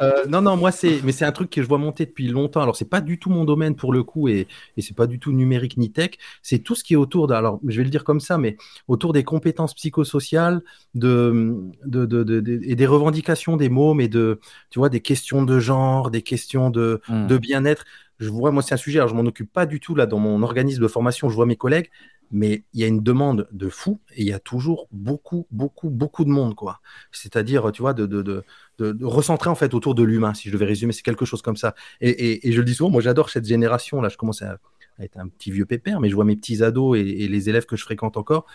Euh, 0.00 0.24
non, 0.28 0.40
non, 0.40 0.56
moi, 0.56 0.70
c'est, 0.70 1.00
mais 1.04 1.12
c'est 1.12 1.24
un 1.24 1.32
truc 1.32 1.50
que 1.50 1.62
je 1.62 1.68
vois 1.68 1.78
monter 1.78 2.06
depuis 2.06 2.28
longtemps. 2.28 2.62
Alors, 2.62 2.76
c'est 2.76 2.88
pas 2.88 3.00
du 3.00 3.18
tout 3.18 3.30
mon 3.30 3.44
domaine 3.44 3.74
pour 3.74 3.92
le 3.92 4.02
coup, 4.02 4.28
et, 4.28 4.46
et 4.76 4.82
c'est 4.82 4.96
pas 4.96 5.06
du 5.06 5.18
tout 5.18 5.32
numérique 5.32 5.76
ni 5.76 5.90
tech. 5.92 6.12
C'est 6.42 6.60
tout 6.60 6.74
ce 6.74 6.84
qui 6.84 6.94
est 6.94 6.96
autour 6.96 7.26
de, 7.26 7.34
alors, 7.34 7.60
je 7.66 7.76
vais 7.76 7.84
le 7.84 7.90
dire 7.90 8.04
comme 8.04 8.20
ça, 8.20 8.38
mais 8.38 8.56
autour 8.86 9.12
des 9.12 9.24
compétences 9.24 9.74
psychosociales, 9.74 10.62
de, 10.94 11.54
de, 11.84 12.06
de, 12.06 12.22
de 12.24 12.60
et 12.62 12.74
des 12.74 12.86
revendications 12.86 13.56
des 13.56 13.68
mots, 13.68 13.94
mais 13.94 14.08
de, 14.08 14.40
tu 14.70 14.78
vois, 14.78 14.88
des 14.88 15.00
questions 15.00 15.42
de 15.42 15.58
genre, 15.58 16.10
des 16.10 16.22
questions 16.22 16.70
de, 16.70 17.00
mm. 17.08 17.26
de 17.26 17.38
bien-être 17.38 17.84
je 18.18 18.28
vois, 18.28 18.50
moi, 18.50 18.62
c'est 18.62 18.74
un 18.74 18.78
sujet, 18.78 19.00
je 19.06 19.14
m'en 19.14 19.22
occupe 19.22 19.52
pas 19.52 19.66
du 19.66 19.80
tout 19.80 19.94
là 19.94 20.06
dans 20.06 20.18
mon 20.18 20.42
organisme 20.42 20.82
de 20.82 20.88
formation, 20.88 21.28
je 21.28 21.34
vois 21.34 21.46
mes 21.46 21.56
collègues, 21.56 21.90
mais 22.30 22.64
il 22.74 22.80
y 22.80 22.84
a 22.84 22.86
une 22.86 23.02
demande 23.02 23.48
de 23.52 23.68
fou 23.68 24.00
et 24.14 24.22
il 24.22 24.28
y 24.28 24.32
a 24.32 24.38
toujours 24.38 24.88
beaucoup, 24.92 25.46
beaucoup, 25.50 25.88
beaucoup 25.88 26.24
de 26.24 26.30
monde, 26.30 26.54
quoi. 26.54 26.80
C'est-à-dire, 27.12 27.70
tu 27.72 27.82
vois, 27.82 27.94
de, 27.94 28.06
de, 28.06 28.22
de, 28.22 28.44
de, 28.78 29.04
recentrer 29.04 29.48
en 29.48 29.54
fait 29.54 29.72
autour 29.72 29.94
de 29.94 30.02
l'humain, 30.02 30.34
si 30.34 30.48
je 30.48 30.52
devais 30.52 30.66
résumer, 30.66 30.92
c'est 30.92 31.02
quelque 31.02 31.24
chose 31.24 31.42
comme 31.42 31.56
ça. 31.56 31.74
Et, 32.00 32.10
et, 32.10 32.48
et, 32.48 32.52
je 32.52 32.58
le 32.58 32.64
dis 32.64 32.74
souvent, 32.74 32.90
moi, 32.90 33.00
j'adore 33.00 33.30
cette 33.30 33.46
génération, 33.46 34.00
là, 34.00 34.08
je 34.08 34.16
commence 34.16 34.42
à, 34.42 34.58
être 35.00 35.16
un 35.16 35.28
petit 35.28 35.52
vieux 35.52 35.64
pépère, 35.64 36.00
mais 36.00 36.10
je 36.10 36.14
vois 36.14 36.24
mes 36.24 36.36
petits 36.36 36.62
ados 36.62 36.98
et, 36.98 37.28
les 37.28 37.48
élèves 37.48 37.66
que 37.66 37.76
je 37.76 37.84
fréquente 37.84 38.16
encore. 38.16 38.46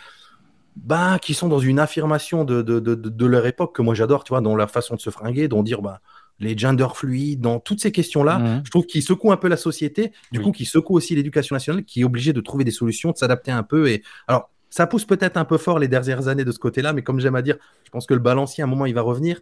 Ben, 0.76 1.20
qui 1.20 1.36
sont 1.36 1.50
dans 1.50 1.60
une 1.60 1.80
affirmation 1.80 2.46
de, 2.46 2.64
de, 2.64 2.80
de, 2.80 3.26
leur 3.28 3.46
époque 3.46 3.76
que 3.76 3.84
moi 3.84 3.94
j'adore, 3.94 4.24
tu 4.24 4.30
vois, 4.30 4.42
dans 4.42 4.56
leur 4.56 4.72
façon 4.72 4.96
de 4.96 5.00
se 5.00 5.12
fringuer, 5.12 5.48
dont 5.48 5.62
dire, 5.62 5.84
ben, 5.84 6.00
les 6.44 6.58
gender 6.58 6.88
fluides, 6.94 7.42
dans 7.42 7.60
toutes 7.60 7.82
ces 7.82 7.92
questions-là, 7.92 8.40
mmh. 8.40 8.62
je 8.66 8.70
trouve 8.70 8.86
qu'ils 8.86 9.02
secouent 9.02 9.32
un 9.32 9.38
peu 9.38 9.48
la 9.48 9.58
société, 9.58 10.12
du 10.32 10.40
oui. 10.40 10.46
coup, 10.46 10.52
qui 10.52 10.66
secouent 10.66 10.96
aussi 10.96 11.16
l'éducation 11.16 11.56
nationale, 11.56 11.84
qui 11.84 12.02
est 12.02 12.04
obligée 12.04 12.34
de 12.34 12.42
trouver 12.42 12.64
des 12.64 12.72
solutions, 12.72 13.12
de 13.12 13.18
s'adapter 13.18 13.52
un 13.52 13.64
peu. 13.64 13.90
Et 13.90 14.04
alors, 14.28 14.50
ça 14.70 14.88
pousse 14.88 15.06
peut-être 15.06 15.38
un 15.38 15.46
peu 15.46 15.58
fort 15.58 15.78
les 15.78 15.88
dernières 15.88 16.28
années 16.28 16.46
de 16.46 16.52
ce 16.52 16.60
côté-là, 16.60 16.94
mais 16.94 17.04
comme 17.04 17.20
j'aime 17.20 17.36
à 17.36 17.42
dire, 17.42 17.58
je 17.86 17.92
pense 17.92 18.08
que 18.08 18.14
le 18.14 18.20
balancier, 18.20 18.64
à 18.64 18.66
un 18.66 18.70
moment, 18.70 18.86
il 18.86 18.96
va 18.96 19.02
revenir. 19.02 19.40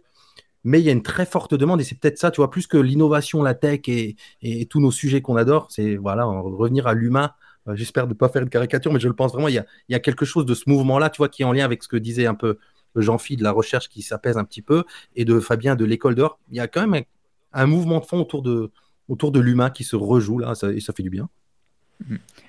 Mais 0.64 0.78
il 0.78 0.84
y 0.84 0.90
a 0.90 0.92
une 0.92 1.02
très 1.02 1.26
forte 1.26 1.54
demande, 1.54 1.80
et 1.80 1.84
c'est 1.84 1.98
peut-être 1.98 2.18
ça, 2.18 2.30
tu 2.30 2.36
vois, 2.36 2.50
plus 2.50 2.66
que 2.66 2.76
l'innovation, 2.76 3.42
la 3.42 3.54
tech 3.54 3.80
et, 3.88 4.16
et, 4.42 4.66
tous 4.66 4.80
nos 4.80 4.92
sujets 4.92 5.20
qu'on 5.20 5.36
adore, 5.36 5.68
c'est 5.70 5.96
voilà, 5.96 6.24
revenir 6.24 6.86
à 6.86 6.94
l'humain. 6.94 7.32
Euh, 7.66 7.74
J'espère 7.74 8.06
ne 8.06 8.14
pas 8.14 8.28
faire 8.28 8.42
une 8.42 8.50
caricature, 8.50 8.92
mais 8.92 9.00
je 9.00 9.08
le 9.08 9.14
pense 9.14 9.32
vraiment. 9.32 9.48
Il 9.48 9.54
y, 9.54 9.58
a, 9.58 9.66
il 9.88 9.92
y 9.92 9.94
a 9.96 10.00
quelque 10.00 10.24
chose 10.24 10.46
de 10.46 10.54
ce 10.54 10.64
mouvement-là, 10.66 11.10
tu 11.10 11.18
vois, 11.18 11.28
qui 11.28 11.42
est 11.42 11.44
en 11.44 11.52
lien 11.52 11.64
avec 11.64 11.82
ce 11.82 11.88
que 11.88 11.96
disait 11.96 12.26
un 12.26 12.34
peu 12.34 12.58
Jean-Phi 12.96 13.36
de 13.36 13.42
la 13.42 13.52
recherche 13.52 13.88
qui 13.88 14.02
s'apaise 14.02 14.36
un 14.36 14.44
petit 14.44 14.62
peu, 14.62 14.84
et 15.16 15.24
de 15.24 15.40
Fabien 15.40 15.76
de 15.76 15.84
l'école 15.84 16.14
d'or. 16.14 16.38
Il 16.50 16.56
y 16.56 16.60
a 16.60 16.68
quand 16.68 16.86
même 16.86 17.04
un, 17.52 17.66
mouvement 17.66 18.00
de 18.00 18.04
fond 18.04 18.20
autour 18.20 18.42
de, 18.42 18.70
autour 19.08 19.32
de 19.32 19.40
l'humain 19.40 19.70
qui 19.70 19.84
se 19.84 19.96
rejoue 19.96 20.38
là, 20.38 20.54
et 20.74 20.80
ça 20.80 20.92
fait 20.92 21.02
du 21.02 21.10
bien. 21.10 21.28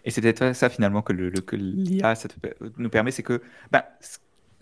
Et 0.03 0.11
c'est 0.11 0.21
peut-être 0.21 0.55
ça 0.55 0.69
finalement 0.69 1.01
que 1.01 1.13
l'IA 1.13 2.15
nous 2.77 2.89
permet, 2.89 3.11
c'est 3.11 3.23
que 3.23 3.41
ben, 3.71 3.83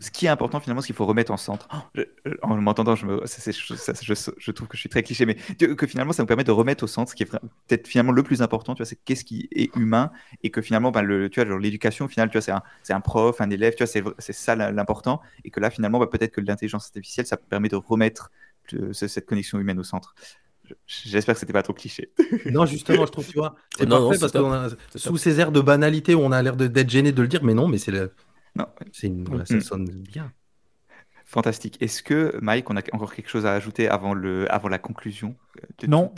ce 0.02 0.10
qui 0.10 0.26
est 0.26 0.30
important 0.30 0.60
finalement, 0.60 0.82
ce 0.82 0.88
qu'il 0.88 0.96
faut 0.96 1.06
remettre 1.06 1.32
en 1.32 1.38
centre. 1.38 1.68
Oh, 1.74 1.78
je, 1.94 2.04
en 2.42 2.58
m'entendant, 2.58 2.96
je, 2.96 3.06
me, 3.06 3.26
ça, 3.28 3.52
je, 3.52 4.14
je, 4.38 4.52
trouve 4.52 4.68
que 4.68 4.76
je 4.76 4.80
suis 4.80 4.90
très 4.90 5.04
cliché, 5.04 5.28
mais 5.28 5.36
que 5.36 5.88
finalement, 5.88 6.12
ça 6.12 6.24
nous 6.24 6.28
permet 6.28 6.44
de 6.44 6.52
remettre 6.52 6.84
au 6.84 6.88
centre 6.88 7.12
ce 7.12 7.16
qui 7.16 7.24
est 7.24 7.28
peut-être 7.28 7.88
finalement 7.88 8.12
le 8.12 8.24
plus 8.24 8.42
important, 8.42 8.74
tu 8.74 8.80
vois, 8.80 8.88
c'est 8.88 9.00
qu'est-ce 9.06 9.24
qui 9.24 9.48
est 9.52 9.74
humain 9.76 10.12
et 10.42 10.50
que 10.50 10.62
finalement, 10.62 10.92
ben, 10.92 11.04
le, 11.04 11.30
tu 11.30 11.44
vois, 11.44 11.60
l'éducation, 11.60 12.06
au 12.06 12.08
final, 12.08 12.30
tu 12.30 12.40
vois, 12.40 12.42
c'est 12.42 12.52
un, 12.52 12.64
un, 12.96 13.02
prof, 13.02 13.40
un 13.42 13.50
élève, 13.52 13.76
tu 13.76 13.84
vois, 13.84 14.14
c'est 14.18 14.34
ça 14.34 14.56
l'important 14.56 15.22
et 15.44 15.52
que 15.52 15.60
là, 15.60 15.70
finalement, 15.70 16.00
ben, 16.00 16.08
peut-être 16.08 16.32
que 16.32 16.42
l'intelligence 16.42 16.86
artificielle, 16.86 17.28
ça 17.28 17.38
permet 17.38 17.70
de 17.70 17.76
remettre 17.76 18.32
cette 18.92 19.28
connexion 19.28 19.60
humaine 19.60 19.80
au 19.80 19.84
centre. 19.84 20.16
J'espère 20.88 21.36
que 21.36 21.40
c'était 21.40 21.54
pas 21.54 21.64
trop 21.64 21.74
cliché. 21.74 22.12
non, 22.46 22.66
justement, 22.66 23.06
je 23.06 23.12
trouve, 23.12 23.28
tu 23.28 23.38
vois, 23.38 23.56
c'est 23.78 23.88
parfait 23.88 24.18
parce 24.20 24.32
que 24.32 25.00
sous 25.00 25.18
ces 25.18 25.40
airs 25.40 25.52
de 25.52 25.62
banalité 25.62 26.16
où 26.16 26.22
on 26.22 26.32
a 26.32 26.42
l'air 26.42 26.56
d'être 26.56 26.90
gêné 26.90 27.12
de 27.12 27.22
le 27.22 27.28
dire, 27.28 27.44
mais 27.44 27.54
non, 27.54 27.68
mais 27.68 27.78
c'est 27.78 27.92
le 27.92 28.12
non. 28.56 28.66
Une, 29.04 29.24
voilà, 29.24 29.46
ça 29.46 29.60
sonne 29.62 29.86
bien. 29.86 30.32
Fantastique. 31.26 31.82
Est-ce 31.82 32.04
que, 32.04 32.38
Mike, 32.42 32.70
on 32.70 32.76
a 32.76 32.82
encore 32.92 33.14
quelque 33.14 33.30
chose 33.30 33.46
à 33.46 33.54
ajouter 33.54 33.88
avant, 33.88 34.14
le, 34.14 34.54
avant 34.54 34.68
la 34.68 34.80
conclusion 34.80 35.36
de 35.80 35.88
Non. 35.88 36.12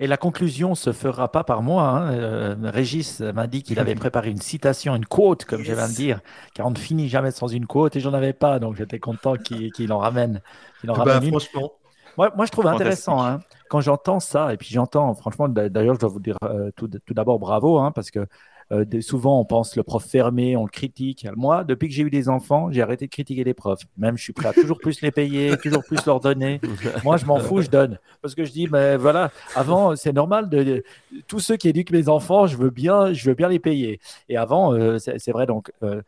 Et 0.00 0.06
la 0.06 0.16
conclusion 0.16 0.74
se 0.74 0.92
fera 0.92 1.30
pas 1.30 1.44
par 1.44 1.62
moi. 1.62 1.82
Hein. 1.82 2.12
Euh, 2.14 2.56
Régis 2.62 3.20
m'a 3.20 3.48
dit 3.48 3.62
qu'il 3.62 3.78
avait 3.78 3.94
préparé 3.96 4.30
une 4.30 4.40
citation, 4.40 4.96
une 4.96 5.04
quote, 5.04 5.44
comme 5.44 5.60
yes. 5.60 5.68
je 5.68 5.74
viens 5.74 5.88
de 5.88 5.92
dire, 5.92 6.20
car 6.54 6.66
on 6.66 6.70
ne 6.70 6.78
finit 6.78 7.08
jamais 7.10 7.32
sans 7.32 7.48
une 7.48 7.66
quote, 7.66 7.96
et 7.96 8.00
j'en 8.00 8.14
avais 8.14 8.32
pas, 8.32 8.58
donc 8.58 8.76
j'étais 8.76 8.98
content 8.98 9.34
qu'il 9.36 9.72
qu 9.72 9.90
en 9.90 9.98
ramène. 9.98 10.40
Qu 10.80 10.88
en 10.88 11.04
bah, 11.04 11.20
franchement. 11.20 11.72
Moi, 12.16 12.32
moi, 12.34 12.46
je 12.46 12.50
trouve 12.50 12.66
intéressant 12.66 13.22
hein, 13.22 13.40
quand 13.68 13.82
j'entends 13.82 14.20
ça, 14.20 14.54
et 14.54 14.56
puis 14.56 14.68
j'entends, 14.70 15.14
franchement, 15.14 15.50
d'ailleurs, 15.50 15.96
je 15.96 16.00
dois 16.00 16.08
vous 16.08 16.20
dire 16.20 16.38
euh, 16.44 16.70
tout, 16.76 16.88
tout 16.88 17.12
d'abord 17.12 17.38
bravo, 17.38 17.78
hein, 17.78 17.90
parce 17.90 18.10
que 18.10 18.26
euh, 18.72 18.84
souvent, 19.00 19.40
on 19.40 19.44
pense 19.44 19.76
le 19.76 19.82
prof 19.82 20.04
fermé, 20.04 20.56
on 20.56 20.64
le 20.64 20.70
critique. 20.70 21.26
Moi, 21.36 21.64
depuis 21.64 21.88
que 21.88 21.94
j'ai 21.94 22.02
eu 22.02 22.10
des 22.10 22.28
enfants, 22.28 22.70
j'ai 22.70 22.82
arrêté 22.82 23.06
de 23.06 23.10
critiquer 23.10 23.44
les 23.44 23.54
profs. 23.54 23.82
Même, 23.96 24.16
je 24.16 24.22
suis 24.22 24.32
prêt 24.32 24.48
à 24.48 24.52
toujours 24.52 24.78
plus 24.78 25.00
les 25.02 25.10
payer, 25.10 25.56
toujours 25.62 25.84
plus 25.84 26.04
leur 26.06 26.20
donner. 26.20 26.60
Moi, 27.04 27.16
je 27.16 27.26
m'en 27.26 27.38
fous, 27.38 27.62
je 27.62 27.68
donne. 27.68 27.98
Parce 28.22 28.34
que 28.34 28.44
je 28.44 28.52
dis, 28.52 28.68
mais 28.68 28.96
voilà, 28.96 29.30
avant, 29.54 29.94
c'est 29.96 30.12
normal 30.12 30.48
de, 30.48 30.62
de- 30.62 30.84
tous 31.28 31.40
ceux 31.40 31.56
qui 31.56 31.68
éduquent 31.68 31.92
mes 31.92 32.08
enfants, 32.08 32.46
je 32.46 32.56
veux 32.56 32.70
bien, 32.70 33.12
je 33.12 33.28
veux 33.30 33.34
bien 33.34 33.48
les 33.48 33.58
payer. 33.58 34.00
Et 34.28 34.36
avant, 34.36 34.72
euh, 34.74 34.98
c'est 34.98 35.18
c'est 35.18 35.32
vrai, 35.32 35.46
donc, 35.46 35.70
euh, 35.82 36.02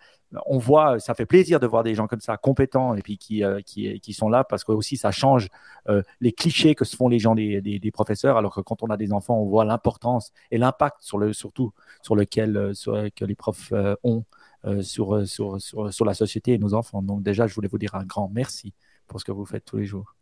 on 0.46 0.58
voit, 0.58 1.00
ça 1.00 1.14
fait 1.14 1.24
plaisir 1.26 1.58
de 1.60 1.66
voir 1.66 1.82
des 1.82 1.94
gens 1.94 2.06
comme 2.06 2.20
ça, 2.20 2.36
compétents, 2.36 2.94
et 2.94 3.00
puis 3.02 3.16
qui, 3.16 3.42
euh, 3.42 3.60
qui, 3.62 3.98
qui 4.00 4.12
sont 4.12 4.28
là 4.28 4.44
parce 4.44 4.62
que 4.64 4.72
aussi 4.72 4.96
ça 4.98 5.10
change 5.10 5.48
euh, 5.88 6.02
les 6.20 6.32
clichés 6.32 6.74
que 6.74 6.84
se 6.84 6.96
font 6.96 7.08
les 7.08 7.18
gens 7.18 7.34
des, 7.34 7.62
des, 7.62 7.78
des 7.78 7.90
professeurs, 7.90 8.36
alors 8.36 8.54
que 8.54 8.60
quand 8.60 8.82
on 8.82 8.88
a 8.88 8.96
des 8.98 9.12
enfants, 9.12 9.38
on 9.40 9.46
voit 9.46 9.64
l'importance 9.64 10.32
et 10.50 10.58
l'impact 10.58 10.98
sur 11.00 11.16
le, 11.18 11.32
surtout 11.32 11.72
sur 12.02 12.14
lequel 12.14 12.56
euh, 12.56 12.74
sur- 12.74 13.08
que 13.16 13.24
les 13.24 13.34
profs 13.34 13.72
euh, 13.72 13.94
ont 14.04 14.24
euh, 14.66 14.82
sur, 14.82 15.26
sur, 15.26 15.60
sur, 15.60 15.92
sur 15.92 16.04
la 16.04 16.14
société 16.14 16.52
et 16.52 16.58
nos 16.58 16.74
enfants. 16.74 17.00
Donc 17.02 17.22
déjà, 17.22 17.46
je 17.46 17.54
voulais 17.54 17.68
vous 17.68 17.78
dire 17.78 17.94
un 17.94 18.04
grand 18.04 18.28
merci 18.32 18.74
pour 19.06 19.20
ce 19.20 19.24
que 19.24 19.32
vous 19.32 19.46
faites 19.46 19.64
tous 19.64 19.78
les 19.78 19.86
jours. 19.86 20.14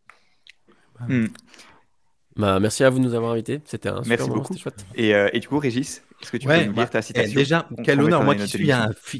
Hmm. 1.00 1.26
Bah, 2.36 2.60
merci 2.60 2.84
à 2.84 2.90
vous 2.90 2.98
de 2.98 3.04
nous 3.04 3.14
avoir 3.14 3.32
invités. 3.32 3.60
C'était 3.64 3.88
un 3.88 3.96
super 4.02 4.08
Merci 4.08 4.28
moment, 4.28 4.42
beaucoup. 4.42 4.56
chouette. 4.58 4.84
Et, 4.94 5.14
euh, 5.14 5.30
et 5.32 5.40
du 5.40 5.48
coup, 5.48 5.58
Régis, 5.58 6.02
est-ce 6.22 6.30
que 6.30 6.36
tu 6.36 6.46
Ouais, 6.46 6.60
peux 6.60 6.66
nous 6.66 6.74
bah, 6.74 6.82
lire 6.82 6.90
ta 6.90 6.98
eh, 6.98 7.02
citation 7.02 7.34
déjà, 7.34 7.66
On- 7.76 7.82
quel 7.82 7.98
on 8.00 8.04
honneur. 8.04 8.24
Moi 8.24 8.34
qui 8.34 8.46
suis 8.46 8.70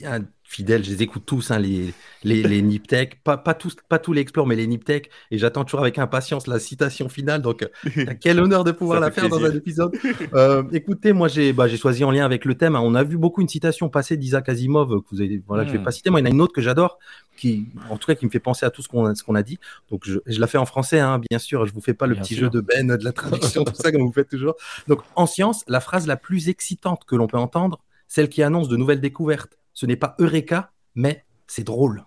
un 0.04 0.22
fidèle, 0.48 0.84
je 0.84 0.90
les 0.90 1.02
écoute 1.02 1.24
tous, 1.26 1.50
hein, 1.50 1.58
les, 1.58 1.92
les, 2.24 2.42
les 2.42 2.62
Niptech. 2.62 3.22
Pas, 3.22 3.36
pas, 3.36 3.54
tous, 3.54 3.76
pas 3.88 3.98
tous 3.98 4.12
les 4.12 4.20
Explore, 4.22 4.46
mais 4.46 4.56
les 4.56 4.66
Niptech. 4.66 5.10
Et 5.30 5.38
j'attends 5.38 5.64
toujours 5.64 5.80
avec 5.80 5.98
impatience 5.98 6.46
la 6.46 6.58
citation 6.58 7.08
finale. 7.08 7.42
Donc, 7.42 7.62
euh, 7.62 8.06
quel 8.20 8.40
honneur 8.40 8.64
de 8.64 8.72
pouvoir 8.72 9.00
la 9.00 9.10
faire 9.10 9.28
dans 9.28 9.44
un 9.44 9.50
épisode. 9.52 9.92
Euh, 10.34 10.62
écoutez, 10.72 11.12
moi, 11.12 11.28
j'ai 11.28 11.52
bah, 11.52 11.68
choisi 11.68 12.04
en 12.04 12.10
lien 12.10 12.24
avec 12.24 12.44
le 12.44 12.54
thème. 12.54 12.76
hein. 12.76 12.80
On 12.82 12.94
a 12.94 13.02
vu 13.04 13.16
beaucoup 13.18 13.40
une 13.42 13.48
citation 13.48 13.88
passée 13.88 14.16
d'Isaac 14.16 14.48
Asimov 14.48 14.92
euh, 14.92 15.00
que 15.00 15.06
vous 15.10 15.20
avez, 15.20 15.42
voilà, 15.46 15.64
je 15.64 15.72
vais 15.72 15.78
Mm. 15.78 15.82
pas 15.82 15.90
citer. 15.90 16.10
Moi, 16.10 16.20
il 16.20 16.24
y 16.24 16.26
en 16.26 16.30
a 16.30 16.34
une 16.34 16.40
autre 16.40 16.52
que 16.54 16.62
j'adore, 16.62 16.98
qui, 17.36 17.66
en 17.90 17.98
tout 17.98 18.06
cas, 18.06 18.14
qui 18.14 18.24
me 18.24 18.30
fait 18.30 18.40
penser 18.40 18.64
à 18.64 18.70
tout 18.70 18.82
ce 18.82 18.88
qu'on 18.88 19.12
qu'on 19.12 19.34
a 19.34 19.42
dit. 19.42 19.58
Donc, 19.90 20.02
je, 20.04 20.18
je 20.26 20.40
la 20.40 20.46
fais 20.46 20.58
en 20.58 20.66
français, 20.66 21.00
hein, 21.00 21.20
bien 21.30 21.38
sûr. 21.38 21.66
Je 21.66 21.72
vous 21.74 21.80
fais 21.80 21.94
pas 21.94 22.06
le 22.06 22.14
Bien 22.14 22.22
petit 22.22 22.34
sûr. 22.34 22.44
jeu 22.44 22.50
de 22.50 22.60
Ben, 22.60 22.86
de 22.96 23.04
la 23.04 23.12
traduction, 23.12 23.64
tout 23.64 23.74
ça, 23.74 23.90
comme 23.92 24.02
vous 24.02 24.12
faites 24.12 24.28
toujours. 24.28 24.54
Donc, 24.88 25.00
en 25.16 25.26
science, 25.26 25.64
la 25.68 25.80
phrase 25.80 26.06
la 26.06 26.16
plus 26.16 26.48
excitante 26.48 27.02
que 27.06 27.14
l'on 27.16 27.26
peut 27.26 27.36
entendre, 27.38 27.80
celle 28.08 28.28
qui 28.28 28.42
annonce 28.42 28.68
de 28.68 28.76
nouvelles 28.76 29.00
découvertes, 29.00 29.58
ce 29.76 29.84
n'est 29.84 29.96
pas 29.96 30.16
Eureka, 30.18 30.72
mais 30.94 31.24
c'est 31.46 31.64
drôle. 31.64 32.02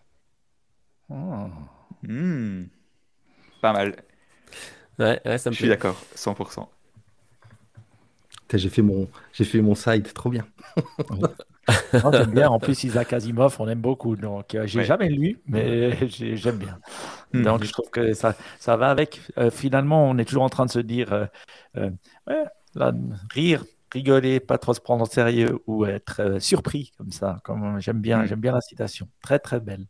Hmm. 1.10 2.64
Pas 3.62 3.74
mal. 3.74 3.96
Ouais, 4.98 5.22
ouais, 5.26 5.38
ça 5.38 5.50
me 5.50 5.54
Je 5.56 5.60
suis 5.60 5.70
d'accord, 5.70 5.96
100%. 6.16 6.68
Putain, 8.42 8.58
J'ai 8.58 8.70
fait 8.70 8.82
mon, 8.82 9.08
j'ai 9.34 9.46
fait 9.46 9.62
mon 9.62 9.76
side, 9.76 10.12
trop 10.14 10.30
bien. 10.30 10.46
Non, 11.94 12.12
J'aime 12.12 12.32
bien. 12.32 12.50
En 12.50 12.58
plus, 12.60 12.84
Isaac 12.84 13.14
Asimov, 13.14 13.56
on 13.60 13.68
aime 13.68 13.80
beaucoup. 13.82 14.16
Donc, 14.16 14.56
euh, 14.56 14.66
j'ai 14.66 14.80
Ouais. 14.80 14.86
jamais 14.86 15.08
lu, 15.08 15.40
mais 15.46 15.92
j'ai- 16.10 16.36
j'aime 16.36 16.58
bien. 16.58 16.80
Hmm. 17.32 17.44
Donc, 17.44 17.64
je 17.64 17.72
trouve 17.72 17.92
que 17.92 18.14
ça, 18.14 18.36
ça 18.60 18.76
va 18.76 18.90
avec. 18.90 19.22
Euh, 19.38 19.52
finalement, 19.52 20.10
on 20.10 20.18
est 20.18 20.26
toujours 20.26 20.42
en 20.44 20.50
train 20.50 20.66
de 20.66 20.72
se 20.72 20.80
dire 20.80 21.14
euh, 21.14 21.26
euh, 21.78 21.92
ouais, 22.28 22.44
là, 22.74 22.92
rire, 23.32 23.66
rigoler, 23.92 24.40
pas 24.40 24.58
trop 24.58 24.74
se 24.74 24.82
prendre 24.82 25.04
au 25.04 25.08
sérieux 25.10 25.60
ou 25.68 25.86
être 25.86 26.22
euh, 26.22 26.40
surpris 26.40 26.92
comme 26.98 27.12
ça. 27.12 27.40
Comme 27.44 27.80
j'aime 27.80 28.02
bien, 28.02 28.24
Mm. 28.24 28.26
j'aime 28.26 28.40
bien 28.42 28.54
la 28.54 28.62
citation. 28.62 29.10
Très 29.22 29.40
très 29.40 29.60
belle. 29.60 29.88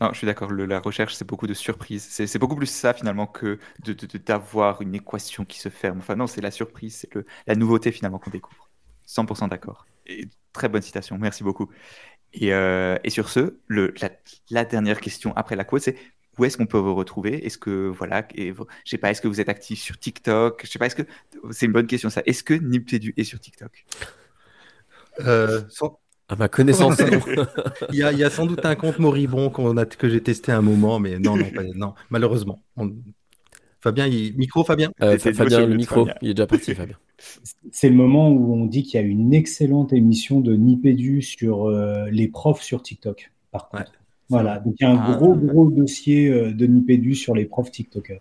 Non, 0.00 0.10
je 0.12 0.18
suis 0.18 0.26
d'accord. 0.26 0.52
La 0.52 0.78
recherche, 0.80 1.14
c'est 1.14 1.26
beaucoup 1.26 1.46
de 1.48 1.54
surprises. 1.54 2.04
C'est 2.08 2.38
beaucoup 2.38 2.54
plus 2.54 2.66
ça 2.66 2.94
finalement 2.94 3.26
que 3.26 3.58
de 3.84 3.92
de- 3.92 4.06
de- 4.06 4.18
d'avoir 4.18 4.80
une 4.80 4.94
équation 4.94 5.44
qui 5.44 5.58
se 5.58 5.68
ferme. 5.70 5.98
Enfin 5.98 6.14
non, 6.14 6.26
c'est 6.28 6.40
la 6.40 6.52
surprise, 6.52 6.94
c'est 6.96 7.12
le- 7.14 7.26
la 7.48 7.56
nouveauté 7.56 7.90
finalement 7.90 8.18
qu'on 8.20 8.30
découvre. 8.30 8.70
100% 9.04 9.48
d'accord. 9.48 9.86
Et 10.06 10.28
très 10.52 10.68
bonne 10.68 10.82
citation. 10.82 11.18
Merci 11.18 11.42
beaucoup. 11.42 11.68
Et, 12.34 12.54
euh, 12.54 12.98
et 13.04 13.10
sur 13.10 13.28
ce, 13.30 13.60
le, 13.68 13.94
la, 14.02 14.10
la 14.50 14.64
dernière 14.66 15.00
question 15.00 15.34
après 15.36 15.56
la 15.56 15.64
quote, 15.64 15.82
c'est 15.82 15.96
où 16.38 16.44
est-ce 16.44 16.56
qu'on 16.56 16.66
peut 16.66 16.78
vous 16.78 16.94
retrouver? 16.94 17.44
Est-ce 17.46 17.58
que 17.58 17.88
voilà, 17.88 18.26
et, 18.34 18.50
vous- 18.50 18.66
je 18.84 18.90
sais 18.90 18.98
pas, 18.98 19.10
est-ce 19.10 19.20
que 19.20 19.28
vous 19.28 19.40
êtes 19.40 19.48
actif 19.48 19.80
sur 19.80 19.98
TikTok? 19.98 20.62
Je 20.64 20.70
sais 20.70 20.78
pas, 20.78 20.86
est-ce 20.86 20.96
que 20.96 21.02
c'est 21.50 21.66
une 21.66 21.72
bonne 21.72 21.86
question 21.86 22.10
ça 22.10 22.22
Est-ce 22.26 22.42
que 22.44 22.54
Niptedu 22.54 23.14
est 23.16 23.24
sur 23.24 23.40
TikTok? 23.40 23.84
Euh, 25.20 25.62
sans- 25.68 25.98
À 26.28 26.36
ma 26.36 26.48
connaissance, 26.48 26.98
non. 27.00 27.46
Il 27.90 27.96
y, 27.96 28.02
a, 28.02 28.12
il 28.12 28.18
y 28.18 28.24
a 28.24 28.30
sans 28.30 28.46
doute 28.46 28.64
un 28.64 28.74
compte 28.76 28.98
moribond 28.98 29.50
qu'on 29.50 29.76
a, 29.76 29.86
que 29.86 30.08
j'ai 30.08 30.22
testé 30.22 30.52
un 30.52 30.62
moment, 30.62 30.98
mais 31.00 31.18
non, 31.18 31.36
non, 31.36 31.50
pas- 31.50 31.62
non 31.74 31.94
malheureusement. 32.10 32.62
On- 32.76 32.92
Fabien, 33.80 34.06
il- 34.08 34.36
micro, 34.36 34.64
Fabien? 34.64 34.90
Euh, 35.02 35.16
C'est 35.20 35.32
Fabien, 35.32 35.60
le 35.60 35.66
le 35.68 35.76
micro, 35.76 36.04
Fabien. 36.04 36.14
il 36.22 36.30
est 36.30 36.34
déjà 36.34 36.46
parti, 36.46 36.74
Fabien. 36.74 36.96
C'est 37.72 37.88
le 37.88 37.94
moment 37.94 38.28
où 38.30 38.54
on 38.54 38.66
dit 38.66 38.82
qu'il 38.82 39.00
y 39.00 39.02
a 39.02 39.06
une 39.06 39.32
excellente 39.34 39.92
émission 39.92 40.40
de 40.40 40.54
Nipédu 40.54 41.22
sur 41.22 41.66
euh, 41.66 42.06
les 42.10 42.28
profs 42.28 42.62
sur 42.62 42.82
TikTok, 42.82 43.32
par 43.50 43.68
contre. 43.68 43.84
Ouais. 43.84 43.97
Voilà, 44.30 44.58
donc 44.58 44.74
il 44.78 44.84
y 44.84 44.86
a 44.86 44.90
un 44.90 44.98
Ah. 45.02 45.16
gros, 45.16 45.34
gros 45.34 45.70
dossier 45.70 46.28
euh, 46.28 46.52
de 46.52 46.66
Nipédu 46.66 47.14
sur 47.14 47.34
les 47.34 47.46
profs 47.46 47.70
TikTokers. 47.70 48.20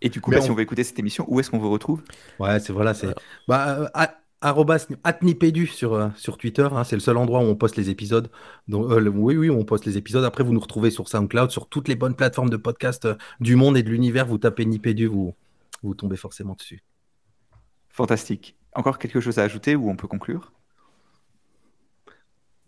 Et 0.00 0.08
du 0.08 0.20
coup, 0.20 0.32
bah, 0.32 0.40
si 0.40 0.50
on- 0.50 0.54
veut 0.54 0.62
écouter 0.62 0.82
cette 0.82 0.98
émission, 0.98 1.24
où 1.28 1.38
est-ce 1.38 1.50
qu'on 1.52 1.58
vous 1.60 1.70
retrouve? 1.70 2.02
Ouais, 2.40 2.58
c'est 2.58 2.72
voilà, 2.72 2.94
c'est 2.94 3.14
bah, 3.46 3.78
euh, 3.82 3.86
at- 3.94 4.16
arrobas 4.40 4.88
atnipédu 5.04 5.68
sur, 5.68 5.94
euh, 5.94 6.08
sur 6.16 6.36
Twitter, 6.36 6.66
hein, 6.72 6.82
c'est 6.82 6.96
le 6.96 7.00
seul 7.00 7.16
endroit 7.16 7.38
où 7.40 7.44
on 7.44 7.54
poste 7.54 7.76
les 7.76 7.88
épisodes. 7.88 8.28
Donc, 8.66 8.90
euh, 8.90 8.98
le- 8.98 9.10
oui, 9.10 9.36
oui, 9.36 9.50
on 9.50 9.64
poste 9.64 9.84
les 9.86 9.96
épisodes. 9.96 10.24
Après, 10.24 10.42
vous 10.42 10.52
nous 10.52 10.58
retrouvez 10.58 10.90
sur 10.90 11.08
SoundCloud, 11.08 11.52
sur 11.52 11.68
toutes 11.68 11.86
les 11.86 11.94
bonnes 11.94 12.16
plateformes 12.16 12.50
de 12.50 12.56
podcast 12.56 13.04
euh, 13.04 13.14
du 13.38 13.54
monde 13.54 13.76
et 13.76 13.84
de 13.84 13.90
l'univers. 13.90 14.26
Vous 14.26 14.38
tapez 14.38 14.64
Nipédu, 14.64 15.06
vous, 15.06 15.34
vous 15.84 15.94
tombez 15.94 16.16
forcément 16.16 16.54
dessus. 16.54 16.82
Fantastique. 17.88 18.56
Encore 18.74 18.98
quelque 18.98 19.20
chose 19.20 19.38
à 19.38 19.44
ajouter 19.44 19.76
ou 19.76 19.88
on 19.90 19.94
peut 19.96 20.08
conclure? 20.08 20.52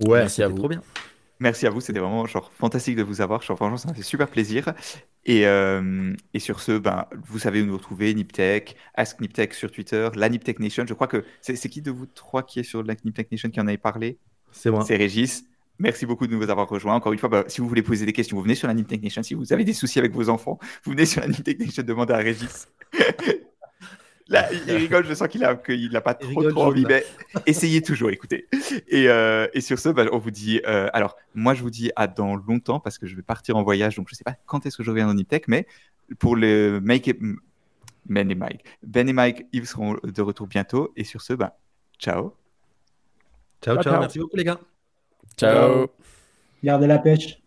Ouais, 0.07 0.21
Merci 0.21 0.43
à 0.43 0.47
c'était 0.47 0.53
vous. 0.53 0.59
trop 0.59 0.69
bien. 0.69 0.83
Merci 1.41 1.67
à 1.67 1.71
vous, 1.71 1.81
c'était 1.81 2.01
vraiment 2.01 2.27
genre 2.27 2.53
fantastique 2.53 2.97
de 2.97 3.03
vous 3.03 3.23
avoir. 3.23 3.41
Genre, 3.41 3.57
franchement, 3.57 3.79
ça 3.79 3.89
m'a 3.89 3.95
fait 3.95 4.03
super 4.03 4.29
plaisir. 4.29 4.75
Et, 5.25 5.47
euh, 5.47 6.15
et 6.35 6.39
sur 6.39 6.61
ce, 6.61 6.73
ben, 6.73 7.07
vous 7.27 7.39
savez 7.39 7.63
où 7.63 7.67
nous 7.67 7.79
retrouver, 7.79 8.13
Niptech, 8.13 8.77
Ask 8.95 9.21
Niptech 9.21 9.55
sur 9.55 9.71
Twitter, 9.71 10.11
la 10.15 10.29
Niptech 10.29 10.59
Nation. 10.59 10.85
Je 10.87 10.93
crois 10.93 11.07
que 11.07 11.25
c'est 11.41 11.57
qui 11.71 11.81
de 11.81 11.91
vous 11.91 12.05
trois 12.05 12.43
qui 12.43 12.61
est 12.61 12.63
sur 12.63 12.83
la 12.83 12.95
Niptech 13.05 13.33
Nation 13.33 13.49
qui 13.49 13.59
en 13.59 13.67
avait 13.67 13.79
parlé? 13.79 14.19
C'est 14.53 14.71
moi. 14.71 14.85
C'est 14.85 14.97
Régis. 14.97 15.45
Merci 15.79 16.05
beaucoup 16.05 16.27
de 16.27 16.35
nous 16.35 16.43
avoir 16.43 16.69
rejoints. 16.69 16.95
Encore 16.95 17.15
une 17.15 17.19
fois, 17.19 17.31
bah, 17.31 17.45
si 17.47 17.63
vous 17.63 17.69
voulez 17.69 17.83
poser 17.83 18.05
des 18.05 18.13
questions, 18.13 18.37
vous 18.37 18.43
venez 18.43 18.55
sur 18.55 18.69
la 18.69 18.75
Niptech 18.75 19.03
Nation. 19.03 19.23
Si 19.23 19.33
vous 19.33 19.55
avez 19.55 19.65
des 19.65 19.73
soucis 19.73 19.99
avec 19.99 20.13
vos 20.13 20.29
enfants, 20.29 20.59
vous 20.85 20.93
venez 20.93 21.07
sur 21.07 21.23
la 21.23 21.29
Niptech 21.29 21.59
Nation 21.59 21.83
demander 21.83 22.13
à 22.13 22.19
Régis. 22.19 22.69
Là, 24.31 24.49
il 24.53 24.73
rigole, 24.77 25.05
je 25.07 25.13
sens 25.13 25.29
qu'il 25.29 25.41
n'a 25.41 25.55
pas 25.57 26.17
Il 26.21 26.29
trop, 26.29 26.29
rigole 26.29 26.53
trop 26.53 26.63
envie, 26.65 26.85
mais 26.87 27.05
essayez 27.47 27.83
toujours, 27.83 28.11
écoutez. 28.11 28.47
Et, 28.89 29.09
euh, 29.09 29.49
et 29.55 29.61
sur 29.61 29.79
ce, 29.79 29.89
bah, 29.89 30.05
on 30.13 30.19
vous 30.19 30.31
dit. 30.31 30.61
euh, 30.67 30.89
alors, 30.93 31.17
moi, 31.35 31.53
je 31.55 31.63
vous 31.63 31.71
dis 31.71 31.91
à 31.97 32.07
dans 32.07 32.37
longtemps 32.37 32.79
parce 32.79 32.97
que 32.97 33.07
je 33.07 33.17
vais 33.17 33.23
partir 33.23 33.57
en 33.57 33.63
voyage, 33.65 33.97
donc 33.97 34.09
je 34.09 34.15
ne 34.15 34.17
sais 34.17 34.25
pas 34.25 34.37
quand 34.47 34.65
est-ce 34.67 34.77
que 34.77 34.85
je 34.85 34.91
reviens 34.91 35.07
dans 35.09 35.15
Niptech, 35.15 35.49
mais 35.49 35.67
pour 36.21 36.37
le 36.37 36.81
Make 36.81 37.09
It- 37.09 37.19
Ben 38.07 38.31
et 38.31 38.35
Mike, 38.35 38.65
Ben 38.83 39.09
et 39.09 39.13
Mike, 39.13 39.47
ils 39.53 39.67
seront 39.67 39.97
de 40.03 40.23
retour 40.23 40.47
bientôt. 40.47 40.93
Et 40.97 41.05
sur 41.05 41.21
ce, 41.23 41.33
bah, 41.33 41.59
ciao. 41.99 42.35
Ciao, 43.63 43.75
Ciao, 43.75 43.83
ciao. 43.83 43.93
ciao. 43.93 44.01
Merci 44.01 44.19
beaucoup, 44.21 44.37
les 44.37 44.45
gars. 44.45 44.61
Ciao. 45.37 45.89
Gardez 46.63 46.87
la 46.87 46.99
pêche. 46.99 47.41